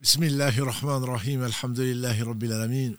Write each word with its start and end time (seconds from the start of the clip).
بسم 0.00 0.22
الله 0.22 0.58
الرحمن 0.58 1.02
الرحيم 1.02 1.44
الحمد 1.44 1.80
لله 1.80 2.24
رب 2.24 2.44
العالمين 2.44 2.96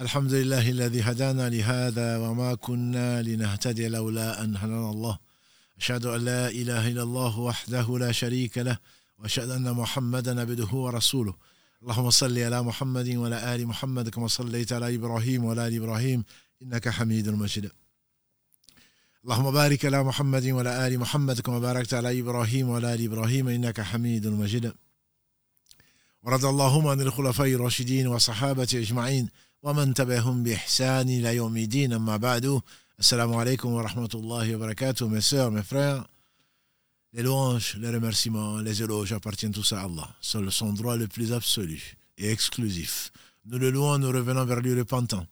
الحمد 0.00 0.32
لله 0.32 0.70
الذي 0.70 1.02
هدانا 1.02 1.48
لهذا 1.48 2.16
وما 2.16 2.54
كنا 2.54 3.22
لنهتدي 3.22 3.88
لولا 3.88 4.44
أن 4.44 4.56
هدانا 4.56 4.90
الله 4.90 5.18
أشهد 5.78 6.06
أن 6.06 6.24
لا 6.24 6.48
إله 6.48 6.88
إلا 6.88 7.02
الله 7.02 7.38
وحده 7.38 7.98
لا 7.98 8.12
شريك 8.12 8.58
له 8.58 8.78
وأشهد 9.18 9.50
أن 9.50 9.72
محمدا 9.72 10.40
عبده 10.40 10.72
ورسوله 10.72 11.34
اللهم 11.82 12.10
صل 12.10 12.38
على 12.38 12.62
محمد 12.62 13.08
وعلى 13.16 13.54
آل 13.54 13.66
محمد 13.66 14.08
كما 14.08 14.28
صليت 14.28 14.72
على 14.72 14.94
إبراهيم 14.94 15.44
وعلى 15.44 15.68
آل 15.68 15.76
إبراهيم 15.76 16.24
إنك 16.62 16.88
حميد 16.88 17.28
مجيد 17.28 17.70
اللهم 19.24 19.50
بارك 19.50 19.84
على 19.84 20.04
محمد 20.04 20.46
وعلى 20.46 20.86
آل 20.86 20.98
محمد 20.98 21.40
كما 21.40 21.58
باركت 21.58 21.94
على 21.94 22.20
إبراهيم 22.20 22.68
وعلى 22.68 22.94
آل 22.94 23.04
إبراهيم 23.04 23.48
إنك 23.48 23.80
حميد 23.80 24.26
مجيد 24.26 24.72
ورضى 26.27 26.49
اللهم 26.49 26.87
عن 26.87 27.01
الخلفاء 27.01 27.47
الراشدين 27.47 28.07
وصحابة 28.07 28.67
أجمعين 28.73 29.29
ومن 29.63 29.93
تبعهم 29.93 30.43
بإحسان 30.43 31.09
إلى 31.09 31.35
يوم 31.35 31.57
الدين 31.57 31.93
أما 31.93 32.17
بعد 32.17 32.61
السلام 32.99 33.33
عليكم 33.35 33.69
ورحمة 33.73 34.09
الله 34.13 34.55
وبركاته 34.55 35.09
mes 35.09 35.21
sœurs, 35.21 35.51
mes 35.51 35.63
frères 35.63 36.07
les 37.13 37.23
louanges, 37.23 37.75
les 37.77 37.89
remerciements, 37.89 38.59
les 38.59 38.81
éloges 38.81 39.11
appartiennent 39.11 39.51
tous 39.51 39.73
à 39.73 39.81
Allah 39.81 40.09
seul 40.21 40.49
son 40.49 40.71
droit 40.71 40.95
le 40.95 41.07
plus 41.07 41.33
absolu 41.33 41.97
et 42.17 42.31
exclusif 42.31 43.11
nous 43.45 43.57
le 43.57 43.69
louons, 43.69 43.97
nous 43.97 44.07
revenons 44.07 44.45
vers 44.45 44.61
lui 44.61 44.73
repentant 44.79 45.25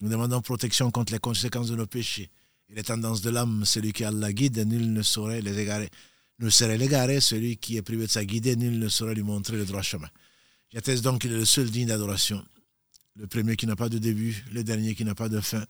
nous 0.00 0.08
demandons 0.08 0.40
protection 0.40 0.90
contre 0.90 1.12
les 1.12 1.18
conséquences 1.18 1.68
de 1.68 1.76
nos 1.76 1.86
péchés 1.86 2.30
et 2.70 2.74
les 2.74 2.82
tendances 2.82 3.20
de 3.20 3.28
l'âme 3.28 3.66
celui 3.66 3.92
qui 3.92 4.04
Allah 4.04 4.32
guide, 4.32 4.66
nul 4.66 4.90
ne 4.90 5.02
saurait 5.02 5.42
les 5.42 5.58
égarer 5.58 5.90
ne 6.40 6.48
serait 6.48 6.78
l'égaré, 6.78 7.20
celui 7.20 7.58
qui 7.58 7.76
est 7.76 7.82
privé 7.82 8.06
de 8.06 8.10
sa 8.10 8.24
guidée, 8.24 8.56
nul 8.56 8.78
ne 8.78 8.88
saurait 8.88 9.14
lui 9.14 9.22
montrer 9.22 9.56
le 9.56 9.66
droit 9.66 9.82
chemin. 9.82 10.08
J'atteste 10.75 11.05
donc 11.05 11.21
qu'il 11.21 11.31
est 11.31 11.37
le 11.37 11.45
seul 11.45 11.71
digne 11.71 11.87
d'adoration, 11.87 12.45
le 13.15 13.27
premier 13.27 13.55
qui 13.55 13.65
n'a 13.65 13.77
pas 13.77 13.87
de 13.87 13.97
début, 13.97 14.43
le 14.51 14.61
dernier 14.61 14.93
qui 14.93 15.05
n'a 15.05 15.15
pas 15.15 15.29
de 15.29 15.39
fin, 15.39 15.65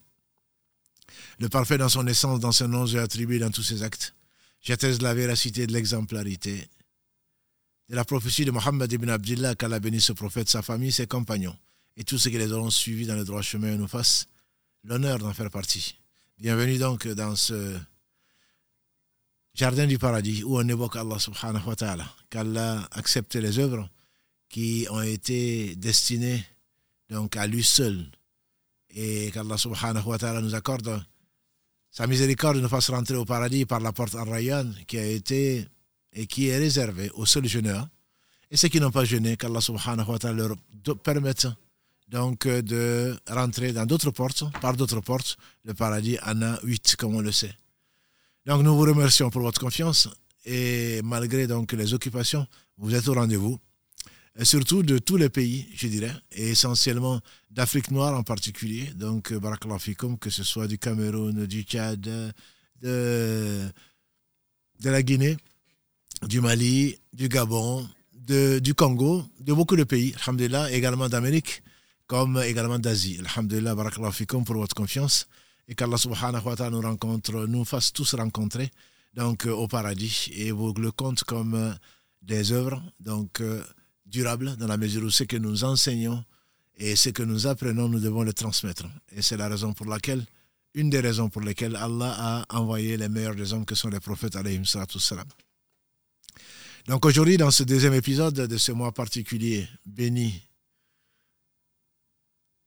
le 1.37 1.47
parfait 1.47 1.77
dans 1.77 1.89
son 1.89 2.07
essence, 2.07 2.39
dans 2.39 2.51
ses 2.51 2.67
noms 2.67 2.87
et 2.87 2.97
attribués 2.97 3.37
dans 3.37 3.51
tous 3.51 3.61
ses 3.61 3.83
actes. 3.83 4.15
J'atteste 4.61 5.03
la 5.03 5.13
véracité 5.13 5.67
de 5.67 5.73
l'exemplarité, 5.73 6.67
de 7.87 7.95
la 7.95 8.03
prophétie 8.03 8.45
de 8.45 8.51
Mohammed 8.51 8.91
ibn 8.91 9.07
Abdullah 9.07 9.53
qu'Allah 9.53 9.79
bénisse 9.79 10.05
ce 10.05 10.13
prophète, 10.13 10.49
sa 10.49 10.63
famille, 10.63 10.91
ses 10.91 11.05
compagnons, 11.05 11.55
et 11.97 12.03
tous 12.03 12.17
ceux 12.17 12.31
qui 12.31 12.39
les 12.39 12.51
auront 12.51 12.71
suivis 12.71 13.05
dans 13.05 13.15
le 13.15 13.25
droit 13.25 13.43
chemin 13.43 13.75
nous 13.75 13.87
fassent 13.87 14.27
l'honneur 14.83 15.19
d'en 15.19 15.33
faire 15.33 15.51
partie. 15.51 15.99
Bienvenue 16.39 16.79
donc 16.79 17.07
dans 17.09 17.35
ce 17.35 17.77
jardin 19.53 19.85
du 19.85 19.99
paradis 19.99 20.43
où 20.43 20.57
on 20.57 20.67
évoque 20.67 20.95
Allah 20.95 21.19
subhanahu 21.19 21.67
wa 21.67 21.75
ta'ala, 21.75 22.11
qu'Allah 22.31 22.89
accepte 22.91 23.35
les 23.35 23.59
œuvres 23.59 23.87
qui 24.49 24.87
ont 24.89 25.01
été 25.01 25.75
destinées 25.75 26.43
donc 27.09 27.35
à 27.37 27.47
lui 27.47 27.63
seul 27.63 28.05
et 28.89 29.31
qu'Allah 29.31 29.57
subhanahu 29.57 30.05
wa 30.05 30.17
ta'ala 30.17 30.41
nous 30.41 30.55
accorde 30.55 31.03
sa 31.91 32.07
miséricorde 32.07 32.57
nous 32.57 32.69
fasse 32.69 32.89
rentrer 32.89 33.15
au 33.15 33.25
paradis 33.25 33.65
par 33.65 33.79
la 33.79 33.91
porte 33.91 34.15
Ar-Rayyan 34.15 34.71
qui 34.87 34.97
a 34.97 35.05
été 35.05 35.67
et 36.13 36.27
qui 36.27 36.47
est 36.47 36.57
réservée 36.57 37.09
aux 37.15 37.25
seuls 37.25 37.47
jeûneurs 37.47 37.87
et 38.51 38.57
ceux 38.57 38.69
qui 38.69 38.79
n'ont 38.79 38.91
pas 38.91 39.05
jeûné 39.05 39.37
qu'Allah 39.37 39.61
subhanahu 39.61 40.09
wa 40.09 40.19
ta'ala 40.19 40.47
leur 40.47 40.97
permette 40.99 41.47
donc 42.07 42.47
de 42.47 43.15
rentrer 43.27 43.73
dans 43.73 43.85
d'autres 43.85 44.11
portes, 44.11 44.43
par 44.61 44.75
d'autres 44.75 45.01
portes. 45.01 45.37
Le 45.63 45.73
paradis 45.73 46.17
en 46.25 46.41
a 46.41 46.59
huit, 46.63 46.95
comme 46.95 47.15
on 47.15 47.21
le 47.21 47.31
sait. 47.31 47.53
Donc 48.45 48.61
nous 48.61 48.75
vous 48.75 48.83
remercions 48.83 49.29
pour 49.29 49.41
votre 49.41 49.59
confiance 49.59 50.07
et 50.45 51.01
malgré 51.03 51.47
donc 51.47 51.71
les 51.73 51.93
occupations, 51.93 52.45
vous 52.77 52.93
êtes 52.93 53.07
au 53.07 53.13
rendez-vous. 53.13 53.59
Surtout 54.43 54.83
de 54.83 54.97
tous 54.97 55.15
les 55.15 55.29
pays, 55.29 55.65
je 55.75 55.87
dirais, 55.87 56.11
et 56.33 56.49
essentiellement 56.49 57.21
d'Afrique 57.49 57.89
noire 57.89 58.17
en 58.19 58.23
particulier. 58.23 58.87
Donc, 58.95 59.31
Barakallahu 59.31 59.79
Fikoum, 59.79 60.17
que 60.17 60.29
ce 60.29 60.43
soit 60.43 60.67
du 60.67 60.77
Cameroun, 60.77 61.45
du 61.45 61.61
Tchad, 61.61 62.01
de, 62.81 63.71
la 64.83 65.03
Guinée, 65.03 65.37
du 66.27 66.41
Mali, 66.41 66.97
du 67.13 67.29
Gabon, 67.29 67.87
du 68.13 68.73
Congo, 68.73 69.23
de 69.39 69.53
beaucoup 69.53 69.77
de 69.77 69.85
pays, 69.85 70.13
alhamdulillah, 70.21 70.69
également 70.71 71.07
d'Amérique, 71.07 71.63
comme 72.05 72.41
également 72.45 72.77
d'Asie. 72.77 73.21
Alhamdulillah, 73.25 73.73
Barakallahu 73.73 74.11
Fikoum 74.11 74.43
pour 74.43 74.55
votre 74.57 74.75
confiance 74.75 75.27
et 75.69 75.75
qu'Allah 75.75 75.97
subhanahu 75.97 76.43
wa 76.43 76.55
ta'ala 76.57 76.71
nous 76.71 76.81
rencontre, 76.81 77.47
nous 77.47 77.63
fasse 77.63 77.93
tous 77.93 78.13
rencontrer 78.15 78.69
donc 79.13 79.45
au 79.45 79.67
paradis 79.67 80.29
et 80.33 80.51
vous 80.51 80.73
le 80.73 80.91
compte 80.91 81.23
comme 81.23 81.75
des 82.21 82.51
œuvres 82.51 82.83
donc 82.99 83.41
durables 84.15 84.55
dans 84.57 84.67
la 84.67 84.77
mesure 84.77 85.03
où 85.03 85.09
ce 85.09 85.23
que 85.23 85.37
nous 85.37 85.63
enseignons 85.63 86.23
et 86.77 86.95
ce 86.95 87.09
que 87.09 87.23
nous 87.23 87.47
apprenons, 87.47 87.87
nous 87.87 87.99
devons 87.99 88.23
le 88.23 88.33
transmettre. 88.33 88.85
Et 89.11 89.21
c'est 89.21 89.37
la 89.37 89.47
raison 89.47 89.73
pour 89.73 89.85
laquelle, 89.85 90.25
une 90.73 90.89
des 90.89 90.99
raisons 90.99 91.29
pour 91.29 91.41
lesquelles 91.41 91.75
Allah 91.75 92.15
a 92.17 92.57
envoyé 92.57 92.97
les 92.97 93.09
meilleurs 93.09 93.35
des 93.35 93.53
hommes 93.53 93.65
que 93.65 93.75
sont 93.75 93.89
les 93.89 93.99
prophètes. 93.99 94.37
Donc 96.87 97.05
aujourd'hui, 97.05 97.37
dans 97.37 97.51
ce 97.51 97.63
deuxième 97.63 97.93
épisode 97.93 98.35
de 98.35 98.57
ce 98.57 98.71
mois 98.71 98.91
particulier 98.93 99.67
béni, 99.85 100.41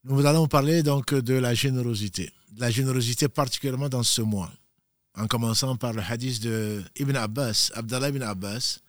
nous 0.04 0.24
allons 0.24 0.46
parler 0.46 0.82
donc 0.82 1.14
de 1.14 1.34
la 1.34 1.54
générosité 1.54 2.32
la 2.56 2.70
générosité 2.70 3.28
particulièrement 3.28 3.88
dans 3.88 4.02
ce 4.02 4.22
mois, 4.22 4.50
en 5.14 5.26
commençant 5.26 5.76
par 5.76 5.92
le 5.92 6.02
hadith 6.02 6.42
de 6.42 6.82
Ibn 6.96 7.16
Abbas, 7.16 7.70
Abdallah 7.74 8.08
ibn 8.08 8.22
Abbas, 8.22 8.80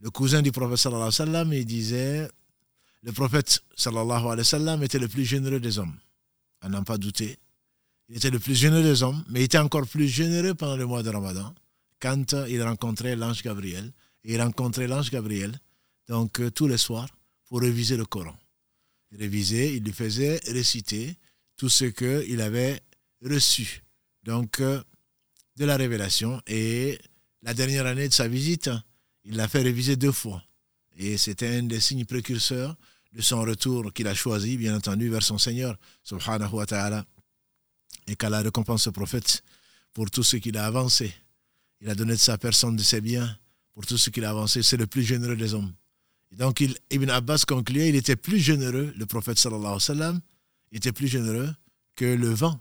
le 0.00 0.10
cousin 0.10 0.42
du 0.42 0.52
prophète 0.52 0.78
sallallahu 0.78 1.10
alayhi 1.18 1.60
il 1.60 1.66
disait, 1.66 2.28
le 3.02 3.12
prophète 3.12 3.62
sallallahu 3.76 4.84
était 4.84 4.98
le 4.98 5.08
plus 5.08 5.24
généreux 5.24 5.60
des 5.60 5.78
hommes, 5.78 5.96
à 6.60 6.68
n'en 6.68 6.82
pas 6.84 6.98
douter. 6.98 7.38
Il 8.08 8.16
était 8.16 8.30
le 8.30 8.38
plus 8.38 8.54
généreux 8.54 8.82
des 8.82 9.02
hommes, 9.02 9.24
mais 9.28 9.40
il 9.40 9.44
était 9.44 9.58
encore 9.58 9.86
plus 9.86 10.08
généreux 10.08 10.54
pendant 10.54 10.76
le 10.76 10.86
mois 10.86 11.02
de 11.02 11.10
Ramadan, 11.10 11.54
quand 12.00 12.34
il 12.48 12.62
rencontrait 12.62 13.16
l'ange 13.16 13.42
Gabriel. 13.42 13.92
Et 14.24 14.34
il 14.34 14.42
rencontrait 14.42 14.88
l'ange 14.88 15.10
Gabriel, 15.10 15.58
donc 16.08 16.40
tous 16.54 16.66
les 16.66 16.78
soirs, 16.78 17.08
pour 17.48 17.60
réviser 17.60 17.96
le 17.96 18.04
Coran. 18.04 18.36
Il 19.12 19.22
il 19.22 19.82
lui 19.84 19.92
faisait 19.92 20.40
réciter 20.48 21.16
tout 21.56 21.68
ce 21.68 21.84
qu'il 21.84 22.40
avait 22.40 22.80
reçu 23.22 23.82
donc 24.24 24.60
de 24.60 25.64
la 25.64 25.76
révélation 25.76 26.42
et 26.46 26.98
la 27.42 27.54
dernière 27.54 27.86
année 27.86 28.08
de 28.08 28.12
sa 28.12 28.28
visite, 28.28 28.70
il 29.26 29.36
l'a 29.36 29.48
fait 29.48 29.62
réviser 29.62 29.96
deux 29.96 30.12
fois. 30.12 30.42
Et 30.96 31.18
c'était 31.18 31.58
un 31.58 31.64
des 31.64 31.80
signes 31.80 32.04
précurseurs 32.04 32.76
de 33.12 33.20
son 33.20 33.40
retour 33.42 33.92
qu'il 33.92 34.06
a 34.06 34.14
choisi, 34.14 34.56
bien 34.56 34.76
entendu, 34.76 35.08
vers 35.08 35.22
son 35.22 35.38
Seigneur, 35.38 35.76
subhanahu 36.02 36.54
wa 36.54 36.66
ta'ala, 36.66 37.04
et 38.06 38.16
qu'Allah 38.16 38.40
récompense 38.42 38.84
ce 38.84 38.90
prophète 38.90 39.42
pour 39.92 40.10
tout 40.10 40.22
ce 40.22 40.36
qu'il 40.36 40.56
a 40.56 40.66
avancé. 40.66 41.12
Il 41.80 41.90
a 41.90 41.94
donné 41.94 42.12
de 42.12 42.18
sa 42.18 42.38
personne, 42.38 42.76
de 42.76 42.82
ses 42.82 43.00
biens, 43.00 43.36
pour 43.74 43.84
tout 43.84 43.98
ce 43.98 44.10
qu'il 44.10 44.24
a 44.24 44.30
avancé. 44.30 44.62
C'est 44.62 44.76
le 44.76 44.86
plus 44.86 45.02
généreux 45.02 45.36
des 45.36 45.54
hommes. 45.54 45.72
Et 46.32 46.36
donc, 46.36 46.60
Ibn 46.90 47.10
Abbas 47.10 47.44
concluait, 47.46 47.88
il 47.88 47.96
était 47.96 48.16
plus 48.16 48.38
généreux, 48.38 48.92
le 48.96 49.06
prophète 49.06 49.38
sallallahu 49.38 49.64
alayhi 49.64 49.74
wa 49.74 49.80
sallam, 49.80 50.20
était 50.72 50.92
plus 50.92 51.08
généreux 51.08 51.54
que 51.94 52.04
le 52.04 52.28
vent 52.28 52.60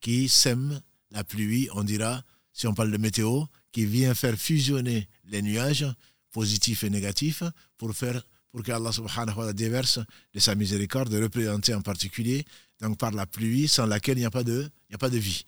qui 0.00 0.28
sème 0.28 0.80
la 1.10 1.24
pluie, 1.24 1.68
on 1.72 1.84
dira, 1.84 2.22
si 2.52 2.66
on 2.66 2.74
parle 2.74 2.90
de 2.90 2.96
météo, 2.98 3.44
qui 3.74 3.86
vient 3.86 4.14
faire 4.14 4.36
fusionner 4.36 5.08
les 5.24 5.42
nuages 5.42 5.84
positifs 6.30 6.84
et 6.84 6.90
négatifs 6.90 7.42
pour 7.76 7.92
faire 7.92 8.22
pour 8.52 8.62
que 8.62 8.70
Allah 8.70 8.92
subhanahu 8.92 9.36
wa 9.36 9.42
ta'ala 9.46 9.52
déverse 9.52 9.98
de 10.32 10.38
sa 10.38 10.54
miséricorde, 10.54 11.12
représenter 11.12 11.74
en 11.74 11.82
particulier 11.82 12.44
donc 12.80 12.96
par 12.98 13.10
la 13.10 13.26
pluie 13.26 13.66
sans 13.66 13.84
laquelle 13.84 14.16
il 14.16 14.20
n'y 14.20 14.26
a 14.26 14.30
pas 14.30 14.44
de 14.44 14.70
il 14.88 14.94
a 14.94 14.98
pas 14.98 15.10
de 15.10 15.18
vie. 15.18 15.44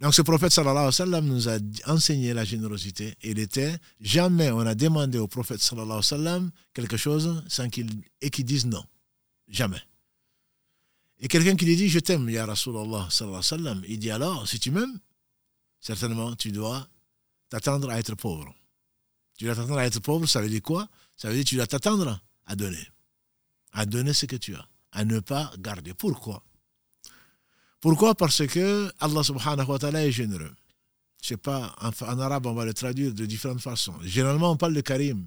Donc 0.00 0.14
ce 0.14 0.22
prophète 0.22 0.50
sallallahu 0.50 0.78
alayhi 0.78 0.86
wa 0.86 0.92
sallam 0.92 1.26
nous 1.26 1.46
a 1.46 1.58
enseigné 1.84 2.32
la 2.32 2.46
générosité. 2.46 3.14
Il 3.22 3.38
était 3.38 3.76
jamais 4.00 4.50
on 4.50 4.60
a 4.60 4.74
demandé 4.74 5.18
au 5.18 5.28
prophète 5.28 5.60
sallallahu 5.60 5.98
alayhi 5.98 5.98
wa 5.98 6.16
sallam 6.16 6.50
quelque 6.72 6.96
chose 6.96 7.44
sans 7.48 7.68
qu'il 7.68 7.90
et 8.22 8.30
qu'il 8.30 8.46
dise 8.46 8.64
non. 8.64 8.82
Jamais. 9.46 9.82
Et 11.20 11.28
quelqu'un 11.28 11.54
qui 11.54 11.66
lui 11.66 11.76
dit 11.76 11.90
Je 11.90 11.98
t'aime, 11.98 12.30
Ya 12.30 12.46
Rasulallah, 12.46 13.08
sallallahu 13.10 13.42
sallam, 13.42 13.82
il 13.86 13.98
dit 13.98 14.10
alors, 14.10 14.48
si 14.48 14.58
tu 14.58 14.70
m'aimes, 14.70 14.98
certainement 15.80 16.34
tu 16.34 16.50
dois 16.50 16.88
t'attendre 17.54 17.88
à 17.90 17.98
être 18.00 18.16
pauvre. 18.16 18.52
Tu 19.38 19.44
dois 19.44 19.54
t'attendre 19.54 19.78
à 19.78 19.86
être 19.86 20.00
pauvre, 20.00 20.26
ça 20.26 20.40
veut 20.40 20.48
dire 20.48 20.62
quoi? 20.62 20.88
Ça 21.16 21.28
veut 21.28 21.34
dire 21.34 21.44
que 21.44 21.48
tu 21.50 21.56
dois 21.56 21.68
t'attendre 21.68 22.20
à 22.46 22.56
donner. 22.56 22.88
À 23.72 23.86
donner 23.86 24.12
ce 24.12 24.26
que 24.26 24.34
tu 24.36 24.56
as. 24.56 24.66
À 24.90 25.04
ne 25.04 25.20
pas 25.20 25.52
garder. 25.58 25.94
Pourquoi? 25.94 26.42
Pourquoi? 27.80 28.16
Parce 28.16 28.44
que 28.46 28.92
Allah 28.98 29.22
subhanahu 29.22 29.68
wa 29.68 29.78
ta'ala 29.78 30.04
est 30.04 30.10
généreux. 30.10 30.54
Je 31.22 31.28
sais 31.28 31.36
pas, 31.36 31.74
en, 31.80 32.18
arabe, 32.18 32.46
on 32.46 32.54
va 32.54 32.64
le 32.64 32.74
traduire 32.74 33.14
de 33.14 33.24
différentes 33.24 33.60
façons. 33.60 33.94
Généralement, 34.02 34.50
on 34.50 34.56
parle 34.56 34.74
de 34.74 34.80
Karim. 34.80 35.26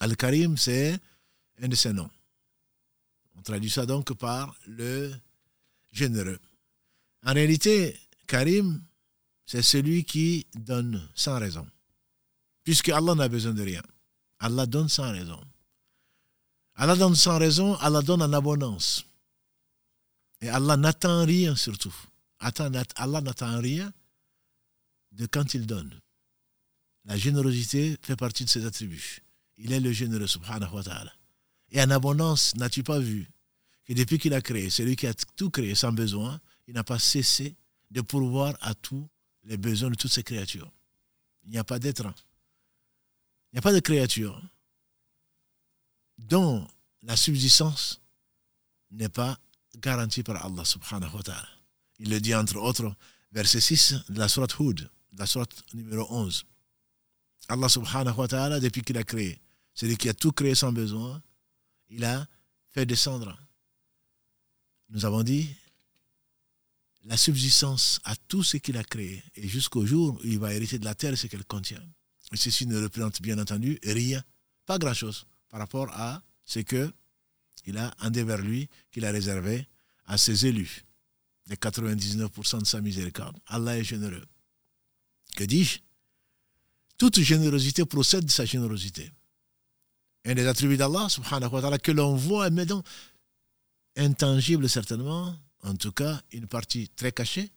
Al-Karim, 0.00 0.56
c'est 0.56 0.98
un 1.62 1.68
de 1.68 1.74
ses 1.76 1.92
noms. 1.92 2.10
On 3.36 3.42
traduit 3.42 3.70
ça 3.70 3.84
donc 3.86 4.12
par 4.14 4.56
le 4.66 5.14
généreux. 5.92 6.38
En 7.24 7.34
réalité, 7.34 7.98
Karim, 8.26 8.82
c'est 9.46 9.62
celui 9.62 10.04
qui 10.04 10.46
donne 10.54 11.08
sans 11.14 11.38
raison. 11.38 11.66
Puisque 12.64 12.88
Allah 12.88 13.14
n'a 13.14 13.28
besoin 13.28 13.54
de 13.54 13.62
rien. 13.62 13.82
Allah 14.40 14.66
donne 14.66 14.88
sans 14.88 15.12
raison. 15.12 15.40
Allah 16.74 16.96
donne 16.96 17.14
sans 17.14 17.38
raison, 17.38 17.74
Allah 17.76 18.02
donne 18.02 18.22
en 18.22 18.32
abondance. 18.32 19.06
Et 20.40 20.48
Allah 20.48 20.76
n'attend 20.76 21.24
rien 21.24 21.56
surtout. 21.56 21.94
Allah 22.38 23.20
n'attend 23.20 23.60
rien 23.60 23.92
de 25.12 25.26
quand 25.26 25.54
il 25.54 25.64
donne. 25.64 25.98
La 27.04 27.16
générosité 27.16 27.96
fait 28.02 28.16
partie 28.16 28.44
de 28.44 28.50
ses 28.50 28.66
attributs. 28.66 29.22
Il 29.56 29.72
est 29.72 29.80
le 29.80 29.92
généreux, 29.92 30.26
subhanahu 30.26 30.74
wa 30.74 30.82
ta'ala. 30.82 31.12
Et 31.70 31.80
en 31.80 31.90
abondance, 31.90 32.54
n'as-tu 32.56 32.82
pas 32.82 32.98
vu 32.98 33.30
que 33.86 33.94
depuis 33.94 34.18
qu'il 34.18 34.34
a 34.34 34.42
créé, 34.42 34.68
celui 34.68 34.96
qui 34.96 35.06
a 35.06 35.14
tout 35.14 35.50
créé 35.50 35.74
sans 35.74 35.92
besoin, 35.92 36.40
il 36.66 36.74
n'a 36.74 36.84
pas 36.84 36.98
cessé 36.98 37.56
de 37.90 38.00
pourvoir 38.00 38.56
à 38.60 38.74
tous 38.74 39.08
les 39.46 39.56
besoins 39.56 39.90
de 39.90 39.94
toutes 39.94 40.12
ces 40.12 40.22
créatures. 40.22 40.70
Il 41.44 41.50
n'y 41.50 41.58
a 41.58 41.64
pas 41.64 41.78
d'être. 41.78 42.04
Il 42.04 43.54
n'y 43.54 43.58
a 43.58 43.62
pas 43.62 43.72
de 43.72 43.80
créature 43.80 44.40
dont 46.18 46.66
la 47.02 47.16
subsistance 47.16 48.00
n'est 48.90 49.08
pas 49.08 49.38
garantie 49.76 50.22
par 50.22 50.44
Allah 50.44 50.64
subhanahu 50.64 51.14
wa 51.14 51.22
ta'ala. 51.22 51.48
Il 51.98 52.10
le 52.10 52.20
dit 52.20 52.34
entre 52.34 52.56
autres, 52.56 52.94
verset 53.32 53.60
6 53.60 53.94
de 54.08 54.18
la 54.18 54.28
sourate 54.28 54.58
Hud, 54.58 54.90
la 55.16 55.26
sourate 55.26 55.54
numéro 55.74 56.06
11. 56.10 56.44
Allah 57.48 57.68
subhanahu 57.68 58.16
wa 58.16 58.28
ta'ala, 58.28 58.60
depuis 58.60 58.82
qu'il 58.82 58.98
a 58.98 59.04
créé, 59.04 59.40
celui 59.74 59.96
qui 59.96 60.08
a 60.08 60.14
tout 60.14 60.32
créé 60.32 60.54
sans 60.54 60.72
besoin, 60.72 61.22
il 61.88 62.04
a 62.04 62.26
fait 62.70 62.86
descendre. 62.86 63.38
Nous 64.88 65.04
avons 65.04 65.22
dit 65.22 65.54
la 67.06 67.16
subsistance 67.16 68.00
à 68.04 68.16
tout 68.16 68.42
ce 68.42 68.56
qu'il 68.56 68.76
a 68.76 68.84
créé 68.84 69.22
et 69.36 69.48
jusqu'au 69.48 69.86
jour 69.86 70.14
où 70.14 70.20
il 70.24 70.38
va 70.38 70.52
hériter 70.52 70.78
de 70.78 70.84
la 70.84 70.94
terre 70.94 71.16
ce 71.16 71.28
qu'elle 71.28 71.44
contient. 71.44 71.82
Et 72.32 72.36
ceci 72.36 72.66
ne 72.66 72.82
représente 72.82 73.22
bien 73.22 73.38
entendu 73.38 73.78
rien, 73.84 74.22
pas 74.66 74.78
grand-chose 74.78 75.26
par 75.48 75.60
rapport 75.60 75.88
à 75.92 76.22
ce 76.44 76.60
que 76.60 76.92
il 77.64 77.78
a 77.78 77.92
envers 78.00 78.38
lui, 78.38 78.68
qu'il 78.90 79.04
a 79.04 79.10
réservé 79.10 79.66
à 80.06 80.18
ses 80.18 80.46
élus, 80.46 80.84
les 81.48 81.56
99% 81.56 82.60
de 82.60 82.64
sa 82.64 82.80
miséricorde. 82.80 83.36
Allah 83.46 83.78
est 83.78 83.84
généreux. 83.84 84.24
Que 85.36 85.44
dis-je? 85.44 85.80
Toute 86.96 87.20
générosité 87.20 87.84
procède 87.84 88.24
de 88.24 88.30
sa 88.30 88.44
générosité. 88.44 89.10
Un 90.24 90.34
des 90.34 90.46
attributs 90.46 90.76
d'Allah, 90.76 91.08
subhanahu 91.08 91.52
wa 91.52 91.60
ta'ala, 91.60 91.78
que 91.78 91.92
l'on 91.92 92.14
voit, 92.14 92.50
mais 92.50 92.66
donc 92.66 92.84
intangible 93.96 94.68
certainement, 94.68 95.36
en 95.65 95.75
tout 95.75 95.91
cas 95.91 96.21
une 96.31 96.47
partie 96.47 96.89
très 96.89 97.11
cachée. 97.11 97.51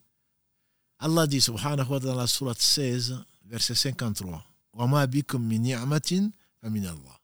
Allah 0.98 1.26
dit, 1.26 1.40
subhanahu 1.40 1.88
wa 1.88 2.00
ta'ala, 2.00 2.14
dans 2.14 2.20
la 2.20 2.26
sourate 2.26 2.60
16, 2.60 3.18
verset 3.46 3.74
53, 3.74 4.44
وَمَا 4.74 5.06
بِكُم 5.06 5.40
مِّن 5.40 5.62
نِعْمَةٍ 5.62 6.30
فَمِنَ 6.62 6.86
اللَّهِ 6.86 7.14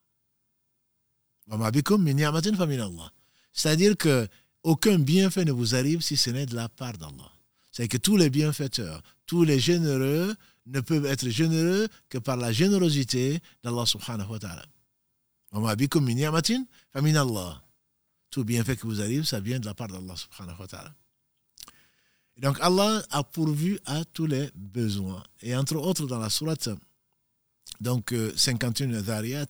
c'est-à-dire 3.53 3.97
que 3.97 4.29
aucun 4.63 4.99
bienfait 4.99 5.45
ne 5.45 5.53
vous 5.53 5.75
arrive 5.75 6.01
si 6.01 6.17
ce 6.17 6.31
n'est 6.31 6.47
de 6.47 6.55
la 6.55 6.69
part 6.69 6.97
d'Allah. 6.97 7.33
C'est 7.73 7.89
que 7.89 7.97
tous 7.97 8.17
les 8.17 8.31
bienfaiteurs, 8.31 9.03
tous 9.27 9.43
les 9.43 9.59
généreux 9.59 10.35
ne 10.67 10.81
peuvent 10.81 11.07
être 11.07 11.29
généreux 11.29 11.89
que 12.09 12.19
par 12.19 12.37
la 12.37 12.53
générosité 12.53 13.41
d'Allah 13.65 13.87
subhanahu 13.87 14.31
wa 14.31 14.39
ta'ala. 14.39 14.65
tout 18.30 18.44
bienfait 18.44 18.76
qui 18.76 18.86
vous 18.86 19.02
arrive, 19.02 19.24
ça 19.24 19.40
vient 19.40 19.60
de 19.60 19.66
la 19.66 19.74
part 19.74 19.88
d'Allah 19.88 20.16
subhanahu 20.16 20.60
wa 20.60 20.68
ta'ala. 20.68 20.94
donc 22.38 22.58
Allah 22.60 23.02
a 23.12 23.24
pourvu 23.24 23.80
à 23.86 24.04
tous 24.06 24.26
les 24.26 24.50
besoins. 24.56 25.24
Et 25.42 25.56
entre 25.56 25.76
autres 25.78 26.06
dans 26.06 26.20
la 26.20 26.30
sourate 26.30 26.70
donc 27.82 28.14
51 28.36 28.94
euh, 28.94 29.02
Dhariyat, 29.02 29.48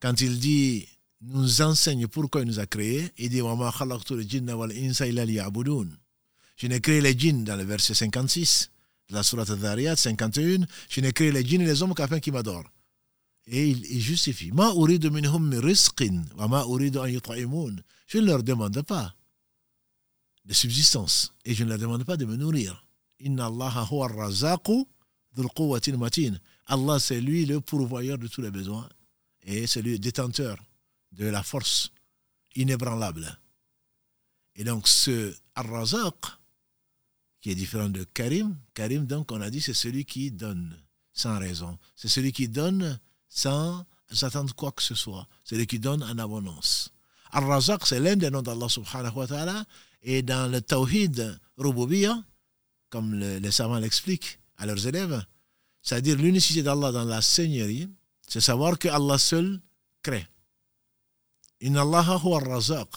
quand 0.00 0.20
il 0.20 0.38
dit 0.38 0.86
nous 1.22 1.62
enseigne 1.62 2.06
pourquoi 2.06 2.42
il 2.42 2.46
nous 2.46 2.60
a 2.60 2.66
créés, 2.66 3.10
il 3.18 3.30
dit 3.30 3.40
Je 6.56 6.66
n'ai 6.66 6.80
créé 6.80 7.00
les 7.00 7.18
djinns 7.18 7.44
dans 7.44 7.56
le 7.56 7.64
verset 7.64 7.94
56 7.94 8.70
de 9.08 9.14
la 9.14 9.22
Surah 9.22 9.44
Al-Dhariyat 9.48 9.96
51. 9.96 10.66
Je 10.88 11.00
n'ai 11.00 11.12
créé 11.12 11.32
les 11.32 11.44
djinns 11.44 11.62
et 11.62 11.66
les 11.66 11.82
hommes 11.82 11.94
qu'afin 11.94 12.20
qu'ils 12.20 12.32
m'adorent. 12.32 12.70
Et 13.46 13.68
il, 13.68 13.84
il 13.86 14.00
justifie. 14.00 14.50
Je 18.06 18.18
ne 18.18 18.26
leur 18.26 18.42
demande 18.42 18.82
pas 18.82 19.14
de 20.44 20.52
subsistance 20.54 21.34
et 21.44 21.54
je 21.54 21.64
ne 21.64 21.70
leur 21.70 21.78
demande 21.78 22.04
pas 22.04 22.16
de 22.16 22.24
me 22.24 22.36
nourrir. 22.36 22.86
Allah, 26.68 26.98
c'est 26.98 27.20
lui 27.20 27.46
le 27.46 27.60
pourvoyeur 27.60 28.18
de 28.18 28.26
tous 28.26 28.42
les 28.42 28.50
besoins 28.50 28.88
et 29.42 29.66
c'est 29.66 29.82
le 29.82 29.98
détenteur 29.98 30.58
de 31.12 31.26
la 31.26 31.42
force 31.42 31.92
inébranlable. 32.54 33.38
Et 34.56 34.64
donc 34.64 34.88
ce 34.88 35.34
Ar-Razaq, 35.54 36.14
qui 37.40 37.50
est 37.50 37.54
différent 37.54 37.88
de 37.88 38.04
Karim, 38.04 38.56
Karim 38.74 39.06
donc 39.06 39.30
on 39.32 39.40
a 39.40 39.50
dit 39.50 39.60
c'est 39.60 39.74
celui 39.74 40.04
qui 40.04 40.30
donne 40.30 40.76
sans 41.12 41.38
raison. 41.38 41.78
C'est 41.94 42.08
celui 42.08 42.32
qui 42.32 42.48
donne 42.48 42.98
sans 43.36 43.84
attendre 44.22 44.54
quoi 44.54 44.72
que 44.72 44.82
ce 44.82 44.94
soit. 44.94 45.28
C'est 45.44 45.54
celui 45.56 45.66
qui 45.66 45.78
donne 45.78 46.02
en 46.02 46.18
abondance. 46.18 46.90
Ar-Razaq, 47.32 47.86
c'est 47.86 48.00
l'un 48.00 48.16
des 48.16 48.30
noms 48.30 48.42
d'Allah 48.42 48.68
subhanahu 48.68 49.14
wa 49.14 49.26
ta'ala. 49.26 49.64
Et 50.02 50.22
dans 50.22 50.50
le 50.50 50.60
Tawhid 50.60 51.38
Rububiyya, 51.58 52.16
comme 52.88 53.14
les 53.14 53.50
savants 53.50 53.78
l'expliquent 53.78 54.38
à 54.56 54.64
leurs 54.64 54.86
élèves, 54.86 55.22
c'est-à-dire 55.82 56.16
l'unicité 56.16 56.62
d'Allah 56.62 56.92
dans 56.92 57.04
la 57.04 57.20
Seigneurie, 57.20 57.88
c'est 58.26 58.40
savoir 58.40 58.78
que 58.78 58.88
Allah 58.88 59.18
seul 59.18 59.60
crée. 60.02 60.26
Inna 61.60 61.82
Allah 61.82 62.18
huwa 62.22 62.40
al-razaq. 62.40 62.88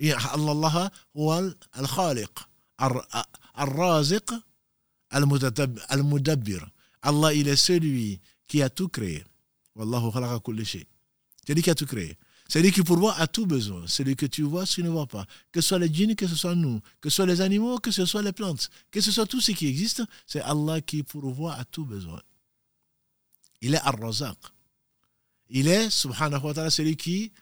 Allah 0.00 0.90
huwa 1.14 1.42
al-khaliq. 1.72 2.30
Al-raziq 3.54 4.32
al-mudabbir. 5.10 6.66
Allah, 7.02 7.34
il 7.34 7.48
est 7.48 7.56
celui 7.56 8.20
qui 8.46 8.62
a 8.62 8.70
tout 8.70 8.88
créé. 8.88 9.24
Wallahu 9.76 10.12
khalaqa 10.12 10.40
kulli 10.40 10.64
shay. 10.64 10.86
C'est 11.46 11.54
lui 11.54 11.62
qui 11.62 11.70
a 11.70 11.74
tout 11.74 11.86
créé. 11.86 12.16
C'est 12.48 12.60
lui 12.60 12.70
qui 12.70 12.82
pourvoit 12.82 13.14
à 13.16 13.26
tout 13.26 13.46
besoin. 13.46 13.82
Celui 13.86 14.14
que 14.14 14.26
tu 14.26 14.42
vois, 14.42 14.66
tu 14.66 14.82
ne 14.82 14.90
vois 14.90 15.06
pas. 15.06 15.26
Que 15.50 15.60
ce 15.60 15.68
soit 15.68 15.78
les 15.78 15.92
djinns, 15.92 16.14
que 16.14 16.26
ce 16.26 16.34
soit 16.34 16.54
nous, 16.54 16.80
que 17.00 17.08
ce 17.08 17.16
soit 17.16 17.26
les 17.26 17.40
animaux, 17.40 17.78
que 17.78 17.90
ce 17.90 18.04
soit 18.04 18.22
les 18.22 18.32
plantes, 18.32 18.68
que 18.90 19.00
ce 19.00 19.10
soit 19.10 19.26
tout 19.26 19.40
ce 19.40 19.52
qui 19.52 19.66
existe, 19.66 20.02
c'est 20.26 20.42
Allah 20.42 20.80
qui 20.80 21.02
pourvoit 21.02 21.54
à 21.54 21.64
tout 21.64 21.84
besoin. 21.84 22.20
Il 23.62 23.74
est 23.74 23.78
Ar-Razaq. 23.78 24.36
Il 25.48 25.68
est, 25.68 25.88
subhanahu 25.88 26.42
wa 26.42 26.54
ta'ala, 26.54 26.70
celui 26.70 26.96
qui 26.96 27.32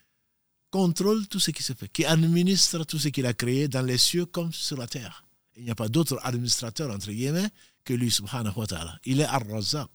contrôle 0.71 1.27
tout 1.27 1.41
ce 1.41 1.51
qui 1.51 1.63
se 1.63 1.73
fait, 1.73 1.89
qui 1.89 2.05
administre 2.05 2.85
tout 2.85 2.99
ce 2.99 3.09
qu'il 3.09 3.27
a 3.27 3.35
créé 3.35 3.67
dans 3.69 3.83
les 3.83 3.99
cieux 3.99 4.27
comme 4.27 4.53
sur 4.53 4.77
la 4.77 4.87
terre. 4.87 5.25
Il 5.57 5.65
n'y 5.65 5.71
a 5.71 5.75
pas 5.75 5.89
d'autre 5.89 6.21
administrateur, 6.23 6.91
entre 6.95 7.11
guillemets, 7.11 7.51
que 7.85 7.95
lui, 7.95 8.11
subhanahu 8.11 8.57
wa 8.57 8.67
ta'ala. 8.67 8.99
Il 9.05 9.21
est 9.21 9.25
Ar-Razaq. 9.25 9.91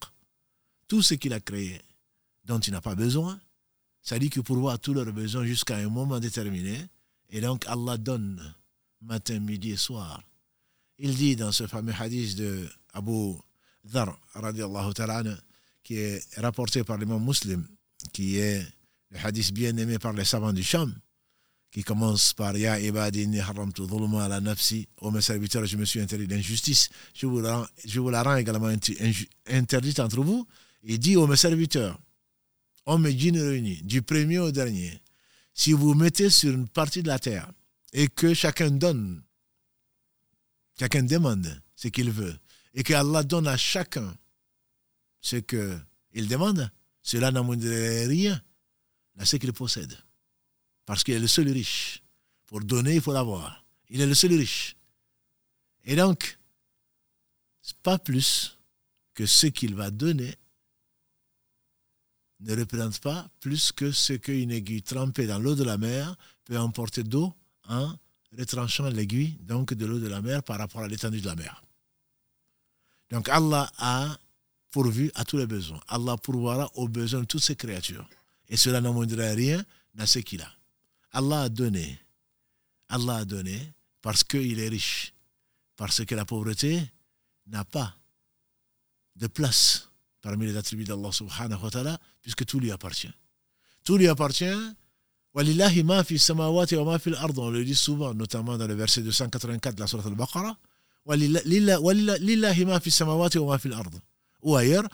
Tout 0.87 1.01
ce 1.01 1.13
qu'il 1.13 1.33
a 1.33 1.39
créé, 1.39 1.81
dont 2.45 2.59
il 2.59 2.71
n'a 2.71 2.81
pas 2.81 2.95
besoin, 2.95 3.39
ça 4.01 4.19
dit 4.19 4.29
que 4.29 4.39
pourvoit 4.39 4.73
à 4.73 4.77
tous 4.77 4.93
leurs 4.93 5.11
besoins 5.11 5.45
jusqu'à 5.45 5.77
un 5.77 5.89
moment 5.89 6.19
déterminé. 6.19 6.77
Et 7.29 7.41
donc 7.41 7.65
Allah 7.67 7.97
donne 7.97 8.53
matin, 9.01 9.39
midi 9.39 9.71
et 9.71 9.77
soir. 9.77 10.23
Il 10.97 11.15
dit 11.15 11.35
dans 11.35 11.51
ce 11.51 11.67
fameux 11.67 11.93
hadith 11.97 12.37
de 12.37 12.69
Abu 12.93 13.33
Dhar, 13.83 14.17
qui 15.83 15.95
est 15.95 16.23
rapporté 16.37 16.83
par 16.83 16.97
l'imam 16.97 17.23
muslim, 17.23 17.67
qui 18.13 18.37
est 18.37 18.65
le 19.09 19.17
hadith 19.23 19.51
bien 19.53 19.75
aimé 19.77 19.99
par 19.99 20.13
les 20.13 20.25
savants 20.25 20.53
du 20.53 20.63
Sham, 20.63 20.93
qui 21.71 21.83
commence 21.83 22.33
par 22.33 22.55
Ya 22.55 22.79
ibadi 22.79 23.39
haramtu 23.39 23.85
dhulma 23.85 24.25
ala 24.25 24.39
nafsi, 24.39 24.87
ô 25.01 25.11
mes 25.11 25.21
serviteurs, 25.21 25.65
je 25.65 25.77
me 25.77 25.85
suis 25.85 25.99
interdit 25.99 26.27
d'injustice, 26.27 26.89
je 27.13 27.27
je 27.85 27.99
vous 27.99 28.09
la 28.09 28.23
rends 28.23 28.35
également 28.37 28.71
interdite 29.47 29.99
entre 29.99 30.21
vous, 30.21 30.47
et 30.83 30.97
dit 30.97 31.17
ô 31.17 31.27
mes 31.27 31.35
serviteurs, 31.35 31.99
hommes 32.85 33.07
et 33.07 33.17
djinns 33.17 33.41
réunis, 33.41 33.81
du 33.83 34.01
premier 34.01 34.39
au 34.39 34.51
dernier, 34.51 35.01
si 35.53 35.73
vous 35.73 35.93
mettez 35.93 36.29
sur 36.29 36.53
une 36.53 36.67
partie 36.67 37.01
de 37.01 37.07
la 37.07 37.19
terre 37.19 37.49
et 37.93 38.07
que 38.07 38.33
chacun 38.33 38.71
donne, 38.71 39.23
chacun 40.77 41.03
demande 41.03 41.61
ce 41.75 41.87
qu'il 41.87 42.11
veut, 42.11 42.37
et 42.73 42.83
que 42.83 42.93
Allah 42.93 43.23
donne 43.23 43.47
à 43.47 43.57
chacun 43.57 44.15
ce 45.21 45.37
qu'il 45.37 46.27
demande, 46.27 46.69
cela 47.01 47.31
n'amènerait 47.31 48.05
rien 48.05 48.41
à 49.17 49.25
ce 49.25 49.37
qu'il 49.37 49.53
possède. 49.53 49.97
Parce 50.85 51.03
qu'il 51.03 51.13
est 51.15 51.19
le 51.19 51.27
seul 51.27 51.49
riche. 51.49 52.03
Pour 52.45 52.59
donner, 52.61 52.95
il 52.95 53.01
faut 53.01 53.13
l'avoir. 53.13 53.65
Il 53.89 54.01
est 54.01 54.05
le 54.05 54.13
seul 54.13 54.33
riche. 54.33 54.75
Et 55.85 55.95
donc, 55.95 56.37
pas 57.81 57.97
plus 57.97 58.57
que 59.13 59.25
ce 59.25 59.47
qu'il 59.47 59.75
va 59.75 59.89
donner 59.89 60.35
ne 62.41 62.55
représente 62.55 62.99
pas 62.99 63.29
plus 63.39 63.71
que 63.71 63.91
ce 63.91 64.13
qu'une 64.13 64.51
aiguille 64.51 64.83
trempée 64.83 65.27
dans 65.27 65.39
l'eau 65.39 65.55
de 65.55 65.63
la 65.63 65.77
mer 65.77 66.15
peut 66.43 66.57
emporter 66.57 67.03
d'eau 67.03 67.33
en 67.67 67.93
retranchant 68.37 68.89
l'aiguille 68.89 69.37
donc 69.41 69.73
de 69.73 69.85
l'eau 69.85 69.99
de 69.99 70.07
la 70.07 70.21
mer 70.21 70.43
par 70.43 70.57
rapport 70.57 70.81
à 70.81 70.87
l'étendue 70.87 71.21
de 71.21 71.27
la 71.27 71.35
mer. 71.35 71.63
Donc 73.09 73.29
Allah 73.29 73.71
a 73.77 74.17
pourvu 74.71 75.11
à 75.15 75.23
tous 75.23 75.37
les 75.37 75.47
besoins. 75.47 75.79
Allah 75.87 76.17
pourvoira 76.17 76.69
aux 76.75 76.87
besoins 76.87 77.21
de 77.21 77.25
toutes 77.25 77.43
ces 77.43 77.55
créatures. 77.55 78.07
Et 78.49 78.57
cela 78.57 78.81
n'amènera 78.81 79.33
rien 79.33 79.63
n'a 79.93 80.05
ce 80.05 80.19
qu'il 80.19 80.41
a. 80.41 80.51
Allah 81.11 81.43
a 81.43 81.49
donné. 81.49 81.97
Allah 82.89 83.17
a 83.17 83.25
donné 83.25 83.73
parce 84.01 84.23
qu'il 84.23 84.59
est 84.59 84.67
riche. 84.67 85.13
Parce 85.77 86.03
que 86.03 86.15
la 86.15 86.25
pauvreté 86.25 86.81
n'a 87.47 87.63
pas 87.63 87.95
de 89.15 89.27
place 89.27 89.89
parmi 90.25 90.47
les 90.47 90.57
attributs 90.57 90.85
d'Allah 90.85 91.11
subhanahu 91.11 91.61
wa 91.61 91.69
ta'ala, 91.69 91.99
puisque 92.23 92.45
tout 92.45 92.59
lui 92.59 92.71
appartient. 92.71 93.13
Tout 93.83 93.95
lui 93.95 94.07
appartient. 94.07 94.57
On 95.35 95.43
le 95.43 95.53
dit 97.63 97.75
souvent, 97.75 98.11
notamment 98.15 98.57
dans 98.57 98.65
le 98.65 98.73
verset 98.73 99.03
284 99.03 99.75
de 99.75 99.81
la 99.81 99.85
Surah 99.85 100.07
Al-Baqarah. 100.07 100.57
Ou 104.41 104.55
ailleurs, 104.55 104.87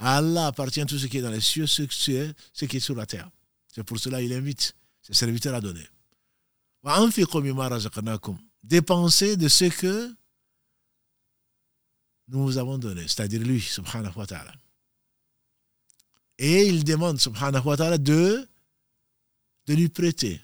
Allah 0.00 0.46
appartient 0.46 0.84
tout 0.84 0.98
ce 0.98 1.06
qui 1.06 1.18
est 1.18 1.22
dans 1.22 1.30
les 1.30 1.40
cieux, 1.40 1.68
ce 1.68 1.84
qui 1.84 2.76
est 2.76 2.80
sur 2.80 2.96
la 2.96 3.06
terre. 3.06 3.30
C'est 3.72 3.84
pour 3.84 4.00
cela 4.00 4.20
qu'il 4.20 4.32
invite 4.32 4.74
ses 5.00 5.14
serviteurs 5.14 5.54
à 5.54 5.60
donner. 5.60 5.86
Dépensez 8.64 9.36
de 9.36 9.46
ce 9.46 9.66
que 9.66 10.12
nous 12.30 12.44
vous 12.44 12.58
avons 12.58 12.78
donné, 12.78 13.02
c'est-à-dire 13.02 13.40
lui, 13.42 13.60
subhanahu 13.60 14.12
wa 14.16 14.26
ta'ala. 14.26 14.52
Et 16.38 16.66
il 16.66 16.84
demande, 16.84 17.18
subhanahu 17.20 17.66
wa 17.66 17.76
ta'ala, 17.76 17.98
de, 17.98 18.46
de 19.66 19.74
lui 19.74 19.88
prêter. 19.88 20.40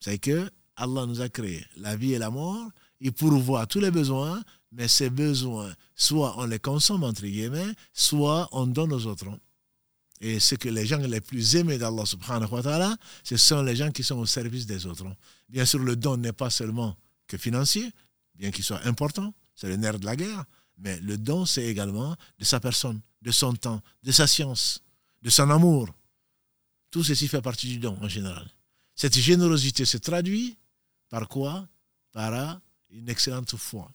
C'est 0.00 0.18
que 0.18 0.50
Allah 0.76 1.06
nous 1.06 1.20
a 1.20 1.28
créé 1.28 1.64
la 1.76 1.96
vie 1.96 2.14
et 2.14 2.18
la 2.18 2.30
mort, 2.30 2.70
il 3.00 3.12
pourvoit 3.12 3.66
tous 3.66 3.80
les 3.80 3.90
besoins, 3.90 4.42
mais 4.72 4.88
ces 4.88 5.10
besoins, 5.10 5.72
soit 5.94 6.34
on 6.38 6.46
les 6.46 6.58
consomme, 6.58 7.04
entre 7.04 7.22
guillemets, 7.22 7.72
soit 7.92 8.48
on 8.52 8.66
donne 8.66 8.92
aux 8.92 9.06
autres. 9.06 9.26
Et 10.20 10.40
ce 10.40 10.54
que 10.54 10.68
les 10.68 10.86
gens 10.86 10.98
les 10.98 11.20
plus 11.20 11.56
aimés 11.56 11.78
d'Allah 11.78 12.06
subhanahu 12.06 12.50
wa 12.50 12.62
ta'ala, 12.62 12.96
ce 13.22 13.36
sont 13.36 13.62
les 13.62 13.76
gens 13.76 13.90
qui 13.90 14.02
sont 14.02 14.18
au 14.18 14.26
service 14.26 14.66
des 14.66 14.86
autres. 14.86 15.06
Bien 15.48 15.64
sûr, 15.64 15.78
le 15.78 15.96
don 15.96 16.16
n'est 16.16 16.32
pas 16.32 16.50
seulement 16.50 16.96
que 17.26 17.36
financier, 17.36 17.90
bien 18.34 18.50
qu'il 18.50 18.64
soit 18.64 18.84
important, 18.86 19.34
c'est 19.54 19.68
le 19.68 19.76
nerf 19.76 19.98
de 19.98 20.06
la 20.06 20.16
guerre, 20.16 20.44
mais 20.82 20.98
le 21.00 21.16
don, 21.16 21.46
c'est 21.46 21.64
également 21.64 22.16
de 22.38 22.44
sa 22.44 22.60
personne, 22.60 23.00
de 23.22 23.30
son 23.30 23.54
temps, 23.54 23.80
de 24.02 24.10
sa 24.10 24.26
science, 24.26 24.82
de 25.22 25.30
son 25.30 25.48
amour. 25.48 25.88
Tout 26.90 27.04
ceci 27.04 27.28
fait 27.28 27.40
partie 27.40 27.68
du 27.68 27.78
don 27.78 27.96
en 28.02 28.08
général. 28.08 28.48
Cette 28.94 29.16
générosité 29.16 29.84
se 29.84 29.96
traduit 29.96 30.58
par 31.08 31.28
quoi? 31.28 31.66
Par 32.10 32.60
une 32.90 33.08
excellente 33.08 33.56
foi. 33.56 33.90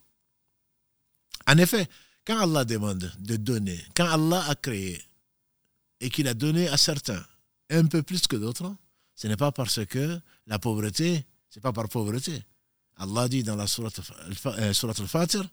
En 1.45 1.57
effet, 1.57 1.87
quand 2.25 2.39
Allah 2.39 2.65
demande 2.65 3.11
de 3.19 3.35
donner, 3.35 3.83
quand 3.95 4.07
Allah 4.07 4.43
a 4.47 4.55
créé 4.55 5.03
et 5.99 6.09
qu'il 6.09 6.27
a 6.27 6.33
donné 6.33 6.67
à 6.67 6.77
certains 6.77 7.23
un 7.69 7.85
peu 7.85 8.01
plus 8.01 8.27
que 8.27 8.35
d'autres, 8.35 8.75
ce 9.13 9.27
n'est 9.27 9.37
pas 9.37 9.51
parce 9.51 9.85
que 9.85 10.19
la 10.47 10.57
pauvreté, 10.57 11.25
ce 11.49 11.59
n'est 11.59 11.61
pas 11.61 11.73
par 11.73 11.89
pauvreté. 11.89 12.43
Allah 12.95 13.27
dit 13.27 13.43
dans 13.43 13.55
la 13.55 13.67
sourate 13.67 13.99
al-Fatir, 14.57 15.47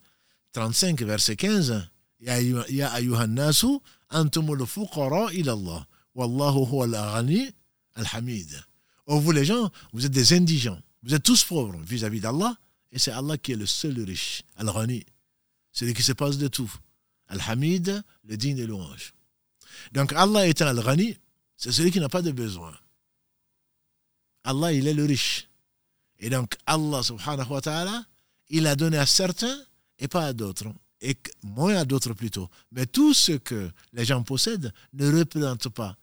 35, 0.55 1.03
verset 1.03 1.37
15, 1.37 1.89
Ya 2.21 2.93
ayyuhan 2.93 3.35
nasu, 3.35 3.81
antumul 4.09 4.67
fuqara 4.67 5.33
ila 5.33 5.53
Allah, 5.53 5.87
wallahu 6.15 6.65
huwa 6.65 6.85
al-ghani 6.85 7.53
al-hamid. 7.97 8.49
Oh, 9.07 9.21
vous 9.21 9.33
les 9.33 9.45
gens, 9.45 9.71
vous 9.93 10.07
êtes 10.07 10.13
des 10.13 10.33
indigents, 10.33 10.81
vous 11.03 11.13
êtes 11.15 11.23
tous 11.23 11.45
pauvres 11.45 11.77
vis-à-vis 11.83 12.21
d'Allah, 12.21 12.57
et 12.93 12.99
c'est 12.99 13.11
Allah 13.11 13.37
qui 13.37 13.53
est 13.53 13.57
le 13.57 13.67
seul 13.67 14.01
riche, 14.01 14.43
al-ghani, 14.57 15.05
celui 15.73 15.93
qui 15.93 16.03
se 16.03 16.13
passe 16.13 16.39
de 16.39 16.49
tout. 16.49 16.73
Al-hamid, 17.29 18.03
le 18.25 18.37
digne 18.37 18.57
des 18.57 18.67
louanges. 18.67 19.13
Donc 19.93 20.13
Allah 20.13 20.47
étant 20.47 20.69
al-ghani, 20.69 21.19
c'est 21.57 21.73
celui 21.73 21.91
qui 21.91 22.01
n'a 22.01 22.09
pas 22.09 22.23
de 22.23 22.31
besoin. 22.31 22.73
Allah, 24.45 24.73
il 24.73 24.87
est 24.87 24.95
le 24.95 25.05
riche. 25.05 25.49
Et 26.21 26.31
donc 26.31 26.57
Allah 26.67 27.03
subhanahu 27.03 27.51
wa 27.51 27.61
ta'ala, 27.61 28.07
il 28.49 28.67
a 28.67 28.77
donné 28.77 28.99
à 28.99 29.07
certains 29.07 29.59
et 29.99 30.09
pas 30.09 30.27
à 30.27 30.33
d'autres. 30.33 30.73
Et 31.01 31.17
moins 31.43 31.77
à 31.77 31.85
d'autres 31.85 32.15
plutôt. 32.15 32.49
Mais 32.73 32.87
tout 32.87 33.13
ce 33.13 33.33
que 33.33 33.71
les 33.93 34.05
gens 34.05 34.23
possèdent 34.23 34.73
ne 34.95 35.19
représente 35.19 35.69
pas 35.69 35.97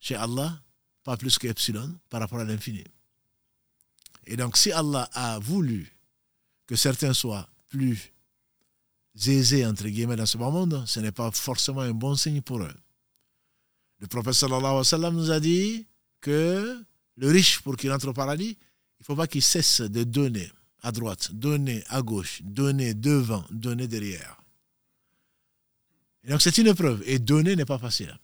chez 0.00 0.14
Allah 0.16 0.60
pas 1.04 1.16
plus 1.16 1.38
qu'epsilon 1.38 1.96
par 2.10 2.20
rapport 2.20 2.40
à 2.40 2.44
l'infini. 2.44 2.82
Et 4.26 4.36
donc 4.36 4.56
si 4.56 4.72
Allah 4.72 5.08
a 5.12 5.38
voulu 5.38 5.96
que 6.66 6.74
certains 6.74 7.14
soient 7.14 7.48
plus 7.68 8.12
aisés, 9.26 9.64
entre 9.64 9.86
guillemets, 9.86 10.16
dans 10.16 10.26
ce 10.26 10.36
bas 10.36 10.50
monde, 10.50 10.82
ce 10.86 10.98
n'est 10.98 11.12
pas 11.12 11.30
forcément 11.30 11.82
un 11.82 11.92
bon 11.92 12.16
signe 12.16 12.42
pour 12.42 12.60
eux. 12.60 12.74
Le 14.00 14.08
prophète 14.08 14.34
sallallahu 14.34 14.64
alayhi 14.64 14.78
wa 14.78 14.84
sallam 14.84 15.16
nous 15.16 15.30
a 15.30 15.38
dit 15.38 15.86
que 16.20 16.84
le 17.16 17.30
riche, 17.30 17.60
pour 17.60 17.76
qu'il 17.76 17.92
entre 17.92 18.08
au 18.08 18.12
paradis, 18.12 18.58
il 18.98 19.02
ne 19.02 19.04
faut 19.04 19.16
pas 19.16 19.28
qu'il 19.28 19.42
cesse 19.42 19.80
de 19.80 20.02
donner 20.04 20.50
à 20.86 20.92
droite, 20.92 21.32
donner 21.32 21.82
à 21.88 22.00
gauche, 22.00 22.42
donner 22.44 22.94
devant, 22.94 23.44
donner 23.50 23.88
derrière. 23.88 24.40
Et 26.22 26.30
donc 26.30 26.40
c'est 26.40 26.56
une 26.58 26.68
épreuve. 26.68 27.02
Et 27.06 27.18
donner 27.18 27.56
n'est 27.56 27.64
pas 27.64 27.78
facile. 27.78 28.16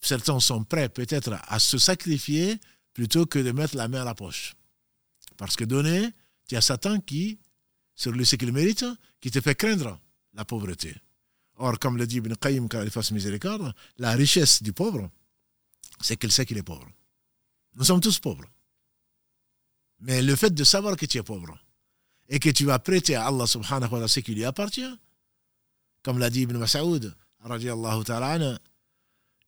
Certains 0.00 0.40
sont 0.40 0.62
prêts 0.64 0.90
peut-être 0.90 1.38
à 1.48 1.58
se 1.58 1.78
sacrifier 1.78 2.60
plutôt 2.92 3.24
que 3.24 3.38
de 3.38 3.50
mettre 3.50 3.76
la 3.76 3.88
main 3.88 4.02
à 4.02 4.04
la 4.04 4.14
poche. 4.14 4.54
Parce 5.38 5.56
que 5.56 5.64
donner, 5.64 6.10
tu 6.46 6.54
as 6.54 6.60
Satan 6.60 7.00
qui, 7.00 7.38
sur 7.94 8.12
le 8.12 8.24
ce 8.26 8.36
qu'il 8.36 8.52
mérite, 8.52 8.84
qui 9.22 9.30
te 9.30 9.40
fait 9.40 9.54
craindre 9.54 9.98
la 10.34 10.44
pauvreté. 10.44 10.94
Or, 11.56 11.78
comme 11.78 11.96
le 11.96 12.06
dit 12.06 12.16
Ibn 12.16 12.34
Qayyim 12.34 12.68
quand 12.68 12.82
il 12.82 12.90
fasse 12.90 13.10
miséricorde, 13.10 13.72
la 13.96 14.12
richesse 14.12 14.62
du 14.62 14.74
pauvre, 14.74 15.10
c'est 16.02 16.18
qu'il 16.18 16.30
sait 16.30 16.44
qu'il 16.44 16.58
est 16.58 16.62
pauvre. 16.62 16.88
Nous 17.76 17.84
sommes 17.84 18.02
tous 18.02 18.18
pauvres. 18.18 18.44
Mais 20.00 20.22
le 20.22 20.36
fait 20.36 20.50
de 20.50 20.64
savoir 20.64 20.96
que 20.96 21.06
tu 21.06 21.18
es 21.18 21.22
pauvre 21.22 21.58
et 22.28 22.38
que 22.38 22.50
tu 22.50 22.64
vas 22.64 22.78
prêter 22.78 23.14
à 23.14 23.26
Allah 23.26 23.46
subhanahu 23.46 23.82
wa 23.84 23.88
ta'ala 23.88 24.08
ce 24.08 24.20
qui 24.20 24.34
lui 24.34 24.44
appartient, 24.44 24.98
comme 26.02 26.18
l'a 26.18 26.30
dit 26.30 26.42
Ibn 26.42 26.58
Mas'ud, 26.58 27.14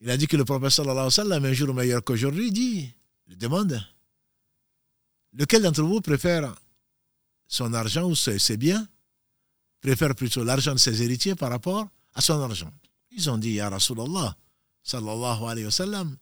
il 0.00 0.10
a 0.10 0.16
dit 0.16 0.26
que 0.26 0.36
le 0.36 0.44
prophète 0.44 0.70
sallallahu 0.70 0.92
alayhi 0.92 1.06
wa 1.06 1.10
sallam, 1.10 1.44
un 1.44 1.52
jour 1.52 1.74
meilleur 1.74 2.04
qu'aujourd'hui, 2.04 2.52
dit, 2.52 2.92
il 3.28 3.38
demande, 3.38 3.82
lequel 5.32 5.62
d'entre 5.62 5.82
vous 5.82 6.00
préfère 6.00 6.54
son 7.48 7.72
argent 7.72 8.04
ou 8.04 8.14
ses, 8.14 8.56
biens, 8.56 8.86
préfère 9.80 10.14
plutôt 10.14 10.44
l'argent 10.44 10.74
de 10.74 10.78
ses 10.78 11.02
héritiers 11.02 11.34
par 11.34 11.50
rapport 11.50 11.88
à 12.14 12.20
son 12.20 12.40
argent? 12.42 12.70
Ils 13.12 13.30
ont 13.30 13.38
dit, 13.38 13.52
Ya 13.52 13.70
Rasulallah, 13.70 14.36
sallallahu 14.82 16.16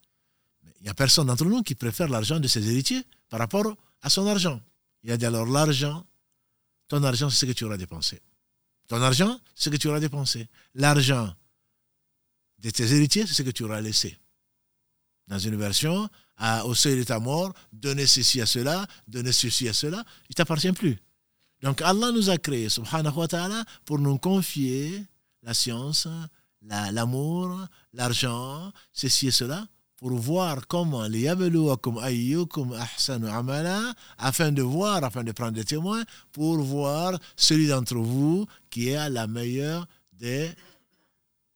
il 0.81 0.85
n'y 0.85 0.89
a 0.89 0.95
personne 0.95 1.27
d'entre 1.27 1.47
nous 1.47 1.63
qui 1.63 1.75
préfère 1.75 2.09
l'argent 2.09 2.39
de 2.39 2.47
ses 2.47 2.69
héritiers 2.71 3.03
par 3.31 3.41
rapport 3.41 3.75
à 4.05 4.11
son 4.11 4.27
argent. 4.27 4.61
Il 5.03 5.11
a 5.11 5.17
dit 5.17 5.27
alors 5.27 5.47
l'argent, 5.47 6.07
ton 6.89 7.03
argent, 7.03 7.31
c'est 7.31 7.39
ce 7.39 7.47
que 7.47 7.53
tu 7.53 7.65
auras 7.65 7.79
dépensé. 7.79 8.21
Ton 8.87 9.01
argent, 9.03 9.41
c'est 9.55 9.65
ce 9.65 9.71
que 9.71 9.77
tu 9.77 9.89
auras 9.89 9.99
dépensé. 9.99 10.47
L'argent 10.75 11.35
de 12.59 12.71
tes 12.71 12.85
héritiers, 12.95 13.27
c'est 13.27 13.35
ce 13.35 13.43
que 13.43 13.51
tu 13.51 13.65
auras 13.65 13.81
laissé. 13.81 14.17
Dans 15.27 15.39
une 15.39 15.57
version, 15.57 16.09
au 16.65 16.75
seuil 16.75 16.99
de 16.99 17.03
ta 17.03 17.19
mort, 17.19 17.55
donner 17.73 18.07
ceci 18.07 18.43
à 18.43 18.47
cela, 18.47 18.87
donner 19.09 19.33
ceci 19.33 19.69
à 19.69 19.73
cela, 19.73 20.05
il 20.29 20.33
ne 20.33 20.35
t'appartient 20.35 20.73
plus. 20.73 20.99
Donc 21.63 21.81
Allah 21.81 22.13
nous 22.13 22.29
a 22.29 22.37
créés, 22.37 22.69
subhanahu 22.69 23.17
wa 23.17 23.29
ta'ala, 23.29 23.65
pour 23.87 23.99
nous 23.99 24.19
confier 24.19 25.03
la 25.43 25.55
science, 25.55 26.07
l'amour, 26.61 27.59
l'argent, 27.95 28.71
ceci 28.93 29.29
et 29.29 29.31
cela, 29.31 29.67
pour 30.05 30.19
voir 30.19 30.67
comment 30.67 31.05
afin 34.19 34.53
de 34.53 34.61
voir, 34.61 35.03
afin 35.03 35.25
de 35.25 35.33
prendre 35.33 35.53
des 35.53 35.65
témoins, 35.65 36.05
pour 36.31 36.59
voir 36.59 37.19
celui 37.37 37.69
d'entre 37.69 37.97
vous 37.97 38.47
qui 38.69 38.95
à 38.95 39.09
la 39.09 39.27
meilleure 39.27 39.89
des 40.13 40.51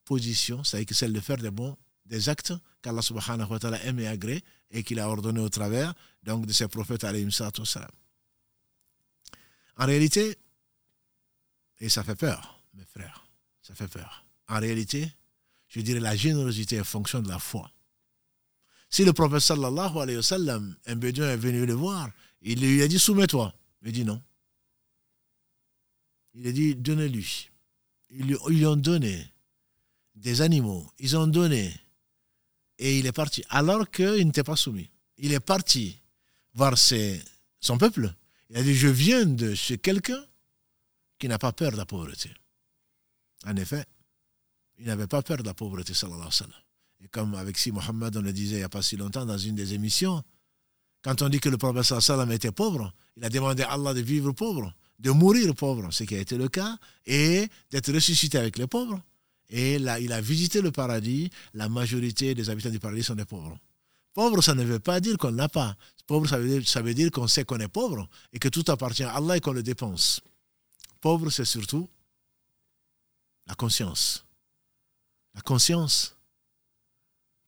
positions, 0.07 0.65
c'est-à-dire 0.65 0.97
celle 0.97 1.13
de 1.13 1.21
faire 1.21 1.37
des 1.37 1.51
bons, 1.51 1.77
des 2.07 2.31
actes 2.31 2.55
qu'Allah 2.81 3.03
subhanahu 3.03 3.51
wa 3.51 3.59
ta'ala 3.59 3.85
aime 3.85 4.01
et 4.01 4.09
agrée 4.09 4.43
et 4.71 4.83
qu'il 4.83 4.99
a 4.99 5.11
ordonné 5.11 5.41
au 5.41 5.51
travers 5.51 5.93
donc 6.23 6.47
de 6.47 6.53
ses 6.55 6.69
prophètes 6.69 7.05
alayhi 7.05 7.31
salam. 7.31 7.91
En 9.77 9.85
réalité, 9.85 10.39
et 11.81 11.91
ça 11.91 12.03
fait 12.03 12.17
peur, 12.17 12.63
mes 12.73 12.87
frères, 12.87 13.29
ça 13.61 13.75
fait 13.75 13.89
peur. 13.89 14.25
En 14.49 14.59
réalité, 14.59 15.13
je 15.69 15.83
dirais 15.83 16.01
la 16.01 16.17
générosité 16.17 16.77
est 16.77 16.85
fonction 16.85 17.21
de 17.21 17.29
la 17.29 17.39
foi. 17.39 17.71
Si 18.91 19.05
le 19.05 19.13
prophète 19.13 19.41
sallallahu 19.41 19.99
alayhi 19.99 20.17
wa 20.17 20.23
sallam, 20.23 20.77
un 20.87 20.97
bédouin 20.97 21.31
est 21.31 21.37
venu 21.37 21.67
le 21.67 21.75
voir, 21.75 22.11
il 22.43 22.61
lui 22.61 22.83
a 22.83 22.89
dit 22.89 22.99
soumets-toi. 22.99 23.55
Il 23.83 23.93
dit 23.93 24.05
non. 24.05 24.23
Il 26.35 26.47
a 26.47 26.53
dit 26.53 26.75
donnez-lui. 26.75 27.51
Ils 28.11 28.27
lui 28.27 28.67
ont 28.67 28.77
donné 28.77 29.31
des 30.15 30.41
animaux, 30.41 30.91
ils 30.99 31.17
ont 31.17 31.27
donné. 31.27 31.75
Et 32.79 32.99
il 32.99 33.07
est 33.07 33.13
parti, 33.13 33.45
alors 33.51 33.91
qu'il 33.91 34.25
n'était 34.27 34.45
pas 34.45 34.57
soumis. 34.57 34.89
Il 35.17 35.33
est 35.33 35.41
parti 35.41 35.99
voir 36.55 36.79
son 36.79 37.79
peuple. 37.79 38.15
Il 38.51 38.57
a 38.57 38.63
dit 38.63 38.75
Je 38.75 38.89
viens 38.89 39.27
de 39.27 39.55
chez 39.55 39.79
quelqu'un 39.79 40.25
qui 41.19 41.29
n'a 41.29 41.39
pas 41.39 41.53
peur 41.53 41.73
de 41.73 41.77
la 41.77 41.85
pauvreté. 41.85 42.31
En 43.45 43.57
effet, 43.57 43.85
il 44.79 44.87
n'avait 44.87 45.07
pas 45.09 45.23
peur 45.23 45.39
de 45.39 45.43
la 45.43 45.55
pauvreté, 45.55 45.93
sallallahu 45.93 46.21
alayhi 46.21 46.29
wa 46.29 46.47
sallam. 46.47 46.63
Et 47.03 47.09
comme 47.09 47.35
avec 47.35 47.59
Si 47.59 47.71
Mohammed, 47.71 48.17
on 48.17 48.23
le 48.23 48.33
disait 48.33 48.57
il 48.57 48.59
n'y 48.59 48.65
a 48.65 48.69
pas 48.69 48.83
si 48.83 48.97
longtemps 48.97 49.25
dans 49.25 49.39
une 49.39 49.55
des 49.55 49.75
émissions, 49.75 50.23
quand 51.03 51.23
on 51.23 51.29
dit 51.29 51.41
que 51.41 51.49
le 51.49 51.57
prophète 51.57 52.01
sallam 52.01 52.33
était 52.33 52.53
pauvre, 52.53 52.93
il 53.17 53.25
a 53.25 53.29
demandé 53.29 53.63
à 53.63 53.73
Allah 53.73 53.95
de 53.95 54.01
vivre 54.01 54.33
pauvre, 54.33 54.75
de 54.99 55.11
mourir 55.11 55.55
pauvre, 55.55 55.93
ce 55.93 56.05
qui 56.05 56.17
a 56.17 56.19
été 56.19 56.37
le 56.37 56.49
cas, 56.49 56.77
et 57.07 57.49
d'être 57.71 57.93
ressuscité 57.93 58.39
avec 58.39 58.59
les 58.59 58.67
pauvres. 58.67 59.01
Et 59.51 59.79
là, 59.79 59.99
il 60.01 60.13
a 60.13 60.21
visité 60.21 60.61
le 60.61 60.73
paradis. 60.73 61.31
La 61.55 61.69
majorité 61.69 62.35
des 62.35 62.51
habitants 62.51 62.71
du 62.71 62.79
paradis 62.79 63.03
sont 63.05 63.15
des 63.15 63.25
pauvres. 63.25 63.59
Pauvre, 64.13 64.43
ça 64.43 64.55
ne 64.55 64.65
veut 64.65 64.81
pas 64.81 65.01
dire 65.01 65.17
qu'on 65.17 65.31
n'a 65.31 65.49
pas. 65.49 65.77
Pauvre, 66.07 66.27
ça 66.27 66.39
veut 66.39 66.49
dire, 66.49 66.69
ça 66.69 66.83
veut 66.83 66.95
dire 66.95 67.11
qu'on 67.11 67.29
sait 67.29 67.45
qu'on 67.45 67.61
est 67.61 67.69
pauvre 67.69 68.09
et 68.33 68.39
que 68.39 68.49
tout 68.49 68.65
appartient 68.69 69.05
à 69.05 69.15
Allah 69.15 69.37
et 69.37 69.41
qu'on 69.41 69.53
le 69.53 69.63
dépense. 69.63 70.21
Pauvre, 71.01 71.31
c'est 71.31 71.45
surtout 71.45 71.89
la 73.47 73.55
conscience. 73.55 74.25
La 75.35 75.41
conscience 75.41 76.18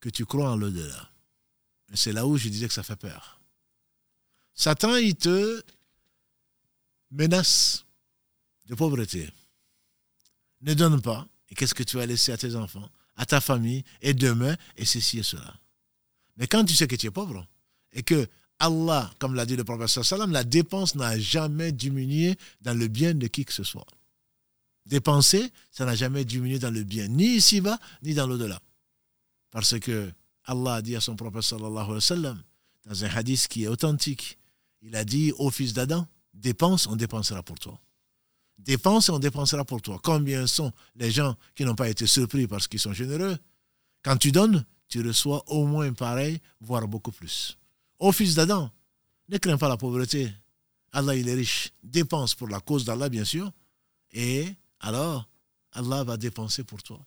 que 0.01 0.09
tu 0.09 0.25
crois 0.27 0.51
en 0.51 0.57
l'au-delà. 0.57 1.11
C'est 1.95 2.13
là 2.13 2.27
où 2.27 2.37
je 2.37 2.49
disais 2.49 2.69
que 2.69 2.75
ça 2.75 2.83
fait 2.83 2.97
peur. 2.97 3.41
Satan, 4.55 4.97
il 4.97 5.15
te 5.15 5.63
menace 7.11 7.85
de 8.67 8.75
pauvreté. 8.75 9.31
Ne 10.61 10.75
donne 10.75 11.01
pas. 11.01 11.27
Et 11.49 11.55
qu'est-ce 11.55 11.75
que 11.75 11.83
tu 11.83 11.97
vas 11.97 12.07
laisser 12.07 12.31
à 12.33 12.37
tes 12.37 12.55
enfants, 12.55 12.89
à 13.17 13.27
ta 13.27 13.41
famille, 13.41 13.83
et 14.03 14.15
demain, 14.15 14.57
et 14.77 14.85
ceci 14.85 15.19
et 15.19 15.23
cela. 15.23 15.59
Mais 16.37 16.47
quand 16.47 16.65
tu 16.65 16.75
sais 16.75 16.87
que 16.87 16.95
tu 16.95 17.07
es 17.07 17.11
pauvre, 17.11 17.45
et 17.93 18.03
que 18.03 18.29
Allah, 18.61 19.11
comme 19.19 19.35
l'a 19.35 19.47
dit 19.47 19.57
le 19.57 19.65
professeur 19.65 20.05
Salam, 20.05 20.31
la 20.31 20.45
dépense 20.45 20.95
n'a 20.95 21.19
jamais 21.19 21.73
diminué 21.73 22.37
dans 22.61 22.75
le 22.75 22.87
bien 22.87 23.15
de 23.15 23.27
qui 23.27 23.45
que 23.45 23.53
ce 23.53 23.65
soit. 23.65 23.87
Dépenser, 24.87 25.51
ça 25.73 25.85
n'a 25.85 25.95
jamais 25.95 26.25
diminué 26.25 26.59
dans 26.59 26.71
le 26.71 26.85
bien, 26.85 27.09
ni 27.09 27.37
ici-bas, 27.37 27.79
ni 28.03 28.15
dans 28.15 28.27
l'au-delà. 28.27 28.61
Parce 29.51 29.79
que 29.79 30.13
Allah 30.45 30.75
a 30.77 30.83
dit 30.83 30.97
à 30.97 31.01
son 31.01 31.17
prophète 31.17 31.43
sallallahu 31.43 31.77
alayhi 31.77 31.93
wa 31.93 32.01
sallam, 32.01 32.43
dans 32.87 33.05
un 33.05 33.09
hadith 33.09 33.49
qui 33.49 33.65
est 33.65 33.69
authentique, 33.69 34.39
il 34.83 34.97
a 34.97 35.05
dit 35.05 35.33
au 35.39 35.51
fils 35.51 35.73
d'Adam, 35.73 36.07
dépense, 36.33 36.87
on 36.87 36.97
dépensera 36.97 37.43
pour 37.43 37.59
toi. 37.59 37.79
Dépense 38.59 39.09
on 39.09 39.19
dépensera 39.19 39.65
pour 39.65 39.81
toi. 39.81 39.99
Combien 40.03 40.47
sont 40.47 40.73
les 40.97 41.11
gens 41.11 41.37
qui 41.55 41.65
n'ont 41.65 41.75
pas 41.75 41.89
été 41.89 42.07
surpris 42.07 42.47
parce 42.47 42.69
qu'ils 42.69 42.81
sont 42.81 42.93
généreux? 42.93 43.37
Quand 44.03 44.17
tu 44.17 44.33
donnes, 44.33 44.65
tu 44.89 45.07
reçois 45.07 45.43
au 45.51 45.67
moins 45.67 45.93
pareil, 45.93 46.41
voire 46.61 46.87
beaucoup 46.87 47.13
plus. 47.13 47.59
Ô 47.99 48.13
fils 48.13 48.35
d'Adam, 48.35 48.71
ne 49.29 49.39
crains 49.39 49.57
pas 49.59 49.69
la 49.69 49.77
pauvreté. 49.77 50.33
Allah, 50.93 51.15
il 51.15 51.29
est 51.29 51.35
riche. 51.35 51.73
Dépense 51.83 52.35
pour 52.35 52.49
la 52.49 52.61
cause 52.61 52.85
d'Allah, 52.85 53.09
bien 53.09 53.25
sûr. 53.25 53.53
Et 54.13 54.49
alors, 54.81 55.29
Allah 55.73 56.03
va 56.03 56.17
dépenser 56.17 56.65
pour 56.65 56.83
toi. 56.83 57.01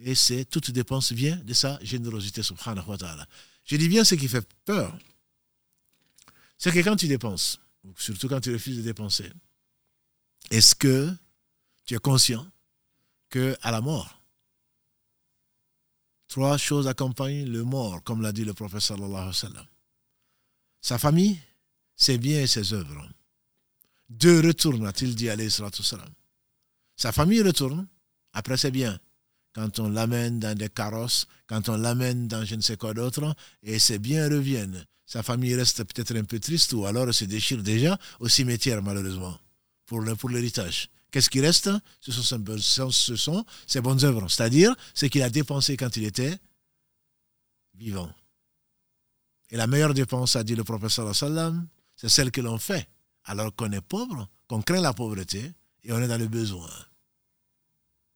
Et 0.00 0.14
c'est 0.14 0.44
toute 0.44 0.70
dépense 0.70 1.12
vient 1.12 1.36
de 1.36 1.52
sa 1.52 1.78
générosité, 1.82 2.42
subhanahu 2.42 2.88
wa 2.88 2.98
ta'ala. 2.98 3.26
Je 3.64 3.76
dis 3.76 3.88
bien 3.88 4.04
ce 4.04 4.14
qui 4.14 4.28
fait 4.28 4.46
peur. 4.64 4.96
C'est 6.56 6.72
que 6.72 6.78
quand 6.80 6.96
tu 6.96 7.08
dépenses, 7.08 7.60
surtout 7.96 8.28
quand 8.28 8.40
tu 8.40 8.52
refuses 8.52 8.78
de 8.78 8.82
dépenser, 8.82 9.30
est-ce 10.50 10.74
que 10.74 11.12
tu 11.84 11.94
es 11.94 11.98
conscient 11.98 12.46
que 13.28 13.56
à 13.62 13.70
la 13.70 13.80
mort, 13.80 14.20
trois 16.28 16.56
choses 16.58 16.88
accompagnent 16.88 17.48
le 17.50 17.64
mort, 17.64 18.02
comme 18.04 18.22
l'a 18.22 18.32
dit 18.32 18.44
le 18.44 18.54
prophète 18.54 18.80
sallallahu 18.80 19.32
alayhi. 19.42 19.66
Sa 20.80 20.98
famille, 20.98 21.38
ses 21.96 22.18
biens 22.18 22.40
et 22.40 22.46
ses 22.46 22.72
œuvres. 22.72 23.08
Deux 24.08 24.40
retournent, 24.40 24.86
a-t-il 24.86 25.14
dit 25.14 25.28
alayhi 25.28 25.50
sallam. 25.50 26.08
Sa 26.96 27.12
famille 27.12 27.42
retourne, 27.42 27.86
après 28.32 28.56
ses 28.56 28.70
biens. 28.70 28.98
Quand 29.58 29.80
on 29.80 29.88
l'amène 29.88 30.38
dans 30.38 30.56
des 30.56 30.68
carrosses, 30.68 31.26
quand 31.48 31.68
on 31.68 31.76
l'amène 31.76 32.28
dans 32.28 32.44
je 32.44 32.54
ne 32.54 32.60
sais 32.60 32.76
quoi 32.76 32.94
d'autre, 32.94 33.34
et 33.64 33.80
ses 33.80 33.98
biens 33.98 34.28
reviennent. 34.28 34.84
Sa 35.04 35.24
famille 35.24 35.56
reste 35.56 35.82
peut-être 35.82 36.16
un 36.16 36.22
peu 36.22 36.38
triste 36.38 36.72
ou 36.74 36.86
alors 36.86 37.12
se 37.12 37.24
déchire 37.24 37.60
déjà 37.60 37.98
au 38.20 38.28
cimetière, 38.28 38.82
malheureusement 38.82 39.36
pour, 39.88 40.04
pour 40.16 40.28
l'héritage. 40.28 40.88
Qu'est-ce 41.10 41.28
qui 41.28 41.40
reste? 41.40 41.70
Ce 42.00 42.12
sont, 42.12 42.44
ce 42.92 43.16
sont 43.16 43.44
ses 43.66 43.80
bonnes 43.80 44.04
œuvres, 44.04 44.28
c'est-à-dire 44.28 44.76
ce 44.94 45.06
qu'il 45.06 45.22
a 45.22 45.30
dépensé 45.30 45.76
quand 45.76 45.96
il 45.96 46.04
était 46.04 46.38
vivant. 47.74 48.12
Et 49.50 49.56
la 49.56 49.66
meilleure 49.66 49.94
dépense, 49.94 50.36
a 50.36 50.44
dit 50.44 50.54
le 50.54 50.62
professeur 50.62 51.12
sallam, 51.16 51.66
c'est 51.96 52.10
celle 52.10 52.30
que 52.30 52.42
l'on 52.42 52.58
fait 52.58 52.88
alors 53.24 53.52
qu'on 53.56 53.72
est 53.72 53.80
pauvre, 53.80 54.28
qu'on 54.46 54.62
craint 54.62 54.80
la 54.80 54.92
pauvreté 54.92 55.52
et 55.82 55.92
on 55.92 56.00
est 56.00 56.08
dans 56.08 56.18
le 56.18 56.28
besoin. 56.28 56.70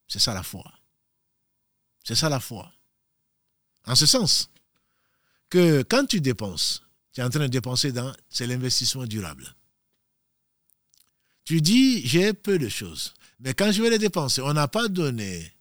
C'est 0.06 0.20
ça 0.20 0.34
la 0.34 0.44
foi. 0.44 0.70
C'est 2.02 2.14
ça 2.14 2.28
la 2.28 2.40
foi. 2.40 2.72
En 3.86 3.94
ce 3.94 4.06
sens 4.06 4.50
que 5.48 5.82
quand 5.82 6.06
tu 6.06 6.20
dépenses, 6.20 6.82
tu 7.12 7.20
es 7.20 7.24
en 7.24 7.30
train 7.30 7.40
de 7.40 7.46
dépenser 7.46 7.92
dans, 7.92 8.12
c'est 8.28 8.46
l'investissement 8.46 9.06
durable. 9.06 9.54
Tu 11.44 11.60
dis, 11.60 12.06
j'ai 12.06 12.32
peu 12.32 12.58
de 12.58 12.68
choses. 12.68 13.14
Mais 13.40 13.54
quand 13.54 13.72
je 13.72 13.82
vais 13.82 13.90
les 13.90 13.98
dépenser, 13.98 14.40
on 14.40 14.52
n'a 14.52 14.68
pas 14.68 14.88
donné 14.88 15.52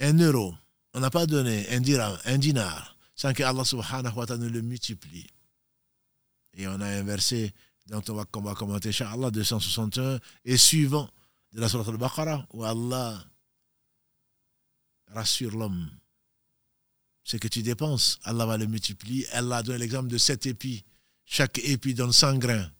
un 0.00 0.16
euro, 0.18 0.54
on 0.94 1.00
n'a 1.00 1.10
pas 1.10 1.26
donné 1.26 1.68
un 1.70 1.80
dirham, 1.80 2.18
un 2.24 2.38
dinar, 2.38 2.96
sans 3.14 3.32
que 3.32 3.42
Allah 3.42 3.64
subhanahu 3.64 4.14
wa 4.14 4.26
ta'ala 4.26 4.44
ne 4.44 4.48
le 4.48 4.62
multiplie. 4.62 5.26
Et 6.54 6.66
on 6.68 6.80
a 6.80 6.86
un 6.86 7.02
verset 7.02 7.52
dont 7.86 8.02
on 8.08 8.14
va, 8.14 8.24
commenter, 8.24 8.88
Inch'Allah, 8.88 9.30
261 9.30 10.20
et 10.44 10.56
suivant 10.56 11.08
de 11.52 11.60
la 11.60 11.68
Surah 11.68 11.90
al-Baqarah, 11.90 12.46
où 12.52 12.64
Allah 12.64 13.22
rassure 15.08 15.56
l'homme. 15.56 15.90
Ce 17.24 17.36
que 17.36 17.48
tu 17.48 17.62
dépenses, 17.62 18.18
Allah 18.22 18.46
va 18.46 18.56
le 18.56 18.66
multiplier. 18.66 19.28
Allah 19.30 19.62
donne 19.62 19.78
l'exemple 19.78 20.08
de 20.08 20.18
sept 20.18 20.46
épis. 20.46 20.84
Chaque 21.24 21.58
épi 21.58 21.94
donne 21.94 22.12
100 22.12 22.38
grains. 22.38 22.70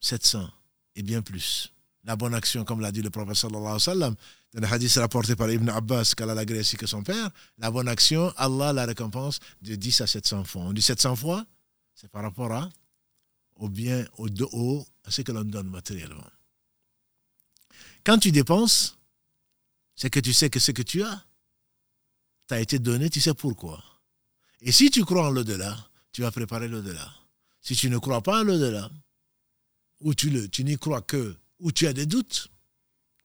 700 0.00 0.50
et 0.96 1.02
bien 1.02 1.22
plus. 1.22 1.72
La 2.04 2.16
bonne 2.16 2.34
action, 2.34 2.64
comme 2.64 2.80
l'a 2.80 2.90
dit 2.90 3.00
le 3.00 3.10
prophète 3.10 3.36
sallallahu 3.36 3.60
alayhi 3.60 3.74
wa 3.74 3.80
sallam, 3.80 4.14
dans 4.54 4.60
le 4.60 4.66
hadith 4.66 4.94
rapporté 4.96 5.36
par 5.36 5.50
Ibn 5.50 5.68
Abbas, 5.68 6.14
qu'Allah 6.16 6.34
l'a 6.34 6.58
ainsi 6.58 6.76
que 6.76 6.86
son 6.86 7.02
père, 7.02 7.30
la 7.58 7.70
bonne 7.70 7.88
action, 7.88 8.32
Allah 8.36 8.72
la 8.72 8.86
récompense 8.86 9.38
de 9.62 9.76
10 9.76 10.00
à 10.00 10.06
700 10.06 10.44
fois. 10.44 10.62
On 10.62 10.72
dit 10.72 10.82
700 10.82 11.16
fois, 11.16 11.46
c'est 11.94 12.10
par 12.10 12.22
rapport 12.22 12.52
à, 12.52 12.68
au 13.56 13.68
bien, 13.68 14.04
au, 14.18 14.28
haut, 14.52 14.86
à 15.04 15.10
ce 15.10 15.22
que 15.22 15.32
l'on 15.32 15.44
donne 15.44 15.68
matériellement. 15.68 16.26
Quand 18.04 18.18
tu 18.18 18.32
dépenses, 18.32 18.98
c'est 20.02 20.10
que 20.10 20.18
tu 20.18 20.32
sais 20.32 20.50
que 20.50 20.58
ce 20.58 20.72
que 20.72 20.82
tu 20.82 21.04
as 21.04 21.24
t'a 22.48 22.58
été 22.58 22.80
donné, 22.80 23.08
tu 23.08 23.20
sais 23.20 23.34
pourquoi. 23.34 23.80
Et 24.60 24.72
si 24.72 24.90
tu 24.90 25.04
crois 25.04 25.28
en 25.28 25.30
l'au-delà, 25.30 25.78
tu 26.10 26.22
vas 26.22 26.32
préparer 26.32 26.66
l'au-delà. 26.66 27.08
Si 27.60 27.76
tu 27.76 27.88
ne 27.88 27.98
crois 27.98 28.20
pas 28.20 28.40
en 28.40 28.42
l'au-delà, 28.42 28.90
ou 30.00 30.12
tu, 30.12 30.28
n'y 30.64 30.76
crois 30.76 31.02
que, 31.02 31.36
ou 31.60 31.70
tu 31.70 31.86
as 31.86 31.92
des 31.92 32.06
doutes, 32.06 32.48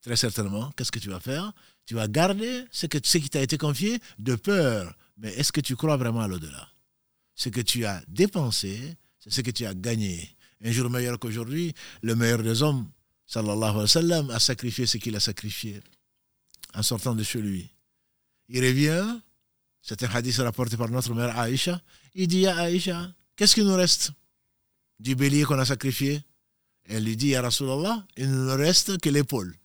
très 0.04 0.16
certainement, 0.16 0.72
qu'est-ce 0.78 0.92
que 0.92 1.00
tu 1.00 1.10
vas 1.10 1.20
faire? 1.20 1.52
Tu 1.88 1.96
vas 1.96 2.08
garder 2.08 2.66
ce, 2.70 2.86
que, 2.86 3.00
ce 3.04 3.18
qui 3.18 3.32
t'a 3.32 3.42
été 3.42 3.58
confié 3.58 4.00
de 4.20 4.36
peur. 4.36 4.96
Mais 5.18 5.34
est-ce 5.34 5.52
que 5.52 5.62
tu 5.62 5.76
crois 5.76 5.98
vraiment 5.98 6.22
à 6.22 6.28
l'au-delà? 6.28 6.70
Ce 7.34 7.50
que 7.50 7.62
tu 7.62 7.86
as 7.86 8.04
dépensé, 8.08 8.96
c'est 9.18 9.32
ce 9.32 9.42
que 9.42 9.50
tu 9.50 9.66
as 9.66 9.74
gagné. 9.74 10.30
Un 10.64 10.72
jour 10.72 10.92
meilleur 10.92 11.18
qu'aujourd'hui, 11.18 11.74
le 12.04 12.14
meilleur 12.14 12.44
des 12.44 12.62
hommes, 12.62 12.88
sallallahu 13.26 13.64
alayhi 13.64 13.78
wa 13.78 13.88
sallam, 13.88 14.30
a 14.30 14.40
sacrifié 14.40 14.86
ce 14.86 14.98
qu'il 14.98 15.16
a 15.16 15.20
sacrifié 15.20 15.82
en 16.74 16.84
sortant 16.84 17.16
de 17.16 17.24
chez 17.24 17.42
lui. 17.42 17.70
Il 18.50 18.64
revient, 18.64 19.20
c'est 19.82 20.04
un 20.04 20.10
hadith 20.10 20.38
rapporté 20.38 20.78
par 20.78 20.90
notre 20.90 21.14
mère 21.14 21.38
Aïcha, 21.38 21.82
il 22.16 22.28
dit 22.28 22.48
à 22.48 22.58
Aïcha, 22.58 23.14
qu'est-ce 23.36 23.56
qui 23.56 23.64
nous 23.64 23.76
reste 23.76 24.12
du 25.00 25.16
bélier 25.16 25.44
qu'on 25.44 25.60
a 25.60 25.66
sacrifié? 25.66 26.22
Elle 26.86 27.04
lui 27.04 27.18
dit, 27.18 27.30
Ya 27.30 27.42
Rasulallah, 27.42 28.06
il 28.16 28.30
ne 28.30 28.52
reste 28.52 29.00
que 29.00 29.10
l'épaule. 29.10 29.56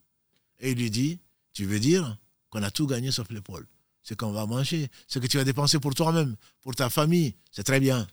Et 0.59 0.73
il 0.73 0.79
lui 0.79 0.91
dit, 0.91 1.21
tu 1.53 1.65
veux 1.65 1.81
dire 1.81 2.19
qu'on 2.51 2.63
a 2.63 2.71
tout 2.71 2.87
gagné 2.87 3.11
sauf 3.11 3.31
l'épaule. 3.31 3.67
Ce 4.03 4.15
qu'on 4.15 4.33
va 4.33 4.47
manger, 4.47 4.91
ce 5.07 5.21
que 5.21 5.27
tu 5.27 5.37
vas 5.37 5.45
dépenser 5.45 5.79
pour 5.79 5.95
toi-même, 5.95 6.37
pour 6.61 6.75
ta 6.75 6.91
famille, 6.91 7.37
c'est 7.53 7.63
très 7.63 7.79
bien. 7.79 8.07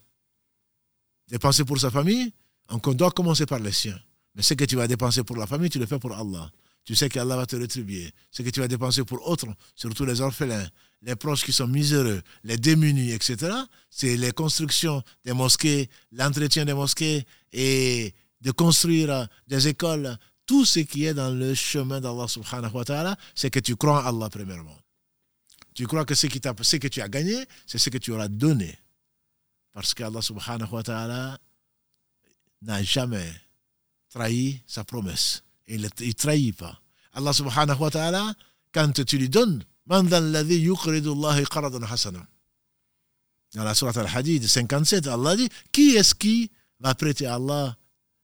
Dépenser 1.28 1.64
pour 1.64 1.80
sa 1.80 1.90
famille, 1.90 2.32
on 2.68 2.78
doit 2.78 3.10
commencer 3.10 3.46
par 3.46 3.58
les 3.58 3.72
siens. 3.72 4.00
Mais 4.34 4.42
ce 4.42 4.54
que 4.54 4.64
tu 4.64 4.76
vas 4.76 4.86
dépenser 4.86 5.24
pour 5.24 5.36
la 5.36 5.46
famille, 5.46 5.70
tu 5.70 5.78
le 5.78 5.86
fais 5.86 5.98
pour 5.98 6.12
Allah. 6.12 6.50
Tu 6.84 6.94
sais 6.94 7.08
qu'Allah 7.08 7.36
va 7.36 7.46
te 7.46 7.56
rétribuer. 7.56 8.10
Ce 8.30 8.42
que 8.42 8.50
tu 8.50 8.60
vas 8.60 8.68
dépenser 8.68 9.04
pour 9.04 9.26
autres, 9.28 9.46
surtout 9.74 10.04
les 10.04 10.20
orphelins, 10.20 10.66
les 11.02 11.16
proches 11.16 11.44
qui 11.44 11.52
sont 11.52 11.66
miséreux, 11.66 12.22
les 12.44 12.56
démunis, 12.56 13.12
etc., 13.12 13.52
c'est 13.88 14.16
les 14.16 14.32
constructions 14.32 15.02
des 15.24 15.32
mosquées, 15.32 15.88
l'entretien 16.12 16.64
des 16.64 16.74
mosquées 16.74 17.24
et 17.52 18.14
de 18.40 18.50
construire 18.50 19.28
des 19.46 19.68
écoles, 19.68 20.16
tout 20.46 20.64
ce 20.64 20.80
qui 20.80 21.04
est 21.04 21.14
dans 21.14 21.30
le 21.30 21.54
chemin 21.54 22.00
d'Allah 22.00 22.26
subhanahu 22.26 22.72
wa 22.72 22.84
ta'ala, 22.84 23.16
c'est 23.34 23.50
que 23.50 23.60
tu 23.60 23.76
crois 23.76 24.02
en 24.02 24.16
Allah 24.16 24.28
premièrement. 24.28 24.76
Tu 25.74 25.86
crois 25.86 26.04
que 26.04 26.14
ce, 26.14 26.26
que 26.26 26.88
tu 26.88 27.00
as 27.00 27.08
gagné, 27.08 27.46
c'est 27.66 27.78
ce 27.78 27.88
que 27.90 27.98
tu 27.98 28.12
auras 28.12 28.28
donné. 28.28 28.76
Parce 29.72 29.94
qu'Allah 29.94 30.20
subhanahu 30.20 30.72
wa 30.72 30.82
ta'ala 30.82 31.38
n'a 32.62 32.82
jamais 32.82 33.32
trahi 34.08 34.60
sa 34.66 34.84
promesse. 34.84 35.42
Il 35.70 35.82
ne 35.82 36.12
trahit 36.12 36.56
pas. 36.56 36.80
Allah 37.12 37.32
subhanahu 37.32 37.78
wa 37.78 37.90
ta'ala, 37.90 38.34
quand 38.72 39.04
tu 39.04 39.18
lui 39.18 39.28
donnes, 39.28 39.64
Dans 39.86 40.02
la 43.64 43.74
sourate 43.74 43.96
Al-Hadid 43.96 44.46
57, 44.46 45.06
Allah 45.06 45.36
dit 45.36 45.48
Qui 45.72 45.96
est-ce 45.96 46.14
qui 46.14 46.50
va 46.80 46.94
prêter 46.94 47.26
à 47.26 47.36
Allah 47.36 47.76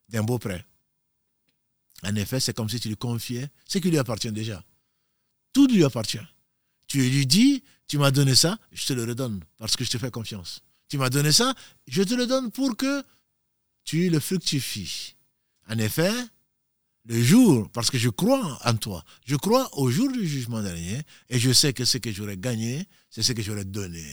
d'un 0.09 0.25
beau 0.25 0.39
prêt? 0.39 0.65
En 2.03 2.15
effet, 2.17 2.41
c'est 2.41 2.55
comme 2.55 2.69
si 2.69 2.81
tu 2.81 2.89
lui 2.89 2.97
confiais 2.97 3.49
ce 3.67 3.79
qui 3.79 3.91
lui 3.91 3.99
appartient 3.99 4.33
déjà. 4.33 4.63
Tout 5.53 5.69
lui 5.69 5.85
appartient. 5.85 6.19
Tu 6.89 6.99
lui 6.99 7.27
dis 7.27 7.63
Tu 7.87 7.99
m'as 7.99 8.11
donné 8.11 8.35
ça, 8.35 8.59
je 8.73 8.87
te 8.87 8.93
le 8.93 9.05
redonne 9.05 9.45
parce 9.57 9.77
que 9.77 9.85
je 9.85 9.91
te 9.91 9.99
fais 9.99 10.11
confiance. 10.11 10.63
Tu 10.89 10.99
m'as 10.99 11.11
donné 11.11 11.31
ça, 11.31 11.55
je 11.87 12.03
te 12.03 12.15
le 12.15 12.27
donne 12.27 12.51
pour 12.51 12.77
que 12.77 13.05
tu 13.85 14.11
le 14.11 14.19
fructifies. 14.19 15.15
En 15.69 15.79
effet, 15.79 16.13
le 17.07 17.23
jour, 17.23 17.71
parce 17.71 17.91
que 17.91 17.99
je 17.99 18.09
crois 18.09 18.59
en 18.65 18.77
toi, 18.77 19.05
je 19.25 19.37
crois 19.37 19.69
au 19.79 19.91
jour 19.91 20.11
du 20.11 20.27
jugement 20.27 20.61
dernier, 20.61 21.03
et 21.29 21.39
je 21.39 21.53
sais 21.53 21.73
que 21.73 21.85
ce 21.85 21.99
que 21.99 22.11
j'aurais 22.11 22.37
gagné, 22.37 22.87
c'est 23.11 23.23
ce 23.23 23.33
que 23.33 23.43
j'aurais 23.43 23.65
donné. 23.65 24.05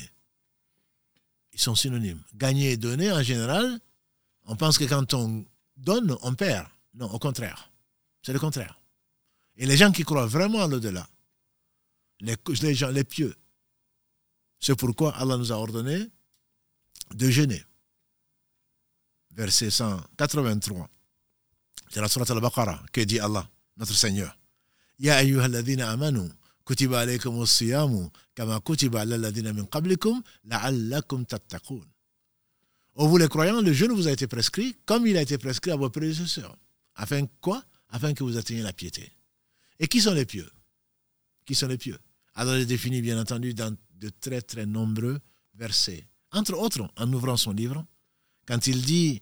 Ils 1.53 1.59
sont 1.59 1.75
synonymes. 1.75 2.21
Gagner 2.35 2.71
et 2.71 2.77
donner, 2.77 3.11
en 3.11 3.23
général, 3.23 3.79
on 4.45 4.55
pense 4.55 4.77
que 4.77 4.85
quand 4.85 5.13
on 5.13 5.45
donne, 5.77 6.15
on 6.21 6.33
perd. 6.35 6.67
Non, 6.93 7.11
au 7.11 7.19
contraire. 7.19 7.71
C'est 8.21 8.33
le 8.33 8.39
contraire. 8.39 8.79
Et 9.57 9.65
les 9.65 9.77
gens 9.77 9.91
qui 9.91 10.03
croient 10.03 10.25
vraiment 10.25 10.61
à 10.61 10.67
l'au-delà, 10.67 11.07
les, 12.19 12.35
les 12.91 13.03
pieux, 13.03 13.35
c'est 14.59 14.75
pourquoi 14.75 15.15
Allah 15.17 15.37
nous 15.37 15.51
a 15.51 15.55
ordonné 15.55 16.07
de 17.13 17.29
jeûner. 17.29 17.63
Verset 19.31 19.71
183. 19.71 20.89
C'est 21.93 22.01
la 22.01 22.07
surat 22.07 22.25
al-Baqarah 22.27 22.81
que 22.91 23.01
dit 23.01 23.19
Allah, 23.19 23.47
notre 23.77 23.93
Seigneur. 23.93 24.35
Ya 24.97 25.17
amanu, 25.17 26.27
kutiba 26.65 27.01
alaykum 27.01 27.39
as-siyamu, 27.43 28.09
kama 28.33 28.59
kutiba 28.61 29.01
ala 29.01 29.13
alladhina 29.13 29.53
min 29.53 29.65
qablikum, 29.65 30.23
la'allakum. 30.45 31.23
Ô 32.95 33.07
vous 33.07 33.17
les 33.17 33.27
croyants, 33.27 33.61
le 33.61 33.73
jeûne 33.73 33.91
vous 33.91 34.07
a 34.07 34.11
été 34.11 34.25
prescrit 34.25 34.75
comme 34.85 35.05
il 35.05 35.17
a 35.17 35.21
été 35.21 35.37
prescrit 35.37 35.69
à 35.69 35.75
vos 35.75 35.91
prédécesseurs. 35.91 36.57
Afin 36.95 37.27
quoi? 37.41 37.63
Afin 37.89 38.15
que 38.15 38.23
vous 38.23 38.37
atteigniez 38.37 38.63
la 38.63 38.73
piété. 38.73 39.11
Et 39.77 39.87
qui 39.87 40.01
sont 40.01 40.13
les 40.13 40.25
pieux? 40.25 40.49
Qui 41.45 41.53
sont 41.53 41.67
les 41.67 41.77
pieux? 41.77 41.99
Allah 42.33 42.57
les 42.57 42.65
définit 42.65 43.03
bien 43.03 43.21
entendu 43.21 43.53
dans 43.53 43.75
de 43.99 44.09
très 44.09 44.41
très 44.41 44.65
nombreux 44.65 45.19
versets. 45.53 46.07
Entre 46.31 46.53
autres, 46.55 46.89
en 46.97 47.13
ouvrant 47.13 47.37
son 47.37 47.51
livre, 47.51 47.85
quand 48.47 48.65
il 48.65 48.81
dit 48.81 49.21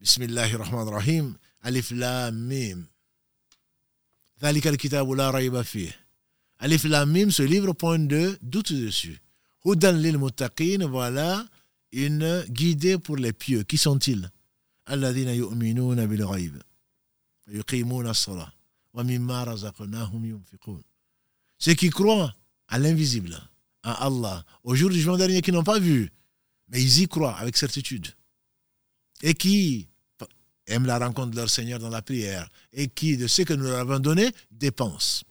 بسم 0.00 0.22
الله 0.22 0.54
الرحمن 0.54 0.88
الرحيم 0.88 1.36
ألف 1.66 1.92
لام 1.92 2.48
ميم 2.48 2.86
ذلك 4.42 4.66
الكتاب 4.66 5.10
لا 5.10 5.30
ريب 5.30 5.62
فيه 5.62 6.04
Alif 6.64 6.84
Lam 6.84 7.10
Mim, 7.10 7.30
ce 7.30 7.42
livre 7.42 7.72
point 7.74 7.98
de 7.98 8.38
doute 8.40 8.72
dessus. 8.72 9.20
Hudan 9.64 9.92
lil 9.92 10.16
muttaqin, 10.16 10.86
voilà 10.86 11.44
une 11.92 12.42
guidée 12.48 12.96
pour 12.96 13.16
les 13.16 13.32
pieux. 13.32 13.64
Qui 13.64 13.76
sont-ils 13.76 14.30
Alladhina 14.86 15.34
yu'minuna 15.34 16.06
bil 16.06 16.24
ghaib. 16.24 16.56
Yuqimuna 17.48 18.10
as-salah. 18.10 18.50
Wa 18.94 19.04
mimma 19.04 19.44
razaqnahum 19.44 20.24
yunfiqun. 20.24 20.80
Ceux 21.58 21.74
qui 21.74 21.90
croient 21.90 22.34
à 22.68 22.78
l'invisible, 22.78 23.36
à 23.82 24.06
Allah, 24.06 24.44
au 24.62 24.74
jour 24.74 24.88
du 24.88 24.96
jugement 24.96 25.18
dernier, 25.18 25.42
qui 25.42 25.52
n'ont 25.52 25.64
pas 25.64 25.78
vu, 25.78 26.10
mais 26.68 26.82
ils 26.82 27.02
y 27.02 27.08
croient 27.08 27.36
avec 27.36 27.56
certitude. 27.56 28.08
Et 29.22 29.34
qui 29.34 29.87
aiment 30.69 30.85
la 30.85 30.99
rencontre 30.99 31.31
de 31.31 31.35
leur 31.35 31.49
Seigneur 31.49 31.79
dans 31.79 31.89
la 31.89 32.01
prière 32.01 32.47
et 32.71 32.87
qui, 32.87 33.17
de 33.17 33.27
ce 33.27 33.41
que 33.41 33.53
nous 33.53 33.65
leur 33.65 33.79
avons 33.79 33.99
donné, 33.99 34.31
dépensent. 34.51 35.23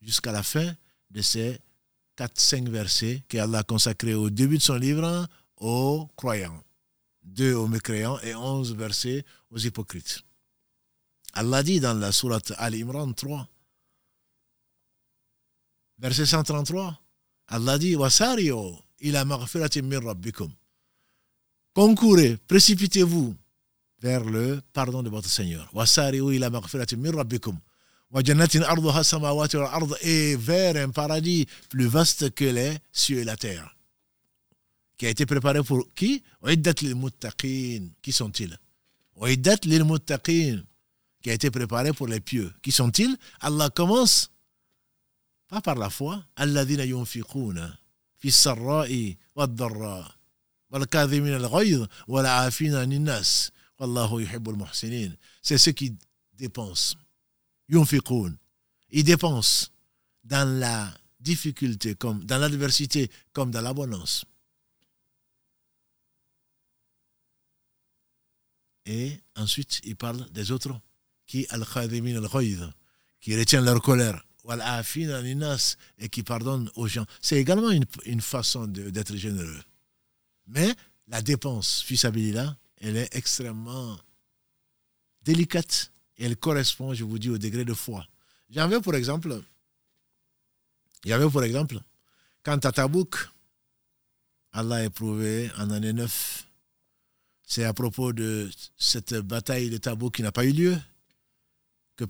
Jusqu'à 0.00 0.32
la 0.32 0.42
fin 0.42 0.74
de 1.10 1.22
ces 1.22 1.58
4-5 2.18 2.68
versets 2.68 3.22
qu'Allah 3.28 3.58
a 3.58 3.62
consacrés 3.62 4.14
au 4.14 4.30
début 4.30 4.58
de 4.58 4.62
son 4.62 4.74
livre 4.74 5.28
aux 5.56 6.08
croyants, 6.16 6.62
deux 7.22 7.54
aux 7.54 7.68
mécréants 7.68 8.18
et 8.20 8.34
11 8.34 8.74
versets 8.74 9.24
aux 9.50 9.58
hypocrites. 9.58 10.22
Allah 11.34 11.62
dit 11.62 11.80
dans 11.80 11.94
la 11.94 12.12
sourate 12.12 12.52
Al-Imran 12.56 13.12
3, 13.12 13.48
verset 15.98 16.26
133, 16.26 17.00
Allah 17.48 17.78
dit 17.78 17.96
Wasario. 17.96 18.78
Concourez, 21.74 22.36
précipitez-vous 22.36 23.34
vers 24.01 24.23
le 24.23 24.61
pardon 24.73 25.03
de 25.03 25.09
votre 25.09 25.29
Seigneur. 25.29 25.69
Et 30.01 30.35
vers 30.35 30.75
un 30.75 30.89
paradis 30.89 31.47
plus 31.69 31.87
vaste 31.87 32.33
que 32.33 32.45
les 32.45 32.77
cieux 32.91 33.19
et 33.19 33.23
la 33.23 33.35
terre. 33.35 33.75
Qui 34.97 35.05
a 35.05 35.09
été 35.09 35.25
préparé 35.25 35.61
pour 35.63 35.87
qui 35.93 36.23
Qui 38.01 38.11
sont-ils 38.11 38.57
Qui 41.21 41.29
a 41.29 41.33
été 41.33 41.51
préparé 41.51 41.93
pour 41.93 42.07
les 42.07 42.19
pieux. 42.19 42.53
Qui 42.61 42.71
sont-ils 42.71 43.17
Allah 43.41 43.69
commence 43.69 44.31
pas 45.47 45.61
par 45.61 45.75
la 45.75 45.89
foi. 45.89 46.23
Alladhina 46.35 46.85
yunfiquna 46.85 47.77
fi 48.17 48.31
sarra'i 48.31 49.17
wad-dharra. 49.35 50.13
والكاظمين 50.71 51.35
الغيظ 51.35 51.87
والعافين 52.07 52.75
عن 52.75 52.93
الناس 52.93 53.51
c'est 55.42 55.58
ceux 55.58 55.72
qui 55.72 55.96
dépensent. 56.34 56.96
Ils 57.68 59.04
dépensent 59.04 59.68
dans 60.24 60.58
la 60.58 60.92
difficulté, 61.20 61.94
comme 61.94 62.24
dans 62.24 62.38
l'adversité, 62.38 63.10
comme 63.32 63.50
dans 63.50 63.60
l'abondance. 63.60 64.24
Et 68.84 69.18
ensuite, 69.36 69.80
il 69.84 69.96
parle 69.96 70.28
des 70.30 70.50
autres 70.50 70.78
qui 71.26 71.46
al 71.50 71.64
qui 73.20 73.36
retiennent 73.38 73.64
leur 73.64 73.80
colère, 73.80 74.24
et 75.98 76.08
qui 76.08 76.22
pardonnent 76.22 76.70
aux 76.74 76.88
gens. 76.88 77.06
C'est 77.20 77.36
également 77.36 77.70
une, 77.70 77.86
une 78.04 78.20
façon 78.20 78.66
d'être 78.66 79.16
généreux. 79.16 79.62
Mais 80.48 80.74
la 81.06 81.22
dépense, 81.22 81.82
fils 81.82 82.04
là 82.04 82.56
elle 82.82 82.96
est 82.96 83.14
extrêmement 83.14 83.98
délicate 85.22 85.92
et 86.18 86.26
elle 86.26 86.36
correspond, 86.36 86.92
je 86.92 87.04
vous 87.04 87.18
dis, 87.18 87.30
au 87.30 87.38
degré 87.38 87.64
de 87.64 87.74
foi. 87.74 88.06
Veux 88.50 88.80
pour 88.80 88.94
exemple, 88.94 89.40
il 91.04 91.10
y 91.10 91.12
avait 91.12 91.30
pour 91.30 91.42
exemple, 91.42 91.80
quand 92.42 92.64
à 92.66 92.72
Tabouk, 92.72 93.16
Allah 94.52 94.76
a 94.76 94.84
éprouvé 94.84 95.50
en 95.56 95.70
année 95.70 95.92
9, 95.92 96.46
c'est 97.44 97.64
à 97.64 97.72
propos 97.72 98.12
de 98.12 98.50
cette 98.76 99.14
bataille 99.14 99.70
de 99.70 99.78
Tabouk 99.78 100.16
qui 100.16 100.22
n'a 100.22 100.32
pas 100.32 100.44
eu 100.44 100.52
lieu, 100.52 100.78
que 101.96 102.04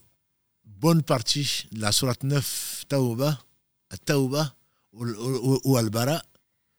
bonne 0.64 1.02
partie 1.02 1.68
de 1.70 1.80
la 1.80 1.92
sourate 1.92 2.24
9, 2.24 2.86
Taouba, 2.88 3.38
Taouba 4.04 4.56
ou, 4.92 5.76
Al-Bara, 5.76 6.22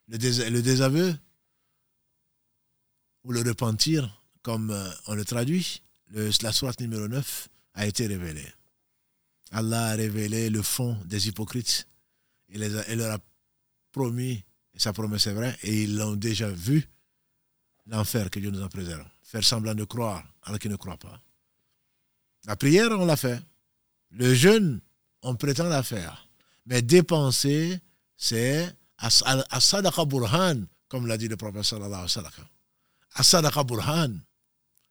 le 0.07 0.61
désaveu, 0.61 1.15
ou 3.23 3.31
le 3.31 3.41
repentir, 3.41 4.21
comme 4.41 4.71
euh, 4.71 4.89
on 5.07 5.15
le 5.15 5.25
traduit, 5.25 5.81
la 6.41 6.51
sourate 6.51 6.79
numéro 6.79 7.07
9 7.07 7.49
a 7.73 7.87
été 7.87 8.05
révélée. 8.05 8.47
Allah 9.51 9.89
a 9.89 9.95
révélé 9.95 10.49
le 10.49 10.61
fond 10.61 10.97
des 11.05 11.27
hypocrites. 11.27 11.87
Il, 12.49 12.61
leur 12.61 13.13
a 13.13 13.19
promis, 13.91 14.43
et 14.73 14.79
sa 14.79 14.93
promesse 14.93 15.27
est 15.27 15.33
vraie, 15.33 15.57
et 15.63 15.83
ils 15.83 15.95
l'ont 15.97 16.15
déjà 16.15 16.49
vu, 16.49 16.87
l'enfer 17.87 18.29
que 18.29 18.39
Dieu 18.39 18.51
nous 18.51 18.61
en 18.61 18.69
préserve. 18.69 19.05
Faire 19.23 19.43
semblant 19.43 19.73
de 19.73 19.83
croire 19.85 20.23
alors 20.43 20.59
qu'ils 20.59 20.71
ne 20.71 20.75
croient 20.75 20.97
pas. 20.97 21.19
La 22.45 22.55
prière, 22.55 22.91
on 22.91 23.05
l'a 23.05 23.15
fait. 23.15 23.39
Le 24.11 24.33
jeûne, 24.33 24.81
on 25.21 25.35
prétend 25.35 25.67
la 25.69 25.81
faire. 25.81 26.27
Mais 26.65 26.81
dépenser, 26.81 27.79
c'est 28.17 28.71
as 28.97 30.05
burhan, 30.05 30.65
comme 30.87 31.07
l'a 31.07 31.17
dit 31.17 31.27
le 31.27 31.37
prophète 31.37 31.63
sallallahu 31.63 32.05
alayhi 32.05 32.17
wa. 32.17 32.52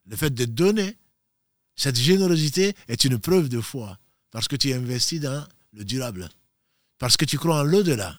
Le 0.05 0.15
fait 0.15 0.29
de 0.29 0.45
donner, 0.45 0.97
cette 1.75 1.97
générosité 1.97 2.75
est 2.87 3.03
une 3.03 3.19
preuve 3.19 3.49
de 3.49 3.61
foi. 3.61 3.97
Parce 4.31 4.47
que 4.47 4.55
tu 4.55 4.73
investis 4.73 5.19
dans 5.19 5.45
le 5.73 5.85
durable. 5.85 6.29
Parce 6.97 7.17
que 7.17 7.25
tu 7.25 7.37
crois 7.37 7.59
en 7.59 7.63
l'au-delà. 7.63 8.17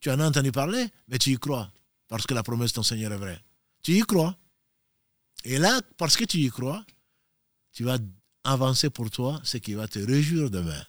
Tu 0.00 0.10
en 0.10 0.20
as 0.20 0.26
entendu 0.26 0.52
parler, 0.52 0.88
mais 1.08 1.18
tu 1.18 1.30
y 1.30 1.36
crois. 1.36 1.72
Parce 2.08 2.26
que 2.26 2.34
la 2.34 2.42
promesse 2.42 2.70
de 2.70 2.74
ton 2.76 2.82
Seigneur 2.82 3.12
est 3.12 3.18
vraie. 3.18 3.40
Tu 3.82 3.92
y 3.92 4.00
crois. 4.00 4.36
Et 5.44 5.58
là, 5.58 5.80
parce 5.96 6.16
que 6.16 6.24
tu 6.24 6.38
y 6.38 6.50
crois, 6.50 6.84
tu 7.72 7.84
vas 7.84 7.98
avancer 8.44 8.90
pour 8.90 9.10
toi 9.10 9.40
ce 9.44 9.58
qui 9.58 9.74
va 9.74 9.86
te 9.88 9.98
réjouir 9.98 10.50
demain. 10.50 10.82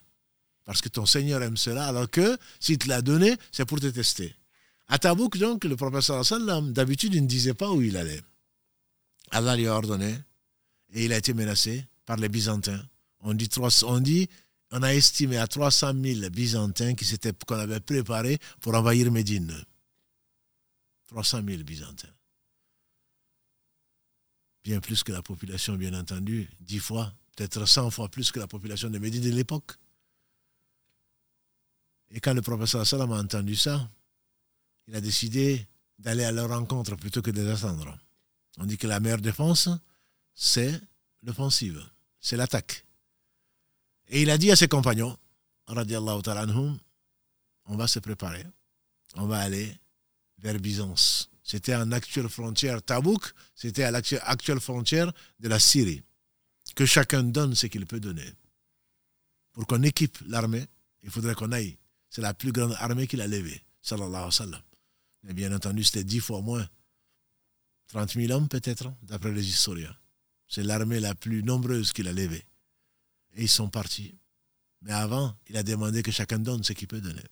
Parce 0.66 0.82
que 0.82 0.90
ton 0.90 1.06
Seigneur 1.06 1.42
aime 1.44 1.58
cela, 1.58 1.88
alors 1.88 2.10
que 2.10 2.38
s'il 2.60 2.78
te 2.78 2.88
l'a 2.88 3.02
donné, 3.02 3.38
c'est 3.52 3.66
pour 3.66 3.80
te 3.80 3.88
tester. 3.88 4.36
À 4.88 4.98
Tabouk, 4.98 5.38
donc, 5.38 5.66
le 5.66 5.76
professeur 5.76 6.26
sallam, 6.26 6.72
d'habitude, 6.72 7.14
il 7.14 7.24
ne 7.24 7.28
disait 7.28 7.54
pas 7.54 7.72
où 7.72 7.82
il 7.82 7.98
allait. 7.98 8.22
Allah 9.32 9.56
lui 9.56 9.68
a 9.68 9.76
ordonné 9.76 10.18
et 10.94 11.06
il 11.06 11.14
a 11.14 11.18
été 11.18 11.34
menacé 11.34 11.86
par 12.06 12.18
les 12.18 12.30
Byzantins 12.30 12.82
On 13.20 13.34
dit, 13.34 13.50
on 13.84 14.00
dit, 14.00 14.30
a 14.72 14.96
estimé 14.96 15.38
à 15.38 15.48
300 15.48 15.94
000 16.02 16.30
Byzantins 16.30 16.94
qui 16.96 17.06
qu'on 17.46 17.60
avait 17.60 17.82
préparés 17.82 18.40
pour 18.62 18.76
envahir 18.76 19.12
Médine. 19.12 19.54
300 21.08 21.42
000 21.46 21.64
Byzantins. 21.64 22.08
Bien 24.64 24.80
plus 24.80 25.04
que 25.04 25.12
la 25.12 25.22
population, 25.22 25.76
bien 25.76 25.94
entendu, 25.94 26.50
dix 26.60 26.80
fois, 26.80 27.14
peut-être 27.36 27.66
100 27.66 27.92
fois 27.92 28.10
plus 28.10 28.32
que 28.32 28.40
la 28.40 28.48
population 28.48 28.90
de 28.90 29.00
Médine 29.00 29.24
de 29.24 29.30
l'époque. 29.32 29.74
Et 32.12 32.20
quand 32.20 32.34
le 32.34 32.42
professeur 32.42 32.86
Salam 32.86 33.12
a 33.12 33.20
entendu 33.20 33.56
ça, 33.56 33.90
il 34.88 34.96
a 34.96 35.02
décidé 35.02 35.68
d'aller 36.00 36.24
à 36.24 36.32
leur 36.32 36.50
rencontre 36.50 36.96
plutôt 36.96 37.22
que 37.22 37.32
de 37.32 37.42
les 37.42 37.50
attendre. 37.50 37.98
On 38.58 38.66
dit 38.66 38.78
que 38.78 38.88
la 38.88 39.00
meilleure 39.00 39.22
défense, 39.22 39.70
c'est 40.34 40.80
l'offensive, 41.24 41.84
c'est 42.20 42.38
l'attaque. 42.38 42.86
Et 44.08 44.22
il 44.22 44.30
a 44.30 44.38
dit 44.38 44.52
à 44.52 44.56
ses 44.56 44.68
compagnons, 44.68 45.18
anhum, 45.68 46.78
on 47.66 47.76
va 47.76 47.88
se 47.88 48.00
préparer, 48.00 48.46
on 49.16 49.28
va 49.28 49.40
aller 49.40 49.78
vers 50.40 50.58
Byzance. 50.60 51.30
C'était 51.44 51.76
en 51.76 51.92
actuelle 51.92 52.30
frontière 52.30 52.82
Tabouk, 52.82 53.34
c'était 53.56 53.84
à 53.84 53.92
l'actuelle 53.92 54.60
frontière 54.60 55.12
de 55.40 55.48
la 55.48 55.60
Syrie. 55.60 56.04
Que 56.76 56.86
chacun 56.86 57.24
donne 57.24 57.56
ce 57.56 57.68
qu'il 57.68 57.86
peut 57.86 58.00
donner. 58.00 58.30
Pour 59.54 59.66
qu'on 59.66 59.82
équipe 59.84 60.18
l'armée, 60.28 60.68
il 61.04 61.10
faudrait 61.10 61.34
qu'on 61.34 61.52
aille. 61.52 61.78
C'est 62.10 62.22
la 62.22 62.34
plus 62.34 62.52
grande 62.52 62.76
armée 62.80 63.08
qu'il 63.08 63.22
a 63.22 63.28
levée, 63.28 63.64
sallallahu 63.82 64.10
alayhi 64.10 64.26
wa 64.26 64.32
sallam. 64.32 64.62
Mais 65.24 65.34
bien 65.34 65.54
entendu, 65.54 65.84
c'était 65.84 66.04
dix 66.04 66.20
fois 66.20 66.42
moins. 66.42 66.68
30 67.88 68.14
000 68.14 68.32
hommes 68.32 68.50
peut-être, 68.50 68.94
d'après 69.04 69.32
les 69.32 69.48
historiens. 69.48 69.96
C'est 70.48 70.64
l'armée 70.64 71.00
la 71.00 71.16
plus 71.16 71.44
nombreuse 71.44 71.94
qu'il 71.94 72.08
a 72.08 72.14
levée. 72.14 72.46
Et 73.36 73.44
ils 73.44 73.50
sont 73.50 73.70
partis. 73.70 74.16
Mais 74.82 74.92
avant, 74.92 75.36
il 75.48 75.58
a 75.58 75.64
demandé 75.64 76.04
que 76.04 76.12
chacun 76.12 76.40
donne 76.40 76.64
ce 76.64 76.74
qu'il 76.74 76.88
peut 76.88 77.02
donner. 77.02 77.24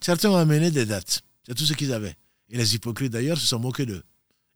Certains 0.00 0.30
ont 0.30 0.36
amené 0.36 0.70
des 0.70 0.86
dates. 0.86 1.22
C'est 1.46 1.54
tout 1.54 1.66
ce 1.66 1.72
qu'ils 1.72 1.92
avaient. 1.92 2.16
Et 2.48 2.56
les 2.56 2.74
hypocrites 2.74 3.12
d'ailleurs 3.12 3.38
se 3.38 3.46
sont 3.46 3.58
moqués 3.58 3.86
d'eux. 3.86 4.02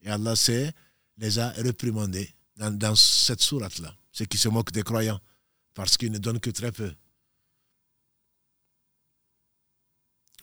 Et 0.03 0.11
Allah 0.11 0.37
sait, 0.37 0.73
les 1.17 1.39
a 1.39 1.51
réprimandés 1.51 2.35
dans, 2.57 2.71
dans 2.71 2.95
cette 2.95 3.41
sourate-là. 3.41 3.97
Ceux 4.13 4.27
qui 4.27 4.39
se 4.39 4.49
moquent 4.49 4.73
des 4.73 4.83
croyants. 4.83 5.21
Parce 5.75 5.97
qu'ils 5.97 6.13
ne 6.13 6.19
donnent 6.19 6.41
que 6.41 6.51
très 6.51 6.73
peu. 6.73 6.93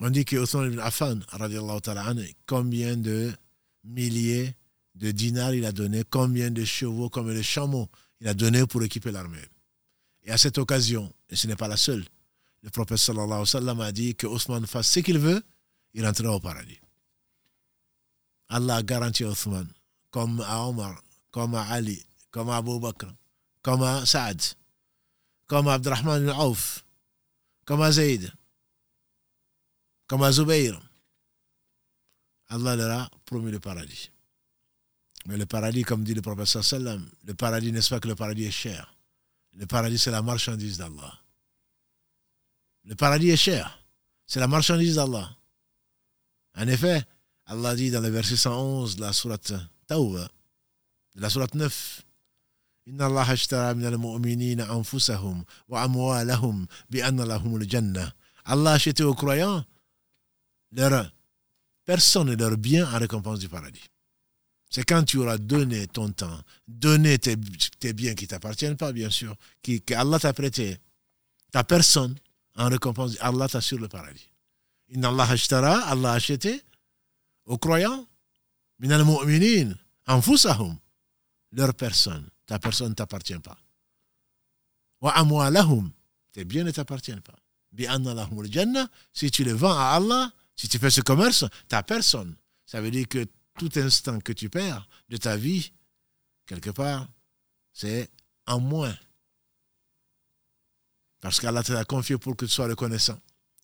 On 0.04 0.10
dit 0.10 0.26
que 0.26 0.36
ibn 0.36 0.80
Affan, 0.80 1.20
combien 2.48 2.98
de 2.98 3.32
milliers 3.84 4.56
de 4.96 5.12
dinars 5.12 5.54
il 5.54 5.64
a 5.64 5.72
donné, 5.72 6.04
combien 6.10 6.50
de 6.50 6.66
chevaux, 6.66 7.10
combien 7.10 7.36
de 7.36 7.44
chameaux 7.44 7.88
il 8.20 8.28
a 8.28 8.34
donné 8.34 8.66
pour 8.66 8.82
équiper 8.82 9.12
l'armée. 9.12 9.46
Et 10.24 10.32
à 10.32 10.40
cette 10.40 10.58
occasion, 10.58 11.14
et 11.30 11.36
ce 11.36 11.46
n'est 11.46 11.56
pas 11.56 11.68
la 11.68 11.78
seule, 11.78 12.04
le 12.64 12.72
prophète 12.72 12.98
sallallahu 12.98 13.26
alayhi 13.28 13.42
wa 13.42 13.46
sallam 13.46 13.82
a 13.82 13.92
dit 13.92 14.16
que 14.16 14.26
Othman 14.26 14.66
fasse 14.66 14.90
ce 14.90 15.02
qu'il 15.02 15.20
veut, 15.20 15.44
il 15.94 16.06
entrera 16.06 16.36
au 16.36 16.40
paradis. 16.40 16.80
Allah 18.50 18.78
a 18.78 18.84
garanti 18.84 19.24
à 19.24 19.30
Othman, 19.30 19.68
comme 20.10 20.42
à 20.42 20.66
Omar, 20.68 21.00
comme 21.30 21.54
à 21.54 21.62
Ali, 21.70 22.04
comme 22.32 22.50
à 22.50 22.58
Abu 22.58 22.80
Bakr, 22.80 23.06
comme 23.62 23.84
à 23.84 24.04
Saad, 24.08 24.42
comme 25.46 25.68
à 25.68 25.74
Abdurrahman 25.76 26.24
ibn 26.24 26.32
Auf, 26.32 26.84
comme 27.66 27.84
à 27.84 27.92
Zayd, 27.92 28.32
comme 30.12 30.24
à 30.24 30.32
Zubayr. 30.34 30.78
Allah 32.50 32.76
leur 32.76 33.00
a 33.00 33.10
promis 33.26 33.50
le 33.50 33.62
paradis. 33.62 34.12
Mais 35.26 35.38
le 35.38 35.46
paradis, 35.46 35.84
comme 35.84 36.04
dit 36.04 36.14
le 36.14 36.22
professeur 36.22 36.66
sallam, 36.66 37.10
le 37.24 37.34
paradis, 37.34 37.72
n'est-ce 37.72 37.88
pas 37.88 38.02
que 38.02 38.10
le 38.10 38.16
paradis 38.16 38.44
est 38.44 38.52
cher 38.52 38.94
Le 39.54 39.66
paradis, 39.66 39.98
c'est 39.98 40.12
la 40.12 40.22
marchandise 40.22 40.78
d'Allah. 40.78 41.14
Le 42.84 42.96
paradis 42.96 43.30
est 43.30 43.38
cher. 43.38 43.82
C'est 44.28 44.42
la 44.42 44.50
marchandise 44.50 44.96
d'Allah. 44.96 45.30
En 46.58 46.68
effet, 46.68 47.06
Allah 47.46 47.74
dit 47.74 47.90
dans 47.90 48.02
le 48.02 48.10
verset 48.10 48.36
111 48.36 48.98
de 48.98 49.02
la 49.04 49.14
sourate 49.14 49.54
Tawbah, 49.88 50.28
de 51.16 51.22
la 51.22 51.30
sourate 51.30 51.56
9, 51.56 52.02
Inna 52.88 53.06
Allah 53.06 53.30
ashtara 53.30 53.74
min 53.76 53.86
al-mu'minina 53.86 54.70
anfusahum 54.74 55.46
wa 55.70 55.84
amwalahum 55.84 56.68
bi 56.90 57.02
anna 57.02 57.24
lahum 57.24 57.56
al-jannah. 57.56 58.12
Allah 58.44 58.74
acheté 58.74 59.04
aux 59.04 59.16
croyants 59.16 59.64
leur 60.72 61.12
personne 61.86 62.30
et 62.30 62.36
leur 62.36 62.58
bien 62.58 62.92
en 62.92 62.98
récompense 62.98 63.40
du 63.40 63.50
paradis. 63.50 63.90
C'est 64.70 64.86
quand 64.86 65.04
tu 65.04 65.18
auras 65.18 65.38
donné 65.38 65.88
ton 65.88 66.12
temps, 66.12 66.40
donné 66.68 67.20
tes, 67.20 67.36
biens 67.36 68.16
qui 68.16 68.24
ne 68.24 68.30
t'appartiennent 68.30 68.78
pas, 68.78 68.94
bien 68.94 69.10
sûr, 69.10 69.36
qui, 69.62 69.82
que 69.82 69.94
Allah 69.94 70.18
t'a 70.18 70.32
prêté, 70.32 70.78
ta 71.52 71.64
personne 71.66 72.16
en 72.56 72.70
récompense, 72.70 73.18
Allah 73.20 73.50
t'assure 73.50 73.80
le 73.80 73.90
paradis. 73.90 74.30
Inna 74.90 75.10
Allah 75.10 75.30
ashtara, 75.30 75.80
Allah 75.90 76.14
a 76.14 76.16
acheté 76.16 76.62
aux 77.46 77.58
croyants, 77.58 78.08
minal 78.80 79.04
mu'minin, 79.04 79.74
anfusahum, 80.08 80.78
leur 81.52 81.74
personne. 81.74 82.30
Ta 82.46 82.60
personne 82.60 82.90
ne 82.90 82.94
t'appartient 82.94 83.40
pas. 83.40 83.58
Wa 85.02 85.12
amwalahum, 85.18 85.92
tes 86.32 86.46
biens 86.46 86.64
ne 86.64 86.72
t'appartiennent 86.72 87.22
pas. 87.22 87.38
Bi 87.72 87.84
lahum 87.84 88.46
jannah, 88.52 88.88
si 89.14 89.32
tu 89.32 89.44
les 89.44 89.54
vends 89.54 89.78
à 89.78 89.96
Allah, 89.96 90.32
si 90.62 90.68
tu 90.70 90.78
fais 90.78 90.92
ce 90.92 91.02
commerce, 91.02 91.44
tu 91.68 91.76
n'as 91.76 91.82
personne. 91.82 92.36
Ça 92.68 92.82
veut 92.82 92.92
dire 92.92 93.08
que 93.08 93.26
tout 93.58 93.72
instant 93.78 94.20
que 94.20 94.32
tu 94.32 94.48
perds 94.48 94.88
de 95.10 95.18
ta 95.18 95.36
vie, 95.36 95.74
quelque 96.46 96.70
part, 96.70 97.10
c'est 97.74 98.12
en 98.46 98.60
moins. 98.60 98.96
Parce 101.20 101.40
qu'Allah 101.40 101.64
te 101.64 101.72
l'a 101.72 101.84
confié 101.84 102.20
pour 102.20 102.38
que 102.38 102.46
tu 102.46 102.52
sois 102.52 102.68
reconnaissant. 102.68 103.20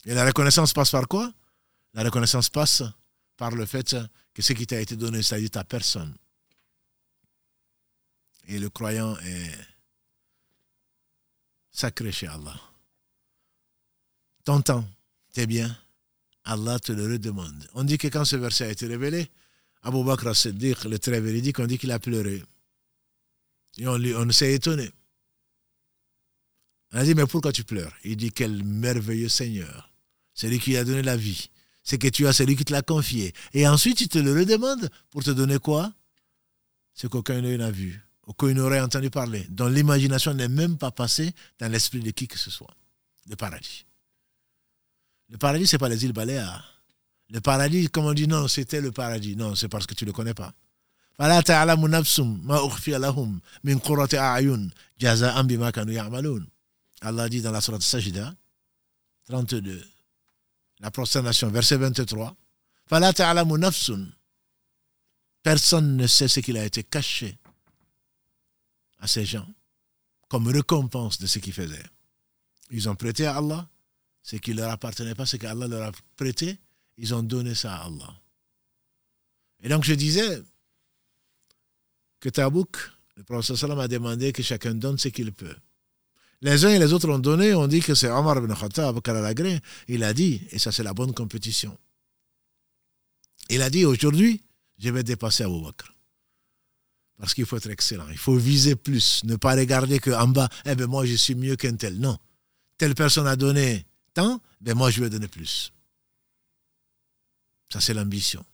Et 0.05 0.15
la 0.15 0.25
reconnaissance 0.25 0.73
passe 0.73 0.89
par 0.89 1.07
quoi? 1.07 1.31
La 1.93 2.01
reconnaissance 2.01 2.49
passe 2.49 2.81
par 3.36 3.51
le 3.51 3.67
fait 3.67 3.95
que 4.33 4.41
ce 4.41 4.53
qui 4.53 4.65
t'a 4.65 4.81
été 4.81 4.95
donné, 4.95 5.21
c'est-à-dire 5.21 5.51
ta 5.51 5.63
personne. 5.63 6.17
Et 8.47 8.57
le 8.57 8.71
croyant 8.71 9.15
est 9.19 9.55
sacré 11.69 12.12
chez 12.12 12.25
Allah. 12.25 12.60
Ton 14.43 14.63
temps, 14.63 14.89
tes 15.31 15.45
biens, 15.45 15.77
Allah 16.49 16.79
te 16.79 16.93
le 16.93 17.03
redemande. 17.12 17.67
On 17.73 17.83
dit 17.83 17.97
que 17.97 18.07
quand 18.07 18.23
ce 18.23 18.38
verset 18.38 18.65
a 18.65 18.71
été 18.71 18.88
révélé, 18.88 19.29
Abu 19.81 20.03
Bakr 20.03 20.27
as-Siddiq, 20.27 20.86
le 20.86 20.97
très 20.97 21.19
véridique, 21.19 21.60
on 21.60 21.67
dit 21.67 21.77
qu'il 21.77 21.91
a 21.91 21.99
pleuré. 21.99 22.41
Et 23.77 23.88
on, 23.88 23.95
on 23.95 24.31
s'est 24.31 24.53
étonné. 24.53 24.89
On 26.93 26.99
a 26.99 27.03
dit, 27.03 27.15
mais 27.15 27.25
pourquoi 27.25 27.51
tu 27.51 27.65
pleures? 27.65 27.93
Il 28.05 28.15
dit, 28.15 28.31
quel 28.31 28.63
merveilleux 28.63 29.27
Seigneur. 29.27 29.91
C'est 30.33 30.47
lui 30.47 30.60
qui 30.60 30.77
a 30.77 30.86
donné 30.86 31.01
la 31.01 31.17
vie. 31.17 31.49
C'est 31.83 31.97
que 31.97 32.07
tu 32.07 32.27
as 32.27 32.33
celui 32.33 32.55
qui 32.55 32.63
te 32.63 32.71
l'a 32.71 32.81
confié. 32.81 33.33
Et 33.53 33.67
ensuite, 33.67 33.99
il 34.01 34.07
te 34.07 34.17
le 34.17 34.31
redemande 34.33 34.89
pour 35.10 35.23
te 35.23 35.31
donner 35.31 35.60
quoi? 35.60 35.93
Ce 36.93 37.07
qu'aucun 37.07 37.41
n'a 37.41 37.71
vu, 37.71 38.01
aucun 38.25 38.53
n'aurait 38.53 38.79
entendu 38.79 39.10
parler, 39.10 39.45
dont 39.49 39.67
l'imagination 39.67 40.33
n'est 40.33 40.47
même 40.47 40.77
pas 40.77 40.91
passée 40.91 41.33
dans 41.60 41.71
l'esprit 41.71 41.99
de 41.99 42.12
qui 42.12 42.27
que 42.27 42.39
ce 42.39 42.49
soit. 42.49 42.75
Le 43.29 43.36
paradis. 43.36 43.87
Le 45.29 45.37
paradis, 45.37 45.67
ce 45.67 45.75
n'est 45.75 45.79
pas 45.79 45.89
les 45.89 46.03
îles 46.05 46.13
Baléares. 46.13 46.81
Le 47.29 47.41
paradis, 47.41 47.89
comme 47.89 48.05
on 48.05 48.13
dit, 48.13 48.27
non, 48.27 48.47
c'était 48.47 48.81
le 48.81 48.91
paradis. 48.91 49.35
Non, 49.35 49.55
c'est 49.55 49.67
parce 49.67 49.85
que 49.85 49.93
tu 49.93 50.05
le 50.05 50.13
connais 50.13 50.33
pas. 50.33 50.53
Allah 57.01 57.29
dit 57.29 57.41
dans 57.41 57.51
la 57.51 57.61
Surah 57.61 57.79
Sajida, 57.79 58.33
32, 59.27 59.83
la 60.79 60.91
prosternation, 60.91 61.49
verset 61.49 61.77
23, 61.77 62.35
Personne 65.43 65.97
ne 65.97 66.07
sait 66.07 66.27
ce 66.27 66.39
qu'il 66.39 66.57
a 66.57 66.65
été 66.65 66.83
caché 66.83 67.37
à 68.99 69.07
ces 69.07 69.25
gens 69.25 69.47
comme 70.27 70.47
récompense 70.47 71.19
de 71.19 71.27
ce 71.27 71.39
qu'ils 71.39 71.53
faisaient. 71.53 71.85
Ils 72.69 72.89
ont 72.89 72.95
prêté 72.95 73.25
à 73.25 73.37
Allah, 73.37 73.67
ce 74.27 74.35
qui 74.35 74.51
ne 74.51 74.57
leur 74.57 74.71
appartenait 74.71 75.15
pas, 75.15 75.25
ce 75.25 75.37
qu'Allah 75.37 75.67
leur 75.67 75.87
a 75.87 75.91
prêté, 76.17 76.59
ils 76.97 77.15
ont 77.15 77.23
donné 77.23 77.55
ça 77.55 77.77
à 77.77 77.85
Allah. 77.85 78.13
Et 79.63 79.69
donc 79.69 79.85
je 79.85 79.93
disais 79.93 80.41
que 82.19 82.27
Tabouk, 82.27 82.77
le 83.15 83.23
prophète 83.23 83.63
a 83.63 83.87
demandé 83.87 84.33
que 84.33 84.43
chacun 84.43 84.75
donne 84.75 84.97
ce 84.97 85.07
qu'il 85.07 85.31
peut. 85.31 85.55
Les 86.41 86.65
uns 86.65 86.71
et 86.71 86.77
les 86.77 86.91
autres 86.91 87.09
ont 87.09 87.19
donné, 87.19 87.53
on 87.53 87.67
dit 87.67 87.79
que 87.79 87.95
c'est 87.95 88.09
Omar 88.09 88.37
ibn 88.39 88.53
Khattab, 88.53 88.99
il 89.87 90.03
a 90.03 90.13
dit, 90.13 90.41
et 90.51 90.59
ça 90.59 90.73
c'est 90.73 90.83
la 90.83 90.93
bonne 90.93 91.13
compétition. 91.13 91.77
Il 93.49 93.61
a 93.61 93.69
dit 93.69 93.85
aujourd'hui, 93.85 94.43
je 94.77 94.89
vais 94.89 95.03
dépasser 95.03 95.45
Abu 95.45 95.61
Bakr. 95.61 95.93
Parce 97.17 97.33
qu'il 97.33 97.45
faut 97.45 97.55
être 97.55 97.69
excellent, 97.69 98.09
il 98.09 98.17
faut 98.17 98.35
viser 98.35 98.75
plus, 98.75 99.23
ne 99.23 99.37
pas 99.37 99.55
regarder 99.55 99.99
qu'en 99.99 100.27
bas, 100.27 100.49
eh 100.65 100.75
bien 100.75 100.87
moi 100.87 101.05
je 101.05 101.15
suis 101.15 101.33
mieux 101.33 101.55
qu'un 101.55 101.77
tel. 101.77 101.97
Non. 101.97 102.17
Telle 102.77 102.93
personne 102.93 103.25
a 103.25 103.37
donné 103.37 103.85
ben 104.62 104.75
moi 104.75 104.89
je 104.89 105.01
vais 105.01 105.10
donner 105.10 105.27
plus. 105.27 105.71
Ça 107.69 107.82
c'est 107.82 107.93
l'ambition. 107.93 108.45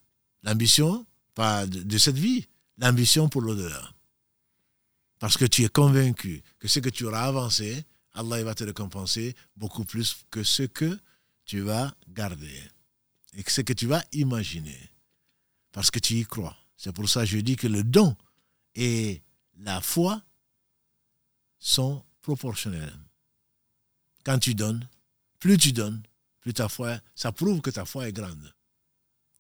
L'ambition, 0.43 1.05
pas 1.33 1.65
de, 1.65 1.97
cette 1.97 2.17
vie, 2.17 2.47
l'ambition 2.77 3.29
pour 3.29 3.41
l'au-delà. 3.41 3.93
Parce 5.19 5.37
que 5.37 5.45
tu 5.45 5.63
es 5.63 5.69
convaincu 5.69 6.43
que 6.59 6.67
ce 6.67 6.79
que 6.79 6.89
tu 6.89 7.05
auras 7.05 7.27
avancé, 7.27 7.85
Allah 8.13 8.43
va 8.43 8.53
te 8.53 8.63
récompenser 8.63 9.35
beaucoup 9.55 9.85
plus 9.85 10.25
que 10.29 10.43
ce 10.43 10.63
que 10.63 10.99
tu 11.45 11.61
vas 11.61 11.95
garder 12.09 12.61
et 13.33 13.43
que 13.43 13.51
ce 13.51 13.61
que 13.61 13.73
tu 13.73 13.87
vas 13.87 14.03
imaginer. 14.11 14.91
Parce 15.71 15.89
que 15.89 15.99
tu 15.99 16.15
y 16.15 16.25
crois. 16.25 16.57
C'est 16.75 16.91
pour 16.91 17.09
ça 17.09 17.23
je 17.23 17.37
dis 17.37 17.55
que 17.55 17.67
le 17.67 17.83
don 17.83 18.15
et 18.75 19.21
la 19.57 19.79
foi 19.79 20.21
sont 21.57 22.03
proportionnels. 22.21 22.93
Quand 24.25 24.39
tu 24.39 24.55
donnes, 24.55 24.87
plus 25.43 25.57
tu 25.57 25.73
donnes, 25.73 26.01
plus 26.39 26.53
ta 26.53 26.69
foi, 26.69 27.01
ça 27.15 27.33
prouve 27.33 27.59
que 27.59 27.69
ta 27.69 27.83
foi 27.83 28.07
est 28.07 28.13
grande. 28.13 28.55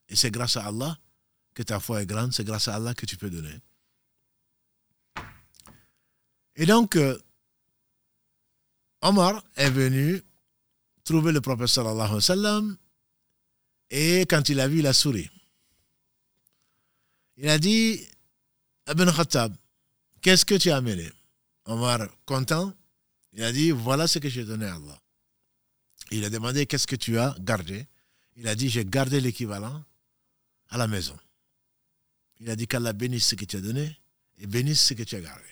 Et 0.09 0.17
c'est 0.17 0.31
grâce 0.31 0.57
à 0.57 0.65
Allah 0.65 0.99
que 1.53 1.63
ta 1.63 1.79
foi 1.79 2.01
est 2.01 2.05
grande, 2.05 2.33
c'est 2.33 2.43
grâce 2.43 2.67
à 2.67 2.75
Allah 2.75 2.93
que 2.93 3.05
tu 3.05 3.15
peux 3.15 3.29
donner. 3.29 3.57
Et 6.57 6.65
donc, 6.65 6.97
euh, 6.97 7.17
Omar 8.99 9.41
est 9.55 9.69
venu 9.69 10.21
trouver 11.05 11.31
le 11.31 11.39
prophète 11.39 11.67
sallallahu 11.69 12.01
alayhi 12.01 12.15
wa 12.15 12.21
sallam 12.21 12.77
et 13.89 14.25
quand 14.29 14.49
il 14.49 14.59
a 14.59 14.67
vu, 14.67 14.79
il 14.79 14.87
a 14.87 14.91
souri. 14.91 15.29
Il 17.37 17.47
a 17.47 17.57
dit, 17.57 18.05
Ibn 18.89 19.09
Khattab, 19.09 19.55
qu'est-ce 20.21 20.43
que 20.43 20.55
tu 20.55 20.69
as 20.69 20.75
amené? 20.75 21.09
Omar, 21.63 22.09
content, 22.25 22.73
il 23.31 23.41
a 23.41 23.53
dit, 23.53 23.71
voilà 23.71 24.05
ce 24.05 24.19
que 24.19 24.27
j'ai 24.27 24.43
donné 24.43 24.65
à 24.65 24.75
Allah. 24.75 24.99
Il 26.15 26.23
a 26.25 26.29
demandé, 26.29 26.67
qu'est-ce 26.67 26.85
que 26.85 26.95
tu 26.95 27.17
as 27.17 27.35
gardé? 27.39 27.87
Il 28.35 28.47
a 28.47 28.53
dit, 28.53 28.69
j'ai 28.69 28.85
gardé 28.85 29.19
l'équivalent 29.19 29.83
à 30.69 30.77
la 30.77 30.87
maison. 30.87 31.17
Il 32.39 32.51
a 32.51 32.55
dit 32.55 32.67
qu'Allah 32.67 32.93
bénisse 32.93 33.27
ce 33.27 33.35
que 33.35 33.45
tu 33.45 33.57
as 33.57 33.61
donné 33.61 33.97
et 34.37 34.45
bénisse 34.45 34.83
ce 34.83 34.93
que 34.93 35.01
tu 35.01 35.15
as 35.15 35.21
gardé. 35.21 35.43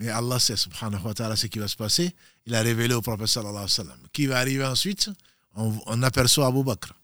Et 0.00 0.08
Allah 0.08 0.38
sait, 0.38 0.56
subhanahu 0.56 1.02
wa 1.02 1.12
ta'ala, 1.12 1.36
ce 1.36 1.48
qui 1.48 1.58
va 1.58 1.68
se 1.68 1.76
passer. 1.76 2.14
Il 2.46 2.54
a 2.54 2.62
révélé 2.62 2.94
au 2.94 3.02
prophète 3.02 3.26
sallallahu 3.26 3.56
alayhi 3.56 3.64
wa 3.64 3.84
sallam. 3.84 3.98
Qui 4.10 4.26
va 4.26 4.38
arriver 4.38 4.64
ensuite? 4.64 5.10
On, 5.54 6.02
aperçoit 6.02 6.46
Abu 6.46 6.64
Bakr, 6.64 6.94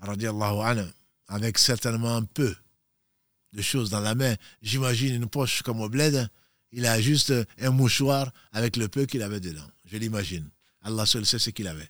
anhu, 0.00 0.84
avec 1.28 1.58
certainement 1.58 2.16
un 2.16 2.24
peu 2.24 2.54
de 3.52 3.62
choses 3.62 3.90
dans 3.90 4.00
la 4.00 4.16
main. 4.16 4.34
J'imagine 4.60 5.14
une 5.14 5.28
poche 5.28 5.62
comme 5.62 5.80
au 5.80 5.88
bled. 5.88 6.28
Il 6.72 6.86
a 6.86 7.00
juste 7.00 7.32
un 7.60 7.70
mouchoir 7.70 8.30
avec 8.52 8.76
le 8.76 8.88
peu 8.88 9.06
qu'il 9.06 9.22
avait 9.22 9.40
dedans. 9.40 9.66
Je 9.86 9.96
l'imagine. 9.96 10.48
Allah 10.82 11.06
seul 11.06 11.24
sait 11.24 11.38
ce 11.38 11.50
qu'il 11.50 11.66
avait. 11.66 11.88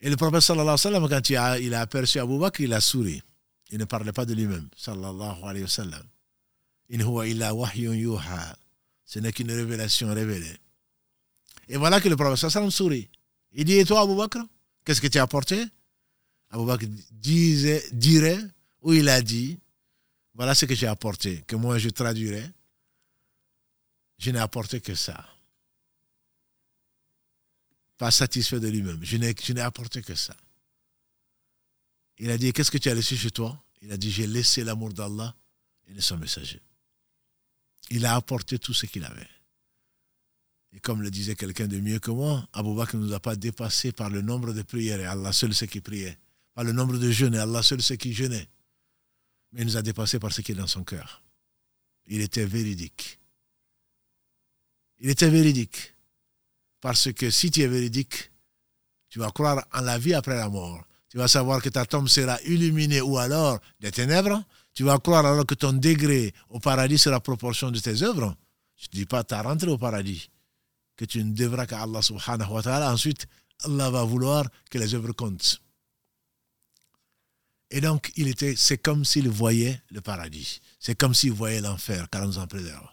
Et 0.00 0.10
le 0.10 0.16
prophète 0.16 0.40
sallallahu 0.40 0.62
alayhi 0.64 0.72
wa 0.72 1.08
sallam, 1.08 1.08
quand 1.08 1.30
il 1.30 1.74
a, 1.74 1.80
aperçu 1.80 2.18
Abu 2.18 2.38
Bakr, 2.38 2.62
il 2.62 2.72
a 2.72 2.80
souri. 2.80 3.22
Il 3.70 3.78
ne 3.78 3.84
parlait 3.84 4.12
pas 4.12 4.26
de 4.26 4.34
lui-même. 4.34 4.68
Sallallahu 4.76 5.42
alayhi 5.44 5.62
wa 5.62 5.68
sallam. 5.68 6.02
In 6.92 7.00
huwa 7.00 7.26
illa 7.26 7.54
wahyun 7.54 7.94
yuha. 7.94 8.56
Ce 9.04 9.18
n'est 9.18 9.32
qu'une 9.32 9.50
révélation 9.52 10.12
révélée. 10.12 10.56
Et 11.68 11.76
voilà 11.76 12.00
que 12.00 12.08
le 12.08 12.16
prophète 12.16 12.36
sallallahu 12.36 12.58
alayhi 12.58 12.66
wa 12.66 12.70
sallam 12.70 12.90
sourit. 12.90 13.08
Il 13.52 13.64
dit, 13.64 13.74
et 13.74 13.84
toi, 13.84 14.02
Abu 14.02 14.16
Bakr, 14.16 14.40
qu'est-ce 14.84 15.00
que 15.00 15.06
tu 15.06 15.18
as 15.18 15.22
apporté? 15.22 15.64
Abu 16.50 16.66
Bakr 16.66 16.86
disait, 17.12 17.84
dirait, 17.92 18.40
ou 18.82 18.92
il 18.92 19.08
a 19.08 19.22
dit, 19.22 19.58
voilà 20.34 20.54
ce 20.54 20.66
que 20.66 20.74
j'ai 20.74 20.88
apporté, 20.88 21.42
que 21.46 21.56
moi 21.56 21.78
je 21.78 21.88
traduirais. 21.88 22.50
Je 24.18 24.30
n'ai 24.30 24.38
apporté 24.38 24.80
que 24.80 24.94
ça. 24.94 25.28
Pas 27.98 28.10
satisfait 28.10 28.60
de 28.60 28.68
lui-même. 28.68 29.02
Je 29.04 29.16
n'ai 29.16 29.60
apporté 29.60 30.02
que 30.02 30.14
ça. 30.14 30.36
Il 32.18 32.30
a 32.30 32.38
dit, 32.38 32.52
qu'est-ce 32.52 32.70
que 32.70 32.78
tu 32.78 32.88
as 32.88 32.94
laissé 32.94 33.16
chez 33.16 33.30
toi? 33.30 33.62
Il 33.82 33.92
a 33.92 33.96
dit, 33.96 34.10
j'ai 34.10 34.26
laissé 34.26 34.64
l'amour 34.64 34.92
d'Allah 34.92 35.34
et 35.88 35.92
de 35.92 36.00
son 36.00 36.16
messager. 36.16 36.60
Il 37.90 38.06
a 38.06 38.14
apporté 38.14 38.58
tout 38.58 38.72
ce 38.72 38.86
qu'il 38.86 39.04
avait. 39.04 39.28
Et 40.72 40.80
comme 40.80 41.02
le 41.02 41.10
disait 41.10 41.36
quelqu'un 41.36 41.68
de 41.68 41.78
mieux 41.78 41.98
que 41.98 42.10
moi, 42.10 42.48
Abou 42.52 42.74
Bakr 42.74 42.96
ne 42.96 43.06
nous 43.06 43.12
a 43.12 43.20
pas 43.20 43.36
dépassé 43.36 43.92
par 43.92 44.10
le 44.10 44.22
nombre 44.22 44.52
de 44.52 44.62
prières, 44.62 45.00
et 45.00 45.06
Allah 45.06 45.32
seul 45.32 45.54
sait 45.54 45.68
qui 45.68 45.80
priait. 45.80 46.18
Par 46.54 46.64
le 46.64 46.72
nombre 46.72 46.98
de 46.98 47.10
jeûnes, 47.10 47.34
et 47.34 47.38
Allah 47.38 47.62
seul 47.62 47.82
sait 47.82 47.96
qui 47.96 48.12
jeûnait. 48.12 48.48
Mais 49.52 49.62
il 49.62 49.66
nous 49.66 49.76
a 49.76 49.82
dépassé 49.82 50.18
par 50.18 50.32
ce 50.32 50.40
qui 50.40 50.52
est 50.52 50.56
dans 50.56 50.66
son 50.66 50.82
cœur. 50.82 51.22
Il 52.06 52.20
était 52.20 52.44
véridique. 52.44 53.20
Il 55.04 55.10
était 55.10 55.28
véridique. 55.28 55.94
Parce 56.80 57.12
que 57.12 57.30
si 57.30 57.50
tu 57.50 57.60
es 57.60 57.66
véridique, 57.68 58.30
tu 59.10 59.18
vas 59.18 59.30
croire 59.30 59.62
en 59.74 59.82
la 59.82 59.98
vie 59.98 60.14
après 60.14 60.34
la 60.34 60.48
mort. 60.48 60.82
Tu 61.10 61.18
vas 61.18 61.28
savoir 61.28 61.60
que 61.60 61.68
ta 61.68 61.84
tombe 61.84 62.08
sera 62.08 62.40
illuminée 62.46 63.02
ou 63.02 63.18
alors 63.18 63.60
des 63.80 63.92
ténèbres. 63.92 64.42
Tu 64.72 64.82
vas 64.82 64.98
croire 64.98 65.26
alors 65.26 65.44
que 65.44 65.54
ton 65.54 65.74
degré 65.74 66.32
au 66.48 66.58
paradis 66.58 66.96
sera 66.96 67.20
proportion 67.20 67.70
de 67.70 67.78
tes 67.80 68.02
œuvres. 68.02 68.34
Je 68.76 68.86
ne 68.94 69.00
dis 69.00 69.04
pas 69.04 69.22
tu 69.22 69.34
as 69.34 69.42
rentré 69.42 69.70
au 69.70 69.76
paradis 69.76 70.30
que 70.96 71.04
tu 71.04 71.22
ne 71.22 71.34
devras 71.34 71.66
qu'à 71.66 71.82
Allah 71.82 72.00
subhanahu 72.00 72.50
wa 72.50 72.62
ta'ala. 72.62 72.90
Ensuite, 72.90 73.26
Allah 73.62 73.90
va 73.90 74.04
vouloir 74.04 74.46
que 74.70 74.78
les 74.78 74.94
œuvres 74.94 75.12
comptent. 75.12 75.60
Et 77.70 77.82
donc, 77.82 78.10
il 78.16 78.28
était, 78.28 78.56
c'est 78.56 78.78
comme 78.78 79.04
s'il 79.04 79.28
voyait 79.28 79.82
le 79.90 80.00
paradis. 80.00 80.62
C'est 80.80 80.94
comme 80.94 81.12
s'il 81.12 81.32
voyait 81.32 81.60
l'enfer, 81.60 82.08
car 82.10 82.26
nous 82.26 82.38
en 82.38 82.46
préserve. 82.46 82.88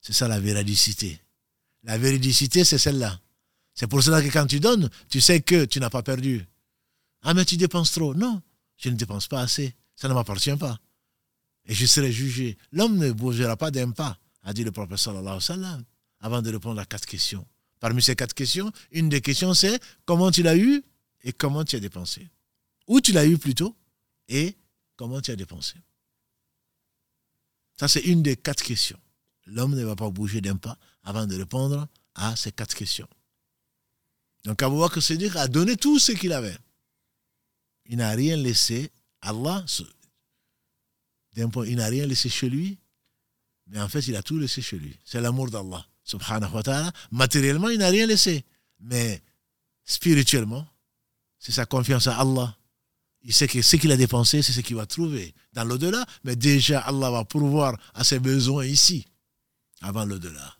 C'est 0.00 0.12
ça 0.12 0.26
la 0.26 0.40
véridicité. 0.40 1.20
La 1.86 1.98
véridicité, 1.98 2.64
c'est 2.64 2.78
celle-là. 2.78 3.18
C'est 3.72 3.86
pour 3.86 4.02
cela 4.02 4.20
que 4.20 4.28
quand 4.28 4.46
tu 4.46 4.58
donnes, 4.58 4.90
tu 5.08 5.20
sais 5.20 5.40
que 5.40 5.64
tu 5.64 5.78
n'as 5.80 5.90
pas 5.90 6.02
perdu. 6.02 6.44
Ah, 7.22 7.32
mais 7.32 7.44
tu 7.44 7.56
dépenses 7.56 7.92
trop. 7.92 8.14
Non, 8.14 8.42
je 8.76 8.88
ne 8.90 8.96
dépense 8.96 9.28
pas 9.28 9.40
assez. 9.40 9.74
Ça 9.94 10.08
ne 10.08 10.14
m'appartient 10.14 10.56
pas. 10.56 10.78
Et 11.64 11.74
je 11.74 11.86
serai 11.86 12.10
jugé. 12.12 12.58
L'homme 12.72 12.98
ne 12.98 13.12
bougera 13.12 13.56
pas 13.56 13.70
d'un 13.70 13.90
pas, 13.90 14.18
a 14.42 14.52
dit 14.52 14.64
le 14.64 14.72
prophète 14.72 14.98
sallallahu 14.98 15.38
alayhi 15.48 15.84
avant 16.20 16.42
de 16.42 16.50
répondre 16.50 16.80
à 16.80 16.84
quatre 16.84 17.06
questions. 17.06 17.46
Parmi 17.78 18.02
ces 18.02 18.16
quatre 18.16 18.34
questions, 18.34 18.72
une 18.90 19.08
des 19.08 19.20
questions 19.20 19.54
c'est 19.54 19.80
comment 20.04 20.30
tu 20.30 20.42
l'as 20.42 20.56
eu 20.56 20.82
et 21.22 21.32
comment 21.32 21.64
tu 21.64 21.76
as 21.76 21.80
dépensé. 21.80 22.28
Où 22.88 23.00
tu 23.00 23.12
l'as 23.12 23.26
eu 23.26 23.38
plutôt 23.38 23.76
et 24.28 24.56
comment 24.96 25.20
tu 25.20 25.30
as 25.30 25.36
dépensé. 25.36 25.74
Ça, 27.78 27.88
c'est 27.88 28.00
une 28.00 28.22
des 28.22 28.36
quatre 28.36 28.62
questions. 28.62 28.98
L'homme 29.44 29.74
ne 29.74 29.84
va 29.84 29.94
pas 29.94 30.10
bouger 30.10 30.40
d'un 30.40 30.56
pas 30.56 30.78
avant 31.06 31.26
de 31.26 31.36
répondre 31.36 31.88
à 32.14 32.36
ces 32.36 32.52
quatre 32.52 32.74
questions. 32.74 33.08
Donc, 34.44 34.62
Abou 34.62 34.86
Siddiq 35.00 35.34
a 35.36 35.48
donné 35.48 35.76
tout 35.76 35.98
ce 35.98 36.12
qu'il 36.12 36.32
avait. 36.32 36.58
Il 37.86 37.96
n'a 37.96 38.10
rien 38.10 38.36
laissé. 38.36 38.90
Allah, 39.22 39.64
d'un 41.34 41.48
point, 41.48 41.66
il 41.66 41.76
n'a 41.76 41.86
rien 41.86 42.06
laissé 42.06 42.28
chez 42.28 42.48
lui, 42.48 42.78
mais 43.66 43.80
en 43.80 43.88
fait, 43.88 44.06
il 44.08 44.16
a 44.16 44.22
tout 44.22 44.38
laissé 44.38 44.62
chez 44.62 44.78
lui. 44.78 44.96
C'est 45.04 45.20
l'amour 45.20 45.50
d'Allah 45.50 45.86
subhanahu 46.04 46.52
wa 46.52 46.62
ta'ala, 46.62 46.92
matériellement, 47.10 47.68
il 47.68 47.78
n'a 47.78 47.88
rien 47.88 48.06
laissé. 48.06 48.44
Mais 48.80 49.22
spirituellement, 49.84 50.66
c'est 51.38 51.52
sa 51.52 51.66
confiance 51.66 52.06
à 52.06 52.18
Allah. 52.18 52.56
Il 53.22 53.32
sait 53.32 53.48
que 53.48 53.60
ce 53.60 53.76
qu'il 53.76 53.90
a 53.90 53.96
dépensé, 53.96 54.42
c'est 54.42 54.52
ce 54.52 54.60
qu'il 54.60 54.76
va 54.76 54.86
trouver 54.86 55.34
dans 55.52 55.64
l'au-delà. 55.64 56.06
Mais 56.22 56.36
déjà, 56.36 56.80
Allah 56.80 57.10
va 57.10 57.24
pourvoir 57.24 57.76
à 57.94 58.04
ses 58.04 58.20
besoins 58.20 58.64
ici, 58.64 59.06
avant 59.80 60.04
l'au-delà. 60.04 60.55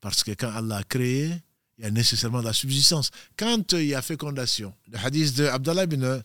Parce 0.00 0.22
que 0.22 0.32
quand 0.32 0.50
Allah 0.54 0.78
a 0.78 0.82
créé, 0.84 1.30
il 1.78 1.84
y 1.84 1.86
a 1.86 1.90
nécessairement 1.90 2.40
de 2.40 2.46
la 2.46 2.52
subsistance. 2.52 3.10
Quand 3.36 3.72
il 3.72 3.86
y 3.86 3.94
a 3.94 4.02
fécondation, 4.02 4.74
le 4.90 4.98
hadith 4.98 5.36
de 5.36 5.46
Abdallah 5.46 5.84
ibn 5.84 6.22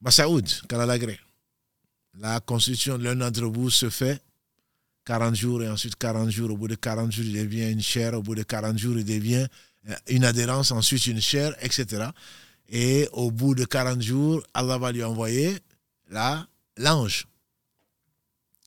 Masaoud, 0.00 0.48
la 2.16 2.40
constitution 2.40 2.98
l'un 2.98 3.16
d'entre 3.16 3.46
vous 3.46 3.70
se 3.70 3.90
fait 3.90 4.22
40 5.04 5.34
jours 5.34 5.62
et 5.62 5.68
ensuite 5.68 5.96
40 5.96 6.30
jours. 6.30 6.50
Au 6.50 6.56
bout 6.56 6.68
de 6.68 6.74
40 6.74 7.12
jours, 7.12 7.24
il 7.24 7.32
devient 7.32 7.70
une 7.70 7.82
chair. 7.82 8.14
Au 8.14 8.22
bout 8.22 8.34
de 8.34 8.42
40 8.42 8.78
jours, 8.78 8.98
il 8.98 9.04
devient 9.04 9.46
euh, 9.88 9.94
une 10.08 10.24
adhérence, 10.24 10.70
ensuite 10.70 11.06
une 11.06 11.20
chair, 11.20 11.54
etc. 11.60 12.08
Et 12.68 13.08
au 13.12 13.30
bout 13.30 13.54
de 13.54 13.64
40 13.64 14.00
jours, 14.00 14.42
Allah 14.54 14.78
va 14.78 14.92
lui 14.92 15.04
envoyer 15.04 15.58
l'ange 16.76 17.26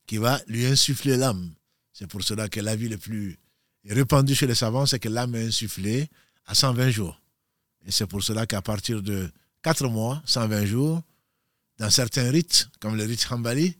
qui 0.05 0.17
va 0.17 0.39
lui 0.47 0.65
insuffler 0.65 1.17
l'âme. 1.17 1.51
C'est 1.97 2.05
pour 2.05 2.23
cela 2.23 2.47
que 2.47 2.59
la 2.59 2.75
vie 2.75 2.89
le 2.89 2.99
plus 2.99 3.39
répandue 3.89 4.35
chez 4.35 4.45
les 4.45 4.53
savants, 4.53 4.85
c'est 4.85 4.99
que 4.99 5.09
l'âme 5.09 5.33
est 5.33 5.47
insufflée 5.47 6.07
à 6.45 6.53
120 6.53 6.91
jours. 6.91 7.19
Et 7.87 7.91
c'est 7.91 8.05
pour 8.05 8.21
cela 8.21 8.45
qu'à 8.45 8.61
partir 8.61 9.01
de 9.01 9.31
4 9.63 9.87
mois, 9.87 10.21
120 10.25 10.65
jours, 10.67 11.01
dans 11.79 11.89
certains 11.89 12.29
rites, 12.29 12.69
comme 12.79 12.95
le 12.95 13.03
rite 13.03 13.25
Hambali, 13.31 13.77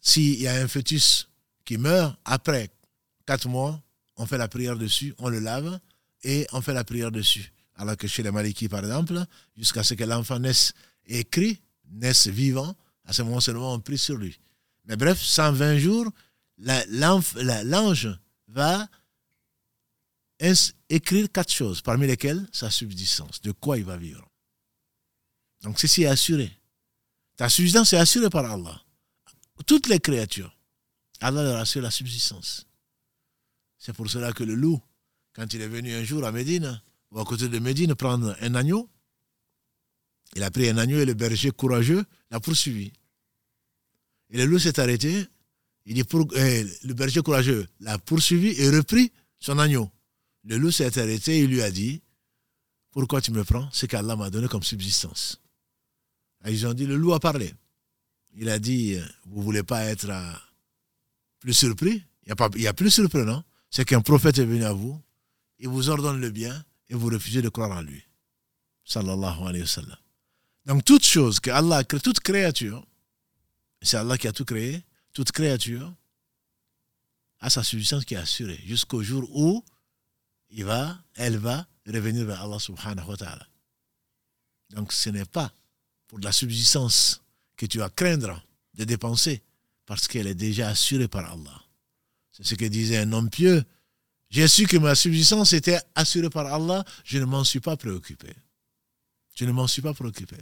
s'il 0.00 0.40
y 0.40 0.48
a 0.48 0.54
un 0.54 0.66
fœtus 0.66 1.28
qui 1.64 1.78
meurt, 1.78 2.18
après 2.24 2.72
quatre 3.24 3.48
mois, 3.48 3.80
on 4.16 4.26
fait 4.26 4.38
la 4.38 4.48
prière 4.48 4.76
dessus, 4.76 5.14
on 5.18 5.28
le 5.28 5.38
lave 5.38 5.78
et 6.24 6.48
on 6.50 6.60
fait 6.60 6.74
la 6.74 6.82
prière 6.82 7.12
dessus. 7.12 7.52
Alors 7.76 7.96
que 7.96 8.08
chez 8.08 8.24
les 8.24 8.32
Malikis, 8.32 8.68
par 8.68 8.80
exemple, 8.80 9.24
jusqu'à 9.56 9.84
ce 9.84 9.94
que 9.94 10.02
l'enfant 10.02 10.40
naisse 10.40 10.72
écrit, 11.06 11.62
naisse 11.92 12.26
vivant, 12.26 12.74
à 13.04 13.12
ce 13.12 13.22
moment 13.22 13.38
seulement 13.38 13.72
on 13.72 13.78
prie 13.78 13.98
sur 13.98 14.16
lui. 14.16 14.40
Mais 14.88 14.96
bref, 14.96 15.22
120 15.22 15.78
jours, 15.78 16.10
l'ange 16.58 18.18
va 18.48 18.88
écrire 20.88 21.30
quatre 21.30 21.52
choses, 21.52 21.82
parmi 21.82 22.06
lesquelles 22.06 22.48
sa 22.52 22.70
subsistance, 22.70 23.40
de 23.42 23.52
quoi 23.52 23.78
il 23.78 23.84
va 23.84 23.96
vivre. 23.96 24.26
Donc 25.62 25.78
ceci 25.78 26.02
est 26.02 26.06
assuré. 26.06 26.50
Ta 27.36 27.48
subsistance 27.48 27.92
est 27.92 27.98
assurée 27.98 28.30
par 28.30 28.50
Allah. 28.50 28.82
Toutes 29.66 29.88
les 29.88 30.00
créatures, 30.00 30.56
Allah 31.20 31.42
leur 31.42 31.56
assure 31.58 31.82
la 31.82 31.90
subsistance. 31.90 32.66
C'est 33.76 33.92
pour 33.92 34.08
cela 34.10 34.32
que 34.32 34.44
le 34.44 34.54
loup, 34.54 34.80
quand 35.34 35.52
il 35.52 35.60
est 35.60 35.68
venu 35.68 35.94
un 35.94 36.02
jour 36.02 36.24
à 36.24 36.32
Médine, 36.32 36.80
ou 37.10 37.20
à 37.20 37.24
côté 37.24 37.48
de 37.48 37.58
Médine, 37.58 37.94
prendre 37.94 38.36
un 38.40 38.54
agneau, 38.54 38.88
il 40.34 40.42
a 40.42 40.50
pris 40.50 40.68
un 40.68 40.78
agneau 40.78 40.98
et 40.98 41.04
le 41.04 41.14
berger 41.14 41.50
courageux 41.50 42.04
l'a 42.30 42.40
poursuivi. 42.40 42.92
Et 44.30 44.36
le 44.36 44.44
loup 44.44 44.58
s'est 44.58 44.78
arrêté. 44.80 45.26
Il 45.86 45.94
dit 45.94 46.04
pour, 46.04 46.26
eh, 46.36 46.66
le 46.84 46.94
berger 46.94 47.22
courageux 47.22 47.66
l'a 47.80 47.98
poursuivi 47.98 48.48
et 48.60 48.68
repris 48.70 49.10
son 49.38 49.58
agneau. 49.58 49.90
Le 50.44 50.56
loup 50.58 50.70
s'est 50.70 50.98
arrêté 50.98 51.38
et 51.38 51.46
lui 51.46 51.62
a 51.62 51.70
dit 51.70 52.02
Pourquoi 52.90 53.20
tu 53.20 53.30
me 53.32 53.44
prends? 53.44 53.68
C'est 53.72 53.88
qu'Allah 53.88 54.16
m'a 54.16 54.30
donné 54.30 54.48
comme 54.48 54.62
subsistance. 54.62 55.40
Ils 56.46 56.66
ont 56.66 56.74
dit 56.74 56.86
Le 56.86 56.96
loup 56.96 57.14
a 57.14 57.20
parlé. 57.20 57.54
Il 58.34 58.48
a 58.48 58.58
dit 58.58 58.98
Vous 59.26 59.40
ne 59.40 59.44
voulez 59.44 59.62
pas 59.62 59.84
être 59.84 60.10
euh, 60.10 60.32
plus 61.40 61.54
surpris? 61.54 62.02
Il 62.26 62.62
y 62.62 62.66
a, 62.66 62.74
plus 62.74 62.90
surprenant. 62.90 63.42
C'est 63.70 63.86
qu'un 63.86 64.02
prophète 64.02 64.38
est 64.38 64.44
venu 64.44 64.64
à 64.64 64.72
vous, 64.72 65.00
il 65.58 65.68
vous 65.68 65.88
ordonne 65.88 66.20
le 66.20 66.30
bien 66.30 66.62
et 66.88 66.94
vous 66.94 67.08
refusez 67.08 67.42
de 67.42 67.48
croire 67.48 67.70
en 67.70 67.82
lui. 67.82 68.02
Sallallahu 68.84 69.40
alayhi 69.46 69.62
wa 69.62 69.66
sallam. 69.66 69.96
Donc, 70.66 70.84
toute 70.84 71.04
chose 71.04 71.40
que 71.40 71.50
Allah 71.50 71.78
a 71.78 71.84
créée, 71.84 72.00
toute 72.00 72.20
créature, 72.20 72.86
c'est 73.82 73.96
Allah 73.96 74.18
qui 74.18 74.28
a 74.28 74.32
tout 74.32 74.44
créé, 74.44 74.82
toute 75.12 75.32
créature 75.32 75.92
a 77.40 77.50
sa 77.50 77.62
subsistance 77.62 78.04
qui 78.04 78.14
est 78.14 78.18
assurée 78.18 78.60
jusqu'au 78.64 79.02
jour 79.02 79.28
où 79.32 79.64
il 80.50 80.64
va, 80.64 80.98
elle 81.14 81.36
va 81.36 81.66
revenir 81.86 82.26
vers 82.26 82.42
Allah 82.42 82.58
subhanahu 82.58 83.06
wa 83.08 83.16
ta'ala. 83.16 83.46
Donc 84.70 84.92
ce 84.92 85.10
n'est 85.10 85.24
pas 85.24 85.52
pour 86.08 86.18
la 86.18 86.32
subsistance 86.32 87.22
que 87.56 87.66
tu 87.66 87.78
vas 87.78 87.90
craindre 87.90 88.42
de 88.74 88.84
dépenser 88.84 89.42
parce 89.86 90.08
qu'elle 90.08 90.26
est 90.26 90.34
déjà 90.34 90.68
assurée 90.68 91.08
par 91.08 91.30
Allah. 91.30 91.62
C'est 92.32 92.44
ce 92.44 92.54
que 92.54 92.64
disait 92.64 92.98
un 92.98 93.12
homme 93.12 93.30
pieux. 93.30 93.64
J'ai 94.30 94.46
su 94.46 94.66
que 94.66 94.76
ma 94.76 94.94
subsistance 94.94 95.52
était 95.52 95.80
assurée 95.94 96.30
par 96.30 96.46
Allah, 96.52 96.84
je 97.04 97.18
ne 97.18 97.24
m'en 97.24 97.44
suis 97.44 97.60
pas 97.60 97.76
préoccupé. 97.76 98.34
Je 99.34 99.44
ne 99.44 99.52
m'en 99.52 99.66
suis 99.66 99.82
pas 99.82 99.94
préoccupé. 99.94 100.36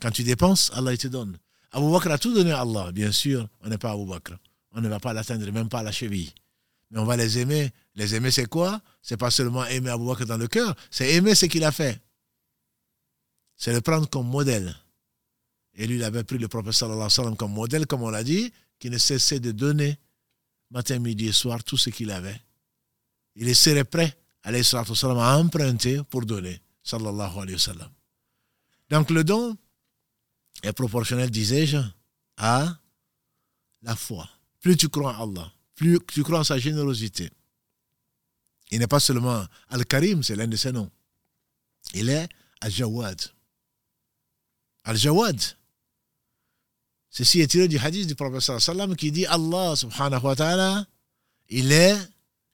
Quand 0.00 0.10
tu 0.10 0.24
dépenses, 0.24 0.70
Allah 0.74 0.96
te 0.96 1.06
donne. 1.06 1.38
Abu 1.76 1.90
Bakr 1.90 2.10
a 2.10 2.16
tout 2.16 2.32
donné 2.32 2.52
à 2.52 2.62
Allah. 2.62 2.90
Bien 2.90 3.12
sûr, 3.12 3.46
on 3.60 3.68
n'est 3.68 3.76
pas 3.76 3.90
Abu 3.90 4.06
Bakr. 4.06 4.32
On 4.72 4.80
ne 4.80 4.88
va 4.88 4.98
pas 4.98 5.12
l'atteindre, 5.12 5.50
même 5.52 5.68
pas 5.68 5.80
à 5.80 5.82
la 5.82 5.92
cheville. 5.92 6.32
Mais 6.90 6.98
on 6.98 7.04
va 7.04 7.18
les 7.18 7.38
aimer. 7.38 7.70
Les 7.94 8.14
aimer, 8.14 8.30
c'est 8.30 8.46
quoi? 8.46 8.80
C'est 9.02 9.18
pas 9.18 9.30
seulement 9.30 9.66
aimer 9.66 9.90
Abu 9.90 10.06
Bakr 10.06 10.24
dans 10.24 10.38
le 10.38 10.48
cœur, 10.48 10.74
c'est 10.90 11.12
aimer 11.12 11.34
ce 11.34 11.44
qu'il 11.44 11.64
a 11.64 11.72
fait. 11.72 12.00
C'est 13.58 13.74
le 13.74 13.82
prendre 13.82 14.08
comme 14.08 14.26
modèle. 14.26 14.74
Et 15.74 15.86
lui, 15.86 15.96
il 15.96 16.04
avait 16.04 16.24
pris 16.24 16.38
le 16.38 16.48
prophète 16.48 16.72
sallallahu 16.72 16.96
alayhi 16.96 17.04
wa 17.08 17.10
sallam 17.10 17.36
comme 17.36 17.52
modèle, 17.52 17.86
comme 17.86 18.02
on 18.02 18.10
l'a 18.10 18.24
dit, 18.24 18.50
qui 18.78 18.88
ne 18.88 18.96
cessait 18.96 19.40
de 19.40 19.52
donner 19.52 19.98
matin, 20.70 20.98
midi 20.98 21.28
et 21.28 21.32
soir 21.32 21.62
tout 21.62 21.76
ce 21.76 21.90
qu'il 21.90 22.10
avait. 22.10 22.40
Il 23.34 23.54
serait 23.54 23.84
prêt, 23.84 24.16
alayhi 24.42 24.64
sallam, 24.64 25.18
à 25.18 25.36
emprunter 25.36 26.02
pour 26.04 26.24
donner, 26.24 26.58
sallallahu 26.82 27.38
alayhi 27.38 27.54
wa 27.54 27.58
sallam. 27.58 27.90
Donc 28.88 29.10
le 29.10 29.24
don, 29.24 29.58
est 30.66 30.72
proportionnel, 30.72 31.30
disais-je, 31.30 31.78
à 32.36 32.78
la 33.82 33.96
foi. 33.96 34.28
Plus 34.60 34.76
tu 34.76 34.88
crois 34.88 35.16
en 35.16 35.30
Allah, 35.30 35.52
plus 35.74 35.98
tu 36.12 36.22
crois 36.22 36.40
en 36.40 36.44
sa 36.44 36.58
générosité. 36.58 37.30
Il 38.70 38.80
n'est 38.80 38.86
pas 38.86 39.00
seulement 39.00 39.44
Al-Karim, 39.68 40.22
c'est 40.22 40.34
l'un 40.34 40.48
de 40.48 40.56
ses 40.56 40.72
noms. 40.72 40.90
Il 41.94 42.08
est 42.08 42.28
Al-Jawad. 42.60 43.20
Al-Jawad. 44.84 45.40
Ceci 47.10 47.40
est 47.40 47.46
tiré 47.46 47.68
du 47.68 47.78
hadith 47.78 48.06
du 48.06 48.14
prophète 48.14 48.40
sallam 48.40 48.96
qui 48.96 49.12
dit 49.12 49.24
Allah 49.26 49.74
subhanahu 49.76 50.22
wa 50.22 50.36
ta'ala, 50.36 50.86
il 51.48 51.72
est 51.72 51.96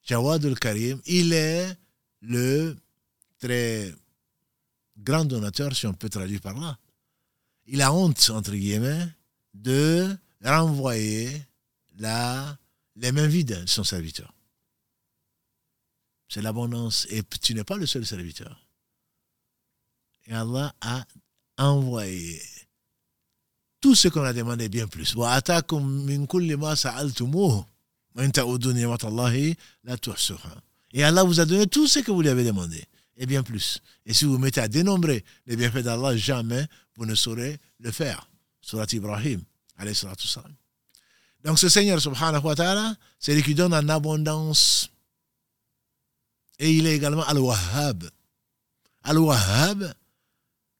Jawad 0.03 0.45
al-Karim, 0.45 1.01
il 1.05 1.33
est 1.33 1.75
le 2.21 2.77
très 3.39 3.93
grand 4.97 5.25
donateur, 5.25 5.75
si 5.75 5.87
on 5.87 5.93
peut 5.93 6.09
traduire 6.09 6.39
par 6.39 6.57
là 6.59 6.77
il 7.65 7.81
a 7.81 7.93
honte, 7.93 8.29
entre 8.29 8.51
guillemets, 8.51 9.07
de 9.53 10.15
renvoyer 10.43 11.29
la, 11.97 12.57
les 12.95 13.11
mains 13.11 13.27
vides 13.27 13.61
de 13.61 13.69
son 13.69 13.83
serviteur. 13.83 14.33
C'est 16.27 16.41
l'abondance. 16.41 17.07
Et 17.09 17.21
tu 17.41 17.53
n'es 17.53 17.63
pas 17.63 17.77
le 17.77 17.85
seul 17.85 18.05
serviteur. 18.05 18.67
Et 20.25 20.33
Allah 20.33 20.73
a 20.81 21.05
envoyé 21.57 22.41
tout 23.81 23.95
ce 23.95 24.07
qu'on 24.07 24.23
a 24.23 24.33
demandé 24.33 24.69
bien 24.69 24.87
plus. 24.87 25.13
Et 30.93 31.03
Allah 31.03 31.23
vous 31.23 31.39
a 31.39 31.45
donné 31.45 31.67
tout 31.67 31.87
ce 31.87 31.99
que 31.99 32.11
vous 32.11 32.21
lui 32.21 32.29
avez 32.29 32.43
demandé 32.45 32.83
et 33.17 33.25
bien 33.25 33.43
plus. 33.43 33.81
Et 34.05 34.13
si 34.13 34.25
vous 34.25 34.37
mettez 34.37 34.61
à 34.61 34.67
dénombrer 34.67 35.23
les 35.45 35.55
bienfaits 35.55 35.83
d'Allah, 35.83 36.15
jamais 36.15 36.65
vous 36.95 37.05
ne 37.05 37.15
saurez 37.15 37.59
le 37.79 37.91
faire. 37.91 38.29
Surat 38.61 38.85
Ibrahim, 38.91 39.43
alayhi. 39.77 39.95
Donc 41.43 41.59
ce 41.59 41.67
Seigneur, 41.67 42.01
subhanahu 42.01 42.43
wa 42.43 42.55
ta'ala, 42.55 42.95
c'est 43.19 43.35
lui 43.35 43.43
qui 43.43 43.53
donne 43.55 43.73
en 43.73 43.87
abondance. 43.89 44.89
Et 46.59 46.71
il 46.71 46.87
est 46.87 46.95
également 46.95 47.23
Al-Wahhab. 47.25 48.09
Al-Wahhab, 49.03 49.93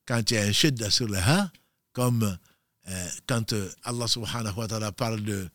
quand 0.05 0.31
il 0.31 0.33
y 0.35 0.37
a 0.37 0.43
un 0.43 0.51
shidda 0.51 0.89
sur 0.89 1.07
le 1.07 1.17
ha, 1.17 1.51
comme 1.91 2.37
euh, 2.87 3.09
quand 3.27 3.53
euh, 3.53 3.69
Allah 3.83 4.07
subhanahu 4.07 4.55
wa 4.55 4.67
ta'ala 4.67 4.91
parle 4.93 5.21
de 5.23 5.49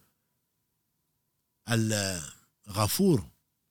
Al-Ghafour, 1.67 3.21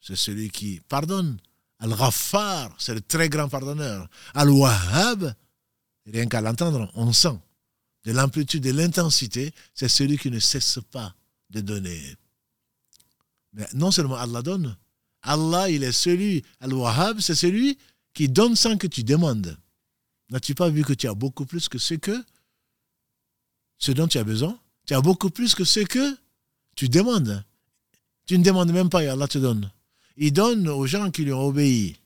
c'est 0.01 0.15
celui 0.15 0.49
qui 0.49 0.79
pardonne. 0.87 1.39
Al-Ghaffar, 1.79 2.75
c'est 2.79 2.95
le 2.95 3.01
très 3.01 3.29
grand 3.29 3.49
pardonneur. 3.49 4.07
Al-Wahhab, 4.33 5.35
rien 6.11 6.27
qu'à 6.27 6.41
l'entendre, 6.41 6.91
on 6.95 7.11
sent 7.13 7.37
de 8.05 8.11
l'amplitude, 8.11 8.63
de 8.63 8.71
l'intensité, 8.71 9.53
c'est 9.73 9.89
celui 9.89 10.17
qui 10.17 10.31
ne 10.31 10.39
cesse 10.39 10.79
pas 10.91 11.13
de 11.49 11.61
donner. 11.61 12.15
Mais 13.53 13.67
non 13.73 13.91
seulement 13.91 14.15
Allah 14.15 14.41
donne, 14.41 14.77
Allah, 15.21 15.69
il 15.69 15.83
est 15.83 15.91
celui, 15.91 16.43
Al-Wahhab, 16.61 17.19
c'est 17.19 17.35
celui 17.35 17.77
qui 18.13 18.29
donne 18.29 18.55
sans 18.55 18.77
que 18.77 18.87
tu 18.87 19.03
demandes. 19.03 19.57
N'as-tu 20.29 20.55
pas 20.55 20.69
vu 20.69 20.83
que 20.83 20.93
tu 20.93 21.07
as 21.07 21.13
beaucoup 21.13 21.45
plus 21.45 21.67
que 21.67 21.77
ce 21.77 21.95
que, 21.95 22.23
ce 23.77 23.91
dont 23.91 24.07
tu 24.07 24.17
as 24.17 24.23
besoin? 24.23 24.57
Tu 24.85 24.93
as 24.93 25.01
beaucoup 25.01 25.29
plus 25.29 25.53
que 25.53 25.63
ce 25.63 25.81
que 25.81 26.17
tu 26.75 26.87
demandes. 26.89 27.43
Tu 28.25 28.37
ne 28.37 28.43
demandes 28.43 28.71
même 28.71 28.89
pas 28.89 29.03
et 29.03 29.07
Allah 29.07 29.27
te 29.27 29.37
donne. 29.37 29.69
Il 30.15 30.33
donne 30.33 30.67
aux 30.67 30.87
gens 30.87 31.11
qui 31.11 31.23
lui 31.23 31.33
ont 31.33 31.47
obéi. 31.47 31.97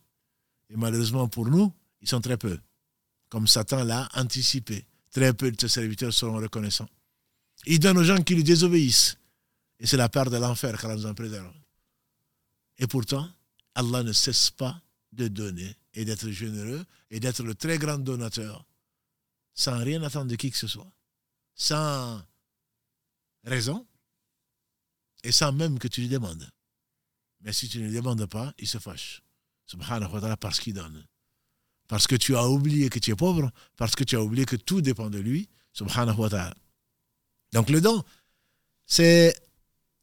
Et 0.69 0.75
malheureusement 0.75 1.27
pour 1.27 1.47
nous, 1.47 1.71
ils 2.01 2.07
sont 2.07 2.21
très 2.21 2.37
peu. 2.37 2.57
Comme 3.31 3.47
Satan 3.47 3.83
l'a 3.83 4.07
anticipé. 4.13 4.85
Très 5.09 5.33
peu 5.33 5.51
de 5.51 5.59
ses 5.59 5.69
serviteurs 5.69 6.13
seront 6.13 6.37
reconnaissants. 6.37 6.89
Il 7.65 7.79
donne 7.79 7.97
aux 7.97 8.03
gens 8.03 8.21
qui 8.21 8.35
lui 8.35 8.43
désobéissent. 8.43 9.17
Et 9.79 9.87
c'est 9.87 9.97
la 9.97 10.09
peur 10.09 10.29
de 10.29 10.37
l'enfer 10.37 10.79
qu'Allah 10.79 10.95
nous 10.95 11.05
en 11.07 11.15
préserve. 11.15 11.51
Et 12.77 12.87
pourtant, 12.87 13.27
Allah 13.73 14.03
ne 14.03 14.13
cesse 14.13 14.51
pas 14.51 14.79
de 15.13 15.27
donner 15.27 15.75
et 15.93 16.05
d'être 16.05 16.29
généreux 16.29 16.85
et 17.09 17.19
d'être 17.19 17.41
le 17.43 17.55
très 17.55 17.77
grand 17.77 17.97
donateur 17.97 18.65
sans 19.53 19.79
rien 19.79 20.01
attendre 20.03 20.29
de 20.29 20.35
qui 20.35 20.51
que 20.51 20.57
ce 20.57 20.67
soit. 20.67 20.91
Sans 21.55 22.21
raison 23.43 23.85
et 25.23 25.31
sans 25.31 25.51
même 25.51 25.79
que 25.79 25.87
tu 25.87 26.01
lui 26.01 26.09
demandes. 26.09 26.49
Mais 27.41 27.53
si 27.53 27.67
tu 27.67 27.79
ne 27.79 27.91
demandes 27.91 28.25
pas, 28.25 28.53
il 28.57 28.67
se 28.67 28.77
fâche. 28.77 29.21
Subhanahu 29.65 30.11
wa 30.13 30.19
ta'ala 30.19 30.37
parce 30.37 30.59
qu'il 30.59 30.73
donne. 30.73 31.05
Parce 31.91 32.07
que 32.07 32.15
tu 32.15 32.37
as 32.37 32.47
oublié 32.47 32.89
que 32.89 32.99
tu 32.99 33.11
es 33.11 33.15
pauvre, 33.17 33.51
parce 33.75 33.97
que 33.97 34.05
tu 34.05 34.15
as 34.15 34.23
oublié 34.23 34.45
que 34.45 34.55
tout 34.55 34.79
dépend 34.79 35.09
de 35.09 35.19
lui. 35.19 35.49
Subhanahu. 35.73 36.15
Donc 37.51 37.69
le 37.69 37.81
don, 37.81 38.01
c'est 38.85 39.35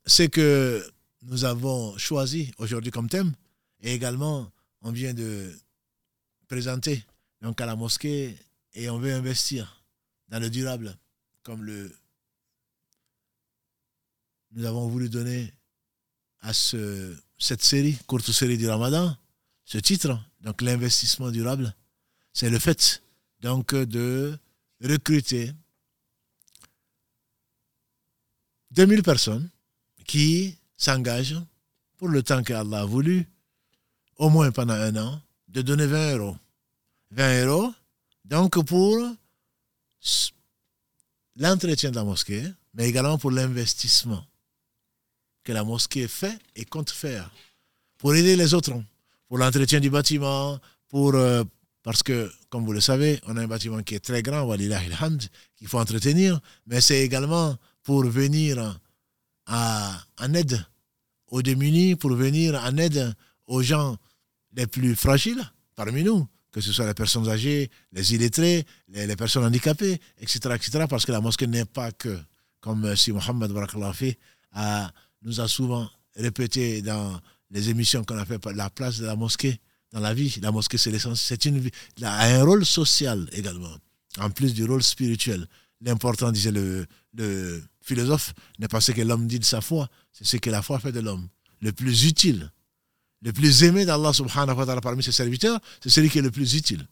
ce 0.04 0.24
que 0.24 0.86
nous 1.22 1.46
avons 1.46 1.96
choisi 1.96 2.52
aujourd'hui 2.58 2.90
comme 2.90 3.08
thème. 3.08 3.32
Et 3.80 3.94
également, 3.94 4.52
on 4.82 4.92
vient 4.92 5.14
de 5.14 5.50
présenter 6.46 7.02
donc 7.40 7.58
à 7.62 7.64
la 7.64 7.74
mosquée 7.74 8.36
et 8.74 8.90
on 8.90 8.98
veut 8.98 9.14
investir 9.14 9.82
dans 10.28 10.40
le 10.40 10.50
durable, 10.50 10.94
comme 11.42 11.64
le 11.64 11.90
nous 14.50 14.66
avons 14.66 14.88
voulu 14.88 15.08
donner 15.08 15.54
à 16.40 16.52
ce 16.52 17.16
cette 17.38 17.64
série, 17.64 17.96
courte 18.06 18.30
série 18.30 18.58
du 18.58 18.68
Ramadan, 18.68 19.16
ce 19.64 19.78
titre, 19.78 20.20
donc 20.40 20.62
l'investissement 20.62 21.30
durable, 21.30 21.74
c'est 22.32 22.50
le 22.50 22.58
fait 22.58 23.02
donc 23.40 23.74
de 23.74 24.38
recruter 24.82 25.52
2000 28.70 29.02
personnes 29.02 29.50
qui 30.06 30.56
s'engagent 30.76 31.40
pour 31.96 32.08
le 32.08 32.22
temps 32.22 32.42
qu'Allah 32.42 32.80
a 32.80 32.84
voulu, 32.84 33.26
au 34.16 34.30
moins 34.30 34.50
pendant 34.52 34.74
un 34.74 34.96
an, 34.96 35.20
de 35.48 35.62
donner 35.62 35.86
20 35.86 36.16
euros. 36.16 36.36
20 37.10 37.46
euros, 37.46 37.74
donc 38.24 38.62
pour 38.64 38.96
l'entretien 41.36 41.90
de 41.90 41.96
la 41.96 42.04
mosquée, 42.04 42.44
mais 42.74 42.88
également 42.88 43.18
pour 43.18 43.30
l'investissement 43.30 44.24
que 45.42 45.52
la 45.52 45.64
mosquée 45.64 46.06
fait 46.06 46.38
et 46.54 46.64
compte 46.64 46.90
faire 46.90 47.30
pour 47.96 48.14
aider 48.14 48.36
les 48.36 48.54
autres, 48.54 48.80
pour 49.28 49.38
l'entretien 49.38 49.78
du 49.78 49.90
bâtiment, 49.90 50.58
pour, 50.88 51.14
euh, 51.14 51.44
parce 51.82 52.02
que, 52.02 52.30
comme 52.48 52.64
vous 52.64 52.72
le 52.72 52.80
savez, 52.80 53.20
on 53.26 53.36
a 53.36 53.42
un 53.42 53.46
bâtiment 53.46 53.82
qui 53.82 53.94
est 53.94 54.00
très 54.00 54.22
grand, 54.22 54.50
qu'il 55.56 55.68
faut 55.68 55.78
entretenir, 55.78 56.40
mais 56.66 56.80
c'est 56.80 57.00
également 57.04 57.56
pour 57.82 58.04
venir 58.04 58.78
à, 59.46 60.02
en 60.18 60.34
aide 60.34 60.66
aux 61.28 61.42
démunis, 61.42 61.94
pour 61.94 62.12
venir 62.14 62.54
en 62.62 62.76
aide 62.78 63.14
aux 63.46 63.62
gens 63.62 63.96
les 64.54 64.66
plus 64.66 64.96
fragiles 64.96 65.42
parmi 65.76 66.02
nous, 66.02 66.26
que 66.50 66.60
ce 66.60 66.72
soit 66.72 66.86
les 66.86 66.94
personnes 66.94 67.28
âgées, 67.28 67.70
les 67.92 68.14
illettrés, 68.14 68.64
les, 68.88 69.16
personnes 69.16 69.44
handicapées, 69.44 70.00
etc., 70.18 70.54
etc., 70.54 70.84
parce 70.88 71.04
que 71.04 71.12
la 71.12 71.20
mosquée 71.20 71.46
n'est 71.46 71.64
pas 71.64 71.92
que, 71.92 72.18
comme 72.60 72.96
si 72.96 73.12
Mohamed 73.12 73.52
a, 74.52 74.90
nous 75.22 75.40
a 75.40 75.48
souvent 75.48 75.88
répété 76.16 76.82
dans 76.82 77.20
les 77.50 77.70
émissions 77.70 78.04
qu'on 78.04 78.18
a 78.18 78.24
fait 78.24 78.44
la 78.54 78.70
place 78.70 78.98
de 78.98 79.06
la 79.06 79.16
mosquée 79.16 79.60
dans 79.92 80.00
la 80.00 80.14
vie. 80.14 80.38
La 80.42 80.50
mosquée, 80.52 80.78
c'est 80.78 80.90
l'essence. 80.90 81.20
C'est 81.20 81.44
une 81.44 81.70
a 82.02 82.24
un 82.24 82.44
rôle 82.44 82.64
social 82.66 83.28
également, 83.32 83.74
en 84.18 84.30
plus 84.30 84.54
du 84.54 84.64
rôle 84.64 84.82
spirituel. 84.82 85.46
L'important, 85.80 86.32
disait 86.32 86.50
le, 86.50 86.86
le 87.14 87.62
philosophe, 87.82 88.34
n'est 88.58 88.68
pas 88.68 88.80
ce 88.80 88.92
que 88.92 89.02
l'homme 89.02 89.26
dit 89.26 89.38
de 89.38 89.44
sa 89.44 89.60
foi, 89.60 89.88
c'est 90.12 90.24
ce 90.24 90.36
que 90.36 90.50
la 90.50 90.62
foi 90.62 90.78
fait 90.78 90.92
de 90.92 91.00
l'homme. 91.00 91.28
Le 91.60 91.72
plus 91.72 92.04
utile, 92.04 92.50
le 93.22 93.32
plus 93.32 93.62
aimé 93.64 93.84
d'Allah 93.84 94.12
subhanahu 94.12 94.56
wa 94.56 94.66
ta'ala 94.66 94.80
parmi 94.80 95.02
ses 95.02 95.12
serviteurs, 95.12 95.60
c'est 95.82 95.90
celui 95.90 96.10
qui 96.10 96.18
est 96.18 96.22
le 96.22 96.30
plus 96.30 96.54
utile. 96.54 96.86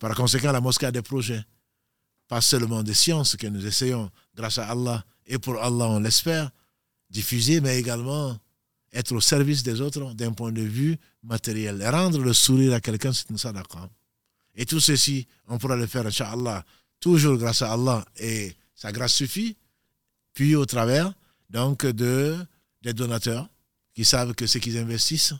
Par 0.00 0.14
conséquent, 0.14 0.52
la 0.52 0.60
mosquée 0.60 0.86
a 0.86 0.92
des 0.92 1.02
projets, 1.02 1.42
pas 2.28 2.40
seulement 2.40 2.82
des 2.82 2.94
sciences 2.94 3.36
que 3.36 3.46
nous 3.46 3.64
essayons, 3.66 4.10
grâce 4.34 4.58
à 4.58 4.68
Allah, 4.68 5.04
et 5.26 5.38
pour 5.38 5.62
Allah, 5.62 5.88
on 5.88 6.00
l'espère, 6.00 6.50
diffuser, 7.10 7.60
mais 7.60 7.78
également 7.78 8.38
être 8.92 9.12
au 9.12 9.20
service 9.20 9.62
des 9.62 9.80
autres 9.80 10.12
d'un 10.14 10.32
point 10.32 10.52
de 10.52 10.62
vue 10.62 10.98
matériel. 11.22 11.82
Rendre 11.88 12.20
le 12.20 12.32
sourire 12.32 12.74
à 12.74 12.80
quelqu'un, 12.80 13.12
c'est 13.12 13.30
une 13.30 13.38
sadaqa. 13.38 13.88
Et 14.54 14.66
tout 14.66 14.80
ceci, 14.80 15.26
on 15.48 15.58
pourra 15.58 15.76
le 15.76 15.86
faire, 15.86 16.06
Inch'Allah, 16.06 16.64
toujours 17.00 17.36
grâce 17.36 17.62
à 17.62 17.72
Allah, 17.72 18.04
et 18.18 18.54
sa 18.74 18.92
grâce 18.92 19.14
suffit, 19.14 19.56
puis 20.34 20.54
au 20.54 20.66
travers 20.66 21.12
donc 21.48 21.86
de, 21.86 22.36
des 22.82 22.92
donateurs 22.92 23.48
qui 23.94 24.04
savent 24.04 24.34
que 24.34 24.46
ce 24.46 24.58
qu'ils 24.58 24.78
investissent, 24.78 25.34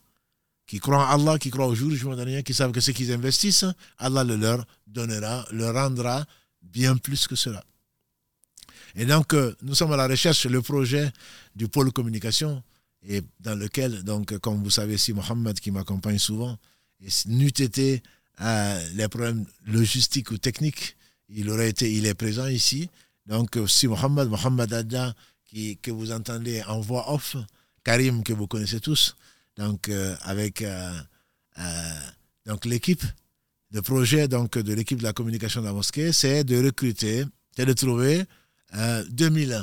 qui 0.66 0.78
croient 0.78 1.06
en 1.06 1.20
Allah, 1.20 1.38
qui 1.38 1.50
croient 1.50 1.66
au 1.66 1.74
jour 1.74 1.90
du 1.90 1.96
jour 1.96 2.16
dernier, 2.16 2.42
qui 2.42 2.54
savent 2.54 2.72
que 2.72 2.80
ce 2.80 2.90
qu'ils 2.90 3.12
investissent, 3.12 3.66
Allah 3.98 4.24
le 4.24 4.36
leur 4.36 4.64
donnera, 4.86 5.46
leur 5.50 5.74
rendra 5.74 6.24
bien 6.62 6.96
plus 6.96 7.26
que 7.26 7.36
cela. 7.36 7.62
Et 8.94 9.06
donc, 9.06 9.32
euh, 9.32 9.54
nous 9.62 9.74
sommes 9.74 9.92
à 9.92 9.96
la 9.96 10.06
recherche, 10.06 10.46
le 10.46 10.60
projet 10.60 11.10
du 11.56 11.68
pôle 11.68 11.92
communication, 11.92 12.62
et 13.06 13.22
dans 13.40 13.54
lequel, 13.54 14.02
donc, 14.04 14.36
comme 14.38 14.62
vous 14.62 14.70
savez, 14.70 14.96
si 14.96 15.12
Mohamed 15.12 15.58
qui 15.58 15.70
m'accompagne 15.70 16.18
souvent, 16.18 16.56
n'eût 17.26 17.48
été 17.48 18.02
euh, 18.40 18.88
les 18.94 19.08
problèmes 19.08 19.44
logistiques 19.66 20.30
ou 20.30 20.38
techniques, 20.38 20.96
il 21.28 21.50
aurait 21.50 21.70
été, 21.70 21.92
il 21.92 22.06
est 22.06 22.14
présent 22.14 22.46
ici. 22.46 22.88
Donc, 23.26 23.58
si 23.66 23.88
Mohamed, 23.88 24.28
Mohamed 24.28 24.72
Adja, 24.72 25.14
qui, 25.44 25.76
que 25.78 25.90
vous 25.90 26.12
entendez 26.12 26.62
en 26.62 26.80
voix 26.80 27.12
off, 27.12 27.36
Karim, 27.84 28.22
que 28.22 28.32
vous 28.32 28.46
connaissez 28.46 28.80
tous, 28.80 29.16
donc, 29.56 29.88
euh, 29.88 30.16
avec 30.22 30.64
donc 32.46 32.64
l'équipe 32.64 33.04
de 33.72 33.80
projet 33.80 34.28
donc, 34.28 34.58
de 34.58 34.74
l'équipe 34.74 34.98
de 34.98 35.02
la 35.02 35.12
communication 35.12 35.60
de 35.60 35.66
la 35.66 35.72
mosquée, 35.72 36.12
c'est 36.12 36.44
de 36.44 36.62
recruter, 36.62 37.24
c'est 37.56 37.66
de 37.66 37.72
trouver 37.72 38.24
2000 39.10 39.52
euh, 39.52 39.62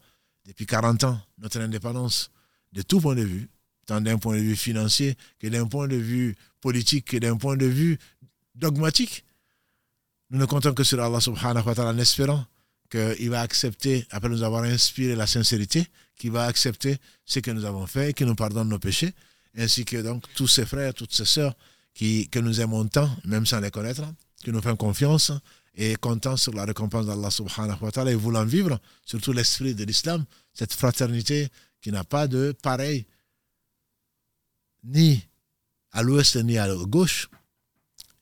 depuis 0.47 0.67
40 0.67 1.05
ans, 1.05 1.21
notre 1.39 1.61
indépendance 1.61 2.31
de 2.73 2.83
tout 2.83 3.01
point 3.01 3.15
de 3.15 3.23
vue, 3.23 3.49
tant 3.91 4.01
d'un 4.01 4.19
point 4.19 4.37
de 4.37 4.43
vue 4.43 4.55
financier 4.55 5.17
que 5.41 5.49
d'un 5.49 5.67
point 5.67 5.89
de 5.89 5.97
vue 5.97 6.37
politique, 6.61 7.07
que 7.07 7.17
d'un 7.17 7.37
point 7.37 7.57
de 7.57 7.67
vue 7.67 7.99
dogmatique. 8.55 9.25
Nous 10.31 10.39
ne 10.39 10.45
comptons 10.45 10.73
que 10.75 10.85
sur 10.85 11.03
Allah 11.03 11.21
subhanahu 11.21 11.67
wa 11.67 11.75
ta'ala 11.75 11.91
en 11.91 11.99
espérant 11.99 12.45
qu'il 12.89 13.31
va 13.31 13.41
accepter, 13.41 14.07
après 14.11 14.29
nous 14.29 14.45
avoir 14.45 14.63
inspiré 14.63 15.17
la 15.17 15.27
sincérité, 15.27 15.89
qu'il 16.17 16.31
va 16.31 16.45
accepter 16.45 16.99
ce 17.25 17.41
que 17.41 17.51
nous 17.51 17.65
avons 17.65 17.87
fait, 17.89 18.15
qu'il 18.15 18.29
nous 18.29 18.37
pardonne 18.37 18.69
nos 18.69 18.79
péchés, 18.79 19.13
ainsi 19.59 19.85
que 19.85 19.97
donc 19.97 20.23
tous 20.37 20.47
ses 20.47 20.67
frères, 20.67 20.95
toutes 20.95 21.13
ses 21.13 21.25
sœurs 21.25 21.57
qui, 21.93 22.29
que 22.29 22.39
nous 22.39 22.61
aimons 22.61 22.87
tant, 22.87 23.11
même 23.25 23.45
sans 23.45 23.59
les 23.59 23.73
connaître, 23.73 24.05
qui 24.45 24.53
nous 24.53 24.63
font 24.63 24.77
confiance 24.77 25.33
et 25.75 25.97
comptant 25.97 26.37
sur 26.37 26.53
la 26.53 26.65
récompense 26.65 27.07
d'Allah 27.07 27.31
subhanahu 27.33 27.79
wa 27.81 27.91
ta'ala 27.91 28.13
et 28.13 28.15
voulant 28.15 28.45
vivre, 28.45 28.79
surtout 29.05 29.33
l'esprit 29.33 29.75
de 29.75 29.83
l'islam, 29.83 30.25
cette 30.55 30.75
fraternité 30.75 31.49
qui 31.81 31.91
n'a 31.91 32.05
pas 32.05 32.29
de 32.29 32.55
pareil 32.63 33.05
ni 34.85 35.23
à 35.93 36.03
l'ouest 36.03 36.37
ni 36.37 36.59
à 36.59 36.67
la 36.67 36.75
gauche. 36.75 37.29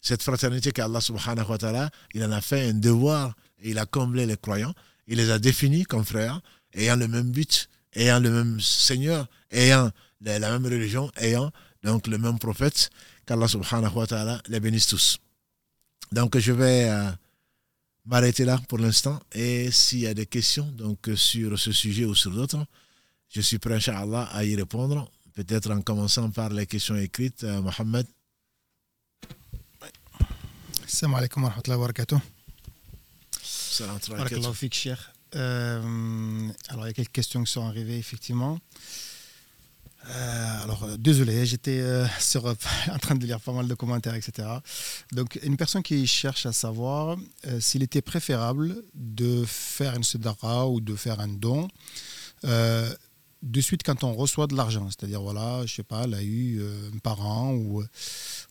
Cette 0.00 0.22
fraternité 0.22 0.72
qu'Allah 0.72 1.00
subhanahu 1.00 1.48
wa 1.48 1.58
ta'ala, 1.58 1.90
il 2.14 2.24
en 2.24 2.30
a 2.32 2.40
fait 2.40 2.68
un 2.68 2.74
devoir 2.74 3.34
et 3.60 3.70
il 3.70 3.78
a 3.78 3.86
comblé 3.86 4.26
les 4.26 4.36
croyants. 4.36 4.74
Il 5.06 5.16
les 5.16 5.30
a 5.30 5.38
définis 5.38 5.84
comme 5.84 6.04
frères, 6.04 6.40
ayant 6.72 6.96
le 6.96 7.08
même 7.08 7.30
but, 7.30 7.68
ayant 7.94 8.20
le 8.20 8.30
même 8.30 8.60
Seigneur, 8.60 9.26
ayant 9.50 9.90
la, 10.20 10.38
même 10.38 10.64
religion, 10.64 11.10
ayant 11.16 11.50
donc 11.82 12.06
le 12.06 12.18
même 12.18 12.38
prophète, 12.38 12.90
qu'Allah 13.26 13.48
subhanahu 13.48 13.94
wa 13.94 14.06
ta'ala 14.06 14.42
les 14.48 14.60
bénisse 14.60 14.86
tous. 14.86 15.18
Donc 16.12 16.38
je 16.38 16.52
vais 16.52 16.88
euh, 16.88 17.10
m'arrêter 18.06 18.44
là 18.44 18.60
pour 18.68 18.78
l'instant 18.78 19.20
et 19.32 19.70
s'il 19.70 20.00
y 20.00 20.06
a 20.06 20.14
des 20.14 20.26
questions 20.26 20.66
donc, 20.72 21.10
sur 21.14 21.58
ce 21.58 21.72
sujet 21.72 22.04
ou 22.04 22.14
sur 22.14 22.30
d'autres, 22.30 22.64
je 23.28 23.42
suis 23.42 23.58
prêt, 23.58 23.74
Inch'Allah, 23.74 24.28
à 24.32 24.44
y 24.44 24.56
répondre. 24.56 25.10
Peut-être 25.38 25.70
en 25.70 25.80
commençant 25.82 26.32
par 26.32 26.48
les 26.48 26.66
questions 26.66 26.96
écrites, 26.96 27.44
euh, 27.44 27.62
Mohamed. 27.62 28.08
Salam 30.84 31.14
alaikum 31.14 31.44
wa 31.44 31.50
rahmatullahi 31.50 31.78
wa 31.78 31.86
barakatuh. 31.86 32.16
Salam 33.40 34.00
euh, 35.36 36.48
alors, 36.70 36.86
il 36.86 36.88
y 36.88 36.90
a 36.90 36.92
quelques 36.92 37.12
questions 37.12 37.44
qui 37.44 37.52
sont 37.52 37.64
arrivées, 37.64 37.98
effectivement. 37.98 38.58
Euh, 40.08 40.62
alors, 40.64 40.82
euh, 40.82 40.96
désolé, 40.96 41.46
j'étais 41.46 41.84
sur, 42.18 42.44
en 42.92 42.98
train 42.98 43.14
de 43.14 43.24
lire 43.24 43.40
pas 43.40 43.52
mal 43.52 43.68
de 43.68 43.74
commentaires, 43.74 44.16
etc. 44.16 44.48
Donc, 45.12 45.38
une 45.44 45.56
personne 45.56 45.84
qui 45.84 46.04
cherche 46.08 46.46
à 46.46 46.52
savoir 46.52 47.16
s'il 47.60 47.84
était 47.84 48.02
préférable 48.02 48.82
de 48.92 49.44
faire 49.46 49.94
une 49.94 50.02
sedara 50.02 50.68
ou 50.68 50.80
de 50.80 50.96
faire 50.96 51.20
un 51.20 51.28
don 51.28 51.68
de 53.42 53.60
suite 53.60 53.82
quand 53.84 54.04
on 54.04 54.14
reçoit 54.14 54.46
de 54.46 54.56
l'argent, 54.56 54.88
c'est-à-dire, 54.88 55.22
voilà, 55.22 55.64
je 55.66 55.74
sais 55.76 55.82
pas, 55.82 56.04
elle 56.04 56.14
a 56.14 56.22
eu 56.22 56.60
euh, 56.60 56.90
un 56.94 56.98
parent 56.98 57.54
ou, 57.54 57.82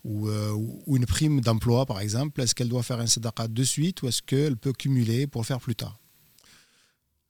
ou, 0.04 0.30
euh, 0.30 0.52
ou 0.86 0.98
une 0.98 1.06
prime 1.06 1.42
d'emploi, 1.42 1.86
par 1.86 2.00
exemple, 2.00 2.42
est-ce 2.42 2.56
qu'elle 2.56 2.70
doit 2.70 2.84
faire 2.84 3.00
un 3.00 3.08
sadaqa 3.08 3.48
de 3.48 3.64
suite 3.64 4.02
ou 4.02 4.08
est-ce 4.08 4.22
qu'elle 4.22 4.56
peut 4.58 4.74
cumuler 4.74 5.28
pour 5.28 5.42
le 5.42 5.46
faire 5.46 5.60
plus 5.60 5.76
tard? 5.76 5.98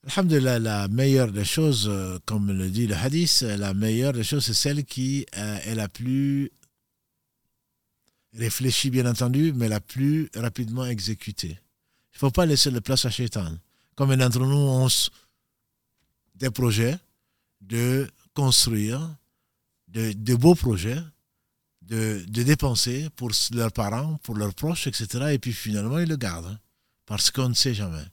Alhamdulillah, 0.05 0.59
la 0.59 0.87
meilleure 0.87 1.31
des 1.31 1.43
choses, 1.43 1.87
euh, 1.89 2.19
comme 2.25 2.51
le 2.51 2.69
dit 2.69 2.87
le 2.87 2.95
hadith, 2.95 3.41
la 3.41 3.73
meilleure 3.73 4.13
des 4.13 4.23
choses, 4.23 4.45
c'est 4.45 4.53
celle 4.53 4.85
qui 4.85 5.25
est 5.33 5.75
la 5.75 5.89
plus 5.89 6.51
réfléchie, 8.33 8.89
bien 8.89 9.09
entendu, 9.09 9.51
mais 9.53 9.67
la 9.67 9.79
plus 9.79 10.29
rapidement 10.35 10.85
exécutée. 10.85 11.59
Il 12.13 12.15
ne 12.15 12.19
faut 12.19 12.31
pas 12.31 12.45
laisser 12.45 12.71
de 12.71 12.79
place 12.79 13.05
à 13.05 13.09
Shaitan. 13.09 13.57
Comme 13.95 14.15
d'entre 14.15 14.39
nous 14.39 14.55
ont 14.55 14.87
des 16.35 16.51
projets, 16.51 16.97
de 17.61 18.09
construire 18.33 19.15
de, 19.87 20.35
beaux 20.35 20.55
projets, 20.55 21.01
de, 21.81 22.23
dépenser 22.27 23.09
pour 23.15 23.31
leurs 23.51 23.71
parents, 23.71 24.17
pour 24.23 24.35
leurs 24.35 24.53
proches, 24.53 24.87
etc. 24.87 25.33
Et 25.33 25.39
puis 25.39 25.53
finalement, 25.53 25.99
ils 25.99 26.09
le 26.09 26.17
gardent. 26.17 26.57
Parce 27.05 27.31
qu'on 27.31 27.49
ne 27.49 27.53
sait 27.53 27.73
jamais. 27.73 28.03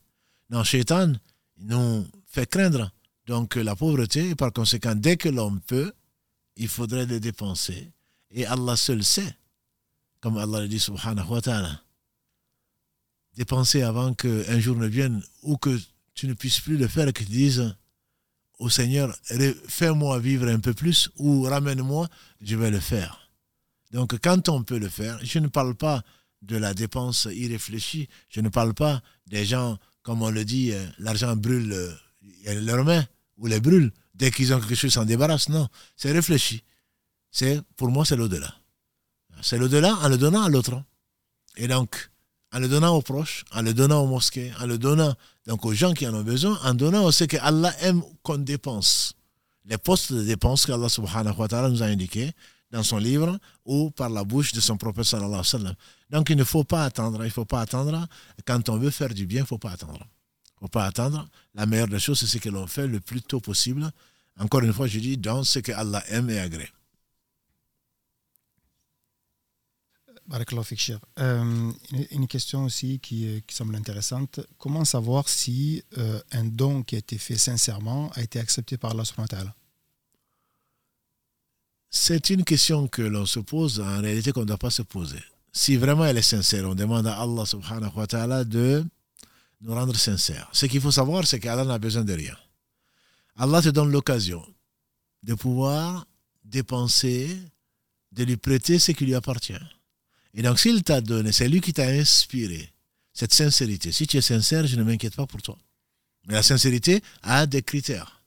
Non, 0.51 0.63
Shaitan, 0.63 1.13
nous 1.59 2.07
fait 2.27 2.49
craindre 2.49 2.93
donc 3.27 3.57
la 3.57 3.75
pauvreté. 3.75 4.31
Et 4.31 4.35
par 4.35 4.53
conséquent, 4.53 4.95
dès 4.95 5.17
que 5.17 5.29
l'homme 5.29 5.61
peut, 5.61 5.93
il 6.57 6.69
faudrait 6.69 7.07
les 7.07 7.21
dépenser. 7.21 7.91
Et 8.31 8.47
Allah 8.47 8.77
seul 8.77 9.03
sait, 9.03 9.37
comme 10.21 10.39
Allah 10.39 10.61
le 10.61 10.69
dit, 10.69 10.79
subhanahu 10.79 11.29
wa 11.29 11.41
ta'ala. 11.41 11.81
Dépenser 13.35 13.83
avant 13.83 14.15
qu'un 14.15 14.61
jour 14.61 14.77
ne 14.77 14.87
vienne 14.87 15.23
ou 15.43 15.57
que 15.57 15.79
tu 16.15 16.29
ne 16.29 16.35
puisses 16.35 16.61
plus 16.61 16.77
le 16.77 16.87
faire 16.87 17.09
et 17.09 17.13
que 17.13 17.25
tu 17.25 17.31
dises 17.31 17.75
au 18.59 18.71
Seigneur, 18.71 19.15
fais-moi 19.69 20.19
vivre 20.19 20.49
un 20.49 20.61
peu 20.61 20.75
plus 20.75 21.11
ou 21.17 21.43
ramène-moi, 21.43 22.09
je 22.41 22.57
vais 22.57 22.71
le 22.71 22.81
faire. 22.81 23.31
Donc 23.93 24.19
quand 24.21 24.49
on 24.49 24.63
peut 24.63 24.79
le 24.79 24.89
faire, 24.89 25.19
je 25.23 25.39
ne 25.39 25.49
parle 25.49 25.75
pas 25.75 26.03
de 26.43 26.57
la 26.57 26.75
dépense 26.75 27.29
irréfléchie, 27.31 28.09
je 28.29 28.41
ne 28.41 28.49
parle 28.49 28.75
pas 28.75 29.03
des 29.27 29.45
gens, 29.45 29.79
comme 30.03 30.23
on 30.23 30.31
le 30.31 30.45
dit, 30.45 30.73
euh, 30.73 30.85
l'argent 30.99 31.35
brûle 31.37 31.73
euh, 31.73 32.61
leurs 32.61 32.85
mains 32.85 33.05
ou 33.39 33.47
les 33.47 33.61
brûle. 33.61 33.93
Dès 34.15 34.31
qu'ils 34.31 34.53
ont 34.55 34.61
quelque 34.61 34.75
chose, 34.75 34.93
s'en 34.93 35.05
débarrassent. 35.05 35.49
Non, 35.49 35.69
c'est 35.97 36.13
réfléchi. 36.13 36.63
C'est, 37.31 37.61
pour 37.77 37.89
moi, 37.89 38.05
c'est 38.05 38.17
l'au-delà. 38.17 38.55
C'est 39.43 39.59
l'au-delà 39.59 39.95
en 39.97 40.09
le 40.09 40.17
donnant 40.17 40.45
à 40.45 40.49
l'autre. 40.49 40.81
Et 41.57 41.67
donc, 41.67 42.11
en 42.55 42.61
le 42.61 42.69
donnant 42.69 42.95
aux 42.95 43.03
proches, 43.03 43.45
en 43.53 43.63
le 43.63 43.75
donnant 43.75 44.03
aux 44.03 44.07
mosquées, 44.07 44.53
en 44.61 44.67
le 44.67 44.79
donnant 44.79 45.15
donc 45.47 45.65
aux 45.67 45.75
gens 45.75 45.93
qui 45.93 46.07
en 46.07 46.15
ont 46.15 46.23
besoin, 46.23 46.59
en 46.63 46.73
donnant 46.73 47.05
aussi 47.05 47.27
que 47.27 47.37
Allah 47.39 47.75
aime 47.81 48.03
qu'on 48.23 48.39
dépense. 48.39 49.15
Les 49.65 49.77
postes 49.77 50.13
de 50.13 50.23
dépenses 50.23 50.65
qu'Allah 50.65 50.89
subhanahu 50.89 51.35
wa 51.37 51.49
ta'ala 51.49 51.69
nous 51.69 51.83
a 51.83 51.87
indiqués 51.87 52.33
dans 52.71 52.83
son 52.83 52.99
livre 52.99 53.39
ou 53.65 53.91
par 53.91 54.09
la 54.09 54.23
bouche 54.25 54.53
de 54.53 54.61
son 54.61 54.77
prophète 54.77 55.05
sallallahu 55.05 55.31
alayhi 55.33 55.39
wa 55.41 55.59
sallam. 55.59 55.75
Donc 56.11 56.31
il 56.31 56.37
ne 56.37 56.45
faut 56.45 56.65
pas 56.65 56.85
attendre, 56.85 57.19
il 57.23 57.27
ne 57.27 57.33
faut 57.33 57.45
pas 57.45 57.61
attendre. 57.61 58.07
Quand 58.47 58.69
on 58.69 58.77
veut 58.77 58.91
faire 58.91 59.13
du 59.13 59.27
bien, 59.27 59.41
il 59.41 59.43
ne 59.43 59.47
faut 59.47 59.59
pas 59.59 59.73
attendre. 59.73 60.01
Il 60.03 60.55
ne 60.57 60.67
faut 60.67 60.69
pas 60.69 60.85
attendre. 60.85 61.27
La 61.55 61.67
meilleure 61.67 61.89
des 61.89 61.99
choses, 61.99 62.21
c'est 62.21 62.27
ce 62.27 62.39
que 62.39 62.51
l'on 62.51 62.69
fait 62.69 62.87
le 62.87 63.01
plus 63.01 63.23
tôt 63.23 63.41
possible. 63.41 63.91
Encore 64.39 64.63
une 64.63 64.73
fois, 64.73 64.87
je 64.87 65.01
dis 65.01 65.17
dans 65.17 65.43
ce 65.43 65.59
que 65.59 65.73
Allah 65.73 66.05
aime 66.09 66.31
et 66.31 66.39
agrée. 66.39 66.71
Euh, 71.20 71.72
une 72.11 72.27
question 72.27 72.64
aussi 72.64 72.99
qui, 72.99 73.43
qui, 73.47 73.55
semble 73.55 73.77
intéressante. 73.77 74.41
Comment 74.59 74.85
savoir 74.85 75.29
si 75.29 75.83
euh, 75.99 76.20
un 76.33 76.45
don 76.45 76.83
qui 76.83 76.95
a 76.95 76.99
été 76.99 77.18
fait 77.18 77.37
sincèrement 77.37 78.11
a 78.14 78.22
été 78.22 78.39
accepté 78.39 78.77
par 78.77 78.93
Allah 78.93 79.05
C'est 81.91 82.31
une 82.31 82.45
question 82.45 82.89
que 82.89 83.03
l'on 83.03 83.27
se 83.27 83.41
pose, 83.41 83.81
en 83.81 84.01
réalité 84.01 84.33
qu'on 84.33 84.41
ne 84.41 84.47
doit 84.47 84.59
pas 84.59 84.70
se 84.70 84.83
poser. 84.83 85.22
Si 85.53 85.77
vraiment 85.77 86.05
elle 86.05 86.18
est 86.18 86.22
sincère, 86.22 86.68
on 86.68 86.75
demande 86.75 87.07
à 87.07 87.20
Allah 87.20 87.45
subhanahu 87.47 87.93
wa 87.95 88.07
ta'ala 88.07 88.45
de 88.45 88.85
nous 89.61 89.75
rendre 89.75 89.97
sincères. 89.97 90.49
Ce 90.53 90.66
qu'il 90.66 90.81
faut 90.81 90.91
savoir, 90.91 91.27
c'est 91.27 91.39
qu'Allah 91.39 91.64
n'a 91.64 91.79
besoin 91.79 92.03
de 92.05 92.12
rien. 92.12 92.37
Allah 93.37 93.61
te 93.62 93.68
donne 93.68 93.91
l'occasion 93.91 94.45
de 95.22 95.35
pouvoir 95.35 96.07
dépenser, 96.45 97.39
de 98.12 98.25
lui 98.25 98.37
prêter 98.37 98.79
ce 98.79 98.93
qui 98.93 99.05
lui 99.07 99.14
appartient. 99.14 99.55
Et 100.35 100.43
donc, 100.43 100.59
s'il 100.59 100.82
t'a 100.82 101.01
donné, 101.01 101.32
c'est 101.32 101.49
lui 101.49 101.61
qui 101.61 101.72
t'a 101.72 101.87
inspiré 101.87 102.72
cette 103.12 103.32
sincérité. 103.32 103.93
Si 103.93 104.07
tu 104.07 104.16
es 104.16 104.20
sincère, 104.20 104.66
je 104.66 104.76
ne 104.76 104.82
m'inquiète 104.82 105.14
pas 105.14 105.26
pour 105.26 105.41
toi. 105.41 105.57
Mais 106.26 106.35
la 106.35 106.43
sincérité 106.43 107.03
a 107.22 107.47
des 107.47 107.62
critères. 107.62 108.22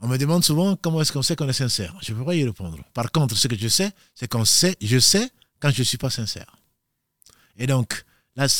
On 0.00 0.08
me 0.08 0.18
demande 0.18 0.44
souvent 0.44 0.76
comment 0.76 1.00
est-ce 1.00 1.12
qu'on 1.12 1.22
sait 1.22 1.34
qu'on 1.34 1.48
est 1.48 1.54
sincère? 1.54 1.96
Je 2.02 2.12
ne 2.12 2.18
peux 2.18 2.24
pas 2.24 2.34
y 2.34 2.44
répondre. 2.44 2.78
Par 2.92 3.10
contre, 3.10 3.36
ce 3.36 3.48
que 3.48 3.56
je 3.56 3.66
sais, 3.66 3.90
c'est 4.14 4.28
qu'on 4.28 4.44
sait, 4.44 4.76
je 4.80 4.98
sais 4.98 5.30
quand 5.58 5.70
je 5.70 5.80
ne 5.80 5.84
suis 5.84 5.98
pas 5.98 6.10
sincère. 6.10 6.56
Et 7.56 7.66
donc, 7.66 8.04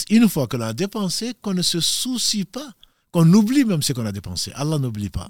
une 0.08 0.28
fois 0.28 0.46
que 0.46 0.56
l'on 0.56 0.64
a 0.64 0.72
dépensé, 0.72 1.34
qu'on 1.42 1.52
ne 1.52 1.62
se 1.62 1.78
soucie 1.80 2.46
pas, 2.46 2.74
qu'on 3.12 3.30
oublie 3.34 3.64
même 3.64 3.82
ce 3.82 3.92
qu'on 3.92 4.06
a 4.06 4.12
dépensé. 4.12 4.50
Allah 4.54 4.78
n'oublie 4.78 5.10
pas. 5.10 5.28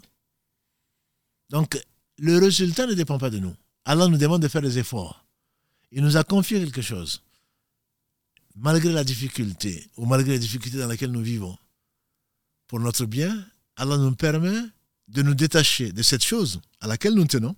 Donc, 1.50 1.76
le 2.18 2.38
résultat 2.38 2.86
ne 2.86 2.94
dépend 2.94 3.18
pas 3.18 3.30
de 3.30 3.40
nous. 3.40 3.54
Allah 3.84 4.06
nous 4.06 4.16
demande 4.16 4.42
de 4.42 4.48
faire 4.48 4.62
des 4.62 4.78
efforts. 4.78 5.25
Il 5.96 6.02
nous 6.02 6.18
a 6.18 6.24
confié 6.24 6.60
quelque 6.62 6.82
chose. 6.82 7.22
Malgré 8.54 8.92
la 8.92 9.02
difficulté, 9.02 9.88
ou 9.96 10.04
malgré 10.04 10.32
les 10.32 10.38
difficultés 10.38 10.76
dans 10.76 10.88
lesquelles 10.88 11.10
nous 11.10 11.22
vivons, 11.22 11.56
pour 12.66 12.78
notre 12.80 13.06
bien, 13.06 13.46
Allah 13.76 13.96
nous 13.96 14.14
permet 14.14 14.60
de 15.08 15.22
nous 15.22 15.34
détacher 15.34 15.92
de 15.92 16.02
cette 16.02 16.22
chose 16.22 16.60
à 16.80 16.86
laquelle 16.86 17.14
nous 17.14 17.24
tenons. 17.24 17.56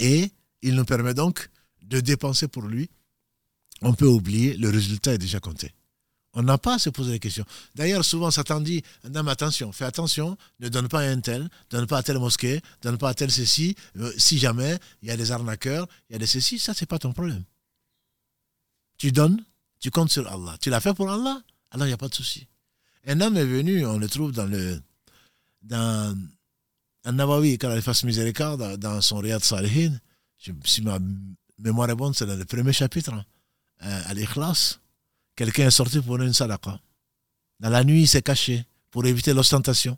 Et 0.00 0.32
il 0.62 0.74
nous 0.74 0.84
permet 0.84 1.14
donc 1.14 1.48
de 1.82 2.00
dépenser 2.00 2.48
pour 2.48 2.64
lui. 2.64 2.90
On 3.82 3.94
peut 3.94 4.08
oublier, 4.08 4.56
le 4.56 4.70
résultat 4.70 5.14
est 5.14 5.18
déjà 5.18 5.38
compté. 5.38 5.72
On 6.38 6.42
n'a 6.44 6.56
pas 6.56 6.74
à 6.74 6.78
se 6.78 6.88
poser 6.88 7.10
des 7.10 7.18
questions. 7.18 7.44
D'ailleurs, 7.74 8.04
souvent, 8.04 8.30
Satan 8.30 8.60
dit 8.60 8.84
Non, 9.10 9.26
attention, 9.26 9.72
fais 9.72 9.84
attention, 9.84 10.38
ne 10.60 10.68
donne 10.68 10.86
pas 10.86 11.00
à 11.00 11.02
un 11.02 11.18
tel, 11.18 11.42
ne 11.42 11.48
donne 11.68 11.88
pas 11.88 11.98
à 11.98 12.02
telle 12.04 12.20
mosquée, 12.20 12.54
ne 12.54 12.90
donne 12.90 12.96
pas 12.96 13.08
à 13.08 13.14
tel 13.14 13.28
ceci. 13.28 13.74
Euh, 13.96 14.12
si 14.16 14.38
jamais 14.38 14.78
il 15.02 15.08
y 15.08 15.10
a 15.10 15.16
des 15.16 15.32
arnaqueurs, 15.32 15.88
il 16.08 16.12
y 16.12 16.14
a 16.14 16.18
des 16.20 16.28
ceci, 16.28 16.60
ça, 16.60 16.74
c'est 16.74 16.86
pas 16.86 17.00
ton 17.00 17.12
problème. 17.12 17.42
Tu 18.98 19.10
donnes, 19.10 19.44
tu 19.80 19.90
comptes 19.90 20.12
sur 20.12 20.30
Allah. 20.30 20.56
Tu 20.60 20.70
l'as 20.70 20.78
fait 20.80 20.94
pour 20.94 21.10
Allah, 21.10 21.42
alors 21.72 21.88
il 21.88 21.90
n'y 21.90 21.94
a 21.94 21.98
pas 21.98 22.08
de 22.08 22.14
souci. 22.14 22.46
Un 23.04 23.20
homme 23.20 23.36
est 23.36 23.44
venu, 23.44 23.84
on 23.84 23.98
le 23.98 24.08
trouve 24.08 24.30
dans 24.30 24.46
le. 24.46 24.80
Dans 25.62 26.16
un 27.02 27.12
Nawawi, 27.12 27.58
quand 27.58 27.74
il 27.74 27.82
fasse 27.82 28.04
miséricorde, 28.04 28.76
dans 28.76 29.00
son 29.00 29.16
Riyad 29.16 29.42
Salihin, 29.42 29.98
si 30.64 30.82
ma 30.82 31.00
mémoire 31.58 31.90
est 31.90 31.96
bonne, 31.96 32.14
c'est 32.14 32.26
dans 32.26 32.36
le 32.36 32.44
premier 32.44 32.72
chapitre, 32.72 33.12
hein, 33.12 33.24
euh, 33.82 34.02
à 34.06 34.14
l'Ikhlas 34.14 34.78
Quelqu'un 35.38 35.68
est 35.68 35.70
sorti 35.70 36.00
pour 36.00 36.16
une 36.16 36.32
sadaqa. 36.32 36.80
Dans 37.60 37.70
la 37.70 37.84
nuit, 37.84 38.02
il 38.02 38.08
s'est 38.08 38.22
caché 38.22 38.64
pour 38.90 39.06
éviter 39.06 39.32
l'ostentation. 39.32 39.96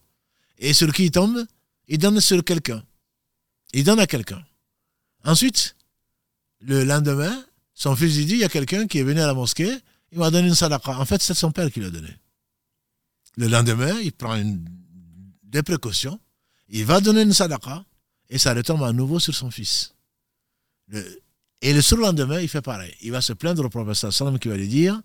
Et 0.59 0.75
sur 0.75 0.93
qui 0.93 1.05
il 1.07 1.11
tombe? 1.11 1.47
Il 1.89 1.97
donne 1.97 2.21
sur 2.21 2.45
quelqu'un. 2.45 2.85
Il 3.73 3.85
donne 3.85 4.01
à 4.01 4.07
quelqu'un. 4.07 4.45
Ensuite, 5.25 5.77
le 6.61 6.85
lendemain, 6.85 7.43
son 7.73 7.97
fils 7.97 8.17
dit, 8.17 8.35
il 8.35 8.41
y 8.41 8.45
a 8.45 8.51
quelqu'un 8.51 8.87
qui 8.87 8.99
est 8.99 9.03
venu 9.03 9.19
à 9.19 9.27
la 9.27 9.33
mosquée, 9.33 9.75
il 10.13 10.19
m'a 10.19 10.31
donné 10.31 10.49
une 10.49 10.55
sadaqa. 10.55 10.99
En 10.99 11.07
fait, 11.07 11.23
c'est 11.23 11.33
son 11.33 11.53
père 11.53 11.73
qui 11.73 11.81
l'a 11.81 11.89
donné. 11.89 12.15
Le 13.39 13.49
lendemain, 13.49 13.99
il 14.03 14.13
prend 14.13 14.39
des 15.43 15.63
précautions, 15.63 16.21
il 16.69 16.85
va 16.85 17.01
donner 17.01 17.23
une 17.23 17.33
sadaqa, 17.33 17.83
et 18.29 18.37
ça 18.37 18.53
retombe 18.53 18.83
à 18.83 18.93
nouveau 18.93 19.19
sur 19.19 19.35
son 19.35 19.51
fils. 19.51 19.95
et 21.63 21.73
le 21.73 21.81
surlendemain, 21.81 22.43
il 22.43 22.49
fait 22.51 22.61
pareil. 22.61 22.95
Il 23.01 23.13
va 23.13 23.23
se 23.23 23.33
plaindre 23.33 23.65
au 23.65 23.71
professeur 23.71 24.13
Salam 24.13 24.39
qui 24.39 24.49
va 24.49 24.59
lui 24.59 24.69
dire, 24.69 25.01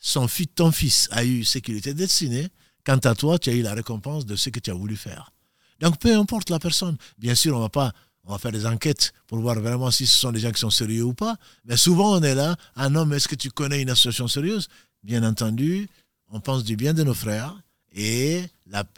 son 0.00 0.26
fils, 0.26 0.48
ton 0.54 0.72
fils 0.72 1.08
a 1.12 1.24
eu 1.24 1.44
ce 1.44 1.58
qu'il 1.58 1.76
était 1.76 1.94
destiné, 1.94 2.48
quant 2.84 2.98
à 2.98 3.14
toi, 3.14 3.38
tu 3.38 3.50
as 3.50 3.52
eu 3.52 3.62
la 3.62 3.74
récompense 3.74 4.26
de 4.26 4.34
ce 4.34 4.50
que 4.50 4.58
tu 4.58 4.70
as 4.70 4.74
voulu 4.74 4.96
faire. 4.96 5.32
Donc 5.78 5.98
peu 5.98 6.14
importe 6.16 6.50
la 6.50 6.58
personne, 6.58 6.96
bien 7.18 7.34
sûr, 7.34 7.56
on 7.56 7.60
va 7.60 7.68
pas 7.68 7.92
on 8.24 8.32
va 8.32 8.38
faire 8.38 8.52
des 8.52 8.66
enquêtes 8.66 9.12
pour 9.26 9.38
voir 9.40 9.58
vraiment 9.58 9.90
si 9.90 10.06
ce 10.06 10.16
sont 10.16 10.30
des 10.30 10.40
gens 10.40 10.52
qui 10.52 10.60
sont 10.60 10.70
sérieux 10.70 11.04
ou 11.04 11.14
pas. 11.14 11.36
Mais 11.64 11.76
souvent, 11.76 12.18
on 12.18 12.22
est 12.22 12.34
là. 12.34 12.56
Ah 12.76 12.88
non, 12.88 13.06
mais 13.06 13.16
est-ce 13.16 13.28
que 13.28 13.34
tu 13.34 13.50
connais 13.50 13.82
une 13.82 13.90
association 13.90 14.28
sérieuse? 14.28 14.68
Bien 15.02 15.24
entendu, 15.24 15.88
on 16.28 16.38
pense 16.40 16.62
du 16.62 16.76
bien 16.76 16.94
de 16.94 17.02
nos 17.02 17.14
frères 17.14 17.56
et 17.92 18.44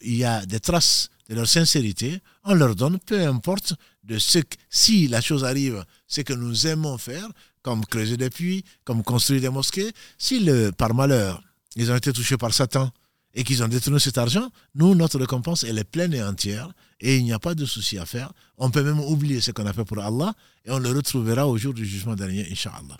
il 0.02 0.16
y 0.16 0.24
a 0.24 0.44
des 0.44 0.60
traces 0.60 1.08
de 1.28 1.34
leur 1.34 1.46
sincérité. 1.46 2.20
On 2.44 2.54
leur 2.54 2.74
donne, 2.74 2.98
peu 2.98 3.24
importe 3.26 3.74
de 4.02 4.18
ce 4.18 4.40
que, 4.40 4.56
si 4.68 5.08
la 5.08 5.20
chose 5.20 5.44
arrive, 5.44 5.84
ce 6.06 6.20
que 6.20 6.32
nous 6.32 6.66
aimons 6.66 6.98
faire, 6.98 7.28
comme 7.62 7.84
creuser 7.86 8.16
des 8.16 8.30
puits, 8.30 8.64
comme 8.84 9.02
construire 9.02 9.40
des 9.40 9.48
mosquées, 9.48 9.92
si 10.18 10.40
le, 10.40 10.70
par 10.70 10.94
malheur, 10.94 11.42
ils 11.76 11.90
ont 11.90 11.96
été 11.96 12.12
touchés 12.12 12.36
par 12.36 12.52
Satan 12.52 12.90
et 13.34 13.44
qu'ils 13.44 13.62
ont 13.62 13.68
détourné 13.68 13.98
cet 13.98 14.18
argent, 14.18 14.50
nous, 14.74 14.94
notre 14.94 15.18
récompense, 15.18 15.64
elle 15.64 15.78
est 15.78 15.84
pleine 15.84 16.12
et 16.12 16.22
entière 16.22 16.72
et 17.00 17.16
il 17.16 17.24
n'y 17.24 17.32
a 17.32 17.38
pas 17.38 17.54
de 17.54 17.64
souci 17.64 17.98
à 17.98 18.04
faire. 18.04 18.32
On 18.58 18.70
peut 18.70 18.82
même 18.82 19.00
oublier 19.00 19.40
ce 19.40 19.50
qu'on 19.52 19.66
a 19.66 19.72
fait 19.72 19.84
pour 19.84 19.98
Allah 19.98 20.34
et 20.64 20.70
on 20.70 20.78
le 20.78 20.90
retrouvera 20.90 21.48
au 21.48 21.56
jour 21.56 21.72
du 21.72 21.86
jugement 21.86 22.14
dernier, 22.14 22.46
Inch'Allah. 22.50 22.96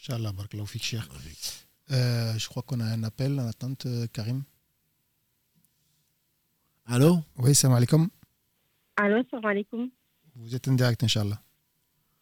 Inch'Allah, 0.00 0.32
euh, 1.92 2.36
je 2.36 2.48
crois 2.48 2.62
qu'on 2.62 2.80
a 2.80 2.84
un 2.84 3.04
appel 3.04 3.38
en 3.38 3.46
attente, 3.46 3.86
euh, 3.86 4.06
Karim. 4.12 4.42
Allô? 6.86 7.22
Oui, 7.38 7.54
salam 7.54 7.76
alaikum. 7.76 8.08
Allô, 8.96 9.22
salam 9.30 9.46
alaikum. 9.46 9.90
Vous 10.34 10.54
êtes 10.54 10.66
en 10.68 10.72
direct, 10.72 11.02
Inch'Allah. 11.04 11.40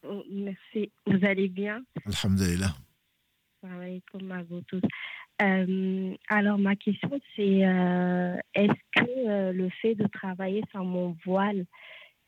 Oh, 0.06 0.22
Merci. 0.30 0.90
Vous 1.06 1.24
allez 1.24 1.48
bien? 1.48 1.82
Alhamdulillah. 2.06 2.74
Salam 3.60 3.80
alaikum 3.80 4.32
à 4.32 4.42
vous 4.42 4.60
tous. 4.62 4.82
Euh, 5.42 6.14
alors, 6.28 6.58
ma 6.58 6.76
question, 6.76 7.10
c'est 7.34 7.66
euh, 7.66 8.36
est-ce 8.54 8.72
que 8.94 9.28
euh, 9.28 9.52
le 9.52 9.68
fait 9.80 9.94
de 9.94 10.06
travailler 10.06 10.62
sans 10.72 10.84
mon 10.84 11.16
voile 11.24 11.64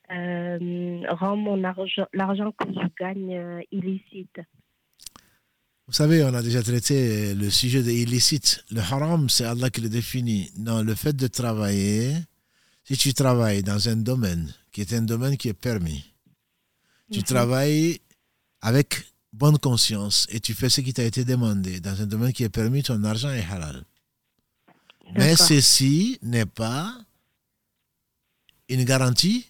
rend 0.09 1.35
mon 1.35 1.63
argent, 1.65 2.05
l'argent 2.13 2.51
que 2.53 2.67
je 2.69 2.87
gagne 2.97 3.63
illicite? 3.71 4.39
Vous 5.85 5.93
savez, 5.93 6.23
on 6.23 6.33
a 6.33 6.41
déjà 6.41 6.63
traité 6.63 7.33
le 7.33 7.49
sujet 7.49 7.83
de 7.83 7.91
illicite. 7.91 8.63
Le 8.71 8.79
haram, 8.79 9.29
c'est 9.29 9.45
Allah 9.45 9.69
qui 9.69 9.81
le 9.81 9.89
définit. 9.89 10.49
Non, 10.57 10.81
le 10.81 10.95
fait 10.95 11.15
de 11.15 11.27
travailler, 11.27 12.13
si 12.83 12.97
tu 12.97 13.13
travailles 13.13 13.63
dans 13.63 13.89
un 13.89 13.97
domaine 13.97 14.53
qui 14.71 14.81
est 14.81 14.93
un 14.93 15.01
domaine 15.01 15.37
qui 15.37 15.49
est 15.49 15.53
permis, 15.53 16.13
tu 17.11 17.23
travailles 17.23 17.99
avec 18.61 19.03
bonne 19.33 19.57
conscience 19.57 20.25
et 20.29 20.39
tu 20.39 20.53
fais 20.53 20.69
ce 20.69 20.81
qui 20.81 20.93
t'a 20.93 21.03
été 21.03 21.23
demandé 21.25 21.79
dans 21.79 22.01
un 22.01 22.05
domaine 22.05 22.33
qui 22.33 22.43
est 22.43 22.49
permis, 22.49 22.83
ton 22.83 23.03
argent 23.03 23.29
est 23.31 23.45
halal. 23.49 23.83
Mais 25.15 25.35
ceci 25.35 26.19
n'est 26.21 26.45
pas 26.45 26.93
une 28.69 28.83
garantie 28.83 29.45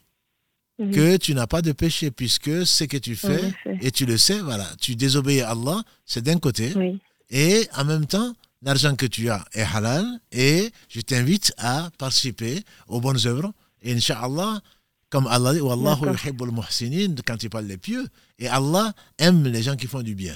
Mhm. 0.79 0.91
que 0.91 1.17
tu 1.17 1.33
n'as 1.33 1.47
pas 1.47 1.63
de 1.63 1.71
péché, 1.71 2.11
puisque 2.11 2.63
ce 2.67 2.83
que 2.83 2.97
tu 2.97 3.15
fais, 3.15 3.51
et 3.81 3.89
tu 3.89 4.05
le 4.05 4.15
sais, 4.15 4.39
voilà, 4.41 4.67
tu 4.79 4.95
désobéis 4.95 5.41
à 5.41 5.49
Allah, 5.49 5.81
c'est 6.05 6.21
d'un 6.21 6.37
côté, 6.37 6.71
Oui, 6.75 6.99
et 7.31 7.67
en 7.75 7.83
même 7.83 8.05
temps, 8.05 8.35
l'argent 8.61 8.95
que 8.95 9.07
tu 9.07 9.27
as 9.31 9.43
est 9.53 9.63
halal, 9.63 10.05
et 10.31 10.71
je 10.87 11.01
t'invite 11.01 11.51
à 11.57 11.89
participer 11.97 12.61
aux 12.87 13.01
bonnes 13.01 13.25
œuvres, 13.25 13.51
et 13.81 13.91
Inch'Allah, 13.93 14.61
comme 15.09 15.27
Allah 15.27 15.53
dit, 15.53 15.61
Wallahu 15.61 16.01
D'accord. 16.01 16.15
yuhibbul 16.23 16.51
muhsinin, 16.51 17.15
quand 17.25 17.41
il 17.41 17.49
parle 17.49 17.67
des 17.67 17.77
pieux, 17.77 18.07
et 18.39 18.47
Allah 18.47 18.93
aime 19.17 19.43
les 19.47 19.63
gens 19.63 19.75
qui 19.75 19.87
font 19.87 20.01
du 20.01 20.15
bien. 20.15 20.35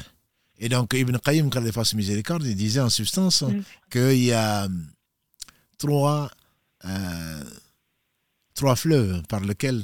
Et 0.60 0.70
donc, 0.70 0.94
Ibn 0.94 1.18
Qayyim, 1.18 1.50
quand 1.50 1.64
il 1.66 1.72
fasse 1.72 1.94
miséricorde, 1.94 2.46
il 2.46 2.56
disait 2.56 2.80
en 2.82 2.90
substance 2.90 3.42
Mm. 3.44 3.62
qu'il 3.90 4.24
y 4.24 4.32
a 4.32 4.66
hum, 4.66 4.88
trois, 5.78 6.30
euh, 6.86 7.44
trois 8.54 8.76
fleuves 8.76 9.24
par 9.28 9.40
lesquels, 9.42 9.84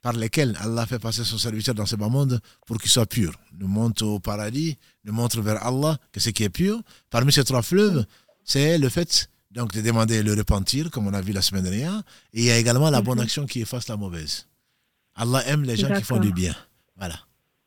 par 0.00 0.12
lesquels 0.12 0.56
Allah 0.60 0.86
fait 0.86 0.98
passer 0.98 1.24
son 1.24 1.36
serviteur 1.38 1.74
dans 1.74 1.86
ce 1.86 1.96
bas 1.96 2.08
monde 2.08 2.40
pour 2.66 2.78
qu'il 2.78 2.90
soit 2.90 3.06
pur. 3.06 3.32
Nous 3.58 3.66
monte 3.68 4.02
au 4.02 4.20
paradis, 4.20 4.78
nous 5.04 5.12
montre 5.12 5.40
vers 5.40 5.62
Allah 5.66 5.98
que 6.12 6.20
ce 6.20 6.30
qui 6.30 6.44
est 6.44 6.48
pur. 6.50 6.80
Parmi 7.10 7.32
ces 7.32 7.44
trois 7.44 7.62
fleuves, 7.62 8.04
c'est 8.44 8.78
le 8.78 8.88
fait 8.88 9.28
donc 9.54 9.72
de 9.72 9.80
demander 9.80 10.22
le 10.22 10.34
repentir, 10.34 10.90
comme 10.90 11.06
on 11.06 11.14
a 11.14 11.20
vu 11.20 11.32
la 11.32 11.42
semaine 11.42 11.64
dernière, 11.64 12.02
et 12.32 12.40
il 12.40 12.44
y 12.44 12.50
a 12.50 12.58
également 12.58 12.90
la 12.90 13.00
bonne 13.00 13.18
Mhm. 13.18 13.24
action 13.24 13.46
qui 13.46 13.60
efface 13.60 13.88
la 13.88 13.96
mauvaise. 13.96 14.46
Allah 15.14 15.46
aime 15.46 15.62
les 15.62 15.76
gens 15.76 15.94
qui 15.94 16.02
font 16.02 16.18
du 16.18 16.32
bien. 16.32 16.54
Voilà. 16.96 17.18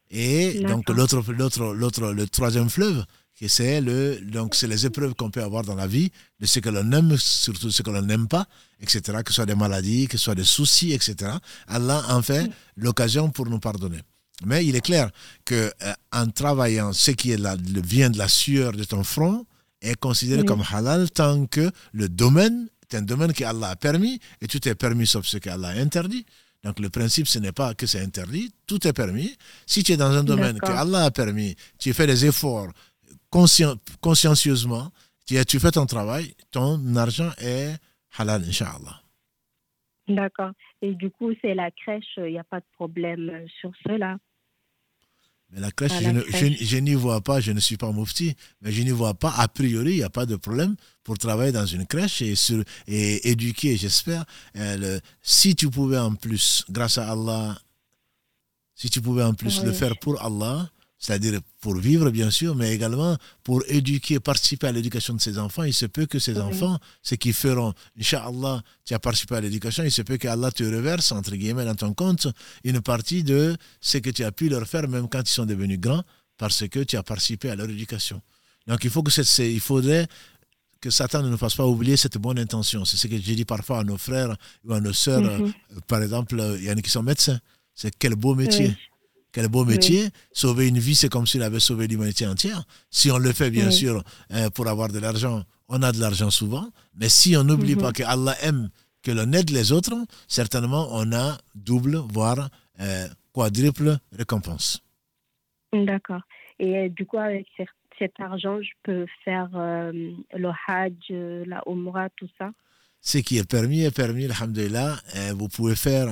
Et 0.10 0.62
donc 0.64 0.90
l'autre, 0.90 1.22
l'autre, 1.34 1.74
l'autre, 1.74 2.12
le 2.12 2.28
troisième 2.28 2.70
fleuve, 2.70 3.06
c'est 3.48 3.82
le, 3.82 4.20
donc 4.22 4.56
c'est 4.56 4.68
les 4.68 4.86
épreuves 4.86 5.14
qu'on 5.16 5.30
peut 5.30 5.44
avoir 5.44 5.64
dans 5.64 5.76
la 5.76 5.88
vie, 5.88 6.12
de 6.40 6.46
ce 6.46 6.60
que 6.60 6.70
l'on 6.70 6.92
aime, 6.92 7.16
surtout 7.18 7.72
ce 7.72 7.82
que 7.84 7.90
l'on 7.92 8.02
n'aime 8.02 8.28
pas, 8.28 8.48
etc. 8.82 9.20
Que 9.24 9.32
ce 9.32 9.36
soit 9.36 9.46
des 9.46 9.56
maladies, 9.56 10.08
que 10.08 10.18
ce 10.18 10.24
soit 10.26 10.36
des 10.36 10.44
soucis, 10.44 10.92
etc. 10.92 11.32
Allah 11.68 12.04
en 12.10 12.22
fait 12.22 12.50
l'occasion 12.76 13.30
pour 13.30 13.46
nous 13.48 13.60
pardonner. 13.60 14.02
Mais 14.46 14.66
il 14.66 14.76
est 14.76 14.82
clair 14.82 15.10
que 15.46 15.72
euh, 15.84 15.94
en 16.12 16.28
travaillant, 16.28 16.94
ce 16.94 17.12
qui 17.12 17.32
est 17.32 17.38
le 17.38 17.56
de 18.10 18.18
la 18.18 18.28
sueur 18.28 18.72
de 18.74 18.84
ton 18.84 19.04
front 19.04 19.46
est 19.82 19.96
considéré 20.00 20.42
Oui. 20.42 20.46
comme 20.46 20.64
halal 20.72 21.10
tant 21.12 21.46
que 21.46 21.70
le 21.94 22.10
domaine 22.10 22.70
est 22.90 22.96
un 22.96 23.02
domaine 23.02 23.34
que 23.34 23.44
Allah 23.44 23.70
a 23.70 23.76
permis 23.76 24.20
et 24.42 24.48
tout 24.48 24.66
est 24.68 24.76
permis 24.76 25.06
sauf 25.08 25.26
ce 25.26 25.38
qu'Allah 25.38 25.70
a 25.70 25.80
interdit. 25.80 26.26
Donc 26.64 26.80
le 26.80 26.90
principe, 26.90 27.28
ce 27.28 27.38
n'est 27.40 27.52
pas 27.52 27.74
que 27.76 27.86
c'est 27.86 28.02
interdit, 28.02 28.52
tout 28.66 28.86
est 28.88 28.94
permis. 28.94 29.38
Si 29.66 29.84
tu 29.84 29.92
es 29.92 29.98
dans 29.98 30.12
un 30.12 30.24
domaine 30.24 30.60
que. 30.60 30.72
Allah 30.72 31.06
a 31.06 31.12
permis, 31.12 31.56
tu 31.78 31.94
fais 31.94 32.08
des 32.08 32.26
efforts 32.26 32.72
conscien- 33.30 33.78
consciencieusement, 34.02 34.92
tu, 35.28 35.36
tu 35.46 35.60
fais 35.60 35.72
ton 35.72 35.86
travail, 35.86 36.34
ton 36.52 36.96
argent 36.96 37.30
est 37.40 37.76
halal, 38.18 38.44
Inch'Allah. 38.44 39.02
d'accord. 40.08 40.52
Et 40.82 40.94
du 40.96 41.10
coup, 41.12 41.32
c'est 41.42 41.54
la 41.54 41.70
crèche, 41.72 42.06
il 42.18 42.32
n'y 42.32 42.40
a 42.40 42.44
pas 42.44 42.60
de 42.60 42.66
problème 42.74 43.32
sur 43.60 43.72
cela. 43.86 44.18
Mais 45.52 45.62
la 45.62 45.72
crèche, 45.72 45.94
je, 46.02 46.20
crèche. 46.22 46.58
je- 46.60 46.66
je 46.66 46.78
n'y 46.78 46.94
vois 46.94 47.22
pas, 47.22 47.40
je 47.40 47.54
ne 47.54 47.60
suis 47.62 47.78
pas 47.78 47.92
moufti, 47.92 48.36
mais 48.62 48.72
je 48.74 48.82
n'y 48.82 48.90
vois 48.92 49.14
pas, 49.14 49.32
a 49.38 49.48
priori, 49.48 49.92
il 49.94 49.98
n'y 49.98 50.04
a 50.04 50.10
pas 50.10 50.26
de 50.26 50.36
problème 50.36 50.76
pour 51.04 51.18
travailler 51.18 51.54
dans 51.54 51.66
une 51.66 51.86
crèche 51.88 52.22
et, 52.22 52.36
sur, 52.36 52.64
et 52.88 53.30
éduquer, 53.30 53.78
j'espère. 53.78 54.26
Euh, 54.58 55.00
si 55.22 55.56
tu 55.56 55.70
pouvais 55.70 55.98
en 56.00 56.16
plus, 56.16 56.66
grâce 56.70 56.98
à 56.98 57.12
Allah, 57.12 57.58
si 58.76 58.90
tu 58.90 59.02
pouvais 59.02 59.24
en 59.24 59.34
plus 59.34 59.64
le 59.64 59.72
faire 59.72 59.98
pour 60.00 60.22
Allah, 60.22 60.70
c'est-à-dire 61.00 61.40
pour 61.62 61.76
vivre, 61.78 62.10
bien 62.10 62.32
sûr, 62.32 62.56
mais 62.56 62.74
également 62.74 63.18
pour 63.44 63.64
éduquer, 63.68 64.20
participer 64.20 64.68
à 64.68 64.72
l'éducation 64.72 65.14
de 65.14 65.22
ses 65.22 65.38
enfants, 65.38 65.64
il 65.64 65.74
se 65.74 65.86
peut 65.86 66.06
que 66.08 66.18
ces 66.20 66.34
Oui. 66.34 66.40
enfants, 66.42 66.80
ce 67.04 67.16
qu'ils 67.16 67.34
feront, 67.34 67.74
Inch'Allah, 68.00 68.62
tu 68.84 68.94
as 68.94 69.00
participé 69.00 69.36
à 69.36 69.42
l'éducation, 69.42 69.84
il 69.84 69.92
se 69.92 70.02
peut 70.02 70.18
qu'Allah 70.18 70.52
te 70.52 70.64
reverse, 70.64 71.12
entre 71.12 71.36
guillemets, 71.36 71.66
dans 71.66 71.76
ton 71.76 71.94
compte, 71.94 72.28
une 72.64 72.82
partie 72.82 73.24
de 73.24 73.56
ce 73.80 74.00
que 74.00 74.10
tu 74.10 74.24
as 74.24 74.32
pu 74.32 74.50
leur 74.50 74.66
faire, 74.68 74.88
même 74.88 75.08
quand 75.08 75.22
ils 75.22 75.34
sont 75.34 75.46
devenus 75.46 75.80
grands, 75.80 76.04
parce 76.38 76.68
que 76.68 76.80
tu 76.84 76.98
as 76.98 77.04
participé 77.04 77.50
à 77.52 77.56
leur 77.56 77.70
éducation. 77.70 78.22
Donc 78.68 78.84
il 78.84 78.90
faut 78.90 79.04
que 79.04 79.12
c'est- 79.12 79.54
il 79.54 79.60
faudrait 79.62 80.08
que 80.82 80.90
Satan 80.90 81.24
ne 81.24 81.30
nous 81.30 81.38
fasse 81.38 81.56
pas 81.56 81.66
oublier 81.66 81.98
cette 81.98 82.18
bonne 82.18 82.38
intention. 82.38 82.86
C'est 82.86 82.98
ce 82.98 83.08
que 83.08 83.16
je 83.18 83.22
dis 83.34 83.46
parfois 83.46 83.80
à 83.80 83.84
nos 83.84 83.98
frères 83.98 84.36
ou 84.64 84.74
à 84.74 84.80
nos 84.80 84.94
sœurs. 84.94 85.22
Mhm. 85.22 85.54
Par 85.88 86.02
exemple, 86.04 86.36
il 86.60 86.66
y 86.66 86.70
en 86.72 86.78
a 86.78 86.82
qui 86.82 86.90
sont 86.92 87.02
médecins. 87.02 87.40
C'est 87.74 87.92
quel 87.98 88.16
beau 88.16 88.36
métier. 88.36 88.68
Oui. 88.68 88.76
Quel 89.32 89.48
beau 89.50 89.66
métier. 89.66 90.10
Sauver 90.32 90.68
une 90.68 90.80
vie, 90.80 90.96
c'est 90.96 91.10
comme 91.10 91.28
s'il 91.28 91.44
avait 91.44 91.60
sauvé 91.60 91.88
l'humanité 91.88 92.26
entière. 92.26 92.64
Si 92.90 93.12
on 93.12 93.18
le 93.18 93.32
fait, 93.34 93.50
bien 93.52 93.68
Oui. 93.68 93.74
sûr, 93.74 94.04
euh, 94.32 94.50
pour 94.50 94.68
avoir 94.68 94.88
de 94.90 95.00
l'argent, 95.00 95.44
on 95.70 95.84
a 95.84 95.92
de 95.92 96.00
l'argent 96.00 96.30
souvent. 96.32 96.70
Mais 96.96 97.10
si 97.10 97.36
on 97.38 97.44
n'oublie 97.44 97.76
Mhm. 97.76 97.82
pas 97.82 97.92
que 97.92 98.04
Allah 98.04 98.36
aime 98.42 98.70
que 99.04 99.12
l'on 99.12 99.32
aide 99.34 99.50
les 99.52 99.72
autres, 99.72 99.94
certainement, 100.28 100.88
on 100.92 101.12
a 101.14 101.38
double, 101.56 101.98
voire 102.12 102.50
euh, 102.80 103.08
quadruple 103.34 103.98
récompense. 104.12 104.82
D'accord. 105.74 106.22
Et 106.60 106.78
euh, 106.78 106.90
du 106.90 107.06
coup, 107.06 107.18
avec 107.18 107.46
cet 108.00 108.12
argent, 108.20 108.60
je 108.62 108.70
peux 108.84 109.06
faire 109.26 109.50
euh, 109.56 109.92
le 110.34 110.50
Hajj, 110.68 111.46
la 111.46 111.62
Umrah, 111.68 112.10
tout 112.16 112.30
ça? 112.38 112.52
ce 113.02 113.20
qui 113.20 113.38
est 113.38 113.50
permis 113.50 113.84
est 113.84 113.92
permis, 113.96 114.26
alhamdulillah. 114.26 114.98
Vous 115.36 115.48
pouvez 115.48 115.76
faire 115.76 116.08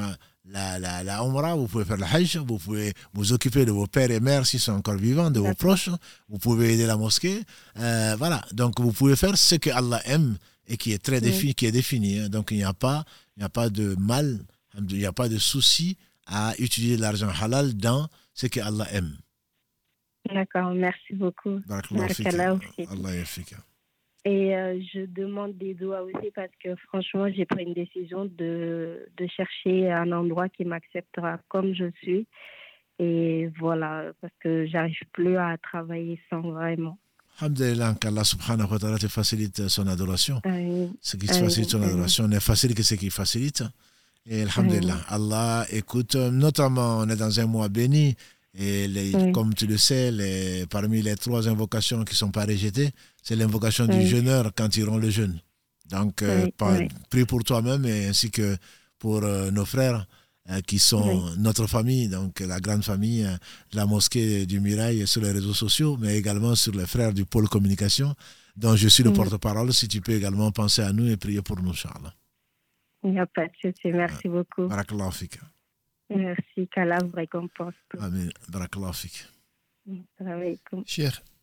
la, 0.48 0.78
la, 0.80 1.04
la 1.04 1.20
Umrah, 1.24 1.56
vous 1.56 1.68
pouvez 1.68 1.86
faire 1.86 1.98
le 1.98 2.04
Hajj, 2.06 2.38
vous 2.38 2.58
pouvez 2.60 2.94
vous 3.14 3.34
occuper 3.34 3.66
de 3.66 3.72
vos 3.72 3.88
pères 3.88 4.12
et 4.12 4.20
mères 4.20 4.46
s'ils 4.46 4.60
sont 4.60 4.74
encore 4.74 4.96
vivants, 4.96 5.32
de 5.32 5.40
vos 5.40 5.54
proches, 5.56 5.90
vous 6.30 6.38
pouvez 6.38 6.74
aider 6.74 6.86
la 6.86 6.98
mosquée. 6.98 7.42
Euh, 7.78 8.16
voilà, 8.18 8.42
donc 8.52 8.80
vous 8.80 8.92
pouvez 8.92 9.16
faire 9.16 9.38
ce 9.38 9.56
que 9.56 9.70
Allah 9.72 10.02
aime 10.06 10.38
et 10.68 10.78
qui 10.78 10.92
est 10.94 11.00
très 11.04 11.16
Oui. 11.16 11.22
défini, 11.22 11.56
qui 11.56 11.66
est 11.66 11.72
défini. 11.72 12.20
hein. 12.20 12.30
Donc 12.30 12.52
il 12.52 12.58
n'y 12.58 12.64
a 12.64 12.74
pas, 12.74 13.04
il 13.36 13.40
n'y 13.40 13.46
a 13.46 13.50
pas 13.50 13.70
de 13.70 13.96
mal, 14.00 14.40
il 14.78 14.98
n'y 14.98 15.06
a 15.06 15.12
pas 15.14 15.30
de 15.30 15.38
souci 15.38 15.98
à 16.28 16.54
utiliser 16.60 16.98
l'argent 16.98 17.30
halal 17.42 17.76
dans 17.76 18.08
ce 18.34 18.48
que 18.48 18.60
Allah 18.60 18.88
aime. 18.92 19.18
D'accord, 20.34 20.74
merci 20.74 21.14
beaucoup. 21.14 21.60
Barakallahu 21.68 22.14
fik. 22.14 22.28
Allah. 22.28 23.75
Et 24.28 24.56
euh, 24.56 24.80
je 24.92 25.06
demande 25.06 25.56
des 25.58 25.76
doigts 25.76 26.02
aussi 26.02 26.32
parce 26.34 26.50
que 26.64 26.76
franchement, 26.88 27.28
j'ai 27.32 27.46
pris 27.46 27.64
une 27.64 27.74
décision 27.76 28.26
de, 28.26 29.06
de 29.18 29.28
chercher 29.28 29.92
un 29.92 30.12
endroit 30.12 30.50
qui 30.50 30.66
m'acceptera 30.66 31.38
comme 31.48 31.76
je 31.76 31.86
suis. 32.02 32.26
Et 32.98 33.50
voilà, 33.60 34.12
parce 34.22 34.34
que 34.40 34.66
j'arrive 34.66 34.98
plus 35.14 35.38
à 35.38 35.56
travailler 35.62 36.20
sans 36.30 36.42
vraiment. 36.42 36.98
Alhamdulillah, 37.40 37.96
qu'Allah 38.00 38.24
subhanahu 38.24 38.72
wa 38.72 38.80
ta'ala 38.80 38.98
te 38.98 39.08
facilite 39.08 39.68
son 39.68 39.86
adoration. 39.88 40.42
Euh, 40.48 40.88
Ce 41.02 41.18
qui 41.18 41.28
te 41.28 41.34
facilite 41.34 41.76
amen. 41.76 41.90
adoration 41.90 42.28
n'est 42.28 42.40
facile 42.40 42.74
que 42.74 42.82
ce 42.82 42.96
qui 42.96 43.10
facilite. 43.10 43.64
Et 44.28 44.42
Alhamdulillah, 44.42 44.98
Allah 45.10 45.66
écoute, 45.72 46.16
notamment 46.16 47.00
on 47.00 47.10
est 47.10 47.18
dans 47.18 47.40
un 47.40 47.46
mois 47.46 47.68
béni, 47.70 48.16
et 48.58 48.88
les- 48.88 49.14
Oui. 49.14 49.32
comme 49.34 49.54
tu 49.54 49.68
le 49.68 49.78
sais, 49.78 50.10
les, 50.12 50.66
parmi 50.68 51.02
les 51.02 51.16
trois 51.16 51.48
invocations 51.50 52.04
qui 52.06 52.14
ne 52.14 52.18
sont 52.18 52.32
pas 52.32 52.46
rejetées, 52.46 52.90
c'est 53.26 53.36
l'invocation 53.36 53.86
du 53.88 53.98
Oui. 53.98 54.08
jeûneur 54.14 54.44
quand 54.58 54.70
ils 54.78 54.84
iront 54.86 54.98
le 55.06 55.10
jeûne. 55.10 55.38
Donc, 55.96 56.22
euh, 56.22 56.46
Oui, 56.46 56.52
pas- 56.62 56.78
oui. 56.78 56.88
prie 57.10 57.26
pour 57.26 57.44
toi-même 57.44 57.84
et 57.86 58.08
ainsi 58.12 58.28
que 58.38 58.48
pour 59.00 59.24
euh, 59.24 59.52
nos 59.52 59.66
frères 59.66 60.06
euh, 60.52 60.62
qui 60.62 60.78
sont 60.80 61.34
notre 61.38 61.66
famille, 61.76 62.08
donc 62.08 62.40
la 62.40 62.60
grande 62.66 62.84
famille 62.92 63.24
euh, 63.26 63.36
de 63.72 63.76
la 63.78 63.86
mosquée 63.86 64.46
du 64.46 64.60
Mirail 64.60 65.08
sur 65.08 65.22
les 65.22 65.32
réseaux 65.32 65.54
sociaux, 65.66 65.98
mais 66.02 66.18
également 66.22 66.56
sur 66.56 66.74
les 66.74 66.86
frères 66.94 67.14
du 67.14 67.26
pôle 67.26 67.48
communication, 67.50 68.10
dont 68.56 68.76
je 68.76 68.88
suis 68.88 69.04
le 69.04 69.10
Oui. 69.10 69.16
porte-parole. 69.16 69.74
Si 69.74 69.88
tu 69.88 70.02
peux 70.02 70.14
également 70.14 70.52
penser 70.52 70.82
à 70.84 70.92
nous 70.94 71.08
et 71.14 71.18
prier 71.18 71.42
pour 71.42 71.60
nous, 71.62 71.72
Inch'Allah. 71.72 72.14
Il 73.04 73.12
n'y 73.12 73.20
a 73.20 73.26
pas 73.26 73.46
de 73.48 73.54
souci. 73.62 73.88
Merci 74.04 74.28
beaucoup. 74.28 74.68
Barakallahu. 74.68 75.12
Merci. 76.10 76.68
Qu'Allah 76.72 77.00
vous 77.04 77.16
récompense. 77.16 77.74
Amin. 78.00 78.30
Barakallahu 78.50 78.94
fik. 78.94 79.16
Salam 80.18 80.42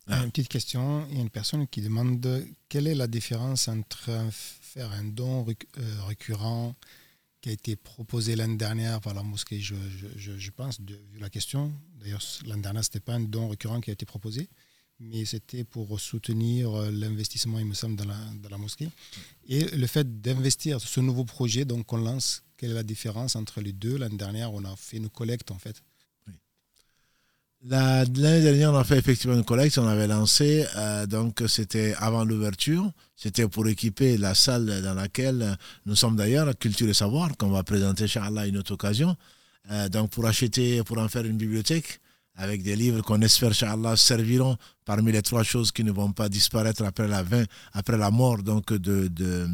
Cher, 0.07 0.23
Une 0.23 0.31
petite 0.31 0.49
question. 0.49 1.05
Il 1.09 1.15
y 1.15 1.19
a 1.19 1.21
une 1.21 1.29
personne 1.29 1.67
qui 1.67 1.81
demande 1.81 2.45
quelle 2.67 2.87
est 2.87 2.95
la 2.95 3.07
différence 3.07 3.67
entre 3.67 4.11
faire 4.31 4.91
un 4.91 5.03
don 5.03 5.45
euh, 5.47 6.03
récurrent 6.07 6.75
qui 7.41 7.49
a 7.49 7.51
été 7.51 7.75
proposé 7.75 8.35
l'année 8.35 8.55
dernière 8.55 9.01
par 9.01 9.13
la 9.13 9.21
mosquée, 9.23 9.59
je, 9.59 10.51
pense, 10.51 10.81
de, 10.81 10.95
vu 11.11 11.19
la 11.19 11.29
question. 11.29 11.73
D'ailleurs, 11.99 12.21
l'année 12.45 12.61
dernière, 12.61 12.83
ce 12.83 12.89
n'était 12.89 13.01
pas 13.01 13.13
un 13.13 13.19
don 13.19 13.49
récurrent 13.49 13.81
qui 13.81 13.89
a 13.89 13.93
été 13.93 14.05
proposé, 14.05 14.49
mais 14.99 15.25
c'était 15.25 15.63
pour 15.65 15.99
soutenir 15.99 16.73
euh, 16.73 16.91
l'investissement, 16.91 17.59
il 17.59 17.65
me 17.65 17.73
semble, 17.73 17.95
dans 17.95 18.05
la, 18.05 18.17
dans 18.41 18.49
la 18.49 18.57
mosquée. 18.57 18.89
Et 19.47 19.63
le 19.65 19.87
fait 19.87 20.21
d'investir 20.21 20.79
ce 20.79 20.99
nouveau 21.01 21.25
projet 21.25 21.65
donc 21.65 21.85
qu'on 21.85 21.97
lance, 21.97 22.43
quelle 22.57 22.71
est 22.71 22.75
la 22.75 22.83
différence 22.83 23.35
entre 23.35 23.61
les 23.61 23.73
deux? 23.73 23.97
L'année 23.97 24.17
dernière, 24.17 24.53
on 24.53 24.63
a 24.63 24.75
fait 24.75 24.97
une 24.97 25.09
collecte, 25.09 25.51
en 25.51 25.59
fait, 25.59 25.83
L'année 27.65 28.41
dernière, 28.41 28.73
on 28.73 28.75
a 28.77 28.83
fait 28.83 28.97
effectivement 28.97 29.35
une 29.35 29.45
collecte. 29.45 29.77
On 29.77 29.87
avait 29.87 30.07
lancé, 30.07 30.65
euh, 30.75 31.05
donc 31.05 31.41
c'était 31.47 31.95
avant 31.97 32.25
l'ouverture. 32.25 32.91
C'était 33.15 33.47
pour 33.47 33.65
équiper 33.67 34.17
la 34.17 34.35
salle 34.35 34.81
dans 34.81 34.93
laquelle 34.93 35.57
nous 35.85 35.95
sommes 35.95 36.17
d'ailleurs, 36.17 36.53
Culture 36.57 36.89
et 36.89 36.93
Savoir, 36.93 37.37
qu'on 37.37 37.51
va 37.51 37.63
présenter, 37.63 38.03
Inch'Allah, 38.03 38.47
une 38.47 38.57
autre 38.57 38.73
occasion. 38.73 39.15
Euh, 39.71 39.87
donc 39.87 40.09
pour 40.09 40.25
acheter, 40.25 40.83
pour 40.83 40.97
en 40.97 41.07
faire 41.07 41.23
une 41.25 41.37
bibliothèque 41.37 42.01
avec 42.35 42.63
des 42.63 42.75
livres 42.75 43.01
qu'on 43.01 43.21
espère, 43.21 43.51
Inch'Allah, 43.51 43.95
serviront 43.95 44.57
parmi 44.83 45.13
les 45.13 45.21
trois 45.21 45.43
choses 45.43 45.71
qui 45.71 45.85
ne 45.85 45.91
vont 45.93 46.11
pas 46.11 46.27
disparaître 46.27 46.83
après 46.83 47.07
la, 47.07 47.23
après 47.71 47.97
la 47.97 48.11
mort 48.11 48.43
donc 48.43 48.73
de, 48.73 49.07
de, 49.07 49.47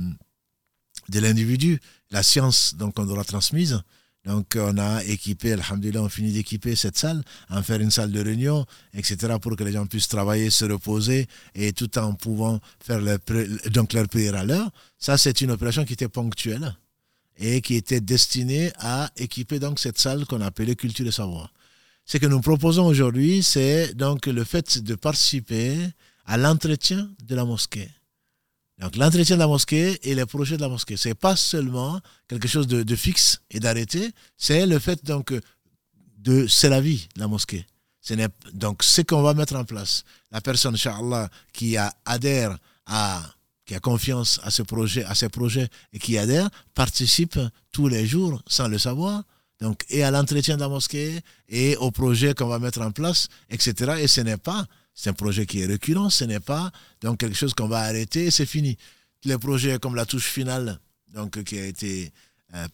de 1.09 1.19
l'individu. 1.19 1.79
La 2.09 2.23
science 2.23 2.73
donc 2.75 2.97
on 2.97 3.07
aura 3.07 3.23
transmise. 3.23 3.79
Donc, 4.25 4.57
on 4.59 4.77
a 4.77 5.03
équipé, 5.05 5.53
alhamdulillah, 5.53 6.01
on 6.01 6.09
finit 6.09 6.33
d'équiper 6.33 6.75
cette 6.75 6.97
salle, 6.97 7.23
en 7.49 7.63
faire 7.63 7.79
une 7.79 7.89
salle 7.89 8.11
de 8.11 8.21
réunion, 8.21 8.65
etc., 8.93 9.35
pour 9.41 9.55
que 9.55 9.63
les 9.63 9.71
gens 9.71 9.85
puissent 9.85 10.09
travailler, 10.09 10.49
se 10.49 10.65
reposer, 10.65 11.27
et 11.55 11.71
tout 11.71 11.97
en 11.97 12.13
pouvant 12.13 12.59
faire 12.83 12.99
leur, 12.99 13.19
donc 13.71 13.93
leur 13.93 14.07
prière 14.07 14.35
à 14.35 14.43
l'heure. 14.43 14.69
Ça, 14.97 15.17
c'est 15.17 15.39
une 15.41 15.51
opération 15.51 15.85
qui 15.85 15.93
était 15.93 16.09
ponctuelle 16.09 16.75
et 17.37 17.61
qui 17.61 17.75
était 17.75 18.01
destinée 18.01 18.71
à 18.79 19.09
équiper 19.15 19.59
donc 19.59 19.79
cette 19.79 19.97
salle 19.97 20.25
qu'on 20.25 20.41
appelait 20.41 20.75
culture 20.75 21.07
et 21.07 21.11
savoir. 21.11 21.53
Ce 22.05 22.17
que 22.17 22.25
nous 22.25 22.41
proposons 22.41 22.85
aujourd'hui, 22.85 23.41
c'est 23.43 23.93
donc 23.93 24.25
le 24.25 24.43
fait 24.43 24.79
de 24.79 24.95
participer 24.95 25.77
à 26.25 26.37
l'entretien 26.37 27.09
de 27.23 27.35
la 27.35 27.45
mosquée. 27.45 27.89
Donc 28.79 28.95
l'entretien 28.95 29.35
de 29.35 29.41
la 29.41 29.47
mosquée 29.47 29.99
et 30.09 30.15
les 30.15 30.25
projets 30.25 30.55
de 30.55 30.61
la 30.61 30.69
mosquée, 30.69 30.95
c'est 30.95 31.13
pas 31.13 31.35
seulement 31.35 31.99
quelque 32.27 32.47
chose 32.47 32.65
de, 32.67 32.95
fixe 32.95 33.41
et 33.51 33.59
d'arrêté, 33.59 34.11
c'est 34.37 34.65
le 34.65 34.79
fait 34.79 35.03
donc 35.05 35.33
de 36.17 36.47
c'est 36.47 36.69
la 36.69 36.79
vie 36.79 37.07
la 37.17 37.27
mosquée. 37.27 37.65
Donc 38.53 38.81
ce 38.83 39.01
qu'on 39.01 39.21
va 39.21 39.33
mettre 39.33 39.55
en 39.55 39.65
place. 39.65 40.03
La 40.31 40.41
personne, 40.41 40.75
Inch'Allah, 40.75 41.29
qui 41.53 41.75
adhère 42.05 42.57
à 42.85 43.21
qui 43.65 43.75
a 43.75 43.79
confiance 43.79 44.39
à 44.43 44.49
ce 44.49 44.63
projet, 44.63 45.03
à 45.03 45.13
ces 45.13 45.29
projets 45.29 45.67
et 45.93 45.99
qui 45.99 46.17
adhère, 46.17 46.49
participe 46.73 47.37
tous 47.71 47.87
les 47.87 48.07
jours 48.07 48.41
sans 48.47 48.67
le 48.67 48.79
savoir. 48.79 49.21
Donc, 49.61 49.85
et 49.89 50.03
à 50.03 50.09
l'entretien 50.09 50.55
de 50.55 50.61
la 50.61 50.69
mosquée 50.69 51.19
et 51.49 51.75
au 51.77 51.91
projet 51.91 52.33
qu'on 52.33 52.47
va 52.47 52.57
mettre 52.57 52.81
en 52.81 52.91
place, 52.91 53.27
etc. 53.51 53.97
Et 53.99 54.07
ce 54.07 54.21
n'est 54.21 54.37
pas 54.37 54.65
c'est 54.99 55.11
un 55.11 55.13
projet 55.13 55.45
qui 55.45 55.61
est 55.61 55.65
récurrent, 55.65 56.09
ce 56.09 56.25
n'est 56.25 56.41
pas 56.41 56.71
donc 56.99 57.19
quelque 57.19 57.37
chose 57.37 57.53
qu'on 57.53 57.69
va 57.69 57.79
arrêter 57.79 58.25
et 58.25 58.31
c'est 58.31 58.45
fini. 58.45 58.77
Les 59.23 59.37
projets 59.37 59.79
comme 59.79 59.95
la 59.95 60.05
touche 60.05 60.25
finale, 60.25 60.77
donc 61.13 61.41
qui 61.45 61.57
a 61.57 61.65
été 61.65 62.11
euh, 62.53 62.67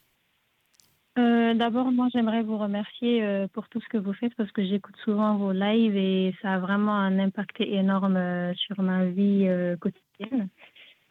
Euh, 1.19 1.55
D'abord, 1.55 1.93
moi, 1.93 2.09
j'aimerais 2.13 2.43
vous 2.43 2.59
remercier 2.59 3.23
euh, 3.23 3.47
pour 3.53 3.69
tout 3.69 3.81
ce 3.81 3.89
que 3.89 3.99
vous 3.99 4.13
faites 4.13 4.35
parce 4.35 4.51
que 4.51 4.65
j'écoute 4.65 4.97
souvent 5.05 5.37
vos 5.37 5.53
lives 5.53 5.97
et 5.97 6.35
ça 6.43 6.55
a 6.55 6.59
vraiment 6.59 6.95
un 6.95 7.19
impact 7.19 7.61
énorme 7.61 8.55
sur 8.57 8.81
ma 8.83 9.05
vie 9.07 9.49
quotidienne. 9.81 10.49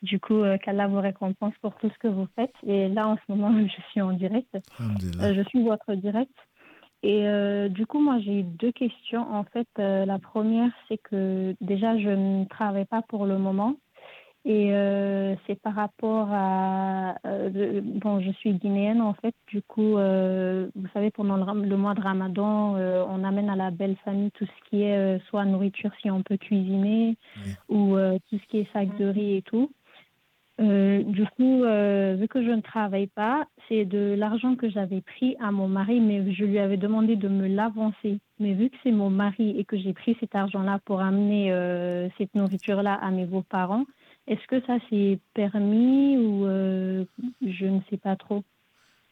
Du 0.03 0.19
coup, 0.19 0.43
euh, 0.43 0.57
qu'Allah 0.57 0.87
vous 0.87 0.99
récompense 0.99 1.53
pour 1.61 1.75
tout 1.75 1.89
ce 1.89 1.97
que 1.97 2.09
vous 2.09 2.27
faites. 2.35 2.53
Et 2.67 2.89
là, 2.89 3.07
en 3.07 3.15
ce 3.15 3.21
moment, 3.29 3.51
je 3.67 3.81
suis 3.89 4.01
en 4.01 4.11
direct. 4.11 4.53
Euh, 4.81 5.33
je 5.33 5.41
suis 5.47 5.63
votre 5.63 5.95
direct. 5.95 6.33
Et 7.03 7.25
euh, 7.25 7.69
du 7.69 7.85
coup, 7.85 7.99
moi, 7.99 8.19
j'ai 8.19 8.43
deux 8.43 8.73
questions. 8.73 9.25
En 9.33 9.45
fait, 9.45 9.67
la 9.77 10.19
première, 10.19 10.71
c'est 10.87 10.97
que 10.97 11.55
déjà, 11.61 11.97
je 11.97 12.09
ne 12.09 12.45
travaille 12.45 12.85
pas 12.85 13.01
pour 13.01 13.25
le 13.25 13.37
moment. 13.37 13.75
Et 14.45 14.71
c'est 15.47 15.59
par 15.61 15.73
rapport 15.73 16.27
à... 16.31 17.15
bon, 17.23 18.19
je 18.19 18.31
suis 18.31 18.53
guinéenne, 18.53 19.01
en 19.01 19.13
fait. 19.13 19.33
Du 19.47 19.61
coup, 19.61 19.93
vous 19.93 20.87
savez, 20.93 21.11
pendant 21.11 21.37
le, 21.37 21.77
mois 21.77 21.93
de 21.93 22.01
Ramadan, 22.01 22.75
on 22.75 23.23
amène 23.23 23.49
à 23.49 23.55
la 23.55 23.71
belle 23.71 23.95
famille 24.03 24.31
tout 24.31 24.45
ce 24.45 24.69
qui 24.69 24.83
est 24.83 25.19
soit 25.29 25.45
nourriture, 25.45 25.91
si 26.01 26.11
on 26.11 26.23
peut 26.23 26.37
cuisiner, 26.37 27.15
ou 27.69 27.95
tout 28.29 28.37
ce 28.37 28.47
qui 28.49 28.59
est 28.59 28.73
sac 28.73 28.97
de 28.97 29.05
riz 29.05 29.37
et 29.37 29.41
tout. 29.43 29.69
Euh, 30.61 31.01
du 31.03 31.25
coup, 31.25 31.63
euh, 31.63 32.15
vu 32.19 32.27
que 32.27 32.43
je 32.43 32.51
ne 32.51 32.61
travaille 32.61 33.07
pas, 33.07 33.45
c'est 33.67 33.85
de 33.85 34.13
l'argent 34.15 34.55
que 34.55 34.69
j'avais 34.69 35.01
pris 35.01 35.35
à 35.39 35.51
mon 35.51 35.67
mari, 35.67 35.99
mais 35.99 36.31
je 36.31 36.45
lui 36.45 36.59
avais 36.59 36.77
demandé 36.77 37.15
de 37.15 37.27
me 37.27 37.47
l'avancer. 37.47 38.19
Mais 38.39 38.53
vu 38.53 38.69
que 38.69 38.75
c'est 38.83 38.91
mon 38.91 39.09
mari 39.09 39.55
et 39.57 39.65
que 39.65 39.77
j'ai 39.77 39.93
pris 39.93 40.15
cet 40.19 40.35
argent-là 40.35 40.79
pour 40.85 41.01
amener 41.01 41.51
euh, 41.51 42.07
cette 42.17 42.35
nourriture-là 42.35 42.93
à 42.93 43.09
mes 43.09 43.25
beaux-parents, 43.25 43.85
est-ce 44.27 44.45
que 44.47 44.65
ça 44.65 44.77
c'est 44.89 45.19
permis 45.33 46.17
ou 46.17 46.45
je 47.41 47.65
ne 47.65 47.79
sais 47.89 47.97
pas 47.97 48.15
trop? 48.15 48.43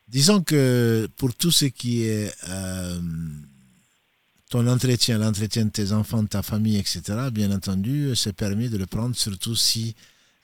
Disons 0.08 0.42
que 0.42 1.08
pour 1.18 1.34
tout 1.36 1.52
ce 1.52 1.66
qui 1.66 2.04
est 2.04 2.34
ton 4.52 4.68
entretien, 4.68 5.18
l'entretien 5.18 5.66
de 5.66 5.70
tes 5.70 5.94
enfants, 5.94 6.24
de 6.24 6.28
ta 6.28 6.44
famille, 6.44 6.78
etc., 6.78 7.02
bien 7.32 7.52
entendu, 7.52 8.14
c'est 8.16 8.34
permis 8.34 8.70
de 8.70 8.78
le 8.78 8.86
prendre, 8.86 9.16
surtout 9.16 9.56
si 9.56 9.96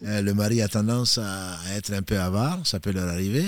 euh, 0.04 0.22
le 0.22 0.34
mari 0.34 0.62
a 0.62 0.70
tendance 0.70 1.18
à, 1.18 1.58
être 1.76 1.92
un 1.94 2.02
peu 2.02 2.18
avare, 2.18 2.66
ça 2.66 2.80
peut 2.80 2.92
leur 2.92 3.10
arriver. 3.10 3.46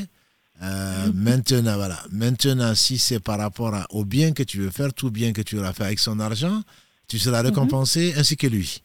Euh, 0.62 1.08
mhm. 1.08 1.14
maintenant, 1.14 1.76
voilà. 1.78 2.04
Maintenant, 2.12 2.76
si 2.76 2.98
c'est 2.98 3.22
par 3.22 3.40
rapport 3.40 3.74
au 3.92 4.04
bien 4.04 4.34
que 4.34 4.44
tu 4.44 4.60
veux 4.60 4.70
faire, 4.70 4.94
tout 4.94 5.10
bien 5.10 5.32
que 5.32 5.42
tu 5.42 5.58
auras 5.58 5.72
fait 5.72 5.86
avec 5.86 6.00
son 6.00 6.20
argent, 6.20 6.62
tu 7.08 7.18
seras 7.18 7.40
mhm. 7.42 7.48
récompensé 7.50 8.14
ainsi 8.18 8.36
que 8.36 8.48
lui. 8.48 8.82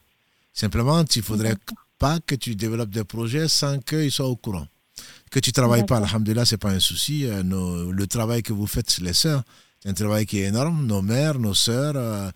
Simplement, 0.53 1.05
il 1.17 1.23
faudrait 1.23 1.57
pas 1.99 2.21
que 2.21 2.35
tu 2.35 2.55
développes 2.57 2.91
des 2.91 3.05
projets 3.05 3.49
sans 3.49 3.79
qu'il 3.79 4.11
soit 4.11 4.27
au 4.27 4.37
courant. 4.37 4.67
Que 5.31 5.41
tu 5.41 5.51
ne 5.51 5.55
travailles 5.55 5.87
pas, 5.87 5.99
alhamdulillah, 5.99 6.45
ce 6.45 6.55
n'est 6.55 6.59
pas 6.59 6.71
un 6.71 6.81
souci. 6.81 7.27
Euh, 7.27 7.43
le 7.91 8.07
travail 8.07 8.43
que 8.43 8.53
vous 8.53 8.67
faites, 8.67 8.99
les 8.99 9.13
sœurs, 9.13 9.43
c'est 9.81 9.89
un 9.89 9.95
travail 9.95 10.27
qui 10.27 10.39
est 10.39 10.45
énorme. 10.45 10.87
Nos 10.87 11.03
mères, 11.03 11.39
nos 11.39 11.55
sœurs, 11.55 12.33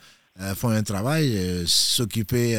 font 0.54 0.68
un 0.68 0.82
travail, 0.82 1.64
s'occuper 1.66 2.54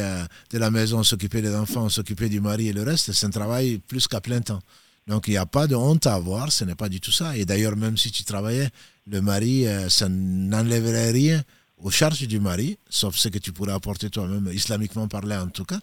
de 0.50 0.58
la 0.58 0.70
maison, 0.70 1.02
s'occuper 1.02 1.40
des 1.40 1.54
enfants, 1.54 1.88
s'occuper 1.88 2.28
du 2.28 2.40
mari 2.40 2.68
et 2.68 2.72
le 2.72 2.82
reste, 2.82 3.12
c'est 3.12 3.26
un 3.26 3.30
travail 3.30 3.78
plus 3.78 4.06
qu'à 4.06 4.20
plein 4.20 4.40
temps. 4.40 4.60
Donc 5.06 5.28
il 5.28 5.30
n'y 5.30 5.36
a 5.38 5.46
pas 5.46 5.66
de 5.66 5.74
honte 5.74 6.06
à 6.06 6.14
avoir, 6.14 6.52
ce 6.52 6.64
n'est 6.64 6.74
pas 6.74 6.90
du 6.90 7.00
tout 7.00 7.12
ça. 7.12 7.36
Et 7.36 7.44
d'ailleurs, 7.46 7.76
même 7.76 7.96
si 7.96 8.10
tu 8.10 8.22
travaillais, 8.24 8.68
le 9.06 9.22
mari, 9.22 9.64
ça 9.88 10.08
n'enlèverait 10.08 11.10
rien 11.10 11.42
aux 11.78 11.90
charges 11.90 12.26
du 12.26 12.40
mari, 12.40 12.78
sauf 12.88 13.16
ce 13.16 13.28
que 13.28 13.38
tu 13.38 13.52
pourrais 13.52 13.72
apporter 13.72 14.10
toi-même, 14.10 14.50
islamiquement 14.52 15.08
parlé 15.08 15.36
en 15.36 15.48
tout 15.48 15.64
cas. 15.64 15.80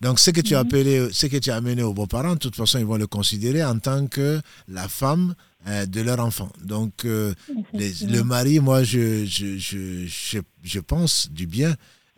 Donc, 0.00 0.18
ce 0.18 0.30
que 0.30 0.40
tu 0.40 0.54
as, 0.54 0.62
mhm. 0.62 0.66
appelé, 0.66 1.08
ce 1.12 1.26
que 1.26 1.36
tu 1.36 1.50
as 1.50 1.56
amené 1.56 1.82
aux 1.82 1.94
beaux-parents, 1.94 2.34
de 2.34 2.38
toute 2.38 2.56
façon, 2.56 2.78
ils 2.78 2.84
vont 2.86 2.96
le 2.96 3.06
considérer 3.06 3.64
en 3.64 3.78
tant 3.78 4.06
que 4.06 4.40
la 4.68 4.88
femme 4.88 5.34
euh, 5.66 5.86
de 5.86 6.00
leur 6.00 6.20
enfant. 6.20 6.50
Donc, 6.64 7.04
euh, 7.04 7.34
le 7.74 8.22
mari, 8.22 8.60
moi, 8.60 8.84
je, 8.84 9.24
je, 9.26 9.58
je, 9.58 10.40
je, 10.62 10.78
pense 10.80 11.30
du 11.32 11.46
bien 11.46 11.74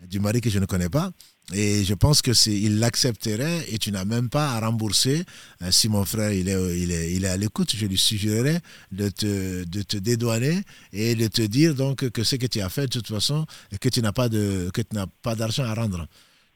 du 0.07 0.19
mari 0.19 0.41
que 0.41 0.49
je 0.49 0.59
ne 0.59 0.65
connais 0.65 0.89
pas. 0.89 1.11
Et 1.53 1.83
je 1.83 1.93
pense 1.95 2.21
que 2.21 2.33
c'est, 2.33 2.53
il 2.53 2.79
l'accepterait 2.79 3.65
et 3.69 3.77
tu 3.77 3.91
n'as 3.91 4.05
même 4.05 4.29
pas 4.29 4.51
à 4.51 4.59
rembourser. 4.59 5.25
Euh, 5.63 5.71
si 5.71 5.89
mon 5.89 6.05
frère 6.05 6.31
il 6.31 6.47
est, 6.47 6.79
il 6.79 6.91
est, 6.91 7.13
il 7.13 7.25
est 7.25 7.29
à 7.29 7.35
l'écoute, 7.35 7.75
je 7.75 7.85
lui 7.87 7.97
suggérerais 7.97 8.61
de 8.91 9.09
te, 9.09 9.63
de 9.65 9.81
te 9.81 9.97
dédouaner 9.97 10.61
et 10.93 11.15
de 11.15 11.27
te 11.27 11.41
dire 11.41 11.73
donc 11.73 12.09
que 12.09 12.23
ce 12.23 12.35
que 12.35 12.45
tu 12.45 12.61
as 12.61 12.69
fait 12.69 12.83
de 12.83 12.99
toute 12.99 13.07
façon, 13.07 13.45
que 13.81 13.89
tu 13.89 14.01
n'as 14.01 14.13
pas 14.13 14.29
de, 14.29 14.69
que 14.73 14.81
tu 14.81 14.95
n'as 14.95 15.07
pas 15.23 15.35
d'argent 15.35 15.63
à 15.63 15.73
rendre. 15.73 16.07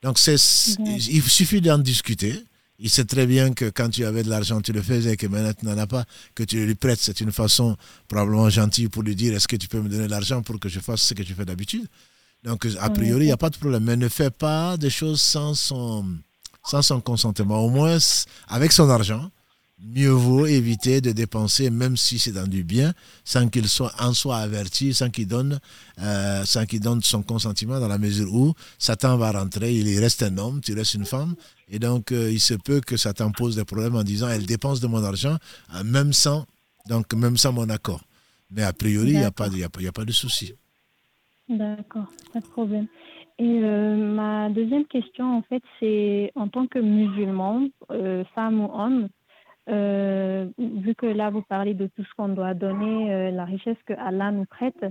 Donc 0.06 0.20
c'est, 0.20 0.36
il 0.78 1.24
suffit 1.24 1.62
d'en 1.62 1.80
discuter. 1.80 2.40
Il 2.78 2.92
sait 2.92 3.06
très 3.06 3.26
bien 3.26 3.54
que 3.54 3.72
quand 3.72 3.90
tu 3.90 4.06
avais 4.06 4.22
de 4.22 4.30
l'argent, 4.30 4.62
tu 4.62 4.72
le 4.72 4.84
faisais, 4.84 5.18
que 5.18 5.26
maintenant 5.26 5.54
tu 5.60 5.66
n'en 5.66 5.76
as 5.80 5.88
pas, 5.88 6.06
que 6.36 6.44
tu 6.44 6.64
lui 6.64 6.76
prêtes. 6.76 7.00
C'est 7.02 7.22
une 7.22 7.32
façon 7.32 7.76
probablement 8.08 8.48
gentille 8.52 8.88
pour 8.88 9.02
lui 9.02 9.16
dire 9.16 9.34
est-ce 9.34 9.48
que 9.48 9.56
tu 9.56 9.68
peux 9.68 9.82
me 9.82 9.90
donner 9.90 10.06
de 10.06 10.12
l'argent 10.12 10.44
pour 10.44 10.60
que 10.60 10.70
je 10.70 10.80
fasse 10.80 11.02
ce 11.02 11.16
que 11.16 11.24
tu 11.24 11.34
fais 11.34 11.44
d'habitude? 11.44 11.88
Donc, 12.44 12.68
a 12.80 12.90
priori, 12.92 13.24
il 13.24 13.28
n'y 13.30 13.32
a 13.32 13.38
pas 13.38 13.50
de 13.50 13.58
problème. 13.58 13.84
Mais 13.84 13.96
ne 13.96 14.08
fait 14.08 14.30
pas 14.30 14.78
des 14.78 14.92
choses 14.92 15.22
sans 15.22 15.56
son, 15.56 16.06
sans 16.64 16.84
son 16.84 17.02
consentement. 17.02 17.66
Au 17.66 17.72
moins, 17.72 17.98
avec 18.48 18.74
son 18.74 18.88
argent, 18.92 19.32
mieux 19.80 20.10
vaut 20.10 20.46
éviter 20.46 21.02
de 21.02 21.12
dépenser, 21.12 21.70
même 21.70 21.98
si 21.98 22.18
c'est 22.18 22.32
dans 22.32 22.48
du 22.48 22.64
bien, 22.64 22.94
sans 23.24 23.50
qu'il 23.50 23.68
soit 23.68 23.92
en 24.00 24.14
soit 24.14 24.38
averti, 24.38 24.94
sans 24.94 25.10
qu'il 25.10 25.28
donne, 25.28 25.60
euh, 26.02 26.44
sans 26.46 26.64
donne 26.80 27.02
son 27.02 27.24
consentement 27.24 27.80
dans 27.80 27.88
la 27.88 27.98
mesure 27.98 28.34
où 28.34 28.54
Satan 28.80 29.18
va 29.18 29.32
rentrer, 29.32 29.74
il 29.74 30.00
reste 30.00 30.24
un 30.24 30.38
homme, 30.38 30.62
tu 30.62 30.74
restes 30.74 30.94
une 30.94 31.06
femme, 31.06 31.36
et 31.70 31.80
donc 31.80 32.12
euh, 32.12 32.32
il 32.32 32.40
se 32.40 32.54
peut 32.54 32.80
que 32.82 32.96
Satan 32.96 33.32
pose 33.32 33.56
des 33.56 33.66
problèmes 33.66 33.96
en 33.96 34.04
disant 34.04 34.30
elle 34.30 34.46
dépense 34.46 34.80
de 34.80 34.88
mon 34.88 35.04
argent, 35.04 35.38
euh, 35.76 35.84
même 35.84 36.14
sans, 36.14 36.46
donc 36.88 37.14
même 37.14 37.38
sans 37.38 37.52
mon 37.52 37.70
accord. 37.70 38.02
Mais 38.52 38.64
a 38.64 38.74
priori, 38.74 39.10
il 39.10 39.18
n'y 39.18 39.24
a, 39.24 39.32
pas, 39.32 39.48
a, 39.48 39.66
a 39.66 39.92
pas 39.92 40.06
de 40.06 40.12
souci. 40.12 40.54
D'accord, 41.50 42.08
pas 42.32 42.40
de 42.40 42.46
problème. 42.46 42.88
Et 43.38 43.60
ma 43.60 44.50
deuxième 44.50 44.86
question, 44.86 45.38
en 45.38 45.42
fait, 45.42 45.62
c'est 45.80 46.32
en 46.36 46.48
tant 46.48 46.68
que 46.68 46.80
musulman, 46.80 47.68
femme 48.34 48.62
ou 48.62 48.72
homme, 48.72 49.10
euh, 49.70 50.48
vu 50.58 50.96
que 50.96 51.06
là, 51.06 51.30
vous 51.30 51.42
parlez 51.42 51.74
de 51.74 51.88
tout 51.88 52.04
ce 52.04 52.14
qu'on 52.16 52.30
doit 52.30 52.54
donner, 52.54 53.32
la 53.32 53.46
richesse 53.46 53.78
que 53.86 53.94
Allah 53.94 54.32
nous 54.32 54.46
prête, 54.46 54.86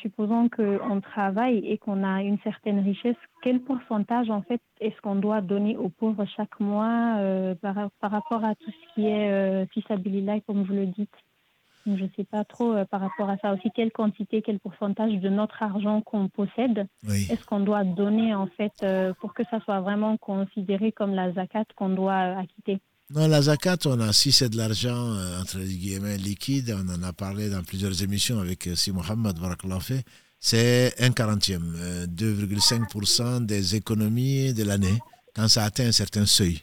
supposons 0.00 0.48
qu'on 0.48 1.00
travaille 1.00 1.58
et 1.66 1.78
qu'on 1.78 2.04
a 2.04 2.22
une 2.22 2.38
certaine 2.40 2.80
richesse, 2.80 3.16
quel 3.42 3.60
pourcentage, 3.60 4.30
en 4.30 4.42
fait, 4.42 4.60
est-ce 4.80 5.00
qu'on 5.00 5.16
doit 5.16 5.40
donner 5.40 5.76
aux 5.76 5.88
pauvres 5.88 6.24
chaque 6.36 6.60
mois 6.60 7.18
par, 7.60 7.90
par, 8.00 8.10
rapport 8.10 8.44
à 8.44 8.54
tout 8.54 8.70
ce 8.70 8.94
qui 8.94 9.06
est 9.06 9.66
fils 9.72 9.84
comme 10.46 10.62
vous 10.62 10.74
le 10.74 10.86
dites? 10.86 11.14
Je 11.86 11.90
ne 12.04 12.08
sais 12.16 12.24
pas 12.24 12.44
trop 12.44 12.72
euh, 12.72 12.84
par 12.86 13.00
rapport 13.00 13.28
à 13.28 13.36
ça 13.38 13.52
aussi, 13.52 13.70
quelle 13.74 13.92
quantité, 13.92 14.40
quel 14.40 14.58
pourcentage 14.58 15.12
de 15.20 15.28
notre 15.28 15.62
argent 15.62 16.00
qu'on 16.00 16.28
possède, 16.28 16.86
est-ce 17.06 17.44
qu'on 17.44 17.60
doit 17.60 17.84
donner 17.84 18.34
en 18.34 18.46
fait 18.46 18.72
euh, 18.82 19.12
pour 19.20 19.34
que 19.34 19.42
ça 19.50 19.60
soit 19.60 19.80
vraiment 19.80 20.16
considéré 20.16 20.92
comme 20.92 21.14
la 21.14 21.32
zakat 21.32 21.64
qu'on 21.76 21.90
doit 21.90 22.12
euh, 22.12 22.38
acquitter? 22.38 22.80
Non, 23.10 23.28
la 23.28 23.42
zakat, 23.42 23.78
on 23.86 24.00
a, 24.00 24.12
si 24.12 24.32
c'est 24.32 24.48
de 24.48 24.56
l'argent, 24.56 25.16
entre 25.40 25.58
guillemets, 25.58 26.16
liquide, 26.16 26.74
on 26.76 26.88
en 26.88 27.02
a 27.02 27.12
parlé 27.12 27.50
dans 27.50 27.62
plusieurs 27.62 28.02
émissions 28.02 28.40
avec 28.40 28.68
Si 28.76 28.92
Mohamed 28.92 29.36
fait, 29.80 30.04
c'est 30.40 30.94
un 30.98 31.10
quarantième, 31.10 31.76
2,5% 32.06 33.44
des 33.44 33.76
économies 33.76 34.54
de 34.54 34.64
l'année 34.64 34.98
quand 35.34 35.48
ça 35.48 35.64
atteint 35.64 35.86
un 35.86 35.92
certain 35.92 36.26
seuil. 36.26 36.62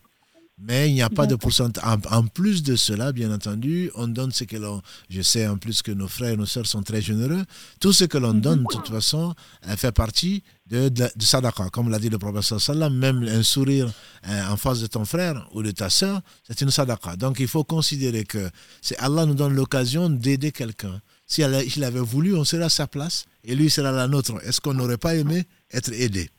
Mais 0.64 0.89
il 0.89 0.94
n'y 0.94 1.02
a 1.02 1.10
pas 1.10 1.26
de 1.26 1.36
pourcentage. 1.36 1.84
En, 2.12 2.28
plus 2.28 2.62
de 2.62 2.76
cela, 2.76 3.12
bien 3.12 3.34
entendu, 3.34 3.89
on 3.96 4.08
donne 4.08 4.32
ce 4.32 4.44
que 4.44 4.58
l'on. 4.58 4.82
Je 5.10 5.22
sais 5.24 5.48
en 5.48 5.58
plus 5.58 5.82
que 5.82 5.92
nos 5.92 6.08
frères 6.08 6.34
et 6.34 6.38
nos 6.38 6.46
sœurs 6.46 6.68
sont 6.68 6.84
très 6.84 7.02
généreux. 7.02 7.44
Tout 7.80 7.94
ce 7.94 8.04
que 8.04 8.20
l'on 8.20 8.36
mhm. 8.36 8.42
donne, 8.42 8.60
de 8.60 8.68
toute 8.68 8.89
façon, 8.89 9.34
fait 9.76 9.92
partie 9.92 10.44
de, 10.72 10.89
de, 10.89 11.09
sadaqa. 11.19 11.69
Comme 11.69 11.89
l'a 11.89 11.99
dit 11.99 12.09
le 12.09 12.17
prophète 12.17 12.57
sallam, 12.59 12.95
même 12.95 13.24
un 13.24 13.43
sourire 13.43 13.91
euh, 14.28 14.47
en 14.47 14.57
face 14.57 14.80
de 14.80 14.88
ton 14.88 15.05
frère 15.05 15.47
ou 15.53 15.61
de 15.61 15.72
ta 15.72 15.89
sœur, 15.89 16.22
c'est 16.47 16.61
une 16.61 16.72
sadaqa. 16.72 17.15
Donc 17.17 17.39
il 17.39 17.47
faut 17.47 17.63
considérer 17.63 18.24
que 18.24 18.49
c'est 18.82 18.97
Allah 18.97 19.26
nous 19.26 19.36
donne 19.36 19.53
l'occasion 19.53 20.09
d'aider 20.09 20.51
quelqu'un. 20.51 20.99
Si 21.28 21.41
il 21.41 21.84
avait 21.84 21.99
voulu, 21.99 22.36
on 22.36 22.43
serait 22.43 22.63
à 22.63 22.69
sa 22.69 22.88
place 22.88 23.26
et 23.43 23.55
lui 23.55 23.69
sera 23.69 23.91
la 23.91 24.07
nôtre. 24.07 24.34
Est-ce 24.43 24.59
qu'on 24.59 24.74
n'aurait 24.74 24.97
pas 24.97 25.15
aimé 25.15 25.45
être 25.72 25.93
aidé? 25.93 26.30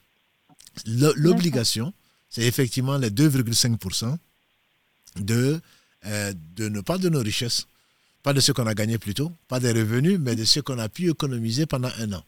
L'obligation 0.87 1.93
c'est 2.33 2.45
effectivement 2.45 2.97
les 2.97 3.11
2,5% 3.11 4.17
de, 5.17 5.61
euh, 6.07 6.33
de, 6.57 6.69
ne 6.71 6.81
pas 6.81 6.97
de 6.97 7.11
nos 7.11 7.21
richesses, 7.21 7.67
pas 8.23 8.33
de 8.33 8.41
ce 8.41 8.53
qu'on 8.53 8.67
a 8.67 8.73
gagné 8.75 8.97
plutôt, 8.97 9.31
pas 9.49 9.61
des 9.61 9.71
revenus, 9.71 10.19
mais 10.19 10.35
de 10.35 10.45
ce 10.47 10.61
qu'on 10.61 10.79
a 10.79 10.89
pu 10.89 11.11
économiser 11.11 11.67
pendant 11.67 11.91
un 11.99 12.11
an. 12.15 12.25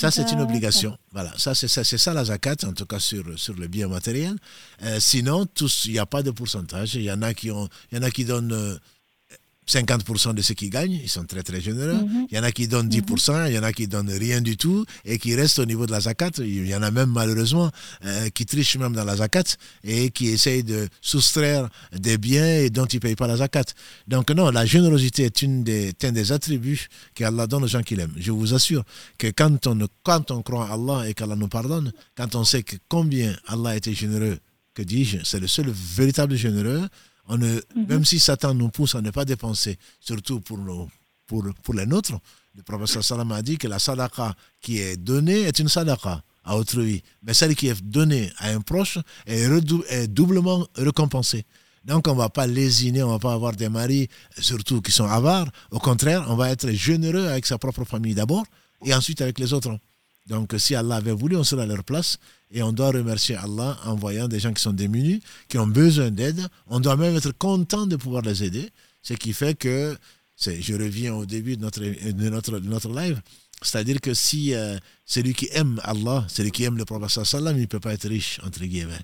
Ça, 0.00 0.12
c'est 0.12 0.30
une 0.30 0.40
obligation. 0.40 0.96
Voilà, 1.10 1.32
ça, 1.36 1.56
c'est 1.56 1.66
ça, 1.66 1.82
ça, 1.82 2.14
la 2.14 2.26
zakat, 2.26 2.54
en 2.64 2.72
tout 2.72 2.86
cas 2.86 3.00
sur, 3.00 3.36
sur 3.36 3.54
le 3.54 3.66
bien 3.66 3.88
matériel. 3.88 4.36
Euh, 4.84 5.00
sinon, 5.00 5.44
il 5.86 5.90
n'y 5.90 5.98
a 5.98 6.06
pas 6.06 6.22
de 6.22 6.30
pourcentage. 6.30 6.94
Il 6.94 7.02
y 7.02 7.10
en 7.10 7.20
a 7.22 7.34
qui, 7.34 7.50
ont, 7.50 7.68
y 7.90 7.98
en 7.98 8.02
a 8.02 8.10
qui 8.12 8.24
donnent 8.24 8.52
euh, 8.52 8.76
50% 9.68 10.34
de 10.34 10.42
ce 10.42 10.52
qu'ils 10.54 10.70
gagnent, 10.70 10.92
ils 11.02 11.08
sont 11.08 11.24
très 11.24 11.42
très 11.42 11.60
généreux. 11.60 11.94
Mhm. 11.94 12.26
Il 12.30 12.36
y 12.36 12.40
en 12.40 12.42
a 12.42 12.50
qui 12.52 12.66
donnent 12.68 12.88
10%, 12.88 13.32
mhm. 13.32 13.46
il 13.48 13.54
y 13.54 13.58
en 13.58 13.62
a 13.62 13.72
qui 13.72 13.86
donnent 13.86 14.10
rien 14.10 14.40
du 14.40 14.56
tout 14.56 14.84
et 15.04 15.18
qui 15.18 15.34
restent 15.34 15.58
au 15.58 15.66
niveau 15.66 15.86
de 15.86 15.92
la 15.92 16.00
zakat. 16.00 16.30
Il 16.38 16.66
y 16.66 16.74
en 16.74 16.82
a 16.82 16.90
même 16.90 17.10
malheureusement 17.10 17.70
euh, 18.04 18.28
qui 18.30 18.46
trichent 18.46 18.76
même 18.78 18.94
dans 18.94 19.04
la 19.04 19.16
zakat 19.16 19.44
et 19.84 20.10
qui 20.10 20.28
essayent 20.28 20.64
de 20.64 20.88
soustraire 21.00 21.68
des 21.92 22.18
biens 22.18 22.46
et 22.60 22.70
dont 22.70 22.86
ils 22.86 22.96
ne 22.96 23.00
payent 23.00 23.16
pas 23.16 23.26
la 23.26 23.36
zakat. 23.36 23.64
Donc 24.06 24.30
non, 24.30 24.50
la 24.50 24.64
générosité 24.64 25.24
est 25.24 25.42
une 25.42 25.62
des, 25.64 25.92
un 26.02 26.12
des 26.12 26.32
attributs 26.32 26.88
qu'Allah 27.14 27.46
donne 27.46 27.64
aux 27.64 27.68
gens 27.68 27.82
qu'il 27.82 28.00
aime. 28.00 28.14
Je 28.16 28.32
vous 28.32 28.54
assure 28.54 28.84
que 29.18 29.28
quand 29.28 29.66
on, 29.66 29.78
quand 30.02 30.30
on 30.30 30.42
croit 30.42 30.66
à 30.68 30.74
Allah 30.74 31.08
et 31.08 31.14
qu'Allah 31.14 31.36
nous 31.36 31.48
pardonne, 31.48 31.92
quand 32.16 32.34
on 32.34 32.44
sait 32.44 32.62
que 32.62 32.76
combien 32.88 33.36
Allah 33.46 33.70
a 33.70 33.76
été 33.76 33.92
généreux, 33.92 34.38
que 34.74 34.82
dis-je, 34.82 35.18
c'est 35.24 35.40
le 35.40 35.48
seul 35.48 35.66
véritable 35.70 36.36
généreux, 36.36 36.88
Mhm. 37.28 37.86
Même 37.88 38.04
si 38.04 38.18
Satan 38.18 38.54
nous 38.54 38.70
pousse 38.70 38.94
à 38.94 39.00
ne 39.02 39.10
pas 39.10 39.24
dépenser, 39.24 39.78
surtout 40.00 40.40
pour, 40.40 40.58
nos, 40.58 40.88
pour, 41.26 41.44
pour 41.62 41.74
les 41.74 41.86
nôtres, 41.86 42.14
le 42.54 42.62
professeur 42.62 43.04
Salam 43.04 43.30
a 43.32 43.42
dit 43.42 43.58
que 43.58 43.68
la 43.68 43.78
sadaqa 43.78 44.34
qui 44.60 44.78
est 44.78 44.96
donnée 44.96 45.42
est 45.42 45.58
une 45.58 45.68
sadaqa 45.68 46.22
à 46.44 46.56
autrui. 46.56 47.02
Mais 47.22 47.34
celle 47.34 47.54
qui 47.54 47.68
est 47.68 47.82
donnée 47.82 48.32
à 48.38 48.48
un 48.50 48.60
proche 48.60 48.98
est, 49.26 49.48
est 49.90 50.08
doublement 50.08 50.66
récompensée. 50.74 51.44
Donc 51.84 52.08
on 52.08 52.12
ne 52.12 52.18
va 52.18 52.28
pas 52.28 52.46
lésiner, 52.46 53.02
on 53.02 53.08
ne 53.08 53.12
va 53.12 53.18
pas 53.18 53.32
avoir 53.32 53.54
des 53.54 53.68
maris, 53.68 54.08
surtout 54.38 54.80
qui 54.80 54.92
sont 54.92 55.06
avares. 55.06 55.48
Au 55.70 55.78
contraire, 55.78 56.26
on 56.28 56.36
va 56.36 56.50
être 56.50 56.70
généreux 56.70 57.26
avec 57.28 57.46
sa 57.46 57.58
propre 57.58 57.84
famille 57.84 58.14
d'abord 58.14 58.44
et 58.84 58.94
ensuite 58.94 59.20
avec 59.20 59.38
les 59.38 59.52
autres. 59.52 59.78
Donc 60.28 60.54
si 60.58 60.74
Allah 60.74 60.96
avait 60.96 61.12
voulu, 61.12 61.36
on 61.36 61.44
serait 61.44 61.62
à 61.62 61.66
leur 61.66 61.82
place. 61.84 62.18
Et 62.50 62.62
on 62.62 62.72
doit 62.72 62.90
remercier 62.92 63.36
Allah 63.36 63.76
en 63.84 63.94
voyant 63.94 64.28
des 64.28 64.40
gens 64.40 64.52
qui 64.52 64.62
sont 64.62 64.72
démunis, 64.72 65.20
qui 65.48 65.58
ont 65.58 65.66
besoin 65.66 66.10
d'aide. 66.10 66.46
On 66.66 66.80
doit 66.80 66.96
même 66.96 67.16
être 67.16 67.32
content 67.32 67.86
de 67.86 67.96
pouvoir 67.96 68.22
les 68.22 68.42
aider. 68.44 68.70
Ce 69.02 69.14
qui 69.14 69.32
fait 69.32 69.54
que, 69.56 69.96
je 70.38 70.74
reviens 70.74 71.14
au 71.14 71.26
début 71.26 71.56
de 71.56 71.62
notre, 71.62 71.80
de 71.80 72.28
notre, 72.30 72.58
notre 72.60 72.88
live, 72.90 73.20
c'est-à-dire 73.62 74.00
que 74.00 74.14
si 74.14 74.54
euh, 74.54 74.78
celui 75.04 75.34
qui 75.34 75.48
aime 75.52 75.80
Allah, 75.82 76.24
celui 76.28 76.50
qui 76.50 76.64
aime 76.64 76.76
le 76.76 76.84
prophète 76.84 77.24
sallam, 77.24 77.56
il 77.56 77.62
ne 77.62 77.66
peut 77.66 77.80
pas 77.80 77.92
être 77.92 78.08
riche, 78.08 78.40
entre 78.44 78.60
guillemets. 78.64 79.00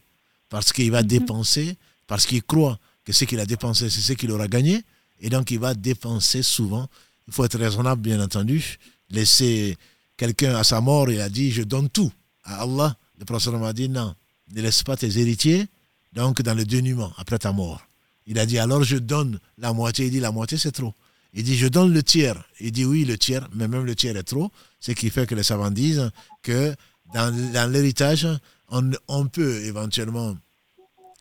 Parce 0.48 0.72
qu'il 0.72 0.90
va 0.90 1.02
mhm. 1.02 1.08
dépenser, 1.08 1.76
parce 2.06 2.26
qu'il 2.26 2.42
croit 2.42 2.78
que 3.04 3.12
ce 3.12 3.24
qu'il 3.24 3.40
a 3.40 3.46
dépensé, 3.46 3.90
c'est 3.90 4.00
ce 4.00 4.12
qu'il 4.12 4.30
aura 4.30 4.46
gagné. 4.48 4.82
Et 5.20 5.28
donc, 5.28 5.50
il 5.50 5.58
va 5.58 5.74
dépenser 5.74 6.42
souvent. 6.42 6.88
Il 7.26 7.34
faut 7.34 7.44
être 7.44 7.58
raisonnable, 7.58 8.00
bien 8.02 8.22
entendu. 8.22 8.78
Laisser 9.10 9.76
quelqu'un 10.16 10.56
à 10.56 10.64
sa 10.64 10.80
mort, 10.80 11.10
il 11.10 11.20
a 11.20 11.28
dit, 11.28 11.50
je 11.50 11.62
donne 11.62 11.88
tout 11.88 12.12
à 12.44 12.62
Allah. 12.62 12.96
Le 13.18 13.24
prophète 13.24 13.54
m'a 13.54 13.72
dit, 13.72 13.88
non, 13.88 14.14
ne 14.54 14.62
laisse 14.62 14.82
pas 14.82 14.96
tes 14.96 15.18
héritiers, 15.18 15.66
donc 16.12 16.42
dans 16.42 16.54
le 16.54 16.64
dénuement, 16.64 17.12
après 17.16 17.38
ta 17.38 17.52
mort. 17.52 17.82
Il 18.26 18.38
a 18.38 18.46
dit, 18.46 18.58
alors 18.58 18.84
je 18.84 18.96
donne 18.96 19.38
la 19.58 19.72
moitié. 19.72 20.06
Il 20.06 20.10
dit, 20.12 20.20
la 20.20 20.32
moitié, 20.32 20.56
c'est 20.58 20.72
trop. 20.72 20.94
Il 21.34 21.44
dit, 21.44 21.56
je 21.56 21.66
donne 21.66 21.92
le 21.92 22.02
tiers. 22.02 22.42
Il 22.60 22.72
dit, 22.72 22.84
oui, 22.84 23.04
le 23.04 23.18
tiers, 23.18 23.48
mais 23.54 23.68
même 23.68 23.84
le 23.84 23.94
tiers 23.94 24.16
est 24.16 24.22
trop. 24.22 24.50
Ce 24.80 24.92
qui 24.92 25.10
fait 25.10 25.26
que 25.26 25.34
les 25.34 25.42
savants 25.42 25.70
disent 25.70 26.10
que 26.42 26.74
dans, 27.12 27.70
l'héritage, 27.70 28.26
on, 28.68 28.90
on, 29.08 29.26
peut 29.26 29.62
éventuellement 29.64 30.36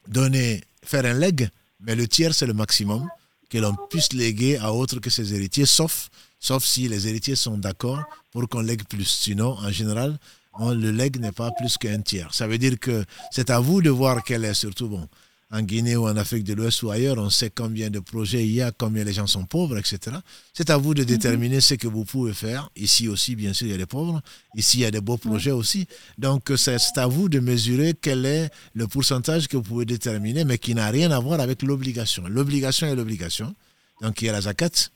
donner, 0.07 0.63
faire 0.83 1.05
un 1.05 1.13
leg, 1.13 1.49
mais 1.79 1.95
le 1.95 2.07
tiers, 2.07 2.33
c'est 2.33 2.45
le 2.45 2.53
maximum 2.53 3.09
que 3.49 3.57
l'on 3.57 3.75
puisse 3.89 4.13
léguer 4.13 4.57
à 4.57 4.73
autre 4.73 4.99
que 4.99 5.09
ses 5.09 5.33
héritiers, 5.33 5.65
sauf, 5.65 6.09
sauf 6.43 6.65
si 6.65 6.87
les 6.89 7.07
héritiers 7.07 7.37
sont 7.37 7.57
d'accord 7.57 8.03
pour 8.31 8.47
qu'on 8.49 8.61
lègue 8.61 8.83
plus. 8.83 9.05
Sinon, 9.05 9.57
en 9.57 9.71
général, 9.71 10.19
on, 10.59 10.71
le 10.71 10.91
legs 10.91 11.17
n'est 11.19 11.31
pas 11.31 11.51
plus 11.51 11.77
qu'un 11.77 12.01
tiers. 12.01 12.33
Ça 12.33 12.47
veut 12.47 12.57
dire 12.57 12.77
que 12.79 13.05
c'est 13.31 13.49
à 13.49 13.59
vous 13.59 13.81
de 13.81 13.89
voir 13.89 14.23
quel 14.23 14.43
est, 14.43 14.53
surtout 14.53 14.89
bon, 14.89 15.07
en 15.51 15.61
Guinée 15.61 15.95
ou 15.95 16.05
en 16.05 16.17
Afrique 16.17 16.43
de 16.43 16.53
l'Ouest 16.53 16.83
ou 16.83 16.91
ailleurs, 16.91 17.17
on 17.17 17.29
sait 17.29 17.49
combien 17.49 17.89
de 17.89 17.99
projets 17.99 18.43
il 18.43 18.51
y 18.51 18.61
a, 18.61 18.71
combien 18.71 19.05
les 19.05 19.13
gens 19.13 19.27
sont 19.27 19.45
pauvres, 19.45 19.77
etc. 19.77 20.17
C'est 20.53 20.69
à 20.69 20.77
vous 20.77 20.93
de 20.93 21.03
déterminer 21.03 21.61
ce 21.61 21.75
que 21.75 21.87
vous 21.87 22.03
pouvez 22.03 22.33
faire. 22.33 22.69
Ici 22.75 23.07
aussi, 23.07 23.35
bien 23.35 23.53
sûr, 23.53 23.67
il 23.67 23.71
y 23.71 23.75
a 23.75 23.77
des 23.77 23.85
pauvres. 23.85 24.21
Ici, 24.55 24.79
il 24.79 24.81
y 24.81 24.85
a 24.85 24.91
des 24.91 24.99
beaux 24.99 25.17
projets 25.17 25.51
aussi. 25.51 25.87
Donc, 26.17 26.51
c'est 26.57 26.97
à 26.97 27.07
vous 27.07 27.29
de 27.29 27.39
mesurer 27.39 27.93
quel 27.99 28.25
est 28.25 28.49
le 28.73 28.87
pourcentage 28.87 29.47
que 29.47 29.55
vous 29.55 29.63
pouvez 29.63 29.85
déterminer, 29.85 30.43
mais 30.43 30.57
qui 30.57 30.75
n'a 30.75 30.89
rien 30.89 31.11
à 31.11 31.19
voir 31.19 31.39
avec 31.39 31.61
l'obligation. 31.61 32.23
L'obligation 32.27 32.87
est 32.87 32.95
l'obligation. 32.95 33.55
Donc, 34.01 34.21
il 34.21 34.25
y 34.25 34.29
a 34.29 34.33
la 34.33 34.41
zakat 34.41 34.89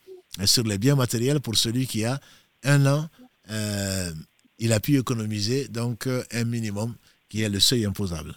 sur 0.45 0.63
les 0.63 0.77
biens 0.77 0.95
matériels 0.95 1.39
pour 1.39 1.55
celui 1.55 1.87
qui 1.87 2.05
a 2.05 2.19
un 2.63 2.85
an. 2.85 3.05
Euh, 3.51 4.11
il 4.59 4.73
a 4.73 4.79
pu 4.79 4.97
économiser 4.97 5.67
donc 5.67 6.07
un 6.07 6.43
minimum 6.43 6.95
qui 7.29 7.41
est 7.41 7.49
le 7.49 7.59
seuil 7.59 7.85
imposable. 7.85 8.33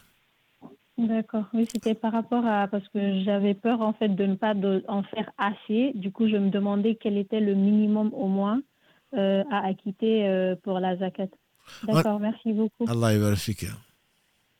D'accord, 0.98 1.44
oui, 1.54 1.66
c'était 1.72 1.94
par 1.94 2.12
rapport 2.12 2.44
à 2.44 2.68
parce 2.68 2.86
que 2.88 3.22
j'avais 3.22 3.54
peur 3.54 3.80
en 3.80 3.94
fait 3.94 4.10
de 4.10 4.26
ne 4.26 4.34
pas 4.34 4.54
en 4.86 5.02
faire 5.02 5.30
assez. 5.38 5.92
Du 5.94 6.12
coup, 6.12 6.28
je 6.28 6.36
me 6.36 6.50
demandais 6.50 6.98
quel 7.00 7.16
était 7.16 7.40
le 7.40 7.54
minimum 7.54 8.12
au 8.12 8.28
moins 8.28 8.60
euh, 9.14 9.42
à 9.50 9.66
acquitter 9.66 10.28
euh, 10.28 10.56
pour 10.62 10.78
la 10.78 10.96
zakat. 10.98 11.28
D'accord, 11.84 12.20
merci 12.20 12.52
beaucoup. 12.52 12.84
Allah 12.86 13.14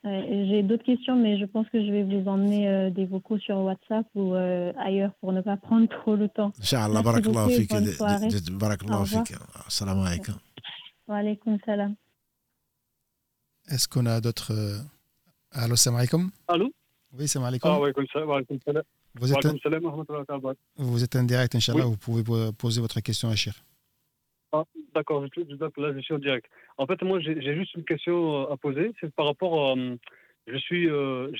J'ai 0.02 0.62
d'autres 0.62 0.84
questions, 0.84 1.16
mais 1.16 1.38
je 1.38 1.44
pense 1.44 1.68
que 1.68 1.84
je 1.84 1.90
vais 1.92 2.02
vous 2.04 2.26
emmener 2.26 2.68
euh, 2.68 2.90
des 2.90 3.04
vocaux 3.04 3.38
sur 3.38 3.56
WhatsApp 3.58 4.06
ou 4.14 4.34
ailleurs 4.34 5.12
pour 5.20 5.32
ne 5.32 5.42
pas 5.42 5.56
prendre 5.56 5.88
trop 6.00 6.16
le 6.16 6.28
temps. 6.28 6.52
Inch'Allah, 6.60 7.02
barakallahu 7.02 7.50
fik. 7.50 7.70
Barakallahu 8.52 9.06
fik. 9.06 9.34
Assalamu 9.66 10.06
alaikum. 10.06 10.34
Wa 11.06 11.16
alaikum 11.16 11.58
salam. 11.66 11.94
Est-ce 13.68 13.86
qu'on 13.88 14.06
a 14.06 14.20
d'autres 14.20 14.52
Allô, 15.52 15.76
salam 15.76 15.98
alaikum. 15.98 16.30
Allô? 16.48 16.70
Oui, 17.12 17.28
salam 17.28 17.48
alaikum. 17.48 17.70
Ah, 17.70 17.78
vous 19.14 19.32
êtes, 19.32 19.44
un... 19.44 19.54
vous 20.76 21.02
êtes 21.02 21.16
en 21.16 21.24
direct, 21.24 21.54
Inch'Allah, 21.56 21.84
vous 21.84 21.96
pouvez 21.96 22.22
poser 22.52 22.80
votre 22.80 23.00
question 23.00 23.28
à 23.28 23.34
Chir. 23.34 23.54
Ah, 24.52 24.62
D'accord, 24.94 25.22
là, 25.22 25.28
je 25.94 26.00
suis 26.00 26.14
en 26.14 26.18
direct. 26.18 26.46
En 26.76 26.86
fait, 26.86 27.00
moi, 27.02 27.20
j'ai 27.20 27.54
juste 27.54 27.74
une 27.74 27.84
question 27.84 28.42
euh, 28.42 28.52
à 28.52 28.56
poser. 28.56 28.92
C'est 29.00 29.14
par 29.14 29.26
rapport 29.26 29.70
à. 29.70 29.76
Euh, 29.76 29.96
je 30.46 30.56
suis. 30.56 30.88
Euh, 30.88 31.30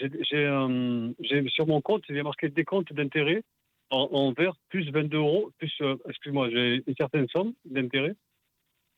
j'ai 1.21 1.49
sur 1.49 1.67
mon 1.67 1.81
compte, 1.81 2.05
il 2.09 2.17
y 2.17 2.21
a 2.21 2.23
marqué 2.23 2.49
des 2.49 2.65
comptes 2.65 2.93
d'intérêt 2.93 3.43
en, 3.91 4.33
vert, 4.33 4.55
plus 4.69 4.89
22 4.91 5.17
euros, 5.17 5.51
plus. 5.59 5.83
Excuse-moi, 6.09 6.51
j'ai 6.51 6.83
une 6.87 6.95
certaine 6.97 7.27
somme 7.29 7.55
d'intérêt. 7.65 8.15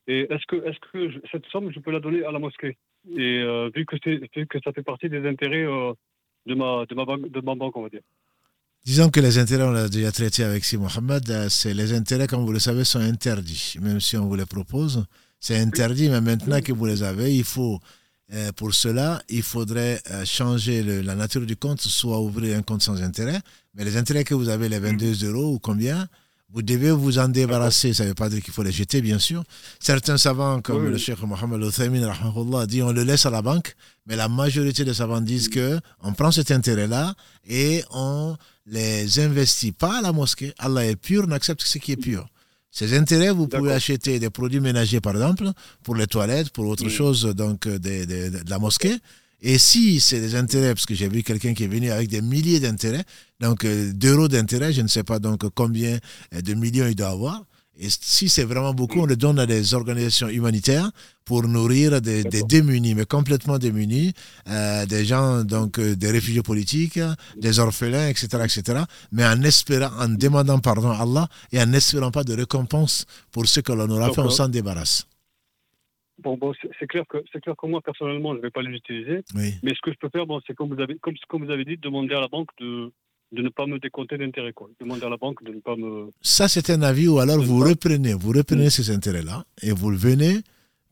Et 0.06 0.26
est-ce 0.30 0.44
que, 0.46 0.56
est 0.56 0.78
que 0.80 1.10
cette 1.30 1.46
somme, 1.46 1.72
je 1.72 1.80
peux 1.80 1.92
la 1.92 2.00
donner 2.00 2.24
à 2.24 2.32
la 2.32 2.38
mosquée? 2.38 2.76
Et 3.16 3.42
vu, 3.74 3.86
que 3.86 3.96
que 4.44 4.58
ça 4.62 4.72
fait 4.72 4.82
partie 4.82 5.08
des 5.08 5.26
intérêts 5.26 5.64
de, 5.64 6.54
ma, 6.54 6.84
de, 6.84 6.94
ma 6.94 7.04
banque, 7.04 7.28
de 7.28 7.40
ma 7.40 7.54
banque, 7.54 7.76
on 7.76 7.82
va 7.82 7.88
dire. 7.88 8.02
Disons 8.84 9.10
que 9.10 9.20
les 9.20 9.38
intérêts, 9.38 9.62
on 9.62 9.70
l'a 9.70 9.88
déjà 9.88 10.10
traité 10.10 10.42
avec 10.42 10.64
Si 10.64 10.76
Mohamed, 10.76 11.30
euh, 11.30 11.48
c'est 11.48 11.72
les 11.72 11.92
intérêts, 11.92 12.26
comme 12.26 12.44
vous 12.44 12.52
le 12.52 12.58
savez, 12.58 12.84
sont 12.84 12.98
interdits, 12.98 13.76
même 13.80 14.00
si 14.00 14.16
on 14.16 14.26
vous 14.26 14.34
les 14.34 14.46
propose. 14.46 15.04
C'est 15.38 15.56
interdit, 15.56 16.08
mais 16.08 16.20
maintenant 16.20 16.60
que 16.60 16.72
vous 16.72 16.86
les 16.86 17.02
avez, 17.02 17.34
il 17.34 17.44
faut, 17.44 17.80
pour 18.56 18.72
cela, 18.74 19.20
il 19.28 19.42
faudrait 19.42 20.00
changer 20.24 21.02
la 21.02 21.16
nature 21.16 21.44
du 21.44 21.56
compte, 21.56 21.80
soit 21.80 22.20
ouvrir 22.20 22.56
un 22.56 22.62
compte 22.62 22.80
sans 22.82 23.02
intérêt, 23.02 23.40
mais 23.74 23.84
les 23.84 23.96
intérêts 23.96 24.22
que 24.22 24.34
vous 24.34 24.48
avez, 24.48 24.68
les 24.68 24.78
22 24.78 25.26
euros 25.26 25.54
ou 25.54 25.58
combien, 25.58 26.08
vous 26.52 26.62
devez 26.62 26.90
vous 26.90 27.18
en 27.18 27.28
débarrasser. 27.28 27.94
Ça 27.94 28.04
ne 28.04 28.10
veut 28.10 28.14
pas 28.14 28.28
dire 28.28 28.42
qu'il 28.42 28.52
faut 28.52 28.62
les 28.62 28.72
jeter, 28.72 29.00
bien 29.00 29.18
sûr. 29.18 29.42
Certains 29.80 30.18
savants, 30.18 30.60
comme 30.60 30.88
le 30.88 30.98
Cheikh 30.98 31.20
Mohamed 31.22 31.62
Al 31.62 32.66
dit 32.66 32.82
on 32.82 32.92
le 32.92 33.02
laisse 33.04 33.26
à 33.26 33.30
la 33.30 33.42
banque, 33.42 33.74
mais 34.06 34.16
la 34.16 34.28
majorité 34.28 34.84
des 34.84 34.94
savants 34.94 35.20
disent 35.20 35.48
que 35.48 35.80
on 36.02 36.12
prend 36.12 36.30
cet 36.30 36.50
intérêt-là 36.50 37.14
et 37.48 37.82
on 37.90 38.36
les 38.66 39.18
investit 39.20 39.72
pas 39.72 39.98
à 39.98 40.02
la 40.02 40.12
mosquée. 40.12 40.52
Allah 40.58 40.86
est 40.86 40.96
pur, 40.96 41.24
on 41.26 41.32
accepte 41.32 41.62
ce 41.62 41.78
qui 41.78 41.92
est 41.92 41.96
pur. 41.96 42.28
Ces 42.70 42.96
intérêts, 42.96 43.30
vous 43.30 43.48
pouvez 43.48 43.72
acheter 43.72 44.18
des 44.18 44.30
produits 44.30 44.60
ménagers, 44.60 45.00
par 45.00 45.12
exemple, 45.12 45.50
pour 45.82 45.94
les 45.94 46.06
toilettes, 46.06 46.50
pour 46.50 46.66
autre 46.66 46.88
chose, 46.88 47.24
donc 47.36 47.68
de, 47.68 48.04
de 48.04 48.50
la 48.50 48.58
mosquée. 48.58 48.96
Et 49.42 49.58
si 49.58 50.00
c'est 50.00 50.20
des 50.20 50.36
intérêts, 50.36 50.72
parce 50.72 50.86
que 50.86 50.94
j'ai 50.94 51.08
vu 51.08 51.24
quelqu'un 51.24 51.52
qui 51.52 51.64
est 51.64 51.68
venu 51.68 51.90
avec 51.90 52.08
des 52.08 52.22
milliers 52.22 52.60
d'intérêts, 52.60 53.04
donc 53.40 53.64
euh, 53.64 53.92
d'euros 53.92 54.28
d'intérêts, 54.28 54.72
je 54.72 54.82
ne 54.82 54.86
sais 54.86 55.02
pas 55.02 55.18
donc 55.18 55.42
combien 55.54 55.98
euh, 56.32 56.40
de 56.40 56.54
millions 56.54 56.86
il 56.86 56.94
doit 56.94 57.08
avoir. 57.08 57.44
Et 57.78 57.88
si 57.88 58.28
c'est 58.28 58.44
vraiment 58.44 58.74
beaucoup, 58.74 59.00
on 59.00 59.06
le 59.06 59.16
donne 59.16 59.38
à 59.38 59.46
des 59.46 59.72
organisations 59.72 60.28
humanitaires 60.28 60.90
pour 61.24 61.48
nourrir 61.48 62.02
des, 62.02 62.22
démunis, 62.24 62.94
mais 62.94 63.06
complètement 63.06 63.58
démunis, 63.58 64.12
euh, 64.48 64.84
des 64.84 65.04
gens, 65.06 65.42
donc 65.42 65.80
des 65.80 66.10
réfugiés 66.10 66.42
politiques, 66.42 67.00
des 67.36 67.58
orphelins, 67.58 68.08
etc., 68.08 68.26
etc., 68.44 68.82
mais 69.10 69.24
en 69.24 69.40
espérant, 69.42 69.90
en 69.98 70.08
demandant 70.08 70.58
pardon 70.58 70.90
à 70.90 71.02
Allah 71.02 71.28
et 71.50 71.60
en 71.60 71.66
n'espérant 71.66 72.10
pas 72.10 72.24
de 72.24 72.34
récompense 72.34 73.06
pour 73.32 73.46
ce 73.46 73.60
que 73.60 73.72
l'on 73.72 73.88
aura 73.88 74.10
fait, 74.12 74.20
on 74.20 74.30
s'en 74.30 74.48
débarrasse. 74.48 75.08
Bon, 76.18 76.36
bon 76.36 76.52
c'est 76.78 76.86
clair 76.86 77.04
que 77.08 77.18
c'est 77.32 77.40
clair 77.40 77.56
que 77.56 77.66
moi 77.66 77.80
personnellement 77.80 78.32
je 78.32 78.38
ne 78.38 78.42
vais 78.42 78.50
pas 78.50 78.62
les 78.62 78.76
utiliser. 78.76 79.22
Mais 79.34 79.74
ce 79.74 79.80
que 79.82 79.92
je 79.92 79.98
peux 79.98 80.10
faire, 80.10 80.26
bon, 80.26 80.40
c'est 80.46 80.54
comme 80.54 80.72
vous 80.72 80.80
avez 80.80 80.96
comme, 80.96 81.14
comme 81.28 81.44
vous 81.44 81.50
avez 81.50 81.64
dit, 81.64 81.76
demander 81.78 82.14
à 82.14 82.20
la 82.20 82.28
banque 82.28 82.50
de 82.60 82.92
de 83.32 83.42
ne 83.42 83.48
pas 83.48 83.66
me 83.66 83.78
décompter 83.78 84.18
d'intérêts. 84.18 84.52
Demander 84.80 85.06
à 85.06 85.08
la 85.08 85.16
banque 85.16 85.42
de 85.42 85.52
ne 85.52 85.60
pas 85.60 85.74
me. 85.74 86.10
Ça, 86.20 86.48
c'est 86.48 86.68
un 86.70 86.82
avis 86.82 87.08
ou 87.08 87.18
alors 87.18 87.42
vous 87.42 87.60
reprenez, 87.60 88.14
vous 88.14 88.32
reprenez 88.32 88.70
ces 88.70 88.90
intérêts-là 88.90 89.44
et 89.62 89.72
vous 89.72 89.90
le 89.90 89.96
venez, 89.96 90.42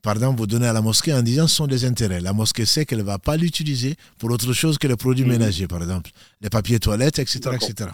par 0.01 0.13
exemple, 0.13 0.39
vous 0.39 0.47
donnez 0.47 0.67
à 0.67 0.73
la 0.73 0.81
mosquée 0.81 1.13
en 1.13 1.21
disant 1.21 1.47
ce 1.47 1.55
sont 1.55 1.67
des 1.67 1.85
intérêts. 1.85 2.19
La 2.19 2.33
mosquée 2.33 2.65
sait 2.65 2.85
qu'elle 2.85 2.99
ne 2.99 3.03
va 3.03 3.19
pas 3.19 3.37
l'utiliser 3.37 3.95
pour 4.17 4.31
autre 4.31 4.51
chose 4.53 4.79
que 4.79 4.87
les 4.87 4.95
produits 4.95 5.25
mhm. 5.25 5.31
ménagers, 5.31 5.67
par 5.67 5.81
exemple, 5.81 6.09
les 6.41 6.49
papiers 6.49 6.79
toilettes, 6.79 7.19
etc. 7.19 7.51
etc. 7.53 7.91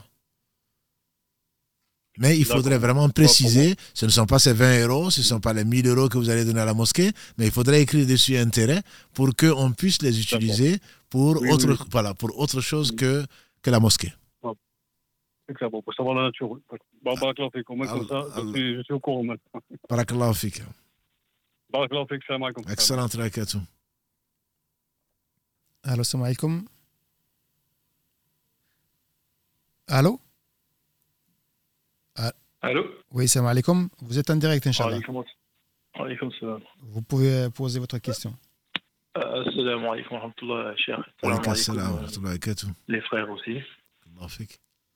Mais 2.20 2.36
il 2.36 2.46
faudrait 2.46 2.80
vraiment 2.80 3.10
préciser, 3.10 3.76
ce 3.94 4.06
ne 4.06 4.10
sont 4.10 4.26
pas 4.26 4.40
ces 4.40 4.54
20 4.54 4.88
euros, 4.88 5.12
ce 5.12 5.20
ne 5.20 5.26
sont 5.26 5.40
pas 5.40 5.54
les 5.54 5.64
1000 5.64 5.86
euros 5.88 6.10
que 6.10 6.18
vous 6.18 6.32
allez 6.32 6.46
donner 6.46 6.62
à 6.62 6.66
la 6.66 6.74
mosquée, 6.74 7.12
mais 7.38 7.46
il 7.46 7.52
faudrait 7.52 7.82
écrire 7.82 8.08
dessus 8.08 8.38
intérêt 8.38 8.82
pour 9.14 9.36
qu'on 9.36 9.72
puisse 9.72 10.02
les 10.02 10.20
utiliser 10.20 10.80
pour, 11.12 11.40
autre, 11.44 11.86
Voilà, 11.92 12.16
pour 12.16 12.40
autre 12.40 12.60
chose 12.60 12.92
que, 12.92 13.24
que 13.62 13.70
la 13.70 13.80
mosquée. 13.80 14.14
Bon, 15.72 15.82
pour 15.82 15.94
savoir 15.94 16.16
la 16.16 16.24
nature. 16.24 16.50
Bon, 17.02 17.14
barakallahu 17.16 17.52
fik, 17.54 17.70
au 17.70 17.76
moins 17.76 17.88
comme 17.88 18.08
ça, 18.08 18.26
je 18.36 18.82
suis 18.84 18.94
au 18.94 19.00
courant 19.00 19.24
maintenant. 19.24 19.62
Barakallahu 19.90 20.34
fik. 20.34 20.62
Barakallahu 21.70 22.08
fik, 22.10 22.24
salam 22.28 22.44
alaikum. 22.44 22.64
Excellent, 22.70 23.08
rakatu. 23.16 23.58
Allô, 25.84 26.04
salam 26.04 26.26
alaikum. 26.26 26.66
Allô 29.88 30.20
Allô 32.62 32.84
Oui, 33.12 33.28
salam 33.30 33.48
alaikum. 33.48 33.90
Vous 34.02 34.20
êtes 34.20 34.30
en 34.30 34.36
direct, 34.36 34.68
Inch'Allah. 34.68 35.00
Alaikum 35.94 36.32
salam. 36.40 36.62
Vous 36.82 37.02
pouvez 37.02 37.50
poser 37.52 37.80
votre 37.80 38.00
question. 38.00 38.34
Euh, 39.18 39.46
salam 39.56 39.86
alaikum 39.86 40.18
wa 40.18 40.20
rahmatullah, 40.24 40.76
cher. 40.76 41.00
Euh, 41.24 42.68
les 42.90 43.02
frères 43.02 43.30
aussi. 43.30 43.62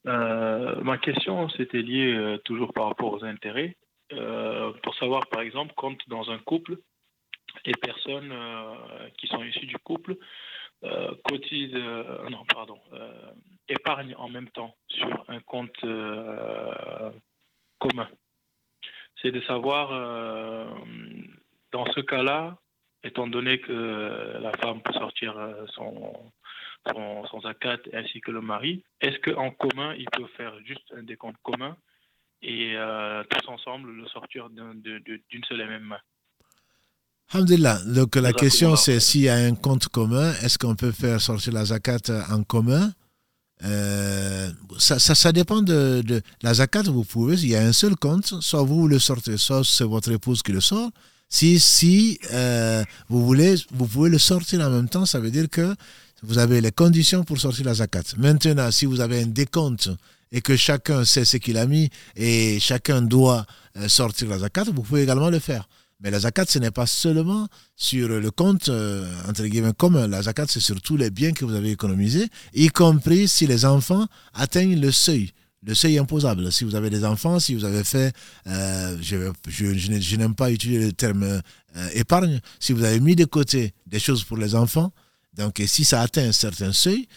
Euh, 0.07 0.81
ma 0.81 0.97
question, 0.97 1.47
c'était 1.49 1.81
lié 1.81 2.13
euh, 2.13 2.37
toujours 2.39 2.73
par 2.73 2.87
rapport 2.87 3.13
aux 3.13 3.23
intérêts. 3.23 3.77
Euh, 4.13 4.73
pour 4.83 4.95
savoir, 4.95 5.27
par 5.27 5.41
exemple, 5.41 5.73
quand 5.77 5.95
dans 6.07 6.31
un 6.31 6.39
couple, 6.39 6.77
les 7.65 7.73
personnes 7.73 8.33
qui 9.17 9.27
sont 9.27 9.43
issues 9.43 9.65
du 9.65 9.77
couple 9.77 10.15
cotisent, 11.25 11.75
non, 12.29 12.45
pardon, 12.45 12.79
épargnent 13.67 14.15
en 14.17 14.29
même 14.29 14.49
temps 14.49 14.73
sur 14.87 15.25
un 15.27 15.41
compte 15.41 15.77
commun. 17.79 18.07
C'est 19.21 19.31
de 19.31 19.41
savoir, 19.41 19.89
dans 21.73 21.85
ce 21.91 21.99
cas-là, 21.99 22.57
étant 23.03 23.27
donné 23.27 23.59
que 23.59 24.39
la 24.41 24.51
femme 24.53 24.81
peut 24.81 24.93
sortir 24.93 25.37
euh, 25.37 25.65
son, 25.73 26.13
son, 27.29 27.41
zakat 27.41 27.77
ainsi 27.93 28.21
que 28.21 28.31
le 28.31 28.41
mari, 28.41 28.83
est-ce 29.01 29.17
qu'en 29.19 29.51
commun, 29.51 29.93
ils 29.95 30.09
peuvent 30.11 30.29
faire 30.37 30.53
juste 30.65 30.93
un 30.97 31.03
décompte 31.03 31.37
commun 31.43 31.75
et 32.41 32.73
euh, 32.75 33.23
tous 33.29 33.47
ensemble 33.49 33.91
le 33.91 34.07
sortir 34.07 34.49
d'une 34.49 35.43
seule 35.47 35.61
et 35.61 35.65
même 35.65 35.83
main? 35.83 35.99
Alhamdulillah. 37.33 37.79
Donc 37.85 38.15
la 38.15 38.33
question 38.33 38.75
c'est 38.75 38.99
s'il 38.99 39.21
y 39.21 39.29
a 39.29 39.35
un 39.35 39.55
compte 39.55 39.87
commun, 39.87 40.31
est-ce 40.43 40.57
qu'on 40.57 40.75
peut 40.75 40.91
faire 40.91 41.21
sortir 41.21 41.53
la 41.53 41.65
zakat 41.65 42.01
en 42.29 42.43
commun? 42.43 42.91
Euh, 43.63 44.49
ça, 44.79 44.97
ça, 44.99 45.31
dépend 45.31 45.61
de, 45.61 46.01
de, 46.03 46.21
la 46.41 46.55
zakat. 46.55 46.83
Vous 46.83 47.03
pouvez, 47.03 47.35
il 47.35 47.49
y 47.49 47.55
a 47.55 47.61
un 47.61 47.73
seul 47.73 47.95
compte, 47.95 48.25
soit 48.41 48.63
vous 48.63 48.87
le 48.87 48.97
sortez, 48.97 49.37
soit 49.37 49.63
c'est 49.63 49.83
votre 49.83 50.11
épouse 50.11 50.41
qui 50.41 50.51
le 50.51 50.61
sort. 50.61 50.89
Si, 51.31 51.61
si 51.61 52.19
euh, 52.33 52.83
vous 53.07 53.25
voulez, 53.25 53.55
vous 53.71 53.87
pouvez 53.87 54.09
le 54.09 54.19
sortir 54.19 54.59
en 54.59 54.69
même 54.69 54.89
temps. 54.89 55.05
Ça 55.05 55.17
veut 55.19 55.31
dire 55.31 55.49
que 55.49 55.73
vous 56.23 56.37
avez 56.37 56.59
les 56.59 56.73
conditions 56.73 57.23
pour 57.23 57.39
sortir 57.39 57.65
la 57.65 57.73
zakat. 57.73 58.03
Maintenant, 58.17 58.69
si 58.69 58.85
vous 58.85 58.99
avez 58.99 59.23
un 59.23 59.27
décompte 59.27 59.89
et 60.33 60.41
que 60.41 60.57
chacun 60.57 61.05
sait 61.05 61.23
ce 61.23 61.37
qu'il 61.37 61.57
a 61.57 61.65
mis 61.65 61.89
et 62.17 62.59
chacun 62.59 63.01
doit 63.01 63.45
euh, 63.77 63.87
sortir 63.87 64.27
la 64.27 64.39
zakat, 64.39 64.65
vous 64.65 64.83
pouvez 64.83 65.03
également 65.03 65.29
le 65.29 65.39
faire. 65.39 65.69
Mais 66.01 66.11
la 66.11 66.19
zakat, 66.19 66.45
ce 66.49 66.59
n'est 66.59 66.69
pas 66.69 66.85
seulement 66.85 67.47
sur 67.77 68.09
le 68.09 68.31
compte, 68.31 68.67
euh, 68.67 69.09
entre 69.29 69.45
guillemets, 69.45 69.73
commun. 69.73 70.07
La 70.07 70.23
zakat, 70.23 70.47
c'est 70.49 70.59
sur 70.59 70.81
tous 70.81 70.97
les 70.97 71.11
biens 71.11 71.31
que 71.31 71.45
vous 71.45 71.55
avez 71.55 71.71
économisés, 71.71 72.27
y 72.53 72.67
compris 72.67 73.29
si 73.29 73.47
les 73.47 73.63
enfants 73.63 74.05
atteignent 74.33 74.81
le 74.81 74.91
seuil 74.91 75.31
le 75.63 75.75
seuil 75.75 75.97
imposable. 75.97 76.51
Si 76.51 76.63
vous 76.63 76.75
avez 76.75 76.89
des 76.89 77.05
enfants, 77.05 77.39
si 77.39 77.55
vous 77.55 77.65
avez 77.65 77.83
fait, 77.83 78.13
euh, 78.47 78.97
je, 79.01 79.31
je, 79.47 80.15
n'aime 80.15 80.35
pas 80.35 80.51
utiliser 80.51 80.85
le 80.87 80.93
terme 80.93 81.23
euh, 81.23 81.89
épargne, 81.93 82.39
si 82.59 82.73
vous 82.73 82.83
avez 82.83 82.99
mis 82.99 83.15
de 83.15 83.25
côté 83.25 83.73
des 83.85 83.99
choses 83.99 84.23
pour 84.23 84.37
les 84.37 84.55
enfants, 84.55 84.91
donc 85.35 85.61
si 85.65 85.85
ça 85.85 86.01
atteint 86.01 86.27
un 86.27 86.31
certain 86.31 86.73
seuil, 86.73 87.07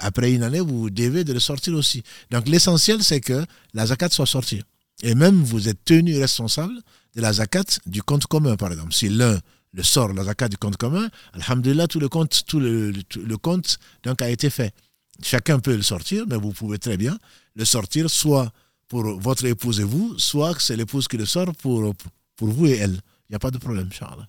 après 0.00 0.32
une 0.32 0.42
année, 0.42 0.60
vous 0.60 0.90
devez 0.90 1.24
de 1.24 1.32
le 1.32 1.40
sortir 1.40 1.74
aussi. 1.74 2.02
Donc 2.30 2.48
l'essentiel, 2.48 3.02
c'est 3.02 3.20
que 3.20 3.44
la 3.72 3.86
zakat 3.86 4.10
soit 4.10 4.26
sortie. 4.26 4.62
Et 5.02 5.14
même 5.14 5.42
vous 5.42 5.68
êtes 5.68 5.82
tenu 5.84 6.18
responsable 6.18 6.74
de 7.14 7.20
la 7.20 7.32
zakat 7.32 7.64
du 7.86 8.02
compte 8.02 8.26
commun, 8.26 8.56
par 8.56 8.70
exemple. 8.70 8.92
Si 8.92 9.08
l'un 9.08 9.40
le 9.72 9.82
sort, 9.82 10.12
la 10.12 10.24
zakat 10.24 10.48
du 10.48 10.58
compte 10.58 10.76
commun, 10.76 11.08
alhamdulillah, 11.32 11.86
tout 11.86 12.00
le 12.00 12.08
compte, 12.08 12.44
tout 12.46 12.60
le, 12.60 12.90
le 12.92 13.36
compte 13.38 13.78
donc, 14.02 14.20
a 14.20 14.28
été 14.28 14.50
fait. 14.50 14.74
Chacun 15.22 15.58
peut 15.58 15.74
le 15.74 15.82
sortir, 15.82 16.24
mais 16.28 16.36
vous 16.36 16.52
pouvez 16.52 16.78
très 16.78 16.96
bien 16.98 17.18
le 17.54 17.64
sortir 17.64 18.10
soit 18.10 18.52
pour 18.88 19.04
votre 19.20 19.46
épouse 19.46 19.80
et 19.80 19.84
vous, 19.84 20.18
soit 20.18 20.58
c'est 20.60 20.76
l'épouse 20.76 21.08
qui 21.08 21.16
le 21.16 21.24
sort 21.24 21.52
pour, 21.62 21.94
pour 22.36 22.48
vous 22.48 22.66
et 22.66 22.76
elle. 22.76 22.98
Il 23.28 23.32
n'y 23.32 23.36
a 23.36 23.38
pas 23.38 23.50
de 23.50 23.58
problème, 23.58 23.90
Charles. 23.90 24.26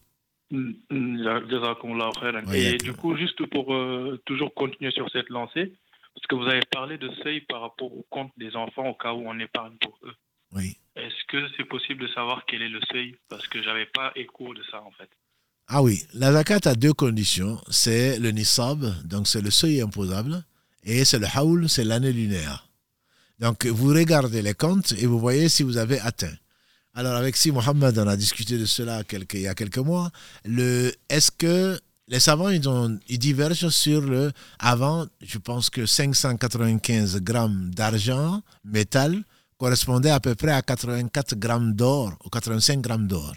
Mm, 0.51 0.71
mm, 0.91 2.53
et 2.53 2.77
du 2.77 2.93
coup, 2.93 3.17
juste 3.17 3.45
pour 3.47 3.73
euh, 3.73 4.21
toujours 4.25 4.53
continuer 4.53 4.91
sur 4.91 5.09
cette 5.09 5.29
lancée, 5.29 5.73
parce 6.13 6.27
que 6.27 6.35
vous 6.35 6.47
avez 6.47 6.61
parlé 6.71 6.97
de 6.97 7.09
seuil 7.23 7.41
par 7.41 7.61
rapport 7.61 7.91
au 7.91 8.05
compte 8.09 8.31
des 8.37 8.55
enfants 8.55 8.87
au 8.87 8.93
cas 8.93 9.13
où 9.13 9.23
on 9.25 9.39
épargne 9.39 9.75
pour 9.81 9.97
eux. 10.03 10.13
Oui. 10.53 10.77
Est-ce 10.95 11.25
que 11.27 11.47
c'est 11.57 11.65
possible 11.65 12.03
de 12.03 12.07
savoir 12.13 12.45
quel 12.45 12.61
est 12.61 12.69
le 12.69 12.79
seuil? 12.91 13.15
Parce 13.29 13.47
que 13.47 13.61
je 13.61 13.67
n'avais 13.67 13.87
pas 13.87 14.11
écho 14.15 14.53
de 14.53 14.61
ça 14.69 14.81
en 14.83 14.91
fait. 14.91 15.09
Ah 15.67 15.81
oui, 15.81 16.03
la 16.13 16.31
zakat 16.31 16.69
a 16.69 16.75
deux 16.75 16.93
conditions. 16.93 17.59
C'est 17.69 18.19
le 18.19 18.29
nisab, 18.29 18.85
donc 19.05 19.27
c'est 19.27 19.41
le 19.41 19.49
seuil 19.49 19.81
imposable, 19.81 20.43
et 20.83 21.03
c'est 21.03 21.19
le 21.19 21.27
haoul, 21.35 21.67
c'est 21.67 21.83
l'année 21.83 22.13
lunaire. 22.13 22.67
Donc, 23.43 23.65
vous 23.65 23.89
regardez 23.89 24.41
les 24.41 24.53
comptes 24.53 24.93
et 24.93 25.05
vous 25.05 25.19
voyez 25.19 25.49
si 25.49 25.63
vous 25.63 25.75
avez 25.75 25.99
atteint. 25.99 26.31
Alors, 26.93 27.13
avec 27.15 27.35
Si 27.35 27.51
Mohamed, 27.51 27.97
on 27.97 28.07
a 28.07 28.15
discuté 28.15 28.57
de 28.57 28.65
cela 28.65 29.03
quelques, 29.03 29.33
il 29.33 29.41
y 29.41 29.47
a 29.49 29.53
quelques 29.53 29.79
mois. 29.79 30.11
Est-ce 31.09 31.29
que 31.29 31.77
les 32.07 32.21
savants, 32.21 32.51
ils 32.51 33.19
divergent 33.19 33.67
sur 33.67 33.99
le. 33.99 34.31
Avant, 34.59 35.07
je 35.21 35.37
pense 35.39 35.69
que 35.69 35.85
595 35.85 37.17
grammes 37.19 37.69
d'argent, 37.75 38.41
métal, 38.63 39.21
correspondait 39.57 40.11
à 40.11 40.21
peu 40.21 40.35
près 40.35 40.51
à 40.51 40.61
84 40.61 41.35
grammes 41.35 41.73
d'or 41.73 42.13
ou 42.23 42.29
85 42.29 42.79
grammes 42.79 43.07
d'or. 43.07 43.33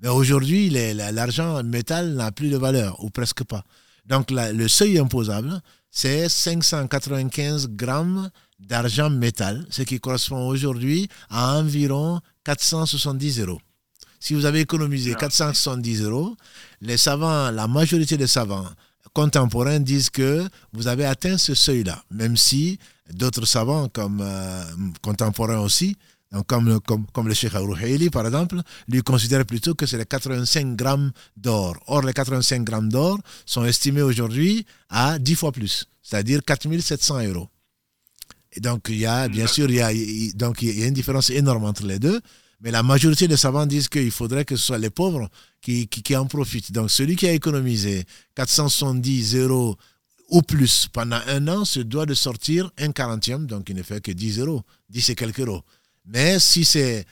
Mais 0.00 0.08
aujourd'hui, 0.08 0.70
l'argent 0.70 1.64
métal 1.64 2.14
n'a 2.14 2.30
plus 2.30 2.50
de 2.50 2.56
valeur, 2.56 3.02
ou 3.02 3.10
presque 3.10 3.42
pas. 3.42 3.64
Donc, 4.06 4.30
le 4.30 4.68
seuil 4.68 5.00
imposable, 5.00 5.60
c'est 5.90 6.28
595 6.28 7.68
grammes 7.68 8.30
d'argent 8.58 9.10
métal, 9.10 9.66
ce 9.70 9.82
qui 9.82 10.00
correspond 10.00 10.46
aujourd'hui 10.46 11.08
à 11.30 11.56
environ 11.56 12.20
470 12.44 13.40
euros. 13.40 13.60
Si 14.20 14.34
vous 14.34 14.44
avez 14.46 14.60
économisé 14.60 15.14
470 15.14 16.02
euros, 16.02 16.36
les 16.80 16.96
savants, 16.96 17.50
la 17.50 17.68
majorité 17.68 18.16
des 18.16 18.26
savants 18.26 18.66
contemporains 19.14 19.80
disent 19.80 20.10
que 20.10 20.48
vous 20.72 20.86
avez 20.88 21.04
atteint 21.04 21.38
ce 21.38 21.54
seuil-là, 21.54 22.02
même 22.10 22.36
si 22.36 22.78
d'autres 23.12 23.46
savants 23.46 23.88
comme 23.88 24.20
euh, 24.20 24.64
contemporains 25.02 25.60
aussi, 25.60 25.96
comme, 26.46 26.80
comme, 26.80 27.06
comme 27.12 27.28
le 27.28 27.34
Cheikh 27.34 27.54
Arouhaili 27.54 28.10
par 28.10 28.26
exemple, 28.26 28.60
lui 28.88 29.02
considèrent 29.02 29.46
plutôt 29.46 29.74
que 29.74 29.86
c'est 29.86 29.98
les 29.98 30.06
85 30.06 30.76
grammes 30.76 31.12
d'or. 31.36 31.76
Or, 31.86 32.02
les 32.02 32.12
85 32.12 32.64
grammes 32.64 32.90
d'or 32.90 33.18
sont 33.46 33.64
estimés 33.64 34.02
aujourd'hui 34.02 34.66
à 34.88 35.18
10 35.18 35.34
fois 35.34 35.52
plus, 35.52 35.86
c'est-à-dire 36.02 36.40
4700 36.44 37.22
euros. 37.24 37.48
Et 38.52 38.60
donc, 38.60 38.86
il 38.88 38.98
y 38.98 39.06
a, 39.06 39.28
bien 39.28 39.46
sûr, 39.46 39.70
il 39.70 39.76
y 39.76 39.80
a, 39.80 39.90
donc, 40.34 40.62
il 40.62 40.78
y 40.78 40.82
a 40.82 40.86
une 40.86 40.94
différence 40.94 41.30
énorme 41.30 41.64
entre 41.64 41.86
les 41.86 41.98
deux. 41.98 42.20
Mais 42.60 42.72
la 42.72 42.82
majorité 42.82 43.28
des 43.28 43.36
savants 43.36 43.66
disent 43.66 43.88
qu'il 43.88 44.10
faudrait 44.10 44.44
que 44.44 44.56
ce 44.56 44.64
soit 44.64 44.78
les 44.78 44.90
pauvres 44.90 45.28
qui, 45.60 45.86
qui, 45.86 46.16
en 46.16 46.26
profitent. 46.26 46.72
Donc, 46.72 46.90
celui 46.90 47.14
qui 47.14 47.28
a 47.28 47.32
économisé 47.32 48.04
470 48.34 49.36
euros 49.36 49.76
ou 50.28 50.42
plus 50.42 50.88
pendant 50.92 51.20
un 51.26 51.46
an 51.48 51.64
se 51.64 51.80
doit 51.80 52.04
de 52.04 52.14
sortir 52.14 52.70
un 52.78 52.92
quarantième, 52.92 53.46
donc 53.46 53.68
il 53.68 53.76
ne 53.76 53.82
fait 53.82 54.00
que 54.00 54.10
10 54.12 54.40
euros, 54.40 54.62
10 54.90 55.10
et 55.10 55.14
quelques 55.14 55.40
euros. 55.40 55.62
Mais 56.08 56.38
si 56.38 56.64
c'est 56.64 57.06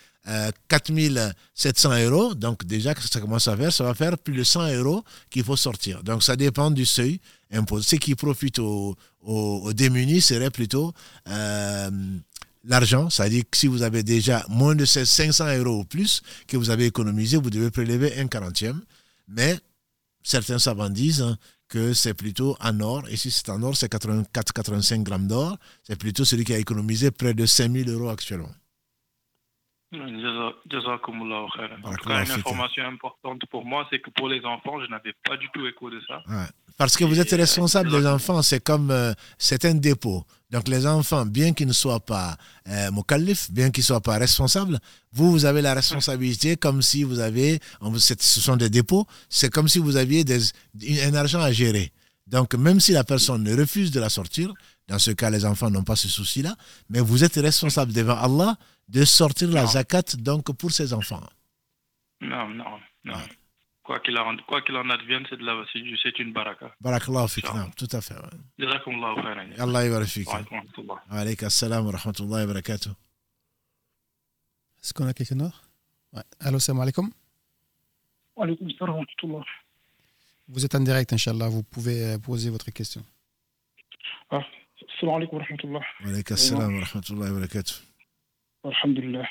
4700 0.68 1.90
euh, 1.92 2.10
euros, 2.10 2.34
donc 2.34 2.64
déjà 2.64 2.94
que 2.94 3.02
ça 3.02 3.20
commence 3.20 3.46
à 3.46 3.56
faire, 3.56 3.72
ça 3.72 3.84
va 3.84 3.94
faire 3.94 4.18
plus 4.18 4.34
de 4.34 4.42
100 4.42 4.72
euros 4.74 5.04
qu'il 5.30 5.44
faut 5.44 5.56
sortir. 5.56 6.02
Donc 6.02 6.22
ça 6.22 6.34
dépend 6.34 6.70
du 6.70 6.84
seuil 6.84 7.20
imposé. 7.52 7.84
Ce 7.90 7.96
qui 7.96 8.14
profite 8.14 8.58
aux, 8.58 8.96
aux, 9.22 9.72
démunis 9.72 10.20
serait 10.20 10.50
plutôt 10.50 10.92
euh, 11.28 11.90
l'argent, 12.64 13.08
c'est-à-dire 13.08 13.44
que 13.48 13.56
si 13.56 13.68
vous 13.68 13.82
avez 13.82 14.02
déjà 14.02 14.44
moins 14.48 14.74
de 14.74 14.84
500 14.84 15.58
euros 15.58 15.80
ou 15.80 15.84
plus 15.84 16.22
que 16.48 16.56
vous 16.56 16.70
avez 16.70 16.86
économisé, 16.86 17.36
vous 17.36 17.50
devez 17.50 17.70
prélever 17.70 18.18
un 18.18 18.26
quarantième. 18.26 18.80
Mais 19.28 19.58
certains 20.24 20.58
savants 20.58 20.90
disent 20.90 21.22
hein, 21.22 21.38
que 21.68 21.92
c'est 21.94 22.14
plutôt 22.14 22.56
en 22.60 22.80
or, 22.80 23.04
et 23.08 23.16
si 23.16 23.30
c'est 23.30 23.48
en 23.50 23.62
or, 23.62 23.76
c'est 23.76 23.92
84-85 23.92 25.02
grammes 25.04 25.28
d'or, 25.28 25.56
c'est 25.84 25.96
plutôt 25.96 26.24
celui 26.24 26.44
qui 26.44 26.54
a 26.54 26.58
économisé 26.58 27.10
près 27.12 27.34
de 27.34 27.46
5000 27.46 27.88
euros 27.90 28.08
actuellement. 28.08 28.50
En 31.84 31.94
tout 31.94 32.08
cas, 32.08 32.24
une 32.24 32.30
information 32.30 32.84
importante 32.84 33.42
pour 33.50 33.64
moi, 33.64 33.86
c'est 33.90 34.00
que 34.00 34.10
pour 34.10 34.28
les 34.28 34.44
enfants, 34.44 34.80
je 34.80 34.90
n'avais 34.90 35.12
pas 35.24 35.36
du 35.36 35.48
tout 35.52 35.66
écho 35.66 35.90
de 35.90 36.00
ça. 36.08 36.22
Parce 36.76 36.96
que 36.96 37.04
vous 37.04 37.18
êtes 37.20 37.30
responsable 37.30 37.90
des 37.90 38.06
enfants, 38.06 38.42
c'est 38.42 38.62
comme, 38.62 38.90
euh, 38.90 39.12
c'est 39.38 39.64
un 39.64 39.74
dépôt. 39.74 40.24
Donc 40.50 40.68
les 40.68 40.86
enfants, 40.86 41.24
bien 41.24 41.52
qu'ils 41.52 41.66
ne 41.66 41.72
soient 41.72 42.00
pas 42.00 42.36
euh, 42.68 42.90
bien 43.50 43.70
qu'ils 43.70 43.82
ne 43.82 43.86
soient 43.86 44.00
pas 44.00 44.18
responsables, 44.18 44.78
vous, 45.12 45.30
vous 45.30 45.44
avez 45.46 45.62
la 45.62 45.74
responsabilité 45.74 46.56
comme 46.56 46.82
si 46.82 47.02
vous 47.02 47.18
avez, 47.20 47.60
ce 47.98 48.40
sont 48.40 48.56
des 48.56 48.68
dépôts, 48.68 49.06
c'est 49.28 49.50
comme 49.50 49.68
si 49.68 49.78
vous 49.78 49.96
aviez 49.96 50.22
des, 50.22 50.40
un 51.02 51.14
argent 51.14 51.40
à 51.40 51.50
gérer. 51.50 51.92
Donc 52.26 52.54
même 52.54 52.80
si 52.80 52.92
la 52.92 53.04
personne 53.04 53.48
refuse 53.58 53.90
de 53.90 54.00
la 54.00 54.08
sortir, 54.08 54.52
dans 54.88 54.98
ce 54.98 55.10
cas, 55.10 55.30
les 55.30 55.44
enfants 55.44 55.70
n'ont 55.70 55.82
pas 55.82 55.96
ce 55.96 56.08
souci-là, 56.08 56.54
mais 56.88 57.00
vous 57.00 57.24
êtes 57.24 57.34
responsable 57.36 57.92
devant 57.92 58.16
Allah 58.16 58.56
de 58.88 59.04
sortir 59.04 59.48
la 59.50 59.66
zakat 59.66 60.16
donc 60.18 60.52
pour 60.56 60.70
ses 60.70 60.92
enfants. 60.92 61.22
Non, 62.20 62.48
non, 62.48 62.78
non. 63.04 63.14
Quoi 63.82 64.00
qu'il 64.00 64.18
en, 64.18 64.36
quoi 64.48 64.62
qu'il 64.62 64.76
en 64.76 64.88
advienne, 64.90 65.24
c'est, 65.30 65.36
de 65.36 65.44
la, 65.44 65.64
c'est 66.02 66.18
une 66.18 66.32
baraka. 66.32 66.74
Barakallahu 66.80 67.28
fik, 67.28 67.46
tout 67.76 67.88
à 67.92 68.00
fait. 68.00 68.16
Jazakumullahu 68.58 69.22
khairan. 69.22 69.48
Allah 69.58 69.84
yabarak 69.84 70.08
fik. 70.08 70.26
Wa 70.28 70.40
alaykum 71.10 71.46
assalam 71.46 71.86
wa 71.86 71.92
rahmatullahi 71.92 72.46
wa 72.46 72.46
barakatuh. 72.46 72.90
Est-ce 74.82 74.92
qu'on 74.92 75.06
a 75.06 75.14
quelqu'un 75.14 75.36
d'autre? 75.36 75.62
Ouais. 76.12 76.22
Allô, 76.40 76.58
salam 76.58 76.80
alaikum. 76.82 77.10
Wa 78.34 78.44
alaykum 78.44 78.66
assalam 78.66 78.94
wa 78.94 79.04
rahmatullah. 79.04 79.44
Vous 80.48 80.64
êtes 80.64 80.74
en 80.74 80.80
direct, 80.80 81.12
Inch'Allah. 81.12 81.48
Vous 81.48 81.62
pouvez 81.62 82.04
euh, 82.04 82.18
poser 82.18 82.50
votre 82.50 82.70
question. 82.70 83.04
Ah, 84.30 84.42
wa 85.02 86.80
rahmatullahi 86.80 87.30
wa 87.30 87.38
barakatuh. 87.40 87.82
Alhamdulillah. 88.64 89.26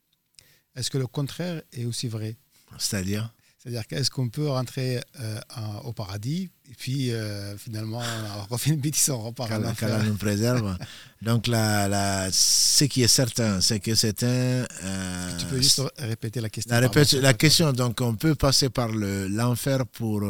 Est-ce 0.76 0.90
que 0.90 0.98
le 0.98 1.08
contraire 1.08 1.62
est 1.74 1.84
aussi 1.84 2.08
vrai? 2.08 2.38
C'est-à-dire? 2.78 3.34
C'est-à-dire 3.62 3.86
qu'est-ce 3.88 4.10
qu'on 4.10 4.30
peut 4.30 4.48
rentrer 4.48 5.02
euh, 5.20 5.40
au 5.84 5.92
paradis 5.92 6.50
et 6.72 6.76
puis 6.78 7.12
euh, 7.12 7.58
finalement 7.58 8.02
on 8.50 8.54
refait 8.54 8.70
une 8.70 8.80
bêtise, 8.80 9.10
on 9.10 9.22
repart 9.22 9.50
Qu'Allah 9.78 10.04
nous 10.04 10.16
préserve. 10.16 10.78
Donc 11.22 11.48
la, 11.48 11.90
la, 11.90 12.30
ce 12.32 12.86
qui 12.86 13.04
est 13.04 13.10
certain, 13.10 13.60
c'est 13.60 13.82
que 13.82 13.96
c'est 13.96 14.24
un... 14.24 14.28
Euh, 14.28 15.38
tu 15.38 15.46
peux 15.48 15.62
juste 15.62 15.82
répéter 15.98 16.40
la 16.40 16.50
question. 16.50 16.74
La, 16.74 16.90
la 17.22 17.34
question, 17.34 17.74
donc 17.74 18.00
on 18.00 18.16
peut 18.16 18.36
passer 18.36 18.70
par 18.70 18.90
l'enfer 18.94 19.86
pour... 19.86 20.24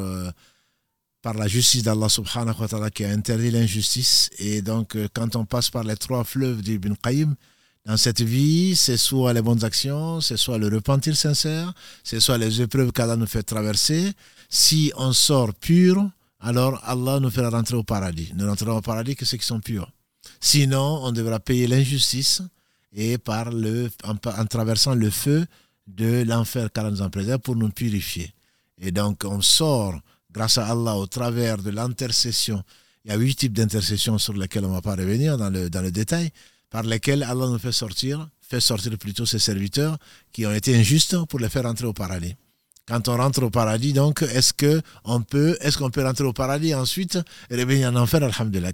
par 1.21 1.35
la 1.35 1.47
justice 1.47 1.83
d'Allah 1.83 2.09
subhanahu 2.09 2.55
wa 2.61 2.67
ta'ala 2.67 2.89
qui 2.89 3.03
a 3.03 3.09
interdit 3.09 3.51
l'injustice. 3.51 4.29
Et 4.39 4.61
donc, 4.61 4.97
quand 5.13 5.35
on 5.35 5.45
passe 5.45 5.69
par 5.69 5.83
les 5.83 5.97
trois 5.97 6.23
fleuves 6.23 6.61
d'Ibn 6.61 6.95
Qayyim, 7.03 7.35
dans 7.85 7.97
cette 7.97 8.21
vie, 8.21 8.75
c'est 8.75 8.97
soit 8.97 9.33
les 9.33 9.41
bonnes 9.41 9.63
actions, 9.63 10.21
c'est 10.21 10.37
soit 10.37 10.57
le 10.57 10.67
repentir 10.67 11.15
sincère, 11.15 11.73
c'est 12.03 12.19
soit 12.19 12.37
les 12.37 12.61
épreuves 12.61 12.91
qu'Allah 12.91 13.15
nous 13.15 13.25
fait 13.25 13.43
traverser. 13.43 14.11
Si 14.49 14.91
on 14.97 15.13
sort 15.13 15.53
pur, 15.53 16.09
alors 16.39 16.81
Allah 16.85 17.19
nous 17.19 17.29
fera 17.29 17.49
rentrer 17.49 17.75
au 17.75 17.83
paradis. 17.83 18.31
Nous 18.35 18.47
rentrerons 18.47 18.77
au 18.77 18.81
paradis 18.81 19.15
que 19.15 19.25
ceux 19.25 19.37
qui 19.37 19.45
sont 19.45 19.59
purs. 19.59 19.91
Sinon, 20.39 21.01
on 21.03 21.11
devra 21.11 21.39
payer 21.39 21.67
l'injustice 21.67 22.41
et 22.93 23.17
par 23.17 23.51
le, 23.51 23.89
en, 24.03 24.15
traversant 24.45 24.93
le 24.93 25.09
feu 25.09 25.45
de 25.87 26.23
l'enfer 26.23 26.71
qu'Allah 26.71 26.91
nous 26.91 27.01
en 27.01 27.09
préserve 27.09 27.39
pour 27.39 27.55
nous 27.55 27.69
purifier. 27.69 28.33
Et 28.77 28.91
donc, 28.91 29.23
on 29.25 29.41
sort 29.41 29.99
grâce 30.31 30.57
à 30.57 30.67
Allah 30.67 30.95
au 30.95 31.07
travers 31.07 31.57
de 31.57 31.71
l'intercession. 31.71 32.63
Il 33.03 33.11
y 33.11 33.13
a 33.13 33.17
huit 33.17 33.35
types 33.35 33.53
d'intercession 33.53 34.17
sur 34.17 34.33
lesquels 34.33 34.65
on 34.65 34.69
ne 34.69 34.73
va 34.73 34.81
pas 34.81 34.95
revenir 34.95 35.37
dans 35.37 35.49
le, 35.49 35.69
dans 35.69 35.81
le 35.81 35.91
détail 35.91 36.31
par 36.69 36.83
lesquels 36.83 37.23
Allah 37.23 37.47
nous 37.47 37.59
fait 37.59 37.71
sortir, 37.71 38.29
fait 38.41 38.59
sortir 38.59 38.97
plutôt 38.97 39.25
ses 39.25 39.39
serviteurs 39.39 39.97
qui 40.31 40.45
ont 40.45 40.53
été 40.53 40.75
injustes 40.75 41.17
pour 41.25 41.39
les 41.39 41.49
faire 41.49 41.63
rentrer 41.63 41.85
au 41.85 41.93
paradis. 41.93 42.35
Quand 42.87 43.07
on 43.07 43.17
rentre 43.17 43.43
au 43.43 43.49
paradis, 43.51 43.93
donc, 43.93 44.23
est-ce 44.23 44.51
qu'on 44.53 45.21
peut, 45.21 45.57
est 45.61 45.77
qu'on 45.77 45.91
peut 45.91 46.03
rentrer 46.03 46.23
au 46.23 46.33
paradis 46.33 46.69
et 46.69 46.75
ensuite 46.75 47.19
revenir 47.51 47.89
en 47.91 47.95
enfer, 47.95 48.23
alhamdulillah, 48.23 48.73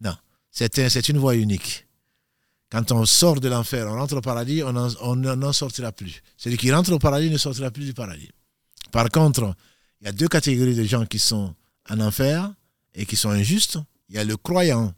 Non, 0.00 0.16
c'est 0.50 1.08
une 1.08 1.18
voie 1.18 1.36
unique. 1.36 1.86
Quand 2.70 2.90
on 2.92 3.06
sort 3.06 3.40
de 3.40 3.48
l'enfer, 3.48 3.86
on 3.88 3.94
rentre 3.94 4.16
au 4.16 4.20
paradis, 4.20 4.62
on 4.64 4.72
n'en 4.72 5.52
sortira 5.52 5.92
plus. 5.92 6.20
Celui 6.36 6.56
qui 6.56 6.72
rentre 6.72 6.92
au 6.92 6.98
paradis 6.98 7.30
ne 7.30 7.38
sortira 7.38 7.70
plus 7.70 7.84
du 7.84 7.94
paradis. 7.94 8.28
Par 8.90 9.08
contre, 9.08 9.54
il 10.00 10.06
y 10.06 10.08
a 10.08 10.12
deux 10.12 10.28
catégories 10.28 10.74
de 10.74 10.84
gens 10.84 11.06
qui 11.06 11.18
sont 11.18 11.54
en 11.88 12.00
enfer 12.00 12.52
et 12.94 13.06
qui 13.06 13.16
sont 13.16 13.30
injustes. 13.30 13.78
Il 14.08 14.16
y 14.16 14.18
a 14.18 14.24
le 14.24 14.36
croyant 14.36 14.92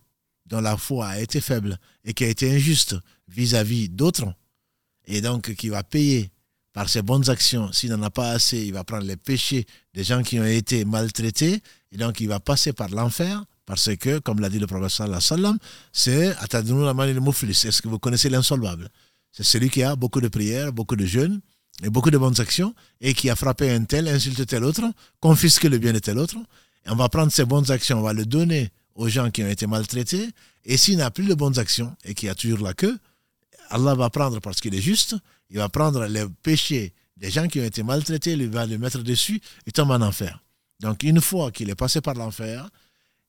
dont 0.51 0.60
la 0.60 0.77
foi 0.77 1.06
a 1.06 1.20
été 1.20 1.40
faible 1.40 1.78
et 2.05 2.12
qui 2.12 2.24
a 2.24 2.28
été 2.28 2.55
injuste 2.55 2.97
vis-à-vis 3.28 3.89
d'autres, 3.89 4.35
et 5.06 5.20
donc 5.20 5.55
qui 5.55 5.68
va 5.68 5.82
payer 5.82 6.31
par 6.72 6.89
ses 6.89 7.02
bonnes 7.02 7.28
actions, 7.31 7.72
s'il 7.72 7.90
n'en 7.90 8.02
a 8.02 8.10
pas 8.10 8.31
assez, 8.31 8.59
il 8.59 8.72
va 8.72 8.85
prendre 8.85 9.05
les 9.05 9.16
péchés 9.16 9.66
des 9.94 10.05
gens 10.05 10.22
qui 10.22 10.39
ont 10.39 10.44
été 10.44 10.85
maltraités, 10.85 11.62
et 11.93 11.97
donc 11.97 12.20
il 12.20 12.28
va 12.28 12.39
passer 12.40 12.72
par 12.72 12.89
l'enfer, 12.90 13.44
parce 13.66 13.94
que, 13.97 14.18
comme 14.18 14.40
l'a 14.40 14.48
dit 14.48 14.59
le 14.59 14.66
professeur 14.66 15.22
sallam, 15.22 15.56
c'est 15.93 16.36
attendez-nous 16.39 16.85
la 16.85 16.93
le 16.93 17.20
mouflis. 17.20 17.51
Est-ce 17.51 17.81
que 17.82 17.89
vous 17.89 17.98
connaissez 17.98 18.28
l'insolvable 18.28 18.89
C'est 19.31 19.44
celui 19.44 19.70
qui 19.70 19.82
a 19.82 19.94
beaucoup 19.94 20.20
de 20.20 20.28
prières, 20.28 20.72
beaucoup 20.72 20.97
de 20.97 21.06
jeûnes 21.06 21.40
et 21.82 21.89
beaucoup 21.89 22.10
de 22.10 22.18
bonnes 22.18 22.40
actions, 22.40 22.74
et 23.01 23.14
qui 23.14 23.31
a 23.31 23.36
frappé 23.36 23.70
un 23.70 23.85
tel, 23.85 24.09
insulté 24.09 24.44
tel 24.44 24.64
autre, 24.64 24.82
confisqué 25.20 25.68
le 25.68 25.78
bien 25.78 25.93
de 25.93 26.01
tel 26.01 26.18
autre. 26.18 26.36
Et 26.85 26.90
on 26.90 26.97
va 26.97 27.09
prendre 27.09 27.31
ces 27.31 27.44
bonnes 27.44 27.70
actions, 27.70 27.98
on 27.98 28.02
va 28.02 28.12
le 28.12 28.27
donner 28.27 28.70
aux 28.95 29.09
gens 29.09 29.31
qui 29.31 29.43
ont 29.43 29.49
été 29.49 29.67
maltraités. 29.67 30.29
Et 30.65 30.77
s'il 30.77 30.99
n'a 30.99 31.11
plus 31.11 31.27
de 31.27 31.35
bonnes 31.35 31.59
actions 31.59 31.95
et 32.05 32.15
qu'il 32.15 32.29
a 32.29 32.35
toujours 32.35 32.61
la 32.61 32.75
queue, 32.75 32.99
Allah 33.71 33.95
va 33.95 34.11
prendre, 34.11 34.41
parce 34.41 34.61
qu'il 34.61 34.75
est 34.75 34.81
juste, 34.81 35.17
il 35.49 35.59
va 35.59 35.69
prendre 35.69 36.05
les 36.07 36.25
péchés 36.43 36.93
des 37.17 37.31
gens 37.31 37.47
qui 37.49 37.61
ont 37.61 37.65
été 37.65 37.83
maltraités, 37.83 38.33
il 38.33 38.49
va 38.49 38.67
les 38.67 38.79
mettre 38.79 39.03
dessus 39.03 39.41
et 39.67 39.73
tombe 39.73 39.91
en 39.91 40.01
enfer. 40.01 40.43
Donc 40.81 41.03
une 41.03 41.21
fois 41.21 41.51
qu'il 41.51 41.69
est 41.71 41.75
passé 41.75 42.01
par 42.01 42.15
l'enfer, 42.15 42.69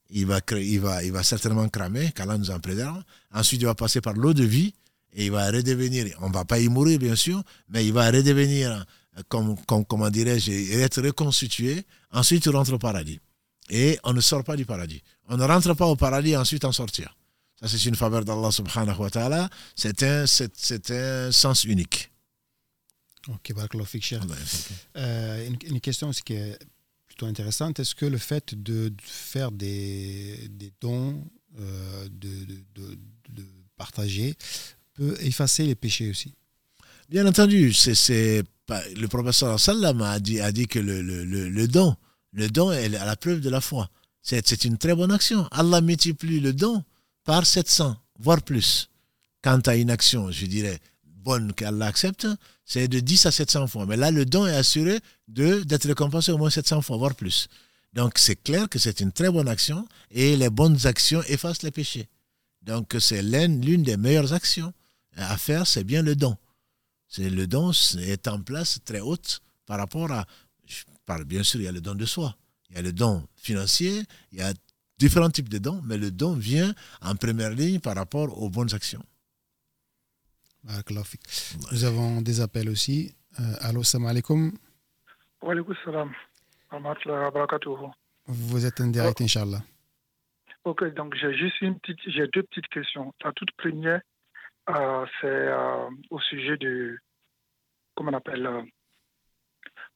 il 0.10 0.26
va, 0.26 0.40
il, 0.52 0.80
va, 0.80 1.04
il 1.04 1.12
va 1.12 1.24
certainement 1.24 1.68
cramer, 1.70 2.12
qu'Allah 2.12 2.38
nous 2.38 2.52
en 2.52 2.60
préserve. 2.60 3.02
Ensuite, 3.34 3.62
il 3.62 3.66
va 3.66 3.76
passer 3.76 4.02
par 4.02 4.14
l'eau 4.14 4.34
de 4.34 4.44
vie 4.44 4.74
et 5.14 5.26
il 5.26 5.32
va 5.32 5.48
redevenir, 5.48 6.08
on 6.22 6.30
ne 6.30 6.34
va 6.34 6.46
pas 6.46 6.60
y 6.60 6.68
mourir 6.70 7.00
bien 7.00 7.16
sûr, 7.16 7.44
mais 7.70 7.86
il 7.86 7.94
va 7.94 8.08
redevenir, 8.08 8.86
comme, 9.28 9.58
comme 9.66 9.86
comment 9.86 10.10
dirais-je, 10.10 10.52
être 10.80 11.02
reconstitué. 11.02 11.86
Ensuite, 12.12 12.46
il 12.46 12.52
rentre 12.52 12.74
au 12.74 12.80
paradis 12.80 13.20
et 13.70 14.00
on 14.04 14.14
ne 14.14 14.22
sort 14.22 14.44
pas 14.44 14.56
du 14.56 14.66
paradis. 14.66 15.02
On 15.28 15.38
ne 15.38 15.44
rentre 15.44 15.74
pas 15.74 15.86
au 15.88 15.96
paradis 15.96 16.32
et 16.32 16.38
ensuite 16.38 16.66
en 16.66 16.72
sortir. 16.72 17.16
Ça, 17.62 17.68
c'est 17.68 17.86
une 17.86 17.96
faveur 17.96 18.26
d'Allah 18.26 18.52
subhanahu 18.52 18.98
wa 18.98 19.10
ta'ala. 19.10 19.50
C'est 19.76 20.02
un, 20.04 20.26
c'est, 20.26 20.92
un 20.92 21.32
sens 21.32 21.64
unique. 21.64 22.12
Ok, 23.28 23.54
euh, 24.98 25.48
une, 25.48 25.58
une, 25.68 25.80
question 25.80 26.10
aussi 26.10 26.24
qui 26.24 26.34
est 26.34 26.58
plutôt 27.06 27.28
intéressante. 27.28 27.80
Est-ce 27.80 27.94
que 27.94 28.08
le 28.08 28.18
fait 28.18 28.56
de, 28.56 28.92
faire 29.04 29.52
des, 29.52 30.48
des 30.50 30.74
dons, 30.82 31.24
euh, 31.60 32.08
de, 32.10 32.46
de, 32.74 32.98
de, 33.30 33.46
partager, 33.78 34.36
peut 34.96 35.16
effacer 35.22 35.68
les 35.68 35.76
péchés 35.76 36.10
aussi? 36.10 36.34
Bien 37.10 37.28
entendu, 37.28 37.74
c'est, 37.74 37.94
c'est 37.94 38.44
le 38.96 39.08
professeur 39.08 39.60
sallam 39.60 40.02
a 40.02 40.20
dit, 40.20 40.40
a 40.40 40.52
dit 40.52 40.68
que 40.68 40.80
le, 40.80 41.04
le, 41.04 41.24
le 41.24 41.68
don, 41.68 41.96
le 42.32 42.50
don 42.50 42.72
est 42.72 42.96
à 42.96 43.06
la 43.06 43.16
preuve 43.16 43.42
de 43.42 43.50
la 43.50 43.62
foi. 43.62 43.90
C'est 44.22 44.66
une 44.66 44.78
très 44.78 44.96
bonne 44.96 45.12
action. 45.12 45.48
Allah 45.52 45.82
multiplie 45.82 46.40
le 46.40 46.54
don 46.54 46.84
par 47.24 47.46
700, 47.46 47.98
voire 48.20 48.42
plus. 48.42 48.90
Quant 49.44 49.60
à 49.66 49.76
une 49.76 49.90
action, 49.90 50.32
je 50.32 50.46
dirais, 50.46 50.80
bonne 51.04 51.54
qu'Allah 51.54 51.88
accepte, 51.88 52.28
c'est 52.66 52.88
de 52.88 53.00
10 53.00 53.26
à 53.26 53.32
700 53.32 53.68
fois. 53.68 53.86
Mais 53.86 53.98
là, 53.98 54.12
le 54.12 54.26
don 54.26 54.46
est 54.46 54.56
assuré 54.56 55.00
d'être 55.28 55.88
récompensé 55.88 56.32
au 56.32 56.38
moins 56.38 56.50
700 56.50 56.82
fois, 56.82 56.98
voire 56.98 57.16
plus. 57.16 57.48
Donc, 57.94 58.18
c'est 58.18 58.42
clair 58.42 58.70
que 58.70 58.80
c'est 58.80 59.02
une 59.02 59.12
très 59.12 59.30
bonne 59.30 59.48
action 59.48 59.86
et 60.12 60.38
les 60.38 60.50
bonnes 60.50 60.86
actions 60.86 61.22
effacent 61.24 61.64
les 61.64 61.72
péchés. 61.72 62.08
Donc, 62.62 62.96
c'est 63.00 63.22
l'une 63.24 63.84
des 63.84 63.98
meilleures 63.98 64.34
actions 64.34 64.72
à 65.18 65.38
faire, 65.38 65.68
c'est 65.68 65.84
bien 65.84 66.02
le 66.04 66.16
don. 66.16 66.38
Le 67.18 67.46
don 67.46 67.72
est 68.00 68.28
en 68.28 68.40
place 68.42 68.80
très 68.86 69.02
haute 69.02 69.42
par 69.66 69.80
rapport 69.80 70.12
à 70.12 70.26
bien 71.26 71.44
sûr, 71.44 71.60
il 71.60 71.64
y 71.64 71.68
a 71.68 71.72
le 71.72 71.82
don 71.82 71.96
de 71.96 72.06
soi, 72.06 72.36
il 72.70 72.76
y 72.76 72.80
a 72.80 72.82
le 72.82 72.94
don 72.94 73.28
financier, 73.36 74.04
il 74.32 74.40
y 74.40 74.42
a 74.42 74.54
différents 74.98 75.30
types 75.30 75.50
de 75.50 75.58
dons, 75.58 75.82
mais 75.84 75.98
le 75.98 76.12
don 76.12 76.34
vient 76.36 76.74
en 77.02 77.16
première 77.16 77.52
ligne 77.52 77.80
par 77.80 77.96
rapport 77.96 78.42
aux 78.42 78.50
bonnes 78.50 78.74
actions. 78.74 79.04
Nous 81.72 81.84
avons 81.84 82.22
des 82.22 82.40
appels 82.40 82.70
aussi. 82.70 83.16
Euh, 83.40 83.44
allô, 83.62 83.84
salam 83.84 84.08
alaikum. 84.08 84.52
Wa 85.42 85.56
salam. 85.84 86.14
Vous 88.28 88.66
êtes 88.66 88.80
en 88.80 88.88
direct, 88.88 89.18
oh. 89.20 89.24
Inch'Allah. 89.24 89.62
Ok, 90.64 90.94
donc 90.94 91.16
j'ai 91.16 91.34
juste 91.36 91.60
une 91.62 91.80
petite, 91.80 92.00
j'ai 92.06 92.28
deux 92.28 92.44
petites 92.44 92.68
questions. 92.68 93.12
La 93.24 93.32
toute 93.34 93.52
première, 93.58 94.02
euh, 94.70 95.06
c'est 95.20 95.28
euh, 95.28 95.90
au 96.12 96.20
sujet 96.20 96.56
de, 96.58 96.98
comment 97.96 98.12
on 98.12 98.18
appelle, 98.18 98.46
euh, 98.46 98.62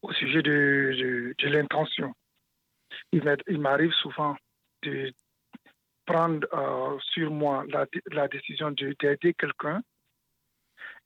au 0.01 0.13
sujet 0.13 0.41
de, 0.41 1.35
l'intention. 1.43 2.13
Il 3.11 3.23
m'arrive 3.59 3.91
souvent 3.93 4.35
de 4.83 5.11
prendre 6.05 6.47
euh, 6.53 6.97
sur 7.13 7.31
moi 7.31 7.65
la, 7.69 7.85
la 8.11 8.27
décision 8.27 8.71
d'aider 8.71 9.33
quelqu'un. 9.33 9.81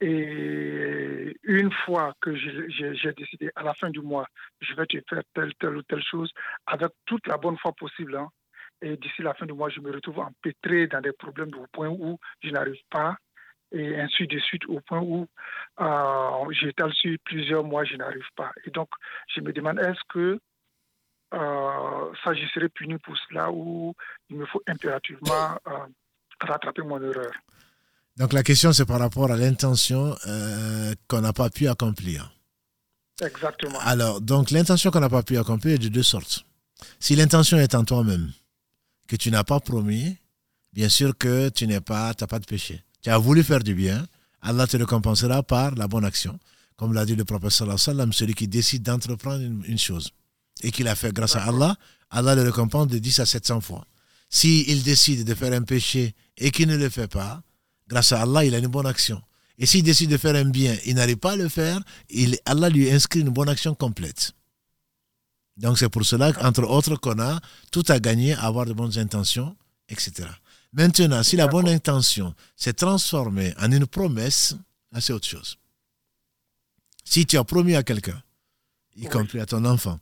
Et 0.01 1.37
une 1.43 1.71
fois 1.85 2.13
que 2.21 2.35
j'ai 2.35 3.13
décidé, 3.13 3.49
à 3.55 3.63
la 3.63 3.73
fin 3.73 3.89
du 3.89 4.01
mois, 4.01 4.25
je 4.61 4.73
vais 4.73 4.85
te 4.85 4.97
faire 5.09 5.23
telle, 5.33 5.53
telle 5.55 5.77
ou 5.77 5.83
telle 5.83 6.03
chose, 6.03 6.31
avec 6.65 6.91
toute 7.05 7.27
la 7.27 7.37
bonne 7.37 7.57
foi 7.57 7.73
possible, 7.73 8.15
hein. 8.15 8.29
et 8.81 8.95
d'ici 8.95 9.21
la 9.21 9.33
fin 9.33 9.45
du 9.45 9.53
mois, 9.53 9.69
je 9.69 9.81
me 9.81 9.91
retrouve 9.91 10.19
empêtré 10.19 10.87
dans 10.87 11.01
des 11.01 11.11
problèmes 11.11 11.53
au 11.55 11.65
point 11.73 11.89
où 11.89 12.17
je 12.41 12.49
n'arrive 12.49 12.81
pas 12.89 13.17
et 13.71 13.99
ainsi 13.99 14.27
de 14.27 14.39
suite, 14.39 14.65
au 14.67 14.79
point 14.81 15.01
où 15.01 15.27
euh, 15.79 16.51
j'étale 16.51 16.93
sur 16.93 17.15
plusieurs 17.23 17.63
mois, 17.63 17.83
je 17.83 17.95
n'arrive 17.95 18.27
pas. 18.35 18.51
Et 18.65 18.71
donc, 18.71 18.89
je 19.35 19.41
me 19.41 19.53
demande, 19.53 19.79
est-ce 19.79 20.01
que 20.09 20.39
euh, 21.33 22.13
ça, 22.23 22.33
je 22.33 22.45
serai 22.53 22.69
puni 22.69 22.97
pour 22.97 23.15
cela 23.27 23.51
ou 23.51 23.93
il 24.29 24.37
me 24.37 24.45
faut 24.45 24.61
impérativement 24.67 25.57
euh, 25.67 25.71
rattraper 26.41 26.81
mon 26.81 27.01
erreur? 27.01 27.31
Donc 28.17 28.33
la 28.33 28.43
question, 28.43 28.73
c'est 28.73 28.85
par 28.85 28.99
rapport 28.99 29.31
à 29.31 29.37
l'intention 29.37 30.13
qu'on 31.07 31.21
n'a 31.21 31.31
pas 31.31 31.49
pu 31.49 31.69
accomplir. 31.69 32.29
Exactement. 33.21 33.79
Alors, 33.79 34.19
donc 34.19 34.51
l'intention 34.51 34.91
qu'on 34.91 34.99
n'a 34.99 35.09
pas 35.09 35.23
pu 35.23 35.37
accomplir 35.37 35.75
est 35.75 35.77
de 35.77 35.87
deux 35.87 36.03
sortes. 36.03 36.43
Si 36.99 37.15
l'intention 37.15 37.57
est 37.59 37.75
en 37.75 37.85
toi-même, 37.85 38.29
que 39.07 39.15
tu 39.15 39.31
n'as 39.31 39.45
pas 39.45 39.59
promis, 39.61 40.17
bien 40.73 40.89
sûr 40.89 41.17
que 41.17 41.49
tu 41.49 41.65
n'es 41.65 41.79
pas, 41.79 42.13
n'as 42.19 42.27
pas 42.27 42.39
de 42.39 42.45
péché. 42.45 42.83
Tu 43.01 43.09
as 43.09 43.17
voulu 43.17 43.43
faire 43.43 43.63
du 43.63 43.73
bien, 43.75 44.05
Allah 44.41 44.67
te 44.67 44.77
récompensera 44.77 45.43
par 45.43 45.75
la 45.75 45.87
bonne 45.87 46.05
action. 46.05 46.37
Comme 46.75 46.93
l'a 46.93 47.05
dit 47.05 47.15
le 47.15 47.25
prophète 47.25 47.51
sallallahu 47.51 47.77
alayhi 47.87 48.13
celui 48.13 48.33
qui 48.33 48.47
décide 48.47 48.83
d'entreprendre 48.83 49.41
une, 49.43 49.77
chose 49.77 50.11
et 50.63 50.71
qu'il 50.71 50.87
a 50.87 50.95
fait 50.95 51.11
grâce 51.13 51.35
à 51.35 51.43
Allah, 51.43 51.75
Allah 52.09 52.35
le 52.35 52.43
récompense 52.43 52.87
de 52.87 52.97
10 52.99 53.19
à 53.19 53.25
700 53.25 53.61
fois. 53.61 53.85
S'il 54.29 54.69
il 54.69 54.83
décide 54.83 55.25
de 55.25 55.33
faire 55.33 55.51
un 55.53 55.63
péché 55.63 56.15
et 56.37 56.51
qu'il 56.51 56.67
ne 56.67 56.77
le 56.77 56.89
fait 56.89 57.07
pas, 57.07 57.41
grâce 57.87 58.11
à 58.11 58.21
Allah, 58.21 58.45
il 58.45 58.55
a 58.55 58.59
une 58.59 58.67
bonne 58.67 58.85
action. 58.85 59.21
Et 59.57 59.65
s'il 59.65 59.83
décide 59.83 60.09
de 60.09 60.17
faire 60.17 60.35
un 60.35 60.45
bien, 60.45 60.77
il 60.85 60.95
n'arrive 60.95 61.17
pas 61.17 61.33
à 61.33 61.35
le 61.35 61.49
faire, 61.49 61.81
Allah 62.45 62.69
lui 62.69 62.89
inscrit 62.89 63.19
une 63.19 63.29
bonne 63.29 63.49
action 63.49 63.75
complète. 63.75 64.31
Donc 65.57 65.77
c'est 65.77 65.89
pour 65.89 66.05
cela, 66.05 66.31
entre 66.41 66.63
autres, 66.63 66.95
qu'on 66.95 67.19
a 67.19 67.41
tout 67.71 67.83
à 67.89 67.99
gagner 67.99 68.33
avoir 68.35 68.65
de 68.65 68.71
bonnes 68.71 68.97
intentions, 68.97 69.55
etc. 69.89 70.29
Maintenant, 70.71 71.23
si 71.23 71.35
la 71.35 71.47
bonne 71.47 71.67
intention 71.67 72.35
s'est 72.55 72.73
transformée 72.73 73.53
en 73.59 73.71
une 73.71 73.87
promesse, 73.87 74.55
là 74.91 75.01
c'est 75.01 75.13
autre 75.13 75.27
chose. 75.27 75.57
Si 77.03 77.25
tu 77.25 77.37
as 77.37 77.43
promis 77.43 77.75
à 77.75 77.83
quelqu'un, 77.83 78.21
y 78.95 79.05
compris 79.05 79.39
à 79.39 79.45
ton 79.45 79.65
enfant, 79.65 79.99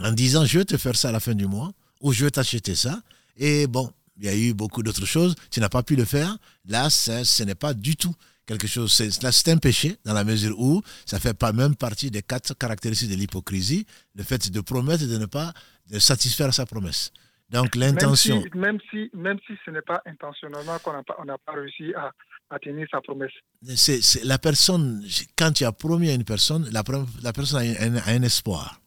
en 0.00 0.12
disant 0.12 0.44
je 0.44 0.58
vais 0.58 0.64
te 0.64 0.76
faire 0.76 0.96
ça 0.96 1.10
à 1.10 1.12
la 1.12 1.20
fin 1.20 1.34
du 1.34 1.46
mois, 1.46 1.72
ou 2.00 2.12
je 2.12 2.24
vais 2.24 2.30
t'acheter 2.30 2.74
ça, 2.74 3.00
et 3.36 3.66
bon, 3.68 3.92
il 4.16 4.24
y 4.24 4.28
a 4.28 4.36
eu 4.36 4.52
beaucoup 4.52 4.82
d'autres 4.82 5.06
choses, 5.06 5.36
tu 5.50 5.60
n'as 5.60 5.68
pas 5.68 5.84
pu 5.84 5.94
le 5.94 6.04
faire, 6.04 6.36
là 6.64 6.90
ce 6.90 7.42
n'est 7.44 7.54
pas 7.54 7.72
du 7.72 7.96
tout 7.96 8.14
quelque 8.46 8.66
chose, 8.66 8.92
c'est 8.92 9.48
un 9.48 9.58
péché 9.58 9.96
dans 10.04 10.14
la 10.14 10.24
mesure 10.24 10.58
où 10.58 10.82
ça 11.06 11.20
fait 11.20 11.34
pas 11.34 11.52
même 11.52 11.76
partie 11.76 12.10
des 12.10 12.22
quatre 12.22 12.54
caractéristiques 12.54 13.10
de 13.10 13.14
l'hypocrisie, 13.14 13.86
le 14.14 14.24
fait 14.24 14.50
de 14.50 14.60
promettre 14.60 15.04
de 15.06 15.18
ne 15.18 15.26
pas 15.26 15.52
de 15.88 15.98
satisfaire 15.98 16.52
sa 16.52 16.66
promesse. 16.66 17.12
Donc 17.50 17.74
l'intention. 17.76 18.42
Même 18.54 18.78
si, 18.90 19.10
même 19.14 19.38
si, 19.46 19.54
ce 19.64 19.70
n'est 19.70 19.82
pas 19.82 20.02
intentionnellement 20.04 20.78
qu'on 20.80 20.92
n'a 20.92 21.02
pas, 21.02 21.16
pas 21.46 21.52
réussi 21.52 21.94
à, 21.94 22.12
à, 22.50 22.58
tenir 22.58 22.86
sa 22.90 23.00
promesse. 23.00 23.32
C'est 23.74 24.24
la 24.24 24.38
personne, 24.38 25.02
quand 25.36 25.52
tu 25.52 25.64
as 25.64 25.72
promis 25.72 26.10
à 26.10 26.14
une 26.14 26.24
personne, 26.24 26.68
la, 26.70 26.82
la 27.22 27.32
personne 27.32 27.60
a 27.60 27.82
un, 27.84 27.96
a 27.96 28.10
un, 28.10 28.22
espoir. 28.22 28.80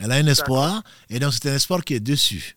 Elle 0.00 0.12
a 0.12 0.14
un 0.14 0.26
espoir, 0.26 0.82
et 1.10 1.18
donc 1.18 1.34
c'est 1.34 1.50
un 1.50 1.54
espoir 1.54 1.84
qui 1.84 1.94
est 1.94 2.00
dessus. 2.00 2.56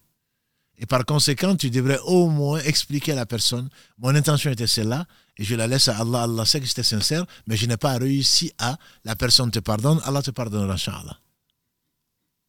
Et 0.77 0.85
par 0.85 1.05
conséquent, 1.05 1.55
tu 1.55 1.69
devrais 1.69 1.99
au 2.05 2.27
moins 2.27 2.59
expliquer 2.59 3.11
à 3.11 3.15
la 3.15 3.25
personne, 3.25 3.69
mon 3.97 4.15
intention 4.15 4.51
était 4.51 4.67
celle-là, 4.67 5.05
et 5.37 5.43
je 5.43 5.55
la 5.55 5.67
laisse 5.67 5.89
à 5.89 5.97
Allah. 5.97 6.23
Allah 6.23 6.45
sait 6.45 6.59
que 6.59 6.65
j'étais 6.65 6.83
sincère, 6.83 7.25
mais 7.45 7.55
je 7.55 7.65
n'ai 7.67 7.77
pas 7.77 7.97
réussi 7.97 8.51
à, 8.57 8.77
la 9.03 9.15
personne 9.15 9.51
te 9.51 9.59
pardonne, 9.59 9.99
Allah 10.05 10.21
te 10.21 10.31
pardonnera, 10.31 10.73
Inch'Allah. 10.73 11.17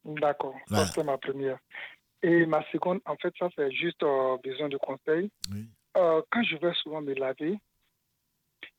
D'accord, 0.05 0.55
ça 0.69 0.85
c'est 0.87 1.03
ma 1.03 1.17
première. 1.17 1.57
Et 2.23 2.45
ma 2.45 2.63
seconde, 2.71 3.01
en 3.05 3.17
fait, 3.17 3.33
ça 3.37 3.49
c'est 3.55 3.69
juste 3.71 4.01
euh, 4.01 4.37
besoin 4.43 4.69
de 4.69 4.77
conseils. 4.77 5.29
Euh, 5.97 6.21
quand 6.31 6.43
je 6.43 6.55
vais 6.55 6.73
souvent 6.75 7.01
me 7.01 7.13
laver, 7.13 7.57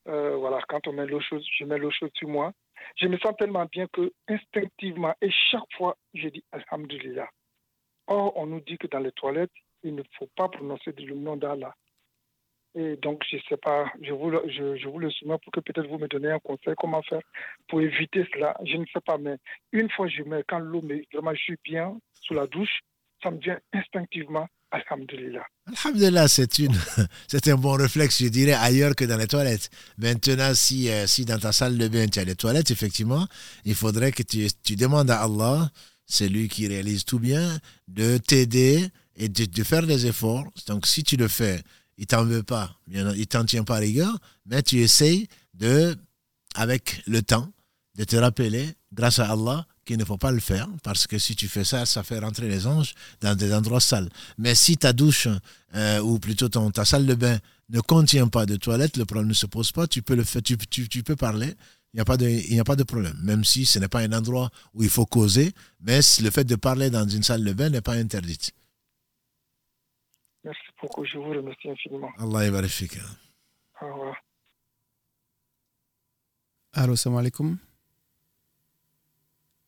euh, 0.08 0.36
voilà, 0.36 0.60
quand 0.66 0.86
on 0.88 0.94
met 0.94 1.06
l'eau 1.06 1.20
chaude, 1.20 1.42
je 1.58 1.64
mets 1.64 1.78
l'eau 1.78 1.90
chaude 1.90 2.10
sur 2.14 2.28
moi, 2.28 2.52
je 2.96 3.06
me 3.06 3.18
sens 3.18 3.34
tellement 3.38 3.66
bien 3.66 3.86
que 3.92 4.12
instinctivement, 4.28 5.14
et 5.20 5.30
chaque 5.30 5.70
fois, 5.76 5.96
je 6.14 6.28
dis 6.28 6.42
Alhamdulillah. 6.52 7.28
Or, 8.06 8.36
on 8.36 8.46
nous 8.46 8.60
dit 8.60 8.78
que 8.78 8.86
dans 8.86 8.98
les 8.98 9.12
toilettes, 9.12 9.52
il 9.82 9.94
ne 9.94 10.02
faut 10.18 10.28
pas 10.36 10.48
prononcer 10.48 10.92
le 10.92 11.14
nom 11.14 11.36
d'Allah. 11.36 11.74
Et 12.74 12.96
donc, 12.96 13.22
je 13.30 13.36
ne 13.36 13.40
sais 13.42 13.56
pas, 13.56 13.92
je 14.02 14.12
vous, 14.12 14.30
le, 14.30 14.42
je, 14.48 14.88
vous 14.88 14.98
le 14.98 15.10
soumets 15.10 15.38
pour 15.38 15.52
que 15.52 15.60
peut-être 15.60 15.86
vous 15.86 15.98
me 15.98 16.08
donnez 16.08 16.30
un 16.30 16.40
conseil, 16.40 16.74
comment 16.76 17.02
faire 17.02 17.22
pour 17.68 17.80
éviter 17.80 18.26
cela. 18.32 18.56
Je 18.64 18.76
ne 18.76 18.86
sais 18.86 19.00
pas, 19.00 19.16
mais 19.16 19.36
une 19.72 19.90
fois, 19.90 20.08
je 20.08 20.22
mets, 20.22 20.42
quand 20.48 20.58
l'eau, 20.58 20.82
vraiment, 21.12 21.34
je 21.34 21.42
suis 21.42 21.58
bien 21.62 21.96
sous 22.14 22.34
la 22.34 22.46
douche, 22.46 22.80
ça 23.24 23.30
me 23.32 23.38
vient 23.40 23.58
instinctivement 23.72 24.46
Alhamdulillah. 24.70 25.46
Alhamdulillah, 25.68 26.26
c'est 26.26 26.58
une, 26.58 26.76
c'est 27.28 27.46
un 27.46 27.54
bon 27.54 27.74
réflexe, 27.74 28.20
je 28.20 28.26
dirais, 28.28 28.54
ailleurs 28.54 28.96
que 28.96 29.04
dans 29.04 29.16
les 29.16 29.28
toilettes. 29.28 29.70
Maintenant, 29.98 30.52
si, 30.52 30.90
euh, 30.90 31.06
si 31.06 31.24
dans 31.24 31.38
ta 31.38 31.52
salle 31.52 31.78
de 31.78 31.86
bain 31.86 32.08
tu 32.08 32.18
as 32.18 32.24
les 32.24 32.34
toilettes, 32.34 32.72
effectivement, 32.72 33.24
il 33.64 33.76
faudrait 33.76 34.10
que 34.10 34.24
tu, 34.24 34.48
tu 34.64 34.74
demandes 34.74 35.12
à 35.12 35.22
Allah 35.22 35.70
c'est 36.06 36.28
lui 36.28 36.48
qui 36.48 36.66
réalise 36.68 37.04
tout 37.04 37.18
bien, 37.18 37.58
de 37.88 38.18
t'aider 38.18 38.88
et 39.16 39.28
de, 39.28 39.64
faire 39.64 39.86
des 39.86 40.06
efforts. 40.06 40.46
Donc 40.66 40.86
si 40.86 41.02
tu 41.02 41.16
le 41.16 41.28
fais, 41.28 41.62
il 41.96 42.06
t'en 42.06 42.24
veut 42.24 42.42
pas, 42.42 42.76
il 42.88 43.26
t'en 43.26 43.44
tient 43.44 43.64
pas 43.64 43.76
rigueur, 43.76 44.16
mais 44.46 44.62
tu 44.62 44.80
essayes 44.80 45.28
de, 45.54 45.96
avec 46.54 47.02
le 47.06 47.22
temps, 47.22 47.50
de 47.96 48.04
te 48.04 48.16
rappeler, 48.16 48.74
grâce 48.92 49.18
à 49.18 49.30
Allah, 49.30 49.66
qu'il 49.84 49.98
ne 49.98 50.04
faut 50.04 50.18
pas 50.18 50.32
le 50.32 50.40
faire, 50.40 50.68
parce 50.82 51.06
que 51.06 51.18
si 51.18 51.36
tu 51.36 51.48
fais 51.48 51.64
ça, 51.64 51.86
ça 51.86 52.02
fait 52.02 52.18
rentrer 52.18 52.48
les 52.48 52.66
anges 52.66 52.94
dans 53.20 53.36
des 53.36 53.52
endroits 53.54 53.80
sales. 53.80 54.08
Mais 54.38 54.54
si 54.54 54.76
ta 54.76 54.92
douche, 54.92 55.28
euh, 55.74 56.00
ou 56.00 56.18
plutôt 56.18 56.48
ton, 56.48 56.70
ta 56.70 56.84
salle 56.84 57.06
de 57.06 57.14
bain, 57.14 57.38
ne 57.70 57.80
contient 57.80 58.28
pas 58.28 58.46
de 58.46 58.56
toilette, 58.56 58.96
le 58.96 59.04
problème 59.04 59.28
ne 59.28 59.34
se 59.34 59.46
pose 59.46 59.72
pas, 59.72 59.86
tu 59.86 60.02
peux, 60.02 60.14
le 60.14 60.24
faire, 60.24 60.42
tu, 60.42 60.56
tu 60.56 61.02
peux 61.02 61.16
parler, 61.16 61.54
il 61.94 61.98
n'y 61.98 62.00
a, 62.00 62.04
pas 62.04 62.16
de, 62.16 62.28
il 62.28 62.58
a 62.58 62.64
pas 62.64 62.74
de 62.74 62.82
problème. 62.82 63.16
Même 63.22 63.44
si 63.44 63.64
ce 63.66 63.78
n'est 63.78 63.88
pas 63.88 64.00
un 64.00 64.12
endroit 64.12 64.50
où 64.74 64.82
il 64.82 64.90
faut 64.90 65.06
causer, 65.06 65.52
mais 65.80 66.00
le 66.22 66.30
fait 66.30 66.44
de 66.44 66.56
parler 66.56 66.90
dans 66.90 67.08
une 67.08 67.22
salle 67.22 67.44
de 67.44 67.52
bain 67.52 67.70
n'est 67.70 67.80
pas 67.80 67.94
interdit. 67.94 68.50
Merci 70.42 70.60
beaucoup, 70.82 71.04
je 71.04 71.16
vous 71.16 71.30
remercie 71.30 71.70
infiniment. 71.70 72.10
Allah 72.18 72.46
est 72.46 72.50
Au 73.80 73.86
revoir. 73.86 74.16
Allô, 76.72 76.96
salam 76.96 77.18
alaikum. 77.18 77.58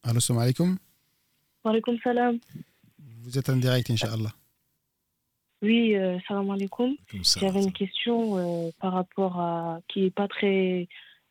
Allô, 0.09 0.21
salam 0.21 0.43
alaikum. 0.43 0.79
Wa 1.65 1.73
alaikum 1.73 1.99
salam. 1.99 2.39
Vous 3.25 3.37
êtes 3.37 3.49
en 3.49 3.57
direct, 3.57 3.91
Inch'Allah. 3.91 4.31
Oui, 5.63 5.97
euh, 5.97 6.21
salam 6.29 6.49
alaikum. 6.49 6.95
J'avais 7.41 7.61
une 7.61 7.73
question 7.73 8.39
euh, 8.39 8.71
par 8.81 8.93
rapport 8.93 9.41
à 9.41 9.81
qui 9.89 10.03
n'est 10.03 10.13
pas 10.13 10.29
très 10.29 10.87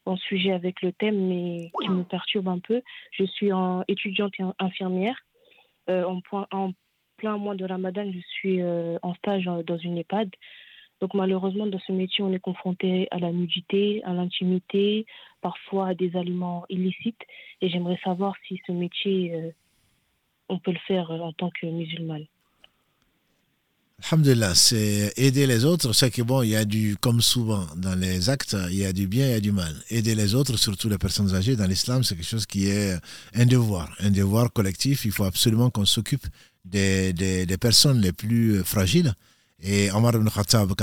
en 0.05 0.17
sujet 0.17 0.51
avec 0.51 0.81
le 0.81 0.91
thème, 0.91 1.29
mais 1.29 1.71
qui 1.81 1.89
me 1.89 2.03
perturbe 2.03 2.49
un 2.49 2.59
peu. 2.59 2.81
Je 3.11 3.23
suis 3.23 3.53
en 3.53 3.85
étudiante 3.87 4.33
infirmière. 4.59 5.15
Euh, 5.89 6.03
en, 6.03 6.19
en, 6.51 6.73
plein 7.15 7.37
mois 7.37 7.55
de 7.55 7.63
Ramadan, 7.63 8.11
je 8.11 8.19
suis 8.19 8.61
euh, 8.61 8.97
en 9.03 9.13
stage 9.13 9.45
dans 9.45 9.77
une 9.77 9.97
EHPAD. 9.99 10.29
Donc 10.99 11.13
malheureusement, 11.13 11.65
dans 11.67 11.79
ce 11.79 11.93
métier, 11.93 12.25
on 12.25 12.33
est 12.33 12.39
confronté 12.39 13.07
à 13.11 13.19
la 13.19 13.31
nudité, 13.31 14.01
à 14.03 14.13
l'intimité, 14.13 15.05
parfois 15.49 15.93
des 15.93 16.11
aliments 16.15 16.65
illicites. 16.69 17.23
Et 17.61 17.69
j'aimerais 17.69 17.99
savoir 18.03 18.33
si 18.47 18.59
ce 18.65 18.71
métier, 18.71 19.17
euh, 19.35 19.51
on 20.49 20.57
peut 20.57 20.71
le 20.71 20.83
faire 20.87 21.11
en 21.11 21.33
tant 21.33 21.51
que 21.51 21.67
musulmane. 21.67 22.25
Alhamdulillah, 24.03 24.55
c'est 24.55 25.13
aider 25.17 25.45
les 25.45 25.63
autres. 25.63 25.93
C'est 25.93 26.09
que 26.09 26.23
bon, 26.23 26.41
il 26.41 26.49
y 26.49 26.55
a 26.55 26.65
du, 26.65 26.97
comme 26.97 27.21
souvent 27.21 27.63
dans 27.77 27.97
les 28.05 28.31
actes, 28.31 28.57
il 28.71 28.79
y 28.79 28.85
a 28.85 28.91
du 28.91 29.05
bien, 29.07 29.27
il 29.27 29.31
y 29.37 29.41
a 29.41 29.45
du 29.49 29.51
mal. 29.51 29.73
Aider 29.91 30.15
les 30.15 30.33
autres, 30.33 30.57
surtout 30.57 30.89
les 30.89 30.97
personnes 30.97 31.31
âgées, 31.35 31.55
dans 31.55 31.67
l'islam, 31.67 32.03
c'est 32.03 32.15
quelque 32.15 32.33
chose 32.35 32.47
qui 32.47 32.67
est 32.67 32.97
un 33.35 33.45
devoir, 33.45 33.87
un 33.99 34.09
devoir 34.09 34.51
collectif. 34.51 35.05
Il 35.05 35.11
faut 35.11 35.25
absolument 35.25 35.69
qu'on 35.69 35.85
s'occupe 35.85 36.25
des, 36.65 37.13
des, 37.13 37.45
des, 37.45 37.57
personnes 37.59 38.01
les 38.01 38.13
plus 38.13 38.63
fragiles. 38.63 39.13
Et 39.61 39.91
Omar 39.91 40.15
ibn 40.15 40.27
Khattab, 40.27 40.73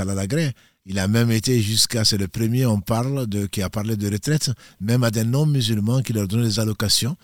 il 0.85 0.99
a 0.99 1.07
même 1.07 1.31
été 1.31 1.61
jusqu'à, 1.61 2.03
c'est 2.03 2.17
le 2.17 2.27
premier, 2.27 2.65
on 2.65 2.81
parle 2.81 3.27
de, 3.27 3.45
qui 3.45 3.61
a 3.61 3.69
parlé 3.69 3.95
de 3.95 4.09
retraite, 4.11 4.51
même 4.81 5.03
à 5.03 5.11
des 5.11 5.23
non-musulmans 5.23 6.01
qui 6.01 6.13
leur 6.13 6.27
donnaient 6.27 6.43
des 6.47 6.59
allocations. 6.59 7.15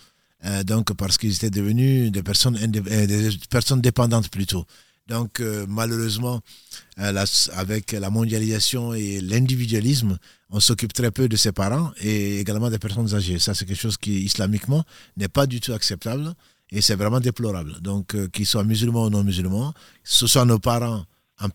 Euh, 0.45 0.63
donc, 0.63 0.93
parce 0.93 1.17
qu'ils 1.17 1.35
étaient 1.35 1.49
devenus 1.49 2.11
des 2.11 2.23
personnes, 2.23 2.57
euh, 2.57 3.07
des 3.07 3.37
personnes 3.49 3.81
dépendantes 3.81 4.29
plutôt. 4.29 4.65
Donc 5.09 5.39
euh, 5.39 5.65
malheureusement, 5.67 6.39
avec 6.97 7.93
la 7.93 8.09
mondialisation 8.11 8.93
et 8.93 9.19
l'individualisme, 9.21 10.19
on 10.51 10.59
s'occupe 10.59 10.93
très 10.93 11.09
peu 11.09 11.27
de 11.27 11.35
ses 11.35 11.51
parents 11.51 11.91
et 11.99 12.39
également 12.39 12.69
des 12.69 12.77
personnes 12.77 13.13
âgées. 13.15 13.39
Ça, 13.39 13.55
c'est 13.55 13.65
quelque 13.65 13.81
chose 13.81 13.97
qui, 13.97 14.21
islamiquement, 14.21 14.83
n'est 15.17 15.27
pas 15.27 15.47
du 15.47 15.59
tout 15.59 15.73
acceptable 15.73 16.33
et 16.71 16.81
c'est 16.81 16.95
vraiment 16.95 17.19
déplorable. 17.19 17.81
Donc, 17.81 18.15
qu'ils 18.29 18.45
soient 18.45 18.63
musulmans 18.63 19.05
ou 19.05 19.09
non 19.09 19.23
musulmans, 19.23 19.73
ce 20.03 20.27
soit 20.27 20.45
nos 20.45 20.59
parents 20.59 21.03
en, 21.41 21.49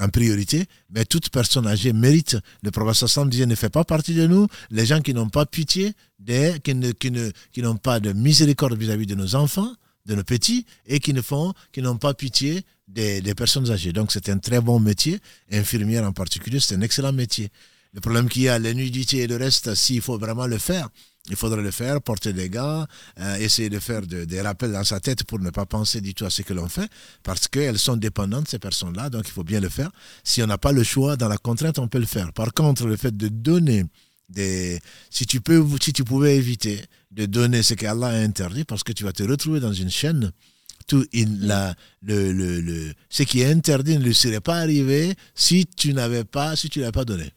en, 0.00 0.08
priorité, 0.08 0.66
mais 0.90 1.04
toute 1.04 1.30
personne 1.30 1.66
âgée 1.66 1.92
mérite. 1.92 2.36
Le 2.62 2.70
prophète 2.70 3.08
Sam 3.08 3.30
disait 3.30 3.46
ne 3.46 3.54
fait 3.54 3.70
pas 3.70 3.84
partie 3.84 4.14
de 4.14 4.26
nous 4.26 4.46
les 4.70 4.86
gens 4.86 5.00
qui 5.00 5.14
n'ont 5.14 5.28
pas 5.28 5.46
pitié, 5.46 5.94
des, 6.18 6.54
qui 6.62 6.74
n'ont 6.74 6.92
qui 6.98 7.10
ne, 7.10 7.30
qui 7.52 7.62
pas 7.82 8.00
de 8.00 8.12
miséricorde 8.12 8.76
vis 8.78 8.90
à 8.90 8.96
-vis 8.96 9.06
de 9.06 9.14
nos 9.14 9.34
enfants 9.34 9.72
de 10.06 10.14
nos 10.14 10.22
petits 10.24 10.64
et 10.86 11.00
qui 11.00 11.12
ne 11.12 11.20
font, 11.20 11.52
qui 11.72 11.82
n'ont 11.82 11.96
pas 11.96 12.14
pitié 12.14 12.62
des, 12.88 13.20
des, 13.20 13.34
personnes 13.34 13.70
âgées. 13.70 13.92
Donc 13.92 14.12
c'est 14.12 14.28
un 14.28 14.38
très 14.38 14.60
bon 14.60 14.78
métier, 14.80 15.18
infirmière 15.52 16.04
en 16.04 16.12
particulier, 16.12 16.60
c'est 16.60 16.76
un 16.76 16.80
excellent 16.80 17.12
métier. 17.12 17.50
Le 17.92 18.00
problème 18.00 18.28
qu'il 18.28 18.42
y 18.42 18.48
a, 18.48 18.58
la 18.58 18.72
nudité 18.72 19.18
et 19.18 19.26
le 19.26 19.36
reste, 19.36 19.74
s'il 19.74 20.00
faut 20.00 20.18
vraiment 20.18 20.46
le 20.46 20.58
faire, 20.58 20.88
il 21.28 21.36
faudrait 21.36 21.62
le 21.62 21.70
faire, 21.70 22.00
porter 22.00 22.32
des 22.32 22.48
gants, 22.48 22.86
euh, 23.18 23.36
essayer 23.36 23.68
de 23.68 23.78
faire 23.78 24.02
des 24.02 24.40
rappels 24.40 24.72
dans 24.72 24.84
sa 24.84 25.00
tête 25.00 25.24
pour 25.24 25.38
ne 25.40 25.50
pas 25.50 25.66
penser 25.66 26.00
du 26.00 26.14
tout 26.14 26.24
à 26.24 26.30
ce 26.30 26.42
que 26.42 26.54
l'on 26.54 26.68
fait, 26.68 26.88
parce 27.22 27.48
qu'elles 27.48 27.78
sont 27.78 27.96
dépendantes, 27.96 28.48
ces 28.48 28.58
personnes-là, 28.58 29.10
donc 29.10 29.24
il 29.26 29.32
faut 29.32 29.44
bien 29.44 29.60
le 29.60 29.68
faire. 29.68 29.90
Si 30.22 30.42
on 30.42 30.46
n'a 30.46 30.58
pas 30.58 30.72
le 30.72 30.82
choix, 30.82 31.16
dans 31.16 31.28
la 31.28 31.38
contrainte, 31.38 31.78
on 31.78 31.88
peut 31.88 31.98
le 31.98 32.06
faire. 32.06 32.32
Par 32.32 32.52
contre, 32.52 32.86
le 32.86 32.96
fait 32.96 33.16
de 33.16 33.28
donner 33.28 33.84
des... 34.28 34.80
Si 35.10 35.26
tu, 35.26 35.40
peux, 35.40 35.64
si 35.82 35.92
tu 35.92 36.04
pouvais 36.04 36.36
éviter 36.36 36.80
de 37.10 37.26
donner 37.26 37.62
ce 37.62 37.74
qu'Allah 37.74 38.08
a 38.08 38.16
interdit, 38.16 38.64
parce 38.64 38.84
que 38.84 38.92
tu 38.92 39.04
vas 39.04 39.12
te 39.12 39.22
retrouver 39.22 39.60
dans 39.60 39.72
une 39.72 39.90
chaîne, 39.90 40.32
tout, 40.86 41.04
il, 41.12 41.46
la, 41.46 41.74
le, 42.02 42.32
le, 42.32 42.60
le, 42.60 42.92
ce 43.08 43.24
qui 43.24 43.40
est 43.40 43.50
interdit 43.50 43.98
ne 43.98 44.04
lui 44.04 44.14
serait 44.14 44.40
pas 44.40 44.58
arrivé 44.58 45.14
si 45.34 45.66
tu 45.66 45.92
n'avais 45.94 46.24
pas, 46.24 46.54
si 46.54 46.68
tu 46.68 46.78
l'avais 46.80 46.92
pas 46.92 47.04
donné. 47.04 47.32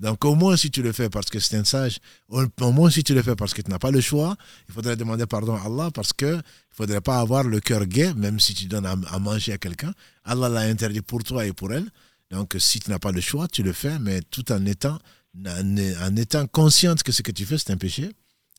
Donc 0.00 0.24
au 0.24 0.34
moins 0.34 0.56
si 0.56 0.70
tu 0.70 0.82
le 0.82 0.92
fais 0.92 1.10
parce 1.10 1.26
que 1.26 1.38
c'est 1.38 1.56
un 1.58 1.64
sage, 1.64 1.98
au, 2.28 2.72
moins 2.72 2.88
si 2.90 3.04
tu 3.04 3.12
le 3.14 3.22
fais 3.22 3.36
parce 3.36 3.52
que 3.52 3.60
tu 3.60 3.70
n'as 3.70 3.78
pas 3.78 3.90
le 3.90 4.00
choix, 4.00 4.34
il 4.66 4.74
faudrait 4.74 4.96
demander 4.96 5.26
pardon 5.26 5.54
à 5.54 5.66
Allah 5.66 5.90
parce 5.92 6.14
que 6.14 6.36
il 6.36 6.74
faudrait 6.74 7.02
pas 7.02 7.18
avoir 7.20 7.44
le 7.44 7.60
cœur 7.60 7.84
gai, 7.84 8.14
même 8.14 8.40
si 8.40 8.54
tu 8.54 8.64
donnes 8.64 8.86
à, 8.86 9.18
manger 9.18 9.52
à 9.52 9.58
quelqu'un. 9.58 9.92
Allah 10.24 10.48
l'a 10.48 10.60
interdit 10.60 11.02
pour 11.02 11.22
toi 11.22 11.44
et 11.44 11.52
pour 11.52 11.70
elle. 11.72 11.86
Donc 12.30 12.56
si 12.58 12.80
tu 12.80 12.88
n'as 12.90 12.98
pas 12.98 13.12
le 13.12 13.20
choix, 13.20 13.46
tu 13.46 13.62
le 13.62 13.74
fais, 13.74 13.98
mais 13.98 14.22
tout 14.22 14.50
en 14.50 14.64
étant, 14.64 14.98
en, 15.46 16.16
étant 16.16 16.46
consciente 16.46 17.02
que 17.02 17.12
ce 17.12 17.20
que 17.20 17.32
tu 17.32 17.44
fais, 17.44 17.58
c'est 17.58 17.70
un 17.70 17.76
péché. 17.76 18.10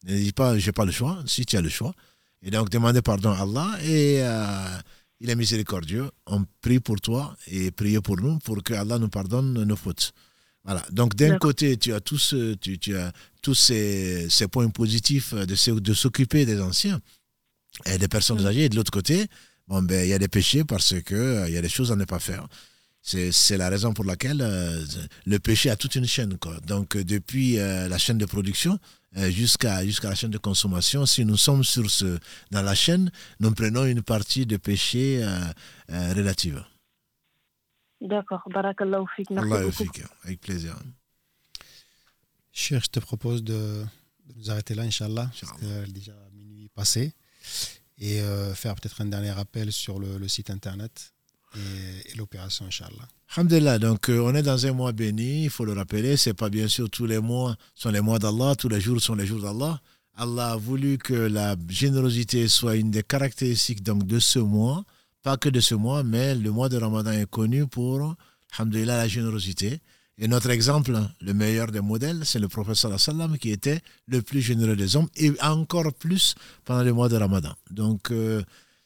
Ne 0.04 0.16
dis 0.16 0.34
pas, 0.34 0.60
j'ai 0.60 0.72
pas 0.72 0.86
le 0.86 0.92
choix, 0.92 1.24
si 1.26 1.46
tu 1.46 1.58
as 1.58 1.62
le 1.62 1.70
choix. 1.70 1.96
Et 2.44 2.52
donc 2.52 2.70
demander 2.70 3.02
pardon 3.02 3.32
à 3.32 3.40
Allah 3.42 3.78
et 3.84 4.20
euh, 4.22 4.78
il 5.20 5.30
est 5.32 5.36
miséricordieux. 5.36 6.12
On 6.28 6.46
prie 6.62 6.80
pour 6.80 7.02
toi 7.02 7.36
et 7.48 7.72
priez 7.72 8.02
pour 8.02 8.18
nous 8.18 8.38
pour 8.40 8.62
que 8.62 8.76
Allah 8.76 9.00
nous 9.00 9.10
pardonne 9.10 9.64
nos 9.64 9.76
fautes. 9.76 10.14
Voilà. 10.64 10.84
Donc 10.92 11.16
d'un 11.16 11.38
côté, 11.38 11.78
tu 11.78 11.94
as 11.94 12.02
tous, 12.02 12.36
tu, 12.62 12.78
tu 12.78 12.96
as 12.96 13.12
tous 13.42 13.56
ces, 13.56 14.30
ces, 14.30 14.48
points 14.48 14.70
positifs 14.70 15.34
de, 15.34 15.80
de 15.80 15.94
s'occuper 15.94 16.46
des 16.46 16.62
anciens 16.62 17.02
et 17.86 17.98
des 17.98 18.08
personnes 18.08 18.46
âgées. 18.46 18.66
Et 18.66 18.70
de 18.70 18.76
l'autre 18.76 18.92
côté, 18.92 19.28
bon, 19.68 19.82
ben, 19.82 20.04
il 20.04 20.10
y 20.10 20.14
a 20.14 20.20
des 20.20 20.28
péchés 20.28 20.64
parce 20.64 20.94
qu'il 21.02 21.16
euh, 21.16 21.48
il 21.48 21.54
y 21.54 21.58
a 21.58 21.62
des 21.62 21.70
choses 21.70 21.92
à 21.92 21.96
ne 21.96 22.06
pas 22.06 22.20
faire. 22.20 22.48
C'est 23.04 23.58
la 23.58 23.70
raison 23.70 23.94
pour 23.94 24.06
laquelle 24.06 24.42
euh, 24.42 24.86
le 25.26 25.40
péché 25.40 25.72
a 25.72 25.76
toute 25.76 25.96
une 25.96 26.06
chaîne. 26.06 26.38
Quoi. 26.38 26.60
Donc 26.68 26.96
depuis 26.96 27.58
euh, 27.58 27.88
la 27.88 27.98
chaîne 27.98 28.20
de 28.20 28.26
production 28.26 28.78
jusqu'à 29.16 29.84
jusqu'à 29.84 30.10
la 30.10 30.16
chaîne 30.16 30.30
de 30.30 30.38
consommation, 30.38 31.06
si 31.08 31.26
nous 31.26 31.36
sommes 31.36 31.64
sur 31.64 31.90
ce, 31.90 32.20
dans 32.52 32.62
la 32.62 32.76
chaîne, 32.76 33.12
nous 33.40 33.52
prenons 33.52 33.86
une 33.86 34.04
partie 34.04 34.46
de 34.46 34.56
péché 34.56 35.26
relative. 35.90 36.64
D'accord. 38.02 38.42
Barakallahu 38.52 39.06
fik. 39.16 39.30
Merci 39.30 39.54
Allah 39.54 39.72
fik. 39.72 40.04
Avec 40.24 40.42
plaisir. 40.42 40.76
Cher, 42.52 42.82
je 42.84 42.90
te 42.90 43.00
propose 43.00 43.44
de, 43.44 43.86
de 44.26 44.34
nous 44.36 44.50
arrêter 44.52 44.74
là, 44.76 44.84
Inch'Allah. 44.84 45.30
Parce 45.40 45.54
que 45.60 45.90
déjà 45.90 46.14
minuit 46.34 46.70
passé. 46.70 47.14
Et 48.00 48.20
euh, 48.22 48.54
faire 48.56 48.76
peut-être 48.76 49.00
un 49.02 49.06
dernier 49.06 49.32
rappel 49.32 49.72
sur 49.72 50.00
le, 50.00 50.18
le 50.18 50.28
site 50.28 50.50
internet 50.50 51.14
et, 51.56 52.12
et 52.12 52.16
l'opération, 52.16 52.66
Inch'Allah. 52.66 53.08
Alhamdulillah, 53.36 53.80
donc 53.80 54.10
euh, 54.10 54.20
on 54.20 54.34
est 54.36 54.42
dans 54.42 54.66
un 54.66 54.74
mois 54.74 54.92
béni, 54.92 55.44
il 55.46 55.50
faut 55.50 55.64
le 55.64 55.74
rappeler, 55.74 56.18
c'est 56.18 56.34
pas 56.34 56.50
bien 56.50 56.68
sûr 56.68 56.90
tous 56.90 57.06
les 57.06 57.20
mois 57.20 57.56
sont 57.76 57.90
les 57.92 58.02
mois 58.02 58.20
d'Allah, 58.20 58.56
tous 58.58 58.68
les 58.68 58.82
jours 58.82 59.00
sont 59.02 59.16
les 59.16 59.26
jours 59.26 59.42
d'Allah. 59.42 59.80
Allah 60.16 60.52
a 60.52 60.56
voulu 60.58 60.98
que 60.98 61.14
la 61.14 61.56
générosité 61.70 62.48
soit 62.50 62.76
une 62.76 62.92
des 62.92 63.04
caractéristiques 63.04 63.84
donc, 63.84 64.06
de 64.06 64.20
ce 64.20 64.40
mois 64.40 64.84
pas 65.24 65.38
que 65.38 65.50
de 65.50 65.60
ce 65.60 65.76
mois, 65.76 66.04
mais 66.04 66.36
le 66.36 66.52
mois 66.52 66.70
de 66.70 66.78
Ramadan 66.78 67.12
est 67.12 67.30
connu 67.30 67.68
pour, 67.68 68.16
alhamdulillah, 68.58 68.98
la 68.98 69.08
générosité. 69.08 69.80
Et 70.18 70.28
notre 70.28 70.50
exemple, 70.52 71.00
le 71.20 71.34
meilleur 71.34 71.72
des 71.72 71.82
modèles, 71.82 72.22
c'est 72.26 72.40
le 72.40 72.48
prophète 72.48 72.76
sallam 72.76 73.38
qui 73.38 73.50
était 73.50 73.82
le 74.08 74.22
plus 74.22 74.42
généreux 74.42 74.76
des 74.76 74.96
hommes 74.96 75.10
et 75.16 75.32
encore 75.42 75.92
plus 75.94 76.36
pendant 76.64 76.84
le 76.84 76.94
mois 76.94 77.10
de 77.10 77.16
Ramadan. 77.16 77.54
Donc, 77.72 78.12
euh, 78.12 78.44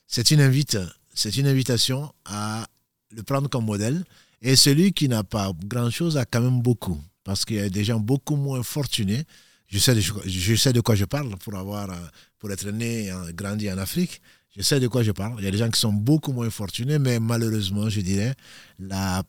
c'est 0.08 0.32
une 0.32 0.40
invite, 0.40 0.78
c'est 1.14 1.36
une 1.36 1.48
invitation 1.48 2.14
à 2.26 2.68
le 3.12 3.24
prendre 3.24 3.50
comme 3.50 3.66
modèle. 3.66 4.06
Et 4.42 4.56
celui 4.56 4.94
qui 4.94 5.10
n'a 5.10 5.24
pas 5.24 5.52
grand-chose 5.66 6.18
a 6.18 6.26
quand 6.26 6.42
même 6.42 6.62
beaucoup, 6.62 7.02
parce 7.24 7.44
qu'il 7.44 7.58
y 7.58 7.60
a 7.60 7.70
des 7.70 7.84
gens 7.84 8.00
beaucoup 8.00 8.36
moins 8.36 8.62
fortunés. 8.64 9.24
Je 9.68 9.80
sais, 9.80 9.96
de, 9.96 10.02
je 10.02 10.56
sais 10.56 10.72
de 10.72 10.80
quoi 10.82 10.96
je 10.96 11.06
parle 11.06 11.36
pour 11.38 11.56
avoir, 11.56 11.90
pour 12.38 12.52
être 12.52 12.70
né 12.70 13.08
et 13.08 13.34
grandi 13.34 13.70
en 13.72 13.78
Afrique. 13.78 14.22
Je 14.56 14.62
sais 14.62 14.80
de 14.80 14.88
quoi 14.88 15.04
je 15.04 15.12
parle. 15.12 15.36
Il 15.40 15.46
y 15.46 15.48
a 15.48 15.52
des 15.52 15.58
gens 15.58 15.70
qui 15.70 15.80
sont 15.80 15.92
beaucoup 15.92 16.32
moins 16.32 16.50
fortunés, 16.50 16.98
mais 16.98 17.20
malheureusement, 17.20 17.90
je 17.90 18.02
dirais, 18.02 18.36
la, 18.80 19.24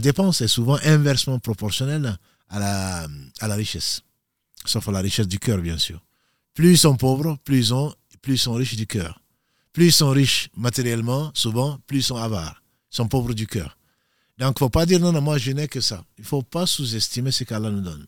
dépense 0.00 0.42
est 0.42 0.48
souvent 0.48 0.78
inversement 0.84 1.38
proportionnelle 1.38 2.18
à 2.48 2.58
la, 2.58 3.06
à 3.40 3.48
la 3.48 3.54
richesse. 3.54 4.02
Sauf 4.66 4.88
à 4.88 4.92
la 4.92 5.00
richesse 5.00 5.28
du 5.28 5.38
cœur, 5.38 5.58
bien 5.58 5.78
sûr. 5.78 6.04
Plus 6.52 6.72
ils 6.72 6.78
sont 6.78 6.96
pauvres, 6.96 7.38
plus 7.44 7.58
ils, 7.58 7.74
ont, 7.74 7.94
plus 8.20 8.34
ils 8.34 8.38
sont 8.38 8.54
riches 8.54 8.76
du 8.76 8.86
cœur. 8.86 9.20
Plus 9.72 9.86
ils 9.86 9.92
sont 9.92 10.10
riches 10.10 10.50
matériellement, 10.56 11.30
souvent, 11.34 11.78
plus 11.86 11.98
ils 11.98 12.02
sont 12.02 12.16
avares. 12.16 12.62
Ils 12.92 12.96
sont 12.96 13.08
pauvres 13.08 13.34
du 13.34 13.46
cœur. 13.46 13.78
Donc, 14.38 14.50
il 14.50 14.54
ne 14.54 14.58
faut 14.58 14.70
pas 14.70 14.84
dire 14.84 15.00
non, 15.00 15.12
non, 15.12 15.20
moi 15.22 15.38
je 15.38 15.50
n'ai 15.52 15.68
que 15.68 15.80
ça. 15.80 16.04
Il 16.18 16.22
ne 16.22 16.26
faut 16.26 16.42
pas 16.42 16.66
sous-estimer 16.66 17.30
ce 17.30 17.44
qu'Allah 17.44 17.70
nous 17.70 17.80
donne. 17.80 18.06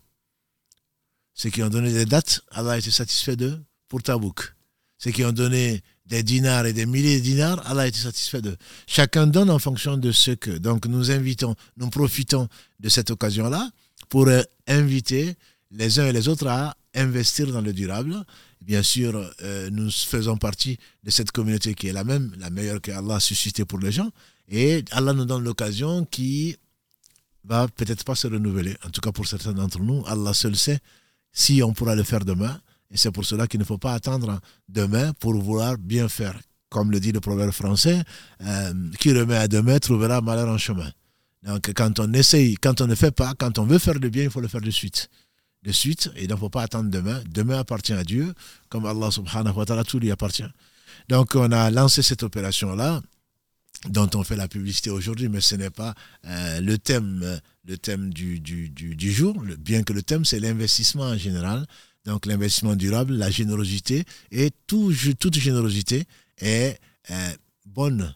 Ceux 1.35 1.51
qui 1.51 1.62
ont 1.62 1.68
donné 1.68 1.93
des 1.93 2.05
dates, 2.06 2.43
Allah 2.51 2.73
a 2.73 2.78
été 2.78 2.90
satisfait 2.90 3.36
d'eux 3.36 3.62
pour 3.89 4.02
Tabouk 4.02 4.56
ceux 4.98 5.10
qui 5.10 5.24
ont 5.24 5.32
donné 5.32 5.82
des 6.06 6.23
dinars 6.23 6.66
et 6.66 6.73
des 6.73 6.86
milliers 6.86 7.18
de 7.18 7.24
dinars, 7.24 7.62
Allah 7.66 7.86
été 7.86 7.98
satisfait 7.98 8.40
d'eux. 8.40 8.56
Chacun 8.86 9.27
donne 9.27 9.51
en 9.51 9.59
fonction 9.59 9.97
de 9.97 10.12
ce 10.12 10.31
que. 10.32 10.51
Donc 10.51 10.86
nous 10.86 11.10
invitons, 11.10 11.55
nous 11.77 11.90
profitons 11.90 12.48
de 12.81 12.89
cette 12.89 13.10
occasion-là 13.10 13.70
pour 14.09 14.28
euh, 14.28 14.43
inviter 14.68 15.35
les 15.73 15.98
uns 15.98 16.06
et 16.06 16.12
les 16.12 16.28
autres 16.28 16.47
à 16.47 16.77
investir 16.94 17.51
dans 17.52 17.60
le 17.60 17.73
durable. 17.73 18.24
Bien 18.60 18.82
sûr, 18.82 19.31
euh, 19.43 19.68
nous 19.70 19.90
faisons 19.90 20.36
partie 20.36 20.78
de 21.05 21.10
cette 21.10 21.31
communauté 21.32 21.74
qui 21.74 21.89
est 21.89 21.93
la 21.93 22.05
même, 22.05 22.32
la 22.39 22.51
meilleure 22.51 22.81
que 22.81 22.90
Allah 22.93 23.16
a 23.16 23.20
suscité 23.20 23.64
pour 23.64 23.78
les 23.78 23.93
gens. 23.93 24.10
Et 24.48 24.85
Allah 24.93 25.12
nous 25.12 25.24
donne 25.24 25.44
l'occasion 25.44 26.05
qui 26.05 26.56
va 27.44 27.68
peut-être 27.68 28.05
pas 28.05 28.14
se 28.14 28.27
renouveler. 28.27 28.77
En 28.85 28.90
tout 28.90 29.01
cas, 29.01 29.12
pour 29.12 29.27
certains 29.27 29.52
d'entre 29.52 29.81
nous, 29.81 30.05
Allah 30.06 30.35
seul 30.35 30.56
sait 30.56 30.78
si 31.32 31.62
on 31.62 31.73
pourra 31.73 31.94
le 31.94 32.02
faire 32.02 32.24
demain. 32.24 32.60
Et 32.91 32.97
c'est 32.97 33.11
pour 33.11 33.25
cela 33.25 33.47
qu'il 33.47 33.61
ne 33.61 33.65
faut 33.65 33.79
pas 33.79 33.95
attendre 33.95 34.41
demain 34.69 35.13
pour 35.15 35.35
vouloir 35.35 35.77
bien 35.79 36.09
faire. 36.09 36.39
Comme 36.69 36.91
le 36.91 37.01
dit 37.01 37.13
le 37.13 37.21
proverbe 37.21 37.53
français, 37.53 38.03
euh, 38.43 38.73
qui 38.99 39.13
remet 39.13 39.37
à 39.37 39.49
demain 39.49 39.79
trouvera 39.79 40.21
malheur 40.21 40.49
en 40.49 40.59
chemin. 40.59 40.91
Donc 41.45 41.73
quand 41.75 42.01
on 42.01 42.13
essaye, 42.13 42.57
quand 42.57 42.81
on 42.81 42.87
ne 42.87 42.95
fait 42.95 43.13
pas, 43.13 43.35
quand 43.39 43.59
on 43.59 43.65
veut 43.65 43.79
faire 43.79 43.95
le 43.95 44.09
bien, 44.09 44.25
il 44.25 44.31
faut 44.31 44.41
le 44.41 44.49
faire 44.49 44.61
de 44.61 44.71
suite. 44.71 45.09
De 45.63 45.73
suite, 45.73 46.11
et 46.17 46.25
il 46.25 46.31
ne 46.31 46.37
faut 46.37 46.51
pas 46.51 46.63
attendre 46.63 46.91
demain. 46.91 47.23
Demain 47.29 47.59
appartient 47.59 47.93
à 47.93 48.05
Dieu, 48.05 48.35
comme 48.69 48.87
Allah 48.87 49.11
subhanahu 49.11 49.55
wa 49.55 49.65
ta'ala, 49.65 49.85
tout 49.85 49.99
lui 49.99 50.11
appartient. 50.11 50.45
Donc 51.09 51.35
on 51.35 51.51
a 51.53 51.71
lancé 51.71 52.03
cette 52.03 52.23
opération-là, 52.23 53.01
dont 53.89 54.09
on 54.15 54.25
fait 54.25 54.37
la 54.37 54.49
publicité 54.49 54.91
aujourd'hui, 54.91 55.29
mais 55.29 55.41
ce 55.41 55.55
n'est 55.55 55.71
pas 55.71 55.95
euh, 56.27 56.61
le 56.61 56.79
thème, 56.79 57.41
le 57.65 57.79
thème 57.79 58.13
du, 58.13 58.41
du, 58.41 58.69
du 58.71 59.13
jour, 59.13 59.37
bien 59.59 59.83
que 59.83 59.93
le 59.93 60.03
thème 60.03 60.25
c'est 60.25 60.41
l'investissement 60.41 61.05
en 61.05 61.17
général 61.17 61.67
donc 62.07 62.27
l'investissement 62.27 62.77
durable, 62.77 63.15
la 63.15 63.31
générosité, 63.31 64.05
et 64.31 64.51
tout, 64.66 64.95
toute 65.19 65.35
générosité 65.35 66.05
est 66.39 66.78
bonne. 67.66 68.15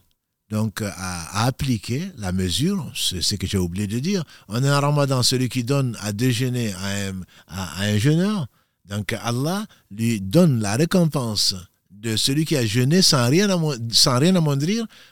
Donc 0.51 0.81
à, 0.81 1.45
appliquer 1.45 2.11
la 2.17 2.33
mesure, 2.33 2.91
c'est 2.93 3.21
ce 3.21 3.35
que 3.35 3.47
j'ai 3.47 3.57
oublié 3.57 3.87
de 3.87 3.99
dire. 3.99 4.23
On 4.49 4.61
est 4.63 4.69
en 4.69 4.81
ramadan, 4.81 5.23
celui 5.23 5.47
qui 5.47 5.63
donne 5.63 5.97
à 6.01 6.11
déjeuner 6.11 6.73
à 6.73 7.09
un, 7.09 7.21
à, 7.47 7.97
jeûneur, 7.97 8.47
donc 8.89 9.13
Allah 9.13 9.65
lui 9.89 10.19
donne 10.19 10.59
la 10.59 10.75
récompense 10.75 11.55
de 11.89 12.17
celui 12.17 12.45
qui 12.45 12.57
a 12.57 12.65
jeûné 12.65 13.01
sans 13.01 13.29
rien, 13.29 13.47
sans 13.91 14.19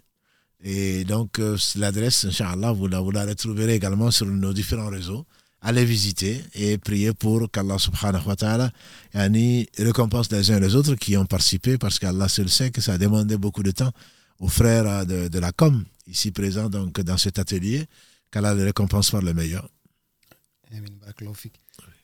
Et 0.63 1.03
donc, 1.03 1.37
euh, 1.37 1.55
l'adresse, 1.75 2.25
Inch'Allah, 2.25 2.71
vous 2.71 2.87
la, 2.87 2.99
vous 2.99 3.11
la 3.11 3.25
retrouverez 3.25 3.75
également 3.75 4.09
sur 4.09 4.25
nos 4.25 4.53
différents 4.53 4.89
réseaux. 4.89 5.25
Allez 5.61 5.85
visiter 5.85 6.43
et 6.55 6.77
prier 6.77 7.13
pour 7.13 7.49
qu'Allah 7.51 7.77
subhanahu 7.77 8.27
wa 8.27 8.35
ta'ala 8.35 8.71
récompense 9.13 10.31
les 10.31 10.51
uns 10.51 10.59
les 10.59 10.75
autres 10.75 10.95
qui 10.95 11.17
ont 11.17 11.25
participé 11.25 11.77
parce 11.77 11.97
qu'Allah 11.97 12.27
seul 12.27 12.47
sait 12.47 12.69
que 12.69 12.79
ça 12.79 12.93
a 12.93 12.97
demandé 12.99 13.37
beaucoup 13.37 13.63
de 13.63 13.71
temps 13.71 13.91
aux 14.39 14.49
frères 14.49 15.05
de, 15.05 15.27
de 15.27 15.39
la 15.39 15.51
com 15.51 15.83
ici 16.07 16.29
présents 16.29 16.69
donc, 16.69 17.01
dans 17.01 17.17
cet 17.17 17.39
atelier 17.39 17.87
qu'Allah 18.31 18.53
les 18.53 18.63
récompense 18.63 19.11
par 19.11 19.21
le 19.21 19.33
meilleur. 19.33 19.69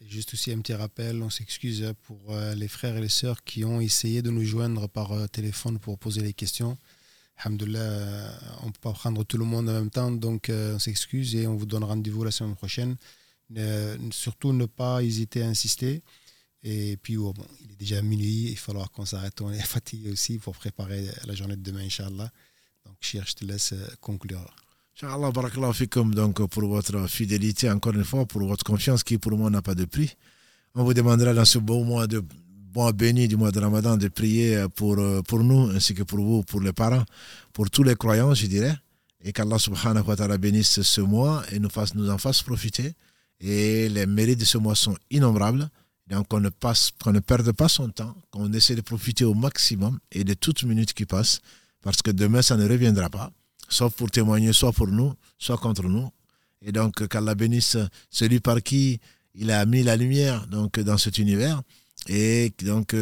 Juste 0.07 0.33
aussi 0.33 0.51
un 0.51 0.59
petit 0.59 0.73
rappel, 0.73 1.21
on 1.21 1.29
s'excuse 1.29 1.93
pour 2.03 2.19
euh, 2.29 2.53
les 2.55 2.67
frères 2.67 2.95
et 2.97 3.01
les 3.01 3.09
sœurs 3.09 3.43
qui 3.43 3.65
ont 3.65 3.81
essayé 3.81 4.21
de 4.21 4.29
nous 4.29 4.43
joindre 4.43 4.87
par 4.87 5.11
euh, 5.11 5.27
téléphone 5.27 5.79
pour 5.79 5.97
poser 5.97 6.21
les 6.21 6.33
questions. 6.33 6.77
Alhamdulillah, 7.37 7.79
euh, 7.79 8.31
on 8.61 8.67
ne 8.67 8.71
peut 8.71 8.79
pas 8.81 8.93
prendre 8.93 9.23
tout 9.23 9.37
le 9.37 9.45
monde 9.45 9.69
en 9.69 9.73
même 9.73 9.89
temps, 9.89 10.11
donc 10.11 10.49
on 10.49 10.79
s'excuse 10.79 11.35
et 11.35 11.47
on 11.47 11.55
vous 11.55 11.65
donne 11.65 11.83
rendez-vous 11.83 12.23
la 12.23 12.31
semaine 12.31 12.55
prochaine. 12.55 12.95
surtout 14.11 14.53
ne 14.53 14.65
pas 14.65 15.03
hésiter 15.03 15.41
à 15.43 15.47
insister. 15.47 16.03
Et 16.65 16.97
puis, 16.97 17.17
oh, 17.17 17.33
bon, 17.33 17.45
il 17.61 17.71
est 17.71 17.75
déjà 17.75 18.01
minuit, 18.01 18.51
il 18.51 18.57
falloir 18.57 18.91
qu'on 18.91 19.05
s'arrête. 19.05 19.41
On 19.41 19.51
est 19.51 19.59
fatigué 19.75 20.11
aussi 20.11 20.37
pour 20.37 20.55
préparer 20.55 21.09
la 21.25 21.33
journée 21.33 21.57
de 21.57 21.63
demain, 21.63 21.81
Inch'Allah. 21.81 22.31
Donc, 22.85 22.95
cher, 23.01 23.25
je 23.25 23.33
te 23.33 23.45
laisse 23.45 23.73
conclure. 23.99 24.62
Inch'Allah, 24.95 25.31
barakallahu 25.31 25.73
fikum, 25.73 26.13
donc 26.13 26.47
pour 26.49 26.67
votre 26.67 27.07
fidélité, 27.09 27.67
encore 27.67 27.93
une 27.93 28.03
fois, 28.03 28.27
pour 28.27 28.43
votre 28.43 28.63
confiance 28.63 29.03
qui 29.03 29.17
pour 29.17 29.35
moi 29.35 29.49
n'a 29.49 29.63
pas 29.63 29.73
de 29.73 29.85
prix. 29.85 30.15
On 30.75 30.83
vous 30.83 30.93
demandera 30.93 31.33
dans 31.33 31.45
ce 31.45 31.57
beau 31.57 31.83
mois 31.83 32.05
de 32.05 32.21
mois 32.75 32.91
béni 32.91 33.27
du 33.27 33.35
mois 33.35 33.51
de 33.51 33.59
Ramadan 33.59 33.97
de 33.97 34.07
prier 34.07 34.65
pour, 34.75 34.97
pour 35.27 35.43
nous, 35.43 35.71
ainsi 35.71 35.95
que 35.95 36.03
pour 36.03 36.19
vous, 36.19 36.43
pour 36.43 36.61
les 36.61 36.73
parents, 36.73 37.03
pour 37.53 37.71
tous 37.71 37.81
les 37.81 37.95
croyants, 37.95 38.35
je 38.35 38.45
dirais. 38.45 38.75
Et 39.23 39.33
qu'Allah 39.33 39.57
subhanahu 39.57 40.05
wa 40.05 40.15
ta'ala 40.15 40.37
bénisse 40.37 40.83
ce 40.83 41.01
mois 41.01 41.41
et 41.51 41.57
nous, 41.57 41.69
en 42.09 42.17
fasse 42.19 42.43
profiter. 42.43 42.93
Et 43.39 43.89
les 43.89 44.05
mérites 44.05 44.41
de 44.41 44.45
ce 44.45 44.59
mois 44.59 44.75
sont 44.75 44.95
innombrables. 45.09 45.69
Donc 46.07 46.27
qu'on 46.27 46.39
ne, 46.39 46.49
passe, 46.49 46.91
qu'on 47.03 47.13
ne 47.13 47.19
perde 47.19 47.51
pas 47.51 47.67
son 47.67 47.89
temps, 47.89 48.15
qu'on 48.29 48.53
essaie 48.53 48.75
de 48.75 48.81
profiter 48.81 49.25
au 49.25 49.33
maximum 49.33 49.97
et 50.11 50.23
de 50.23 50.35
toutes 50.35 50.63
minutes 50.65 50.93
qui 50.93 51.07
passent, 51.07 51.39
parce 51.81 52.03
que 52.03 52.11
demain, 52.11 52.43
ça 52.43 52.57
ne 52.57 52.69
reviendra 52.69 53.09
pas 53.09 53.31
soit 53.68 53.90
pour 53.90 54.10
témoigner, 54.10 54.52
soit 54.52 54.72
pour 54.72 54.88
nous, 54.88 55.12
soit 55.38 55.58
contre 55.58 55.82
nous. 55.84 56.08
Et 56.62 56.72
donc, 56.72 57.06
qu'Allah 57.08 57.34
bénisse 57.34 57.76
celui 58.10 58.40
par 58.40 58.62
qui 58.62 59.00
il 59.34 59.50
a 59.50 59.64
mis 59.66 59.82
la 59.82 59.96
lumière 59.96 60.46
donc, 60.48 60.80
dans 60.80 60.98
cet 60.98 61.18
univers. 61.18 61.62
Et 62.08 62.52
donc, 62.64 62.94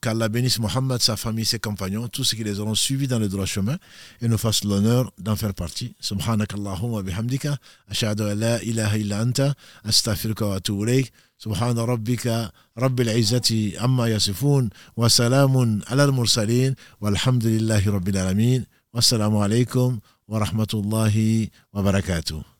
qu'Allah 0.00 0.28
bénisse 0.28 0.58
Mohammed, 0.58 1.00
sa 1.00 1.16
famille, 1.16 1.44
ses 1.44 1.58
compagnons, 1.58 2.08
tous 2.08 2.24
ceux 2.24 2.36
qui 2.36 2.44
les 2.44 2.60
auront 2.60 2.74
suivis 2.74 3.08
dans 3.08 3.18
le 3.18 3.28
droit 3.28 3.46
chemin 3.46 3.78
et 4.20 4.28
nous 4.28 4.38
fasse 4.38 4.64
l'honneur 4.64 5.12
d'en 5.18 5.36
faire 5.36 5.54
partie. 5.54 5.94
Subhanak 6.00 6.52
Allahumma 6.54 7.02
bihamdika, 7.02 7.56
ashadu 7.88 8.24
la 8.34 8.62
ilaha 8.62 8.98
illa 8.98 9.20
anta, 9.20 9.54
astaghfiruka 9.84 10.46
wa 10.46 10.56
atubu 10.56 10.84
ilayk. 10.84 11.12
سبحان 11.42 11.78
ربك 11.78 12.52
رب 12.78 13.00
العزة 13.00 13.72
عما 13.78 14.06
يصفون 14.08 14.70
وسلام 14.96 15.80
على 15.90 16.04
المرسلين 16.04 16.74
والحمد 17.00 17.46
لله 17.46 17.90
رب 17.90 18.08
العالمين 18.08 18.66
والسلام 18.93 19.37
عليكم 19.37 19.99
ورحمة 20.27 20.67
الله 20.73 21.47
وبركاته. 21.73 22.56